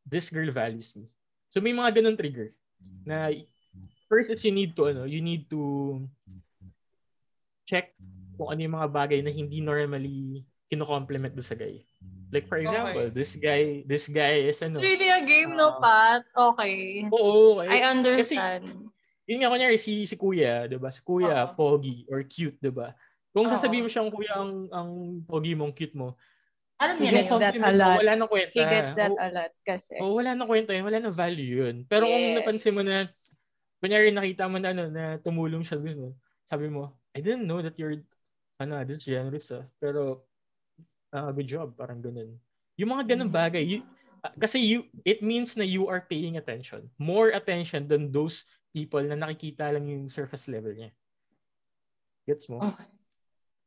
this 0.09 0.33
girl 0.33 0.49
values 0.49 0.89
me 0.97 1.05
so 1.53 1.61
may 1.61 1.71
mga 1.71 2.01
ganun 2.01 2.17
trigger 2.17 2.49
na 3.05 3.29
first 4.09 4.33
is 4.33 4.41
you 4.41 4.49
need 4.51 4.73
to 4.73 4.89
ano 4.89 5.05
you 5.05 5.21
need 5.21 5.45
to 5.47 6.01
check 7.69 7.93
kung 8.35 8.49
ano 8.49 8.59
yung 8.65 8.75
mga 8.75 8.89
bagay 8.89 9.19
na 9.21 9.29
hindi 9.29 9.61
normally 9.61 10.41
kino-compliment 10.67 11.37
doon 11.37 11.45
sa 11.45 11.55
guy 11.55 11.85
like 12.33 12.49
for 12.49 12.57
example 12.57 13.05
Okay. 13.07 13.13
this 13.13 13.37
guy 13.37 13.85
this 13.85 14.09
guy 14.09 14.49
is 14.49 14.57
ano 14.65 14.81
It's 14.81 14.89
really 14.89 15.13
a 15.13 15.21
game, 15.21 15.53
no, 15.53 15.77
Ah. 15.77 15.79
Pat? 15.79 16.21
Okay. 16.33 17.05
oo 17.13 17.61
I 17.61 17.77
eh, 17.79 17.85
understand. 17.85 18.89
yun 19.29 19.39
nga 19.39 19.53
kunyari 19.53 19.77
si 19.79 20.03
si 20.09 20.17
kuya 20.17 20.65
'di 20.67 20.81
ba 20.81 20.89
si 20.89 20.99
kuya 21.05 21.47
Oo. 21.47 21.55
pogi 21.55 22.03
or 22.09 22.25
cute 22.27 22.57
'di 22.59 22.73
ba 22.73 22.91
kung 23.33 23.49
Oo. 23.49 23.53
sasabihin 23.53 23.83
mo 23.85 23.89
siyang 23.89 24.09
kuya 24.13 24.33
ang 24.37 24.53
ang 24.69 24.89
pogi 25.25 25.57
mong 25.57 25.73
cute 25.73 25.97
mo 25.97 26.15
Alam 26.81 26.95
He 26.99 27.07
niya 27.07 27.11
na 27.11 27.21
gets 27.23 27.31
that 27.39 27.55
a 27.55 27.71
lot. 27.71 27.97
Wala 28.01 28.13
nang 28.17 28.27
kwenta. 28.29 28.51
He 28.51 28.63
gets 28.65 28.91
that 28.97 29.13
a 29.15 29.27
lot 29.31 29.51
kasi. 29.63 29.95
oo, 30.03 30.19
wala 30.19 30.35
nang 30.35 30.49
kwenta 30.49 30.75
yun. 30.75 30.83
Wala 30.83 30.99
nang 30.99 31.15
value 31.15 31.49
yun. 31.63 31.75
Pero 31.87 32.03
kung 32.11 32.25
Yes. 32.27 32.35
napansin 32.43 32.73
mo 32.75 32.81
na, 32.83 33.07
kunyari 33.79 34.09
nakita 34.11 34.51
mo 34.51 34.57
na, 34.59 34.69
ano, 34.75 34.83
na 34.91 35.15
tumulong 35.23 35.63
siya, 35.63 35.79
gusto, 35.79 36.11
sabi 36.51 36.67
mo, 36.67 36.91
I 37.15 37.23
didn't 37.23 37.47
know 37.47 37.63
that 37.63 37.77
you're, 37.79 38.03
ano, 38.59 38.83
this 38.83 39.05
generous 39.07 39.47
ah. 39.55 39.63
Pero, 39.79 40.27
ah, 41.15 41.31
good 41.31 41.47
job. 41.47 41.71
Parang 41.79 42.03
ganun. 42.03 42.35
Yung 42.75 42.91
mga 42.91 43.15
ganun 43.15 43.31
Mm-hmm. 43.31 43.39
bagay, 43.47 43.63
you, 43.63 43.79
ah, 44.25 44.33
kasi 44.35 44.59
you, 44.59 44.83
it 45.07 45.23
means 45.23 45.55
na 45.55 45.63
you 45.63 45.87
are 45.87 46.03
paying 46.03 46.35
attention. 46.35 46.83
More 46.99 47.31
attention 47.31 47.87
than 47.87 48.11
those 48.11 48.43
people 48.75 48.99
na 49.07 49.15
nakikita 49.15 49.71
lang 49.71 49.87
yung 49.87 50.11
surface 50.11 50.51
level 50.51 50.75
niya. 50.75 50.91
Gets 52.27 52.51
mo? 52.51 52.59
Okay. 52.59 52.92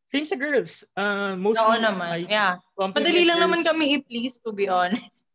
Same 0.07 0.22
sa 0.22 0.38
girls. 0.38 0.86
Uh, 0.94 1.34
mostly, 1.34 1.66
Oo 1.66 1.82
naman. 1.82 2.22
I 2.22 2.30
Yeah. 2.30 2.62
Madali 2.78 3.26
lang 3.26 3.42
girls- 3.42 3.44
naman 3.50 3.61
kami 3.66 3.84
i-please, 3.98 4.38
to 4.38 4.54
be 4.54 4.70
honest. 4.70 5.26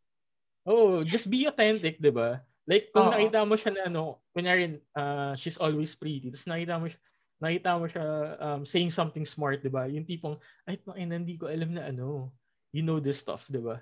Oh, 0.64 1.02
just 1.02 1.28
be 1.28 1.50
authentic, 1.50 1.98
'di 1.98 2.14
ba? 2.14 2.40
Like 2.70 2.94
kung 2.94 3.10
Oo. 3.10 3.12
nakita 3.12 3.42
mo 3.44 3.58
siya 3.58 3.74
na 3.74 3.82
ano, 3.90 4.22
kunyari 4.32 4.78
uh, 4.94 5.34
she's 5.34 5.58
always 5.58 5.92
pretty. 5.98 6.30
Tapos 6.30 6.46
nakita 6.46 6.78
mo 6.78 6.86
siya 6.86 7.02
nakita 7.42 7.70
mo 7.74 7.86
siya 7.90 8.06
um, 8.38 8.62
saying 8.62 8.94
something 8.94 9.26
smart, 9.26 9.66
'di 9.66 9.74
ba? 9.74 9.90
Yung 9.90 10.06
tipong 10.06 10.38
ay 10.70 10.78
tangina, 10.78 11.18
hindi 11.18 11.36
ko 11.36 11.50
alam 11.50 11.74
na 11.74 11.90
ano. 11.90 12.30
You 12.72 12.86
know 12.86 13.02
this 13.02 13.18
stuff, 13.20 13.50
'di 13.50 13.58
ba? 13.60 13.82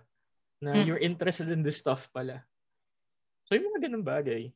Na 0.64 0.80
Mm. 0.80 0.88
you're 0.88 1.04
interested 1.04 1.52
in 1.52 1.62
this 1.62 1.76
stuff 1.78 2.08
pala. 2.16 2.42
So 3.46 3.60
yung 3.60 3.70
mga 3.70 3.92
ganun 3.92 4.08
bagay. 4.08 4.50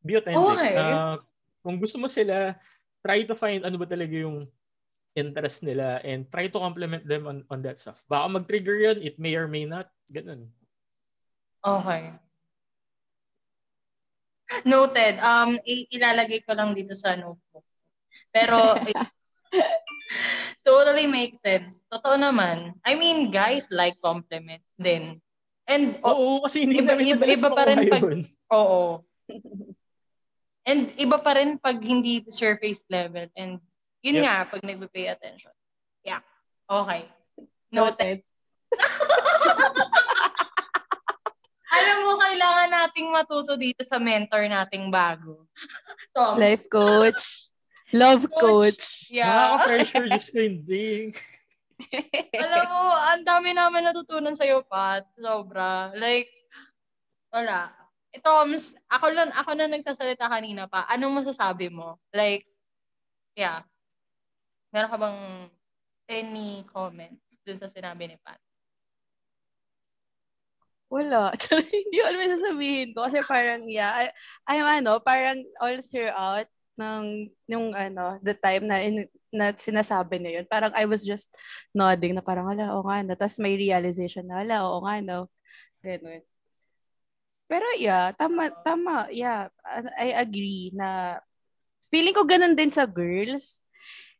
Be 0.00 0.16
authentic. 0.16 0.40
Okay. 0.40 0.74
Uh, 0.80 1.20
kung 1.60 1.76
gusto 1.76 2.00
mo 2.00 2.08
sila, 2.08 2.56
try 3.04 3.28
to 3.28 3.36
find 3.36 3.68
ano 3.68 3.76
ba 3.76 3.84
talaga 3.84 4.16
yung 4.16 4.48
interest 5.14 5.62
nila 5.62 6.02
and 6.02 6.26
try 6.28 6.50
to 6.50 6.58
compliment 6.58 7.06
them 7.06 7.26
on 7.26 7.46
on 7.48 7.62
that 7.62 7.78
stuff. 7.78 7.98
Baka 8.06 8.26
mag-trigger 8.28 8.76
yun, 8.76 8.98
it 9.00 9.14
may 9.16 9.38
or 9.38 9.46
may 9.46 9.62
not. 9.64 9.86
Ganun. 10.10 10.50
Okay. 11.62 12.12
Noted. 14.62 15.18
Um, 15.18 15.58
ilalagay 15.66 16.44
ko 16.44 16.52
lang 16.54 16.76
dito 16.76 16.92
sa 16.94 17.16
notebook. 17.16 17.64
Pero, 18.30 18.76
totally 20.68 21.06
makes 21.08 21.40
sense. 21.40 21.82
Totoo 21.88 22.14
naman. 22.14 22.76
I 22.84 22.94
mean, 22.94 23.30
guys 23.32 23.66
like 23.72 23.96
compliments 23.98 24.68
din. 24.76 25.18
And, 25.64 25.96
oh, 26.04 26.12
Oo, 26.12 26.44
kasi 26.44 26.68
hindi 26.68 26.84
iba- 26.84 26.92
namin 26.92 27.16
iba- 27.16 27.24
iba 27.26 27.48
pa 27.50 27.62
rin 27.64 27.78
pag- 27.88 28.04
yun. 28.04 28.20
oo. 28.52 29.00
And 30.68 30.92
iba 30.96 31.16
pa 31.20 31.36
rin 31.36 31.56
pag 31.56 31.80
hindi 31.80 32.24
surface 32.28 32.84
level. 32.88 33.28
And 33.36 33.60
yun 34.04 34.20
Yep. 34.20 34.24
nga, 34.28 34.36
pag 34.52 34.60
nagpe-pay 34.62 35.06
attention. 35.08 35.54
Yeah. 36.04 36.20
Okay. 36.68 37.08
Noted. 37.72 38.20
Alam 41.74 41.96
mo, 42.06 42.12
kailangan 42.20 42.68
nating 42.70 43.08
matuto 43.10 43.56
dito 43.56 43.82
sa 43.82 43.96
mentor 43.98 44.46
nating 44.46 44.92
bago. 44.92 45.48
Toms. 46.14 46.38
Life 46.38 46.68
coach. 46.68 47.48
Love 47.94 48.26
Coach. 48.28 48.42
coach. 48.42 48.84
Yeah. 49.08 49.54
Nakaka-pressure, 49.54 50.06
Diyos 50.10 50.26
ko, 50.34 50.38
hindi. 50.42 51.14
Alam 52.34 52.64
mo, 52.70 52.82
ang 52.90 53.22
dami 53.22 53.54
namin 53.54 53.86
natutunan 53.86 54.34
sa'yo, 54.34 54.66
Pat. 54.66 55.06
Sobra. 55.14 55.94
Like, 55.94 56.26
wala. 57.30 57.70
Eh, 58.10 58.18
Toms, 58.18 58.74
ako 58.90 59.14
lang, 59.14 59.30
ako 59.34 59.50
na 59.54 59.70
nagsasalita 59.70 60.26
kanina 60.26 60.66
pa. 60.66 60.90
Anong 60.90 61.22
masasabi 61.22 61.70
mo? 61.70 62.02
Like, 62.10 62.46
yeah. 63.38 63.62
Meron 64.74 64.90
ka 64.90 64.98
bang 64.98 65.20
any 66.10 66.66
comments 66.66 67.38
dun 67.46 67.54
sa 67.54 67.70
sinabi 67.70 68.10
ni 68.10 68.18
Pat? 68.18 68.42
Wala. 70.90 71.30
Hindi 71.70 71.96
ko 71.98 72.06
alam 72.06 72.20
yung 72.22 72.34
sasabihin 72.38 72.88
ko. 72.90 73.06
Kasi 73.06 73.18
parang, 73.22 73.62
yeah, 73.70 73.94
I, 73.94 74.04
I'm 74.50 74.82
ano, 74.82 74.98
parang 74.98 75.46
all 75.62 75.78
throughout 75.86 76.50
ng, 76.74 77.30
yung 77.46 77.70
ano, 77.70 78.18
the 78.18 78.34
time 78.34 78.66
na, 78.66 78.82
in, 78.82 79.06
na 79.30 79.54
sinasabi 79.54 80.18
niya 80.18 80.42
yun, 80.42 80.46
parang 80.46 80.74
I 80.74 80.86
was 80.86 81.06
just 81.06 81.30
nodding 81.70 82.14
na 82.14 82.22
parang, 82.22 82.46
ala, 82.50 82.74
oo 82.74 82.82
nga, 82.86 83.02
no. 83.06 83.14
Tapos 83.14 83.38
may 83.38 83.54
realization 83.54 84.26
na, 84.26 84.42
ala, 84.42 84.66
oo 84.66 84.82
nga, 84.82 84.98
no. 84.98 85.30
Ganun. 85.82 86.22
Pero 87.50 87.66
yeah, 87.78 88.10
tama, 88.16 88.50
tama, 88.64 89.06
yeah, 89.12 89.52
I 90.00 90.16
agree 90.16 90.72
na 90.74 91.18
feeling 91.92 92.16
ko 92.16 92.24
ganun 92.24 92.56
din 92.56 92.72
sa 92.72 92.88
girls. 92.88 93.63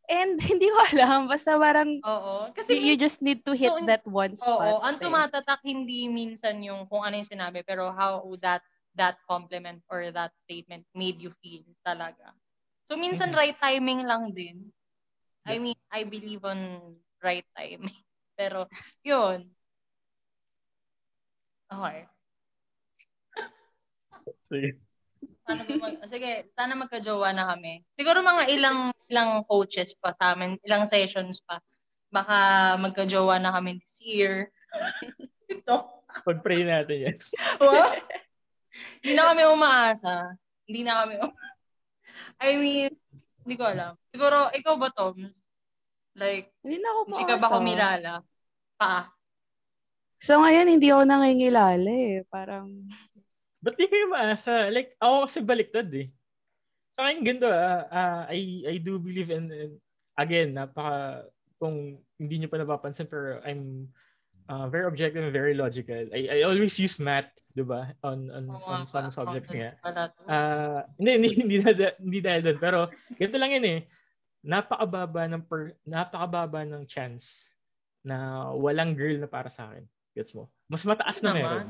And 0.08 0.36
hindi 0.50 0.68
ko 0.68 0.78
alam, 0.92 1.26
basta 1.26 1.56
parang 1.56 2.00
Oo. 2.04 2.52
Kasi 2.54 2.76
you, 2.76 2.92
you 2.92 2.96
just 3.00 3.18
need 3.24 3.42
to 3.42 3.52
hit 3.56 3.72
so, 3.72 3.86
that 3.88 4.04
one 4.06 4.34
spot. 4.36 4.78
Oo, 4.78 4.84
ang 4.84 4.96
eh. 5.00 5.02
tumatatak 5.02 5.60
hindi 5.64 6.06
minsan 6.06 6.60
yung 6.62 6.86
kung 6.86 7.02
ano 7.02 7.18
yung 7.18 7.28
sinabi, 7.28 7.64
pero 7.64 7.90
how 7.90 8.20
that 8.38 8.62
that 8.94 9.18
compliment 9.26 9.82
or 9.90 10.06
that 10.14 10.30
statement 10.38 10.86
made 10.94 11.18
you 11.18 11.34
feel 11.42 11.66
talaga. 11.82 12.30
So 12.86 12.94
minsan 12.94 13.32
Mm-hmm. 13.34 13.40
right 13.42 13.58
timing 13.58 14.00
lang 14.06 14.30
din. 14.30 14.70
I 15.44 15.58
mean, 15.60 15.76
I 15.92 16.04
believe 16.08 16.44
on 16.46 16.94
right 17.20 17.44
timing. 17.56 17.92
Pero 18.38 18.68
yun. 19.04 19.50
Okay. 21.68 22.06
Sige. 24.48 24.78
Sana 25.44 25.60
mag, 25.68 25.94
sige, 26.08 26.48
sana 26.56 26.72
magka-jowa 26.72 27.36
na 27.36 27.44
kami. 27.52 27.84
Siguro 27.92 28.24
mga 28.24 28.48
ilang 28.48 28.78
ilang 29.12 29.44
coaches 29.44 29.92
pa 30.00 30.16
sa 30.16 30.32
amin, 30.32 30.56
ilang 30.64 30.88
sessions 30.88 31.44
pa. 31.44 31.60
Baka 32.08 32.36
magka-jowa 32.80 33.36
na 33.36 33.52
kami 33.52 33.76
this 33.76 34.00
year. 34.00 34.48
Ito. 35.52 36.04
Pag-pray 36.24 36.64
natin 36.64 37.10
yan. 37.10 37.16
What? 37.60 38.00
Hindi 39.04 39.12
na 39.12 39.24
kami 39.30 39.42
umaasa. 39.50 40.32
Hindi 40.64 40.80
na 40.86 41.04
kami 41.04 41.14
um- 41.20 41.36
I 42.40 42.56
mean, 42.56 42.90
hindi 43.44 43.54
ko 43.60 43.64
alam. 43.68 43.94
Siguro, 44.10 44.48
ikaw 44.50 44.74
ba, 44.80 44.88
Toms? 44.90 45.36
Like, 46.16 46.54
Hindi 46.62 46.78
na 46.80 46.88
ako 46.94 47.00
hindi 47.10 47.24
ka 47.26 47.36
ba 47.36 47.48
kumilala? 47.50 48.12
Pa. 48.78 49.12
So 50.18 50.40
ngayon, 50.40 50.72
hindi 50.72 50.88
ako 50.88 51.02
nangingilala 51.04 51.90
eh. 51.90 52.24
Parang, 52.32 52.70
Ba't 53.64 53.80
di 53.80 53.88
kayo 53.88 54.12
maasa? 54.12 54.68
Like, 54.68 54.92
ako 55.00 55.24
kasi 55.24 55.38
baliktad 55.40 55.88
eh. 55.96 56.12
Sa 56.92 57.08
akin, 57.08 57.24
ganito 57.24 57.48
ah, 57.48 57.88
ah, 57.88 58.22
I, 58.28 58.68
I 58.68 58.76
do 58.76 59.00
believe 59.00 59.32
in, 59.32 59.48
in- 59.48 59.80
again, 60.20 60.52
napaka, 60.52 61.24
kung 61.56 61.96
hindi 62.20 62.34
nyo 62.38 62.48
pa 62.52 62.60
napapansin, 62.60 63.08
pero 63.08 63.40
I'm 63.40 63.88
uh, 64.52 64.68
very 64.68 64.84
objective 64.84 65.24
and 65.24 65.32
very 65.32 65.56
logical. 65.56 66.04
I, 66.12 66.28
I 66.28 66.38
always 66.44 66.76
use 66.76 67.00
math, 67.00 67.32
di 67.56 67.64
ba? 67.64 67.96
On, 68.04 68.28
on, 68.28 68.44
Oo 68.52 68.68
on 68.68 68.84
some 68.84 69.08
pa- 69.08 69.16
subjects 69.16 69.50
nga. 69.56 69.80
Ah, 70.28 70.84
hindi, 71.00 71.10
hindi, 71.16 71.28
hindi, 71.40 71.56
hindi 72.04 72.18
dahil 72.20 72.40
doon. 72.44 72.58
Pero, 72.60 72.78
ganito 73.16 73.36
lang 73.40 73.52
yun 73.56 73.66
eh. 73.66 73.80
Napakababa 74.44 75.24
ng, 75.24 75.42
per, 75.48 75.72
napakababa 75.88 76.68
ng 76.68 76.84
chance 76.84 77.48
na 78.04 78.52
walang 78.52 78.92
girl 78.92 79.16
na 79.16 79.26
para 79.26 79.48
sa 79.48 79.72
akin. 79.72 79.88
Gets 80.12 80.36
mo? 80.36 80.52
Mas 80.68 80.84
mataas 80.84 81.24
na 81.24 81.32
Naman. 81.32 81.40
meron. 81.42 81.68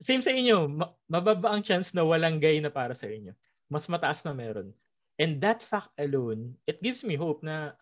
Same 0.00 0.24
sa 0.24 0.32
inyo, 0.32 0.66
ma- 0.68 0.92
mababa 1.06 1.52
ang 1.52 1.62
chance 1.64 1.92
na 1.92 2.02
walang 2.04 2.40
gay 2.40 2.58
na 2.60 2.72
para 2.72 2.96
sa 2.96 3.06
inyo. 3.06 3.36
Mas 3.68 3.86
mataas 3.86 4.24
na 4.24 4.32
meron. 4.32 4.72
And 5.20 5.36
that 5.44 5.60
fact 5.60 5.92
alone, 6.00 6.56
it 6.64 6.80
gives 6.80 7.04
me 7.04 7.14
hope 7.14 7.44
na 7.44 7.76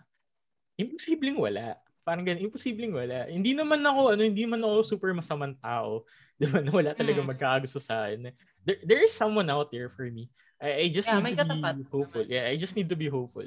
imposibleng 0.79 1.39
wala. 1.39 1.79
Parang 2.03 2.25
ganun, 2.25 2.49
imposibleng 2.51 2.95
wala. 2.95 3.29
Hindi 3.29 3.53
naman 3.55 3.85
ako, 3.85 4.17
ano, 4.17 4.23
hindi 4.25 4.43
naman 4.49 4.65
ako 4.65 4.83
super 4.83 5.13
masamang 5.15 5.55
tao. 5.61 6.03
Di 6.41 6.47
ba? 6.47 6.63
Na 6.63 6.71
wala 6.71 6.91
talaga 6.95 7.21
Mm. 7.23 7.29
magkakagusto 7.35 7.79
sa 7.83 8.07
akin. 8.09 8.31
There, 8.67 8.81
there 8.87 9.03
is 9.03 9.13
someone 9.15 9.51
out 9.51 9.71
there 9.75 9.91
for 9.93 10.07
me. 10.11 10.31
I, 10.63 10.87
I 10.87 10.91
just 10.91 11.11
Yeah, 11.11 11.19
need 11.23 11.39
to 11.39 11.47
be 11.47 11.87
hopeful. 11.91 12.25
naman. 12.25 12.31
Yeah, 12.31 12.47
I 12.51 12.55
just 12.59 12.75
need 12.79 12.89
to 12.91 12.99
be 12.99 13.11
hopeful. 13.11 13.47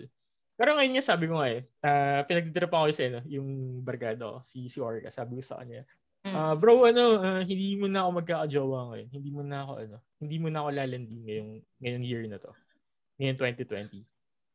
Pero 0.60 0.78
ngayon 0.78 0.94
nga 1.00 1.04
sabi 1.04 1.26
ko 1.26 1.42
nga 1.42 1.50
eh, 1.50 1.62
uh, 1.84 2.22
pinagtitirapan 2.28 2.80
ko 2.80 2.88
kasi 2.94 3.04
ano, 3.10 3.20
yung 3.26 3.82
barkada 3.82 4.22
ko, 4.22 4.38
si, 4.46 4.70
si 4.70 4.78
Orca, 4.78 5.10
sabi 5.10 5.40
ko 5.40 5.44
sa 5.44 5.58
kanya, 5.58 5.82
Ah, 6.22 6.54
bro, 6.54 6.86
ano, 6.86 7.18
ah, 7.18 7.42
hindi 7.42 7.74
mo 7.82 7.90
na 7.90 8.06
ako 8.06 8.10
magkakajowa 8.22 8.80
ngayon. 8.94 9.10
Hindi 9.10 9.30
mo 9.34 9.42
na 9.42 9.58
ako, 9.66 9.72
ano, 9.82 9.98
hindi 10.22 10.38
mo 10.38 10.48
na 10.54 10.60
ako 10.62 10.70
lalanding 10.70 11.22
ngayong, 11.26 11.52
ngayong 11.82 12.06
year 12.06 12.24
na 12.30 12.38
to. 12.38 12.52
Ngayon 13.18 13.36
2020. 13.38 14.06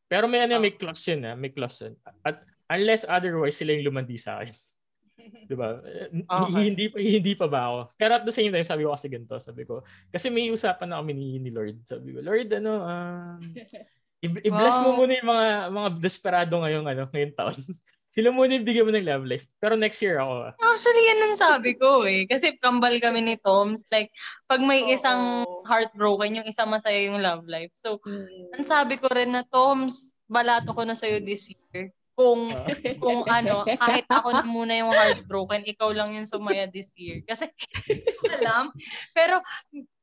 Pero 0.07 0.31
may 0.31 0.47
ano, 0.47 0.59
Oh. 0.59 0.63
may 0.63 0.75
clause 0.79 1.03
yun, 1.11 1.27
ha? 1.27 1.35
may 1.35 1.51
clause 1.51 1.83
yun. 1.83 1.95
At 2.23 2.47
unless 2.71 3.03
otherwise 3.07 3.59
sila 3.59 3.75
yung 3.75 3.91
lumandi 3.91 4.15
sa 4.19 4.43
akin. 4.43 4.55
'Di 5.51 5.55
ba? 5.55 5.79
Okay. 6.27 6.71
Hindi 6.71 6.87
pa 6.91 6.99
hindi 7.03 7.33
pa 7.39 7.47
ba 7.51 7.61
ako. 7.71 7.79
Pero 7.99 8.13
at 8.19 8.25
the 8.27 8.35
same 8.35 8.51
time, 8.55 8.67
sabi 8.67 8.83
ko 8.87 8.95
kasi 8.95 9.07
ganito, 9.11 9.39
sabi 9.39 9.63
ko, 9.67 9.83
kasi 10.11 10.31
may 10.31 10.51
usapan 10.51 10.91
na 10.91 10.99
kami 11.03 11.15
ni, 11.15 11.29
ni 11.43 11.51
Lord. 11.55 11.83
Sabi 11.87 12.15
ko, 12.15 12.23
Lord, 12.23 12.51
ano, 12.55 12.73
um, 12.83 13.41
i-bless 14.27 14.79
mo 14.83 14.95
Wow. 14.95 14.99
muna 15.07 15.13
yung 15.19 15.31
mga 15.31 15.47
mga 15.71 15.89
desperado 16.03 16.55
ngayong 16.63 16.87
ano, 16.87 17.05
ngayong 17.11 17.35
taon. 17.39 17.59
Sila 18.17 18.33
muna 18.33 18.57
yung 18.57 18.65
bigyan 18.65 18.89
mo 18.89 18.93
ng 18.97 19.05
love 19.05 19.29
life. 19.29 19.45
Pero 19.61 19.77
next 19.77 20.01
year 20.01 20.17
ako. 20.17 20.49
ah. 20.49 20.53
Actually, 20.57 21.05
yan 21.05 21.21
ang 21.21 21.37
sabi 21.37 21.77
ko 21.77 22.09
eh. 22.09 22.25
Kasi 22.25 22.57
kambal 22.57 22.97
kami 22.97 23.21
ni 23.21 23.37
Toms. 23.37 23.85
Like, 23.93 24.09
pag 24.49 24.65
may 24.65 24.89
isang 24.89 25.45
heartbroken, 25.69 26.41
yung 26.41 26.49
isa 26.49 26.65
masaya 26.65 26.97
yung 27.13 27.21
love 27.21 27.45
life. 27.45 27.69
So, 27.77 28.01
mm, 28.01 28.57
ang 28.57 28.65
sabi 28.65 28.97
ko 28.97 29.13
rin 29.13 29.37
na, 29.37 29.45
Toms, 29.45 30.17
balato 30.25 30.73
ko 30.73 30.89
na 30.89 30.97
sa'yo 30.97 31.21
this 31.21 31.53
year. 31.53 31.93
Kung, 32.17 32.49
Ah. 32.49 32.65
kung 33.05 33.21
ano, 33.29 33.69
kahit 33.69 34.09
ako 34.09 34.33
na 34.33 34.49
muna 34.49 34.73
yung 34.73 34.97
heartbroken, 34.97 35.69
ikaw 35.69 35.93
lang 35.93 36.17
yung 36.17 36.25
sumaya 36.25 36.65
this 36.73 36.97
year. 36.97 37.21
Kasi, 37.21 37.53
alam. 38.41 38.73
Pero, 39.13 39.45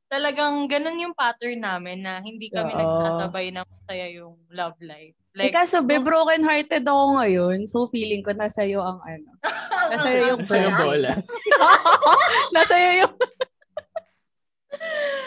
talagang 0.06 0.70
ganun 0.70 1.02
yung 1.02 1.18
pattern 1.18 1.58
namin 1.58 2.06
na 2.06 2.22
hindi 2.22 2.46
kami 2.46 2.70
Oo. 2.70 2.78
nagsasabay 2.78 3.50
na 3.50 3.66
masaya 3.66 4.06
yung 4.06 4.38
love 4.54 4.78
life. 4.78 5.18
Eh, 5.34 5.38
Like, 5.40 5.52
kaso, 5.52 5.82
be, 5.82 5.98
broken-hearted 5.98 6.86
ako 6.86 7.18
ngayon. 7.18 7.58
So, 7.66 7.90
feeling 7.90 8.22
ko 8.22 8.30
nasa 8.32 8.62
iyo 8.62 8.78
ang 8.80 9.02
ano. 9.02 9.30
Nasa 9.90 10.08
iyo 10.08 10.22
yung 10.32 10.42
bola. 10.46 11.12
nasa 12.50 12.74
iyo 12.78 12.92
yung... 13.04 13.14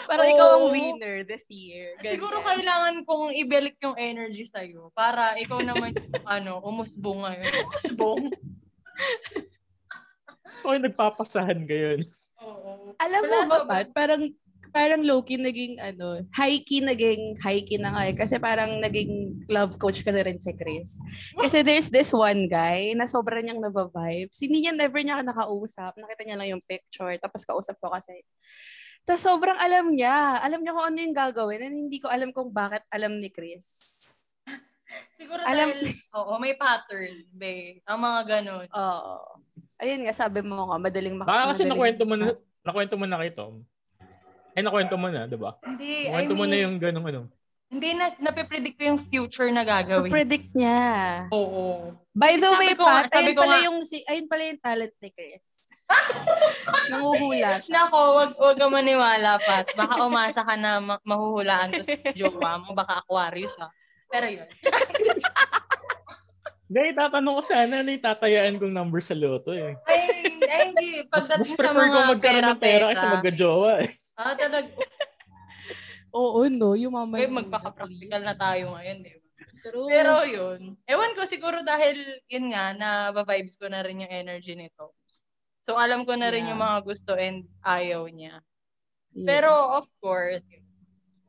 Parang 0.08 0.28
Oo. 0.28 0.34
ikaw 0.34 0.48
ang 0.48 0.66
winner 0.72 1.16
this 1.22 1.44
year. 1.52 1.92
Ganyan. 2.00 2.16
Siguro 2.16 2.40
kailangan 2.40 3.04
kong 3.04 3.36
ibalik 3.36 3.76
yung 3.84 3.96
energy 4.00 4.48
sa'yo 4.48 4.88
para 4.96 5.36
ikaw 5.36 5.60
naman 5.60 5.92
yung, 5.92 6.24
ano, 6.40 6.64
umusbong 6.64 7.28
ngayon. 7.28 7.52
Umusbong. 7.68 8.22
So, 10.58 10.72
nagpapasahan 10.72 11.68
ngayon. 11.68 12.00
Oo. 12.40 12.96
Alam 12.96 13.22
mo 13.24 13.36
Wala, 13.36 13.44
ba, 13.44 13.56
sobrang- 13.60 13.68
Pat? 13.68 13.86
Parang 13.92 14.22
parang 14.70 15.02
low-key 15.02 15.36
naging 15.36 15.74
ano, 15.76 16.22
high-key 16.30 16.80
naging 16.80 17.36
high-key 17.38 17.76
na 17.76 17.90
nga 17.90 18.02
eh. 18.06 18.14
Kasi 18.14 18.38
parang 18.38 18.78
naging 18.78 19.42
love 19.46 19.76
coach 19.76 20.00
ka 20.00 20.10
na 20.10 20.22
rin 20.22 20.38
si 20.38 20.54
Chris. 20.54 21.00
Kasi 21.34 21.60
there's 21.60 21.88
this 21.88 22.10
one 22.10 22.46
guy 22.46 22.92
na 22.92 23.04
sobrang 23.04 23.44
niyang 23.44 23.60
nababibes. 23.60 24.38
Hindi 24.38 24.66
niya 24.66 24.74
never 24.74 25.00
niya 25.00 25.20
nakausap. 25.20 25.96
Nakita 25.96 26.22
niya 26.24 26.38
lang 26.38 26.48
yung 26.52 26.64
picture. 26.64 27.14
Tapos 27.18 27.42
kausap 27.42 27.76
ko 27.80 27.90
kasi. 27.90 28.22
Tapos 29.02 29.24
sobrang 29.24 29.56
alam 29.56 29.92
niya. 29.92 30.38
Alam 30.40 30.60
niya 30.60 30.76
kung 30.76 30.86
ano 30.86 30.98
yung 31.00 31.16
gagawin. 31.16 31.64
And 31.64 31.74
hindi 31.74 31.98
ko 31.98 32.12
alam 32.12 32.30
kung 32.30 32.52
bakit 32.52 32.84
alam 32.92 33.16
ni 33.16 33.32
Chris. 33.32 33.98
Siguro 35.18 35.40
Alam- 35.44 35.72
dahil, 35.72 35.84
oo, 36.18 36.32
may 36.40 36.56
pattern, 36.56 37.28
be. 37.30 37.80
Ang 37.84 37.98
mga 38.00 38.20
ganun. 38.24 38.66
Oo. 38.72 39.14
Ayun 39.78 40.02
nga, 40.02 40.14
sabi 40.16 40.40
mo 40.42 40.72
nga, 40.72 40.78
madaling 40.80 41.14
mak- 41.14 41.28
Baka 41.28 41.54
kasi 41.54 41.62
nakwento 41.68 42.02
mo 42.02 42.14
na, 42.18 42.34
nakwento 42.66 42.94
mo 42.98 43.06
na 43.06 43.20
kay 43.20 43.30
Tom. 43.30 43.62
Eh, 44.58 44.62
nakwento 44.62 44.98
mo 44.98 45.06
na, 45.06 45.30
di 45.30 45.38
ba? 45.38 45.54
Hindi, 45.62 45.86
I 45.86 46.10
Nakwento 46.10 46.34
mo 46.34 46.42
mean, 46.42 46.50
na 46.50 46.58
yung 46.58 46.76
ganong 46.76 47.06
ano. 47.06 47.20
hindi 47.68 47.90
na, 47.94 48.10
napipredict 48.18 48.74
ko 48.74 48.84
yung 48.88 49.00
future 49.06 49.46
na 49.48 49.62
gagawin. 49.62 50.10
predict 50.10 50.50
niya. 50.50 51.28
Oo. 51.30 51.94
By 52.10 52.34
the 52.34 52.48
Sabi 52.48 52.58
way, 52.58 52.72
ko 52.74 52.82
Pat, 52.82 53.06
sabi 53.06 53.22
ayun 53.22 53.36
ko 53.36 53.42
pala 53.44 53.54
nga- 53.54 53.66
yung, 53.68 53.78
si, 53.84 53.96
ayun 54.02 54.26
pala 54.26 54.42
yung 54.42 54.58
talent 54.58 54.94
ni 54.98 55.10
Chris. 55.12 55.46
Nanguhula 56.90 57.60
siya. 57.60 57.70
Nako, 57.70 57.98
wag, 58.16 58.32
wag 58.34 58.56
ka 58.56 58.66
maniwala, 58.66 59.30
Pat. 59.38 59.66
Baka 59.72 59.94
umasa 60.02 60.42
ka 60.42 60.54
na 60.54 60.80
ma- 60.80 61.02
mahuhulaan 61.02 61.70
ko 61.70 61.80
sa 61.80 62.12
jowa 62.12 62.58
mo. 62.58 62.74
Baka 62.74 62.98
Aquarius, 62.98 63.54
ha. 63.56 63.70
Pero 64.08 64.26
yun. 64.26 64.48
Hindi, 66.68 66.92
tatanong 66.92 67.34
ko 67.36 67.42
sana 67.42 67.80
ano 67.80 67.88
yung 67.88 68.04
tatayaan 68.04 68.60
kong 68.60 68.74
number 68.74 69.00
sa 69.00 69.16
loto 69.16 69.56
eh. 69.56 69.72
Ay, 69.88 70.00
ay 70.44 70.60
hindi. 70.68 71.00
Mas, 71.08 71.24
Pagdating 71.24 71.40
mas 71.40 71.48
sa 71.48 71.56
prefer 71.56 71.76
mga 71.80 71.88
ko 71.88 72.00
magkaroon 72.12 72.44
ng 72.44 72.60
pera 72.60 72.84
kaysa 72.92 73.06
magka-jowa 73.08 73.70
eh. 73.80 73.90
Ah, 74.18 74.34
talaga. 74.34 74.66
Oo, 76.18 76.50
no. 76.50 76.74
Yung 76.74 76.98
mama 76.98 77.22
Okay, 77.22 77.30
magpaka-practical 77.30 78.22
na 78.26 78.34
tayo 78.34 78.74
ngayon, 78.74 78.98
di 79.06 79.14
ba? 79.14 79.26
True. 79.62 79.86
Pero 79.86 80.12
yun. 80.26 80.74
Ewan 80.86 81.14
ko, 81.14 81.22
siguro 81.22 81.62
dahil 81.62 81.94
yun 82.26 82.50
nga, 82.50 82.74
na 82.74 83.14
vibes 83.14 83.54
ko 83.54 83.70
na 83.70 83.82
rin 83.86 84.02
yung 84.02 84.10
energy 84.10 84.58
nito. 84.58 84.90
So, 85.62 85.78
alam 85.78 86.02
ko 86.02 86.18
na 86.18 86.32
rin 86.34 86.48
Yeah. 86.48 86.50
yung 86.56 86.62
mga 86.64 86.78
gusto 86.82 87.14
and 87.14 87.46
ayaw 87.62 88.08
niya. 88.10 88.42
Yeah. 89.14 89.26
Pero, 89.28 89.50
of 89.78 89.86
course, 90.02 90.42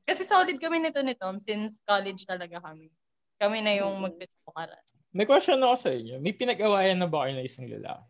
kasi 0.10 0.26
solid 0.26 0.58
kami 0.58 0.82
nito 0.82 0.98
ni 1.06 1.14
Tom 1.14 1.38
since 1.38 1.84
college 1.86 2.26
talaga 2.26 2.58
kami. 2.58 2.90
Kami 3.38 3.62
na 3.62 3.78
yung 3.78 4.02
Mm. 4.02 4.04
magpitukaran. 4.10 4.82
May 5.14 5.26
question 5.30 5.62
ako 5.62 5.76
sa 5.78 5.92
inyo. 5.94 6.18
May 6.18 6.34
pinag-awayan 6.34 6.98
na 6.98 7.06
ba 7.10 7.26
kayo 7.30 7.38
na 7.38 7.46
isang 7.46 7.70
lalaki? 7.70 8.06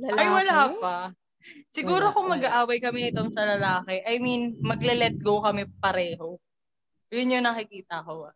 Lalaki? 0.00 0.16
Ay, 0.16 0.28
wala 0.32 0.56
pa. 0.78 0.96
Siguro 1.72 2.10
kung 2.12 2.28
mag-aaway 2.28 2.82
kami 2.82 3.08
nitong 3.08 3.30
sa 3.32 3.46
lalaki, 3.46 4.02
I 4.04 4.18
mean, 4.18 4.58
magle-let 4.60 5.16
go 5.20 5.40
kami 5.40 5.64
pareho. 5.78 6.36
Yun 7.08 7.32
yung 7.38 7.46
nakikita 7.46 8.04
ko. 8.04 8.28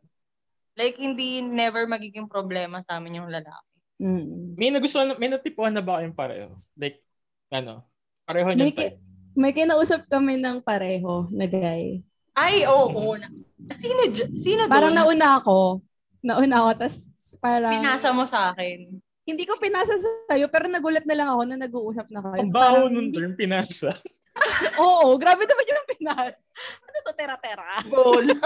Like, 0.78 0.96
hindi 0.96 1.44
never 1.44 1.84
magiging 1.84 2.30
problema 2.30 2.80
sa 2.80 2.96
amin 2.96 3.20
yung 3.20 3.28
lalaki. 3.28 3.72
Mm. 4.00 4.56
May 4.56 4.70
nagustuhan, 4.72 5.14
may 5.20 5.28
natipuan 5.28 5.76
na 5.76 5.84
ba 5.84 6.00
kayong 6.00 6.16
pareho? 6.16 6.48
Like, 6.78 7.04
ano, 7.52 7.84
pareho 8.24 8.48
niyo 8.54 8.64
May, 8.64 8.72
ki- 8.72 8.96
may 9.36 9.52
kinausap 9.52 10.08
kami 10.08 10.40
ng 10.40 10.64
pareho 10.64 11.28
na 11.28 11.44
guy. 11.44 12.00
Ay, 12.32 12.64
oo. 12.64 13.12
na. 13.20 13.28
Sino, 13.76 14.08
dyan- 14.08 14.32
sino 14.40 14.60
Parang 14.70 14.94
doon? 14.96 15.04
nauna 15.04 15.36
ako. 15.36 15.84
Nauna 16.24 16.54
ako, 16.64 16.70
tas 16.80 16.96
parang... 17.42 17.82
Pinasa 17.82 18.08
mo 18.14 18.24
sa 18.24 18.54
akin. 18.54 19.01
Hindi 19.22 19.46
ko 19.46 19.54
pinasa 19.54 19.94
sa'yo, 20.28 20.50
pero 20.50 20.66
nagulat 20.66 21.06
na 21.06 21.14
lang 21.14 21.28
ako 21.30 21.42
na 21.46 21.56
nag-uusap 21.56 22.10
na 22.10 22.20
kayo. 22.20 22.42
Ang 22.42 22.50
Tas 22.50 22.54
baho 22.54 22.74
parang 22.82 22.90
nun 22.90 23.06
hindi- 23.06 23.18
term, 23.22 23.34
pinasa. 23.38 23.90
Oo, 24.82 25.14
grabe 25.14 25.46
naman 25.46 25.64
yung 25.68 25.88
pinasa. 25.88 26.38
Ano 26.82 26.96
to, 27.06 27.12
tera-tera? 27.14 27.86
Bola. 27.86 28.34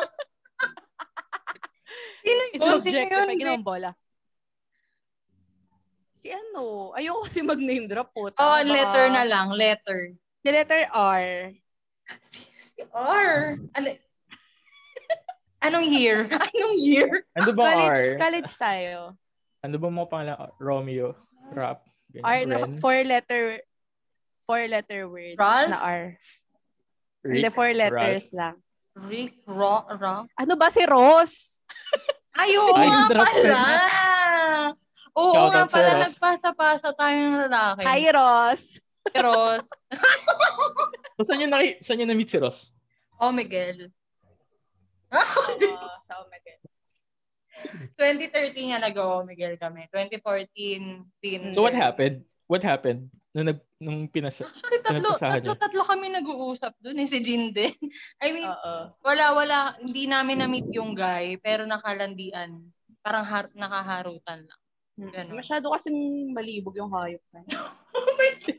sino 2.26 2.40
Ito 2.52 2.60
yun? 2.60 2.80
Sino 2.84 2.96
objective, 3.00 3.16
yun? 3.16 3.28
may 3.30 3.38
ginawang 3.38 3.64
bola. 3.64 3.90
Si 6.12 6.28
ano, 6.28 6.90
ayoko 6.92 7.24
kasi 7.24 7.40
mag-name 7.40 7.86
drop 7.86 8.10
po. 8.12 8.28
Oh, 8.34 8.58
letter 8.60 9.06
na 9.08 9.24
lang. 9.24 9.54
Letter. 9.54 10.12
Si 10.42 10.48
letter 10.50 10.90
R. 10.92 11.54
Si 12.74 12.82
R. 12.92 13.56
Ano? 13.72 13.88
Anong 15.62 15.86
year? 15.88 16.28
Anong 16.52 16.76
year? 16.78 17.08
Ano 17.32 17.50
ba 17.56 17.62
College, 17.72 17.96
R? 17.96 18.18
college 18.20 18.52
tayo. 18.54 19.16
Ano 19.62 19.76
ba 19.76 19.88
mga 19.88 20.08
pangalan? 20.08 20.36
Romeo? 20.58 21.08
Rap? 21.50 21.80
R 22.16 22.42
na, 22.46 22.64
Ren? 22.64 22.80
four 22.80 22.96
letter, 23.04 23.60
four 24.42 24.62
letter 24.66 25.04
word 25.04 25.36
Ralph? 25.36 25.68
na 25.68 25.78
R. 25.80 26.02
Rick? 27.22 27.34
Hindi, 27.42 27.48
four 27.50 27.70
letters 27.72 28.30
Ralph? 28.30 28.32
lang. 28.32 28.54
Rick, 28.96 29.32
Ro, 29.44 29.84
Ro. 29.90 30.24
Ano 30.32 30.54
ba 30.56 30.72
si 30.72 30.80
Ross? 30.86 31.60
Ay, 32.40 32.56
oo 32.56 32.72
Ay, 32.72 32.88
nga 32.88 33.04
pala. 33.10 33.60
Oo 35.12 35.32
Shout 35.34 35.50
nga 35.52 35.64
pala. 35.68 35.88
Ross. 35.92 36.04
Nagpasa-pasa 36.08 36.88
tayong 36.96 37.36
lalaki. 37.44 37.84
Hi, 37.84 38.02
Ross. 38.10 38.62
Ross. 39.14 39.66
So, 41.16 41.24
saan 41.24 41.40
nyo, 41.40 41.48
naki- 41.48 41.80
saan 41.80 41.96
nyo 41.96 42.12
na-meet 42.12 42.28
si 42.28 42.36
Ross? 42.36 42.76
Oh, 43.16 43.32
Miguel. 43.32 43.88
Oo, 45.08 45.88
sa 46.04 46.20
Omega. 46.20 46.55
2013 47.98 48.70
nga 48.72 48.80
nag-o 48.82 49.24
Miguel 49.24 49.56
kami. 49.56 49.88
2014, 49.92 51.04
Tinder. 51.22 51.54
So, 51.56 51.64
what 51.64 51.76
happened? 51.76 52.24
What 52.46 52.62
happened? 52.62 53.10
Nung, 53.36 53.52
nag, 53.52 53.60
nung 53.82 54.08
pinasa... 54.08 54.48
Actually, 54.48 54.80
tatlo, 54.80 55.18
tatlo, 55.18 55.52
niya? 55.52 55.60
tatlo 55.60 55.82
kami 55.84 56.06
nag-uusap 56.08 56.72
doon. 56.80 57.02
Eh, 57.02 57.08
si 57.08 57.20
Jin 57.20 57.52
din. 57.52 57.74
I 58.24 58.32
mean, 58.32 58.48
Oo. 58.48 58.96
wala, 59.04 59.24
wala. 59.36 59.58
Hindi 59.82 60.08
namin 60.08 60.40
na-meet 60.40 60.68
yung 60.72 60.96
guy, 60.96 61.36
pero 61.42 61.68
nakalandian. 61.68 62.72
Parang 63.04 63.24
har- 63.26 63.54
nakaharutan 63.54 64.46
lang. 64.46 64.60
Ganon. 64.96 65.36
Masyado 65.36 65.68
kasing 65.76 66.32
malibog 66.32 66.72
yung 66.72 66.88
hayop 66.88 67.20
na. 67.36 67.44
yun. 67.44 67.60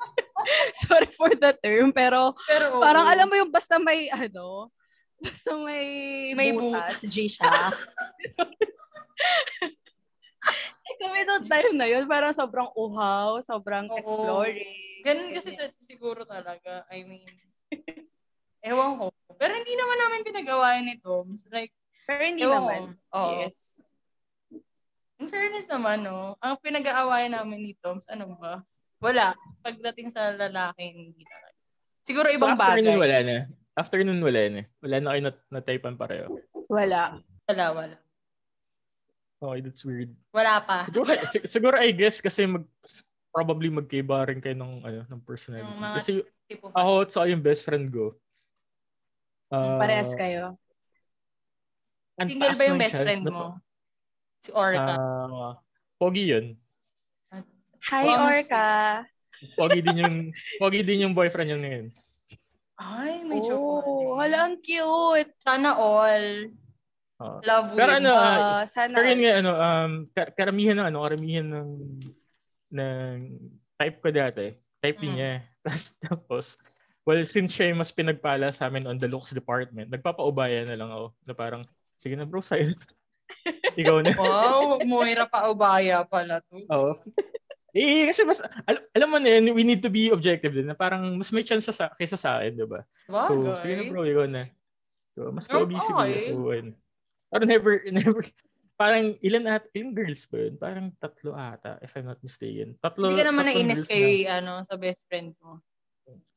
Sorry 0.85 1.09
for 1.09 1.33
the 1.33 1.51
term, 1.57 1.89
pero 1.89 2.37
Pero 2.45 2.77
parang 2.77 3.09
alam 3.09 3.25
mo 3.25 3.35
yung 3.35 3.49
basta 3.49 3.81
may 3.81 4.05
ano, 4.13 4.69
basta 5.17 5.57
may, 5.57 5.85
May 6.37 6.53
butas, 6.53 7.01
G 7.09 7.25
siya. 7.25 7.73
Eh, 10.87 10.95
Kami 10.97 11.19
noong 11.21 11.45
time 11.45 11.73
na 11.75 11.85
yun, 11.85 12.07
parang 12.07 12.31
sobrang 12.31 12.69
uhaw, 12.71 13.41
sobrang 13.41 13.85
Oo. 13.87 13.97
exploring. 13.97 15.03
Ganun 15.03 15.35
kasi 15.35 15.51
ta- 15.51 15.75
siguro 15.83 16.23
talaga. 16.23 16.87
I 16.87 17.03
mean, 17.03 17.27
ewan 18.61 18.95
ko. 18.95 19.11
Pero 19.35 19.51
hindi 19.53 19.73
naman 19.73 19.97
namin 19.99 20.21
pinagawa 20.23 20.79
yun 20.79 20.87
ni 20.87 20.97
Toms. 20.97 21.43
Like, 21.49 21.75
Pero 22.05 22.21
hindi 22.23 22.41
ewan 22.41 22.55
naman. 22.57 22.81
ko. 22.95 23.13
Oo. 23.13 23.31
Yes. 23.43 23.83
In 25.17 25.27
fairness 25.27 25.65
naman, 25.65 26.05
no, 26.05 26.37
ang 26.39 26.55
pinag-aawayan 26.57 27.33
namin 27.33 27.59
ni 27.63 27.73
Toms, 27.75 28.07
ano 28.07 28.37
ba? 28.37 28.61
Wala. 28.97 29.33
Pagdating 29.61 30.09
sa 30.09 30.31
lalaki, 30.31 30.83
hindi 30.87 31.21
talaga. 31.21 31.57
Siguro 32.01 32.27
ibang 32.31 32.53
so, 32.53 32.57
after 32.57 32.79
bagay. 32.79 32.85
nun, 32.87 32.99
wala 33.01 33.17
na. 33.19 33.37
After 33.75 33.99
nun, 34.01 34.21
wala 34.23 34.41
na. 34.47 34.61
Wala 34.79 34.95
na 34.97 35.07
kayo 35.11 35.21
nat- 35.27 35.47
na-typean 35.51 35.99
pareho. 35.99 36.31
Wala. 36.71 37.19
Wala, 37.45 37.65
wala. 37.75 37.97
Okay, 39.37 39.61
that's 39.61 39.85
weird. 39.85 40.09
Wala 40.33 40.65
pa. 40.65 40.89
Siguro, 40.89 41.09
sig- 41.29 41.45
siguro 41.47 41.75
I 41.77 41.93
guess 41.93 42.17
kasi 42.19 42.49
mag 42.49 42.65
probably 43.29 43.69
magkaiba 43.69 44.25
rin 44.25 44.41
kayo 44.41 44.57
ng 44.57 44.81
ano 44.81 45.05
ng 45.05 45.21
personality. 45.21 45.69
Yung 45.69 45.77
mga 45.77 45.95
Kasi 45.95 46.11
Tipo, 46.47 46.71
ako 46.71 46.91
at 47.03 47.09
sa 47.11 47.27
yung 47.27 47.43
best 47.43 47.61
friend 47.61 47.91
ko. 47.91 48.15
ah, 49.51 49.77
Parehas 49.77 50.15
kayo. 50.15 50.55
single 52.17 52.55
ba 52.55 52.63
yung 52.65 52.79
ng 52.79 52.81
best 52.81 52.97
friend 52.97 53.23
na- 53.23 53.31
mo? 53.31 53.45
Si 54.41 54.49
Orca. 54.55 54.95
Ah, 54.95 55.53
pogi 55.99 56.31
yun. 56.31 56.55
Hi, 57.93 58.03
Wow, 58.09 58.31
Orca. 58.31 58.67
Pogi 59.53 59.79
din 59.85 59.97
yung 60.01 60.15
pogi 60.57 60.81
din 60.81 61.03
yung 61.05 61.13
boyfriend 61.13 61.51
niya 61.51 61.59
ngayon. 61.61 61.87
Ay, 62.79 63.21
may 63.21 63.37
Oh, 63.37 63.45
chocolate. 63.45 64.17
hala, 64.17 64.37
ang 64.49 64.57
cute. 64.63 65.31
Sana 65.45 65.77
all. 65.77 66.49
Ah. 67.17 67.41
Love 67.41 67.73
Pero 67.73 67.91
ano, 67.97 68.13
Ah, 68.13 68.65
sana. 68.69 68.93
Pero 68.93 69.07
yun 69.09 69.21
nga, 69.25 69.33
ano, 69.41 69.51
um, 69.57 69.91
kar- 70.13 70.33
karamihan 70.37 70.77
ng, 70.77 70.87
ano, 70.93 70.97
karamihan 71.01 71.47
ng, 71.49 71.69
ng 72.77 73.15
type 73.73 73.97
ko 74.05 74.09
dati. 74.13 74.53
Type 74.77 74.97
din 75.01 75.09
Mm. 75.13 75.17
niya. 75.17 75.33
Tapos, 75.67 75.83
tapos, 75.99 76.45
well, 77.03 77.19
since 77.25 77.51
siya 77.57 77.73
yung 77.73 77.81
mas 77.81 77.91
pinagpala 77.91 78.53
sa 78.53 78.69
amin 78.69 78.85
on 78.85 79.01
the 79.01 79.09
looks 79.09 79.33
department, 79.33 79.89
nagpapaubaya 79.89 80.63
na 80.63 80.77
lang 80.77 80.93
ako. 80.93 81.05
Na 81.25 81.33
parang, 81.33 81.61
sige 81.97 82.13
na 82.13 82.23
bro, 82.23 82.39
sa'yo. 82.39 82.71
Ikaw 83.81 83.97
na. 84.05 84.13
wow, 84.15 84.79
Moira 84.85 85.25
pa 85.27 85.49
ubaya 85.51 86.05
pala 86.07 86.39
to. 86.47 86.61
Oo. 86.71 86.93
Eh, 87.75 88.07
kasi 88.09 88.23
mas, 88.23 88.39
al- 88.65 88.87
alam 88.95 89.09
mo 89.11 89.17
na 89.19 89.37
yun, 89.37 89.51
we 89.57 89.61
need 89.65 89.81
to 89.83 89.91
be 89.91 90.09
objective 90.13 90.53
din. 90.55 90.69
Na 90.69 90.77
parang, 90.77 91.17
mas 91.17 91.33
may 91.33 91.43
chance 91.43 91.67
sa, 91.67 91.91
kaysa 91.97 92.15
sa 92.15 92.39
akin, 92.39 92.57
di 92.57 92.65
ba? 92.69 92.81
So, 93.09 93.33
Bagay. 93.37 93.57
sige 93.59 93.73
na 93.75 93.83
bro, 93.91 94.01
ikaw 94.07 94.25
na. 94.29 94.43
So, 95.17 95.29
mas 95.33 95.45
siguro. 95.49 95.65
okay. 95.67 96.31
So, 96.31 96.47
ayun. 96.53 96.77
Pero 97.27 97.43
never, 97.43 97.73
never, 97.91 98.21
parang 98.79 99.17
ilan 99.25 99.45
at, 99.49 99.65
ilang 99.73 99.97
girls 99.97 100.23
ba 100.29 100.47
yun? 100.47 100.55
Parang 100.55 100.87
tatlo 101.01 101.33
ata, 101.33 101.81
if 101.83 101.91
I'm 101.97 102.07
not 102.07 102.21
mistaken. 102.21 102.77
Tatlo, 102.79 103.11
Hindi 103.11 103.19
ka 103.19 103.27
naman 103.27 103.45
nainis 103.49 103.83
kay 103.89 104.23
na- 104.23 104.39
ano, 104.39 104.53
sa 104.63 104.77
best 104.77 105.03
friend 105.09 105.33
mo. 105.41 105.59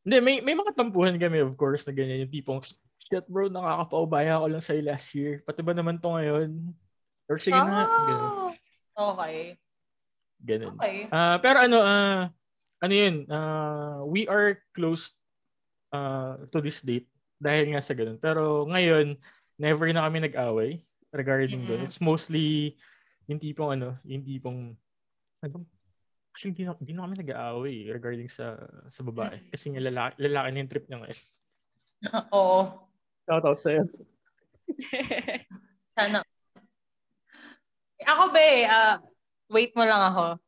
Hindi, 0.00 0.16
may, 0.24 0.36
may 0.40 0.56
mga 0.56 0.72
tampuhan 0.74 1.20
kami, 1.20 1.44
of 1.44 1.54
course, 1.60 1.84
na 1.84 1.92
ganyan. 1.92 2.24
Yung 2.24 2.32
tipong, 2.32 2.64
shit 2.64 3.26
bro, 3.28 3.52
nakakapaubaya 3.52 4.40
ko 4.40 4.46
lang 4.48 4.64
sa'yo 4.64 4.82
last 4.88 5.12
year. 5.12 5.44
Pati 5.44 5.60
ba 5.60 5.76
naman 5.76 6.00
to 6.00 6.08
ngayon? 6.08 6.72
Or 7.28 7.36
sige 7.36 7.54
na, 7.54 7.84
ganun. 7.86 8.30
Ah, 8.96 9.10
okay. 9.14 9.38
ganun. 10.42 10.74
Okay. 10.80 10.96
Ah, 11.12 11.36
pero 11.38 11.62
ano, 11.62 11.78
ah, 11.84 12.32
ano 12.80 12.94
yun, 12.96 13.28
ah, 13.28 14.00
we 14.08 14.24
are 14.24 14.58
close 14.72 15.12
ah, 15.92 16.40
to 16.48 16.64
this 16.64 16.80
date 16.80 17.06
dahil 17.36 17.76
nga 17.76 17.84
sa 17.84 17.92
ganun. 17.92 18.16
Pero 18.16 18.64
ngayon, 18.72 19.20
never 19.61 19.85
na 19.93 20.09
kami 20.09 20.24
nag-away 20.24 20.81
regarding 21.12 21.69
doon. 21.69 21.85
Mm-mm. 21.85 21.87
It's 21.87 22.01
mostly 22.01 22.81
yung 23.28 23.37
tipong 23.37 23.77
ano, 23.77 24.01
yung 24.09 24.24
tipong 24.24 24.73
ano, 25.45 25.57
actually 26.32 26.57
hindi 26.57 26.65
na, 26.65 26.73
hindi 26.81 26.93
na 26.97 27.05
kami 27.05 27.16
nag-aaway 27.20 27.77
regarding 27.93 28.32
sa 28.32 28.57
sa 28.89 29.05
babae. 29.05 29.37
Mm. 29.37 29.49
Kasi 29.53 29.65
nga 29.70 29.82
lalaki, 29.85 30.15
lalaki 30.16 30.49
na 30.49 30.61
yung 30.65 30.73
trip 30.73 30.87
niya 30.89 30.99
ngayon. 31.05 31.20
Oo. 32.41 32.61
Shout 33.28 33.45
out 33.45 33.61
sa'yo. 33.61 33.85
Sana. 36.01 36.24
Ako 38.01 38.32
be, 38.32 38.65
ah, 38.65 38.97
wait 39.53 39.77
mo 39.77 39.85
lang 39.85 40.01
ako. 40.09 40.41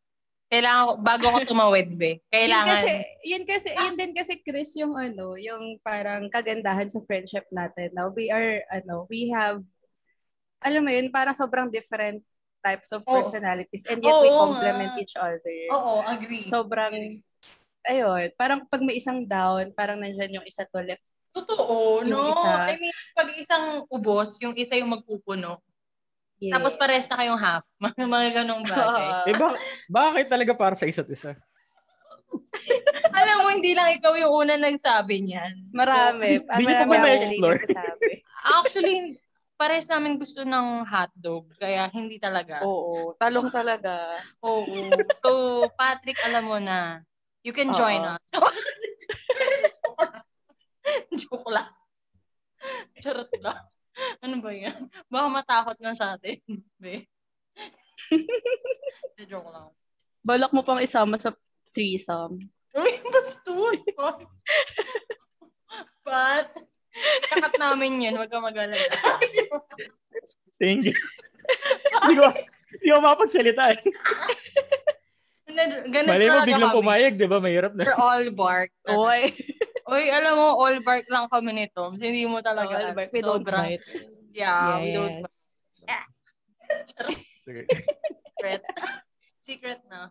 Kailangan 0.53 0.83
ko, 0.85 0.93
bago 1.01 1.27
ko 1.33 1.39
tumawid 1.49 1.89
be. 1.97 2.21
Yun 2.21 2.29
Kailangan. 2.29 2.69
kasi, 2.69 2.93
yun 3.25 3.45
kasi, 3.49 3.69
yun 3.73 3.95
din 3.97 4.13
kasi 4.13 4.33
Chris 4.45 4.77
yung 4.77 4.93
ano, 4.93 5.33
yung 5.41 5.81
parang 5.81 6.29
kagandahan 6.29 6.93
sa 6.93 7.01
friendship 7.09 7.49
natin. 7.49 7.89
Now 7.97 8.13
we 8.13 8.29
are, 8.29 8.61
ano, 8.69 9.09
we 9.09 9.33
have, 9.33 9.65
alam 10.61 10.85
mo 10.85 10.93
yun, 10.93 11.09
parang 11.09 11.33
sobrang 11.33 11.73
different 11.73 12.21
types 12.61 12.93
of 12.93 13.01
Oo. 13.09 13.17
personalities 13.17 13.89
and 13.89 14.05
yet 14.05 14.13
we 14.21 14.29
Oo 14.29 14.39
complement 14.45 14.93
nga. 14.93 15.01
each 15.01 15.17
other. 15.17 15.57
Oo, 15.73 16.05
agree. 16.05 16.45
Sobrang, 16.45 17.25
ayun, 17.89 18.29
parang 18.37 18.69
pag 18.69 18.85
may 18.85 19.01
isang 19.01 19.25
down, 19.25 19.73
parang 19.73 20.05
nandyan 20.05 20.37
yung 20.37 20.45
isa 20.45 20.69
to 20.69 20.85
left. 20.85 21.03
Totoo, 21.33 22.05
Yung 22.05 22.13
no? 22.13 22.29
isa- 22.29 22.69
I 22.69 22.77
mean, 22.77 22.93
pag 23.17 23.29
isang 23.41 23.89
ubos, 23.89 24.37
yung 24.45 24.53
isa 24.53 24.77
yung 24.77 24.93
magpupuno. 24.93 25.65
Yeah. 26.43 26.59
Tapos 26.59 26.75
pares 26.75 27.07
na 27.07 27.15
kayong 27.23 27.39
half. 27.39 27.63
Mga, 27.87 28.03
mga 28.11 28.29
ganong 28.43 28.67
bagay. 28.67 29.31
Eh, 29.31 29.37
ba- 29.39 29.55
bakit 29.87 30.27
talaga 30.27 30.53
para 30.59 30.75
sa 30.75 30.91
isa't 30.91 31.07
isa? 31.07 31.39
Alam 33.23 33.37
mo, 33.47 33.49
hindi 33.55 33.79
lang 33.79 33.95
ikaw 33.95 34.19
yung 34.19 34.35
una 34.35 34.59
nagsabi 34.59 35.23
niyan. 35.23 35.71
Marami. 35.71 36.43
Ah, 36.51 36.59
Hindi 36.59 36.65
niyo 36.67 36.75
pa 36.83 36.87
marami 36.91 36.99
ba 36.99 37.07
actually 37.07 37.39
na-explore? 37.39 37.59
Actually, 38.59 38.97
pares 39.55 39.87
namin 39.87 40.19
gusto 40.19 40.43
ng 40.43 40.83
hotdog. 40.83 41.47
Kaya 41.63 41.87
hindi 41.95 42.19
talaga. 42.19 42.67
Oo, 42.67 43.15
talong 43.23 43.47
talaga. 43.55 44.19
Oo. 44.43 44.91
So, 45.23 45.31
Patrick, 45.79 46.19
alam 46.27 46.51
mo 46.51 46.59
na, 46.59 47.07
you 47.47 47.55
can 47.55 47.71
join 47.71 48.03
Oo. 48.03 48.19
us. 48.19 48.25
Joke 51.15 51.47
lang. 51.55 51.71
Charot 52.99 53.31
lang. 53.39 53.63
Ano 54.25 54.37
ba 54.43 54.51
yan? 54.53 54.89
Baka 55.07 55.27
matakot 55.31 55.77
na 55.79 55.95
sa 55.95 56.17
atin. 56.17 56.39
Be. 56.79 57.07
Joke 59.31 59.51
lang. 59.51 59.71
Balak 60.23 60.51
mo 60.55 60.63
pang 60.67 60.83
isama 60.83 61.19
sa 61.19 61.35
threesome. 61.71 62.51
Uy, 62.75 62.93
bastos. 63.13 63.79
But, 66.03 66.49
kakat 67.31 67.55
namin 67.59 68.03
yun. 68.03 68.15
Huwag 68.19 68.31
ka 68.31 68.43
mag-alala. 68.43 68.81
Thank 70.59 70.91
you. 70.91 70.97
Hindi 72.03 72.15
ko, 72.19 72.27
hindi 72.75 72.87
ko 72.91 72.99
mapagsalita 73.03 73.63
eh. 73.75 73.81
Ganun 75.53 76.09
Malay 76.09 76.29
mo 76.33 76.39
biglang 76.49 76.73
kami. 76.73 76.79
pumayag, 76.81 77.15
di 77.21 77.27
ba? 77.29 77.39
Mahirap 77.39 77.73
na. 77.77 77.85
We're 77.85 77.99
all 77.99 78.27
bark. 78.33 78.73
Oy. 78.89 79.37
Uy, 79.93 80.09
alam 80.09 80.35
mo, 80.35 80.57
all 80.57 80.81
bark 80.81 81.05
lang 81.07 81.29
kami 81.29 81.53
ni 81.53 81.67
Toms. 81.69 82.01
Hindi 82.01 82.25
mo 82.25 82.41
talaga. 82.41 82.81
All 82.81 82.97
bark. 82.97 83.13
We 83.13 83.21
don't 83.21 83.45
sobrang- 83.45 83.77
bite. 83.77 83.85
Yeah, 84.33 84.81
we 84.81 84.97
don't 84.97 85.21
Yes. 85.21 85.35
Sige. 87.45 87.63
secret. 87.69 88.63
secret 89.37 89.81
na. 89.93 90.09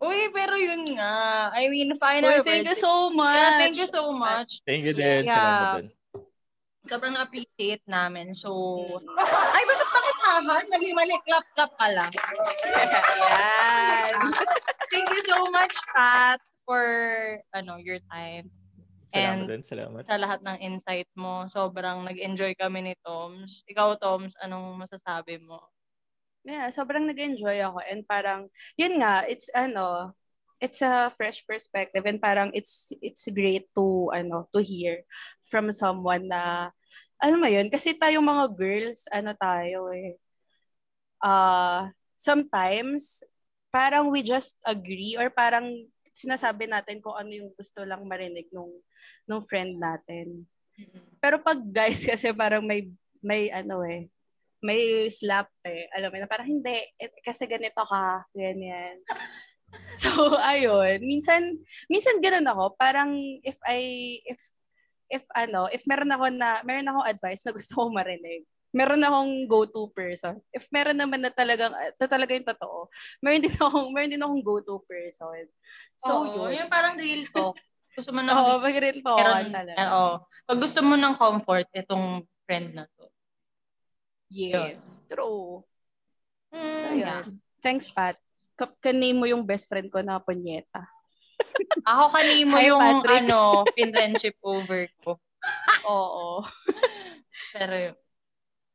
Uy, 0.00 0.32
pero 0.32 0.56
yun 0.56 0.84
nga. 0.96 1.48
I 1.52 1.68
mean, 1.68 1.92
final 2.00 2.40
Uy, 2.40 2.44
thank 2.44 2.64
you 2.64 2.72
words. 2.72 2.80
so 2.80 3.12
much. 3.12 3.36
Yeah, 3.36 3.58
thank 3.60 3.76
you 3.76 3.88
so 3.88 4.04
much. 4.12 4.50
Thank 4.64 4.82
you 4.88 4.94
din. 4.96 5.28
Yeah. 5.28 5.36
Salamat 5.36 5.76
din. 5.76 5.88
Sobrang 6.88 7.16
appreciate 7.20 7.84
namin. 7.84 8.32
So, 8.32 8.48
ay, 9.20 9.62
bakit 9.68 9.88
pakitahan? 9.92 10.42
Mali-mali, 10.72 11.20
clap-clap 11.20 11.72
ka 11.76 11.86
lang. 11.92 12.08
Yan. 13.20 14.32
Thank 14.88 15.08
you 15.12 15.22
so 15.28 15.52
much, 15.52 15.76
Pat, 15.92 16.40
for 16.64 16.80
ano 17.52 17.76
your 17.76 18.00
time. 18.08 18.48
Salamat 19.08 19.44
And- 19.44 19.48
din. 19.48 19.62
Salamat. 19.64 20.02
Sa 20.04 20.20
lahat 20.20 20.40
ng 20.44 20.58
insights 20.60 21.16
mo. 21.16 21.48
Sobrang 21.48 22.04
nag-enjoy 22.04 22.52
kami 22.60 22.84
ni 22.84 22.94
Toms. 23.00 23.64
Ikaw, 23.64 23.96
Toms, 23.96 24.36
anong 24.44 24.76
masasabi 24.76 25.40
mo? 25.40 25.60
Yeah, 26.46 26.68
sobrang 26.72 27.04
nag-enjoy 27.04 27.60
ako 27.60 27.84
and 27.84 28.08
parang 28.08 28.48
yun 28.78 29.00
nga, 29.04 29.26
it's 29.28 29.52
ano, 29.52 30.16
it's 30.62 30.80
a 30.80 31.12
fresh 31.12 31.44
perspective 31.44 32.00
and 32.08 32.16
parang 32.22 32.48
it's 32.56 32.88
it's 33.04 33.28
great 33.28 33.68
to 33.76 34.08
ano, 34.16 34.48
to 34.54 34.64
hear 34.64 35.04
from 35.44 35.68
someone 35.74 36.24
na 36.24 36.72
alam 37.18 37.42
mo 37.42 37.50
yun, 37.50 37.66
kasi 37.68 37.98
tayong 37.98 38.24
mga 38.24 38.46
girls, 38.54 39.04
ano 39.10 39.34
tayo 39.34 39.90
eh. 39.90 40.14
Uh, 41.18 41.90
sometimes 42.14 43.26
parang 43.74 44.08
we 44.08 44.22
just 44.22 44.54
agree 44.62 45.18
or 45.18 45.28
parang 45.28 45.90
sinasabi 46.18 46.66
natin 46.66 46.98
kung 46.98 47.14
ano 47.14 47.30
yung 47.30 47.54
gusto 47.54 47.86
lang 47.86 48.02
marinig 48.02 48.50
nung 48.50 48.74
nung 49.30 49.46
friend 49.46 49.78
natin. 49.78 50.42
Pero 51.22 51.38
pag 51.38 51.62
guys 51.62 52.02
kasi 52.10 52.34
parang 52.34 52.66
may 52.66 52.90
may 53.22 53.50
ano 53.54 53.86
eh, 53.86 54.10
may 54.62 55.06
slap 55.10 55.50
eh. 55.62 55.86
Alam 55.94 56.14
mo 56.14 56.16
na 56.18 56.30
parang 56.30 56.48
hindi, 56.50 56.74
eh, 56.98 57.10
kasi 57.22 57.46
ganito 57.46 57.82
ka, 57.82 58.26
ganyan. 58.34 58.98
So, 60.00 60.32
ayun. 60.40 61.04
Minsan, 61.04 61.60
minsan 61.92 62.24
ganun 62.24 62.48
ako. 62.48 62.72
Parang 62.80 63.12
if 63.44 63.60
I, 63.68 64.16
if, 64.24 64.40
if 65.12 65.28
ano, 65.36 65.68
if 65.68 65.84
meron 65.84 66.08
ako 66.08 66.32
na, 66.32 66.64
meron 66.64 66.88
akong 66.88 67.04
advice 67.04 67.44
na 67.44 67.52
gusto 67.52 67.76
kong 67.76 67.92
marinig, 67.92 68.48
meron 68.70 69.00
akong 69.00 69.32
go-to 69.44 69.88
person. 69.90 70.38
If 70.50 70.68
meron 70.68 70.94
naman 70.94 71.20
na 71.20 71.30
talagang, 71.30 71.72
ito 71.72 72.04
talaga 72.04 72.32
yung 72.32 72.44
totoo, 72.46 72.92
meron 73.18 73.40
din 73.40 73.54
akong, 73.58 73.88
meron 73.90 74.12
din 74.12 74.22
akong 74.22 74.44
go-to 74.44 74.76
person. 74.84 75.48
So, 75.96 76.22
Oo, 76.22 76.46
yun. 76.46 76.58
yung 76.58 76.70
parang 76.70 76.94
real 76.94 77.24
talk. 77.28 77.56
Gusto 77.92 78.12
mo 78.12 78.20
ng 78.22 78.30
Oo, 78.30 78.60
pag 78.60 78.76
rin 78.76 78.98
po, 79.00 79.12
meron- 79.16 79.50
talaga. 79.50 79.78
Oo. 79.88 80.08
Pag 80.44 80.58
gusto 80.58 80.80
mo 80.80 80.94
ng 80.94 81.14
comfort, 81.14 81.66
itong 81.72 82.06
friend 82.44 82.72
na 82.72 82.84
to. 82.94 83.08
Yes, 84.28 85.00
true. 85.08 85.64
Hmm, 86.52 86.84
Ayun. 86.86 86.98
yeah. 86.98 87.24
Thanks, 87.60 87.88
Pat. 87.88 88.16
Ka- 88.54 88.76
kaname 88.78 89.16
mo 89.16 89.24
yung 89.24 89.40
best 89.42 89.64
friend 89.64 89.88
ko 89.88 90.00
na 90.00 90.20
punyeta. 90.20 90.84
Ako 91.88 92.12
kanimo 92.12 92.56
Hi, 92.56 92.68
yung 92.68 92.80
Patrick. 92.80 93.24
ano, 93.24 93.64
pinrendship 93.72 94.36
over 94.42 94.84
ko. 95.00 95.16
Oo. 95.84 96.44
Pero 97.50 97.74
yun. 97.74 97.96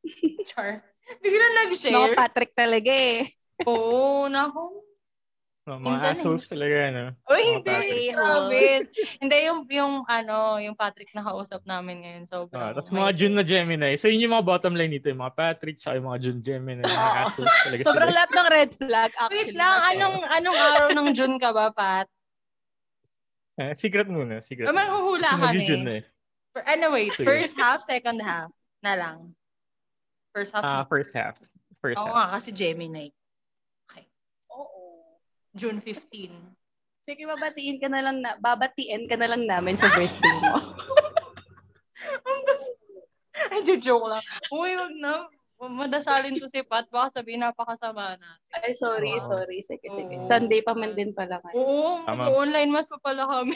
Char. 0.48 0.84
Bigla 1.20 1.46
No, 1.46 1.56
nag-share. 1.68 2.16
Patrick 2.16 2.52
talaga 2.56 2.90
eh. 2.92 3.32
Oo, 3.68 4.26
naku. 4.28 4.84
Oh, 5.64 5.80
mga 5.80 5.96
Minsan 5.96 6.12
eh. 6.12 6.12
assholes 6.12 6.44
talaga, 6.44 6.76
no? 6.92 7.04
Mga 7.24 7.40
hindi. 7.40 7.76
Grabe. 8.12 8.60
hindi, 9.16 9.36
yung, 9.48 9.60
yung, 9.64 9.94
ano, 10.04 10.60
yung 10.60 10.76
Patrick 10.76 11.08
na 11.16 11.24
kausap 11.24 11.64
namin 11.64 12.04
ngayon. 12.04 12.24
Ah, 12.28 12.32
Sobrang. 12.36 12.72
Tapos 12.76 12.92
mga 12.92 13.10
June 13.16 13.32
na 13.32 13.44
Gemini. 13.44 13.96
So 13.96 14.12
yun 14.12 14.28
yung 14.28 14.36
mga 14.36 14.44
bottom 14.44 14.76
line 14.76 14.92
nito, 14.92 15.08
yung 15.08 15.24
mga 15.24 15.32
Patrick, 15.32 15.80
tsaka 15.80 15.96
yung 15.96 16.12
mga 16.12 16.20
June 16.20 16.40
Gemini. 16.44 16.84
Mga 16.84 17.16
assholes 17.24 17.56
talaga 17.64 17.80
Sobrang 17.80 18.12
lahat 18.12 18.30
ng 18.36 18.48
red 18.52 18.70
flag 18.76 19.12
actually. 19.16 19.40
Wait 19.40 19.56
lang, 19.56 19.74
anong, 19.96 20.16
anong 20.28 20.58
araw 20.60 20.88
ng 21.00 21.08
June 21.16 21.36
ka 21.40 21.48
ba, 21.56 21.72
Pat? 21.72 22.12
Eh, 23.56 23.72
secret 23.72 24.10
muna, 24.10 24.44
secret. 24.44 24.68
Naman 24.68 24.84
huhula 24.92 25.32
Kasi 25.32 25.40
kami. 25.40 25.44
mag-June 25.48 25.84
na 25.88 25.92
eh. 25.96 26.04
Anyway, 26.68 27.08
first 27.08 27.56
half, 27.56 27.80
second 27.80 28.20
half. 28.20 28.52
Na 28.84 29.00
lang. 29.00 29.32
First 30.34 30.50
half. 30.50 30.62
Ah, 30.62 30.84
first 30.84 31.12
half. 31.14 31.34
First 31.78 31.96
Oo 31.96 32.04
half. 32.04 32.12
nga, 32.12 32.24
kasi 32.34 32.50
Gemini. 32.50 33.06
Okay. 33.86 34.02
Oo. 34.50 35.14
June 35.52 35.78
15. 35.78 36.34
Sige, 37.04 37.22
babatiin 37.22 37.78
ka 37.78 37.86
na 37.86 38.00
lang 38.00 38.16
na, 38.18 38.34
babatiin 38.36 39.06
ka 39.06 39.14
na 39.14 39.28
lang 39.28 39.44
namin 39.44 39.76
sa 39.76 39.86
birthday 39.88 40.36
mo. 40.42 40.56
Ay, 43.50 43.60
joke 43.78 44.06
lang. 44.08 44.22
Uy, 44.50 44.72
wag 44.74 44.94
na. 44.96 45.12
Madasalin 45.60 46.36
to 46.36 46.44
si 46.44 46.60
Pat. 46.62 46.84
Baka 46.88 47.14
sabihin 47.14 47.40
napakasama 47.40 48.16
na. 48.16 48.30
Ay, 48.52 48.74
sorry, 48.74 49.12
Oo. 49.12 49.22
sorry. 49.22 49.60
Sige, 49.60 49.86
sige. 49.86 50.18
Oo. 50.18 50.26
Sunday 50.26 50.60
pa 50.60 50.72
man 50.72 50.92
din 50.92 51.10
pala 51.10 51.38
kayo. 51.40 51.54
Oo, 51.56 52.02
Tama. 52.02 52.26
mag-online 52.26 52.70
mas 52.70 52.86
pa 52.86 52.98
pala 52.98 53.24
kami. 53.24 53.54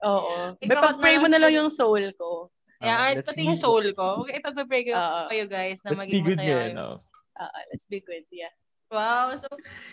Oo. 0.00 0.54
Ikaw 0.56 0.62
May 0.62 0.76
pag-pray 0.78 1.14
mo 1.18 1.26
na 1.26 1.36
lang- 1.36 1.52
yung 1.52 1.68
soul 1.68 2.10
ko. 2.14 2.48
Yeah, 2.80 2.96
Ah, 2.96 3.08
at 3.12 3.16
let's 3.20 3.28
pati 3.28 3.44
be- 3.44 3.48
yung 3.52 3.60
soul 3.60 3.84
ko. 3.92 4.24
Okay, 4.24 4.40
ipag-pray 4.40 4.82
ko 4.88 4.92
Oo. 4.96 5.28
kayo 5.28 5.44
guys 5.46 5.84
na 5.84 5.92
Let's 5.92 6.00
maging 6.00 6.16
be 6.16 6.24
good 6.24 6.38
masaya. 6.40 6.48
ngayon, 6.48 6.70
kayo. 6.72 6.80
no? 6.80 6.88
Ah, 7.36 7.52
let's 7.68 7.84
be 7.84 8.00
good, 8.00 8.24
yeah. 8.32 8.52
Wow. 8.90 9.36
So, 9.38 9.46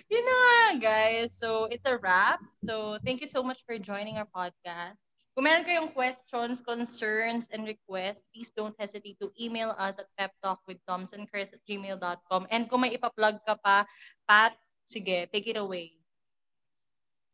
yun 0.10 0.24
na 0.26 0.34
nga, 0.34 0.58
guys. 0.82 1.36
So, 1.36 1.68
it's 1.70 1.86
a 1.86 2.00
wrap. 2.00 2.42
So, 2.66 2.98
thank 3.06 3.22
you 3.22 3.30
so 3.30 3.44
much 3.44 3.62
for 3.62 3.78
joining 3.78 4.18
our 4.18 4.26
podcast. 4.26 4.98
Kung 5.38 5.46
meron 5.46 5.62
kayong 5.62 5.94
questions, 5.94 6.66
concerns, 6.66 7.54
and 7.54 7.62
requests, 7.62 8.26
please 8.34 8.50
don't 8.50 8.74
hesitate 8.82 9.22
to 9.22 9.30
email 9.38 9.78
us 9.78 10.02
at 10.02 10.10
peptalkwithtomsandchris 10.18 11.54
at 11.54 11.62
gmail.com. 11.62 12.50
And 12.50 12.66
kung 12.66 12.82
may 12.82 12.98
ipa-plug 12.98 13.46
ka 13.46 13.54
pa, 13.62 13.86
Pat, 14.26 14.58
sige, 14.82 15.30
take 15.30 15.46
it 15.46 15.62
away. 15.62 15.97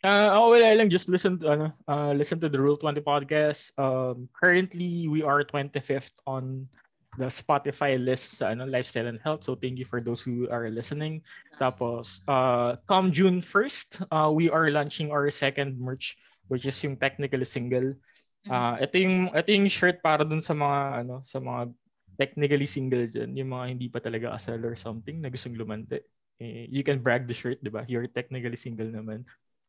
Uh, 0.04 0.36
oh, 0.36 0.52
wala 0.52 0.76
lang. 0.76 0.92
Just 0.92 1.08
listen 1.08 1.40
to, 1.40 1.48
ano, 1.48 1.68
uh, 1.88 2.12
listen 2.12 2.36
to 2.44 2.52
the 2.52 2.60
Rule 2.60 2.76
20 2.76 3.00
podcast. 3.00 3.72
Um, 3.80 4.28
currently, 4.36 5.08
we 5.08 5.24
are 5.24 5.48
25th 5.48 6.12
on 6.28 6.68
the 7.16 7.32
Spotify 7.32 7.96
list 7.96 8.44
sa 8.44 8.52
ano, 8.52 8.68
lifestyle 8.68 9.08
and 9.08 9.22
health. 9.24 9.48
So 9.48 9.56
thank 9.56 9.80
you 9.80 9.88
for 9.88 10.04
those 10.04 10.20
who 10.20 10.52
are 10.52 10.68
listening. 10.68 11.24
Tapos, 11.56 12.20
uh, 12.28 12.76
come 12.92 13.16
June 13.16 13.40
1st, 13.40 14.04
uh, 14.12 14.28
we 14.28 14.52
are 14.52 14.68
launching 14.68 15.08
our 15.08 15.32
second 15.32 15.80
merch, 15.80 16.20
which 16.52 16.68
is 16.68 16.76
yung 16.84 17.00
technically 17.00 17.48
single. 17.48 17.96
Uh, 18.44 18.76
ito 18.84 19.00
yung 19.00 19.32
ito 19.32 19.56
yung 19.56 19.72
shirt 19.72 20.04
para 20.04 20.28
dun 20.28 20.44
sa 20.44 20.52
mga 20.52 21.08
ano 21.08 21.24
sa 21.24 21.40
mga 21.40 21.72
technically 22.20 22.68
single 22.68 23.08
dyan, 23.08 23.40
yung 23.40 23.56
mga 23.56 23.66
hindi 23.72 23.88
pa 23.88 24.04
talaga 24.04 24.36
kasal 24.36 24.60
or 24.68 24.76
something 24.76 25.24
na 25.24 25.32
gustong 25.32 25.56
lumante. 25.56 26.04
Eh, 26.44 26.68
you 26.68 26.84
can 26.84 27.00
brag 27.00 27.24
the 27.24 27.32
shirt, 27.32 27.64
'di 27.64 27.72
ba? 27.72 27.88
You're 27.88 28.12
technically 28.12 28.60
single 28.60 28.92
naman. 28.92 29.24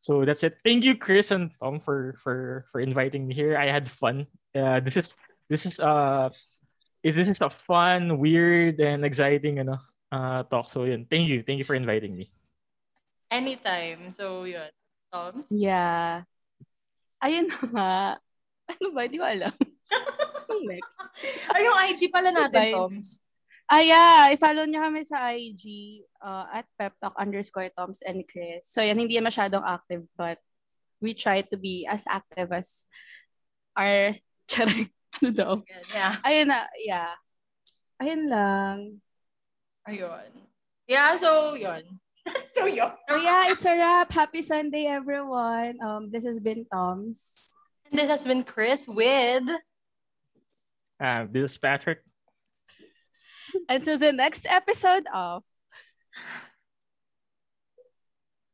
So 0.04 0.28
that's 0.28 0.44
it. 0.44 0.60
Thank 0.60 0.84
you, 0.84 1.00
Chris 1.00 1.32
and 1.32 1.48
Tom, 1.56 1.80
for 1.80 2.12
for 2.20 2.68
for 2.68 2.84
inviting 2.84 3.24
me 3.24 3.32
here. 3.32 3.56
I 3.56 3.72
had 3.72 3.88
fun. 3.88 4.28
Uh, 4.52 4.84
this 4.84 5.00
is 5.00 5.16
this 5.48 5.64
is 5.64 5.80
uh 5.80 6.28
is 7.00 7.16
this 7.16 7.32
is 7.32 7.40
a 7.40 7.48
fun, 7.48 8.20
weird, 8.20 8.84
and 8.84 9.00
exciting 9.00 9.64
ano 9.64 9.80
uh 10.12 10.44
talk. 10.52 10.68
So 10.68 10.84
yun. 10.84 11.08
Thank 11.08 11.32
you, 11.32 11.40
thank 11.40 11.56
you 11.56 11.64
for 11.64 11.72
inviting 11.72 12.12
me. 12.12 12.28
Anytime. 13.32 14.12
So, 14.12 14.44
yun. 14.44 14.68
Toms? 15.08 15.48
Yeah. 15.48 16.28
Ayun 17.24 17.48
na 17.48 17.58
nga. 17.72 17.92
Ano 18.70 18.96
ba? 18.96 19.04
Di 19.04 19.20
ko 19.20 19.26
alam. 19.28 19.52
Anong 20.48 20.64
next? 20.72 20.96
Ay, 21.52 21.68
yung 21.68 21.76
IG 21.84 22.08
pala 22.08 22.32
natin, 22.32 22.56
Bye. 22.56 22.72
Toms. 22.72 23.23
Ah, 23.74 23.82
yeah. 23.82 24.30
I-follow 24.30 24.70
niyo 24.70 24.86
kami 24.86 25.02
sa 25.02 25.34
IG 25.34 25.98
uh, 26.22 26.46
at 26.46 26.62
peptalk 26.78 27.10
underscore 27.18 27.74
Toms 27.74 28.06
and 28.06 28.22
Chris. 28.22 28.70
So, 28.70 28.78
yan, 28.78 28.94
hindi 28.94 29.18
yan 29.18 29.26
masyadong 29.26 29.66
active, 29.66 30.06
but 30.14 30.38
we 31.02 31.10
try 31.10 31.42
to 31.42 31.58
be 31.58 31.82
as 31.82 32.06
active 32.06 32.54
as 32.54 32.86
our, 33.74 34.14
charang, 34.50 34.94
ano 35.18 35.30
daw? 35.34 35.52
Yeah. 35.90 36.22
Ayun 36.22 36.54
na, 36.54 36.70
yeah. 36.78 37.18
Ayun 37.98 38.22
lang. 38.30 38.78
Ayun. 39.90 40.30
Yeah, 40.86 41.18
so, 41.18 41.58
yun. 41.58 41.82
so, 42.54 42.70
yun. 42.70 42.94
So 43.10 43.18
yeah, 43.18 43.50
it's 43.50 43.66
a 43.66 43.74
wrap. 43.74 44.14
Happy 44.14 44.46
Sunday, 44.46 44.86
everyone. 44.86 45.82
Um, 45.82 46.14
this 46.14 46.22
has 46.22 46.38
been 46.38 46.62
Tom's. 46.70 47.50
And 47.90 47.98
this 47.98 48.06
has 48.06 48.22
been 48.22 48.46
Chris 48.46 48.86
with 48.86 49.50
Uh, 51.02 51.26
this 51.26 51.50
is 51.50 51.58
Patrick. 51.58 52.06
Until 53.68 53.98
the 53.98 54.12
next 54.12 54.46
episode 54.46 55.04
of 55.12 55.42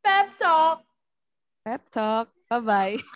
Pep 0.04 0.36
talk! 0.38 0.84
Pep 1.64 1.90
Talk. 1.90 2.28
Bye-bye. 2.50 2.98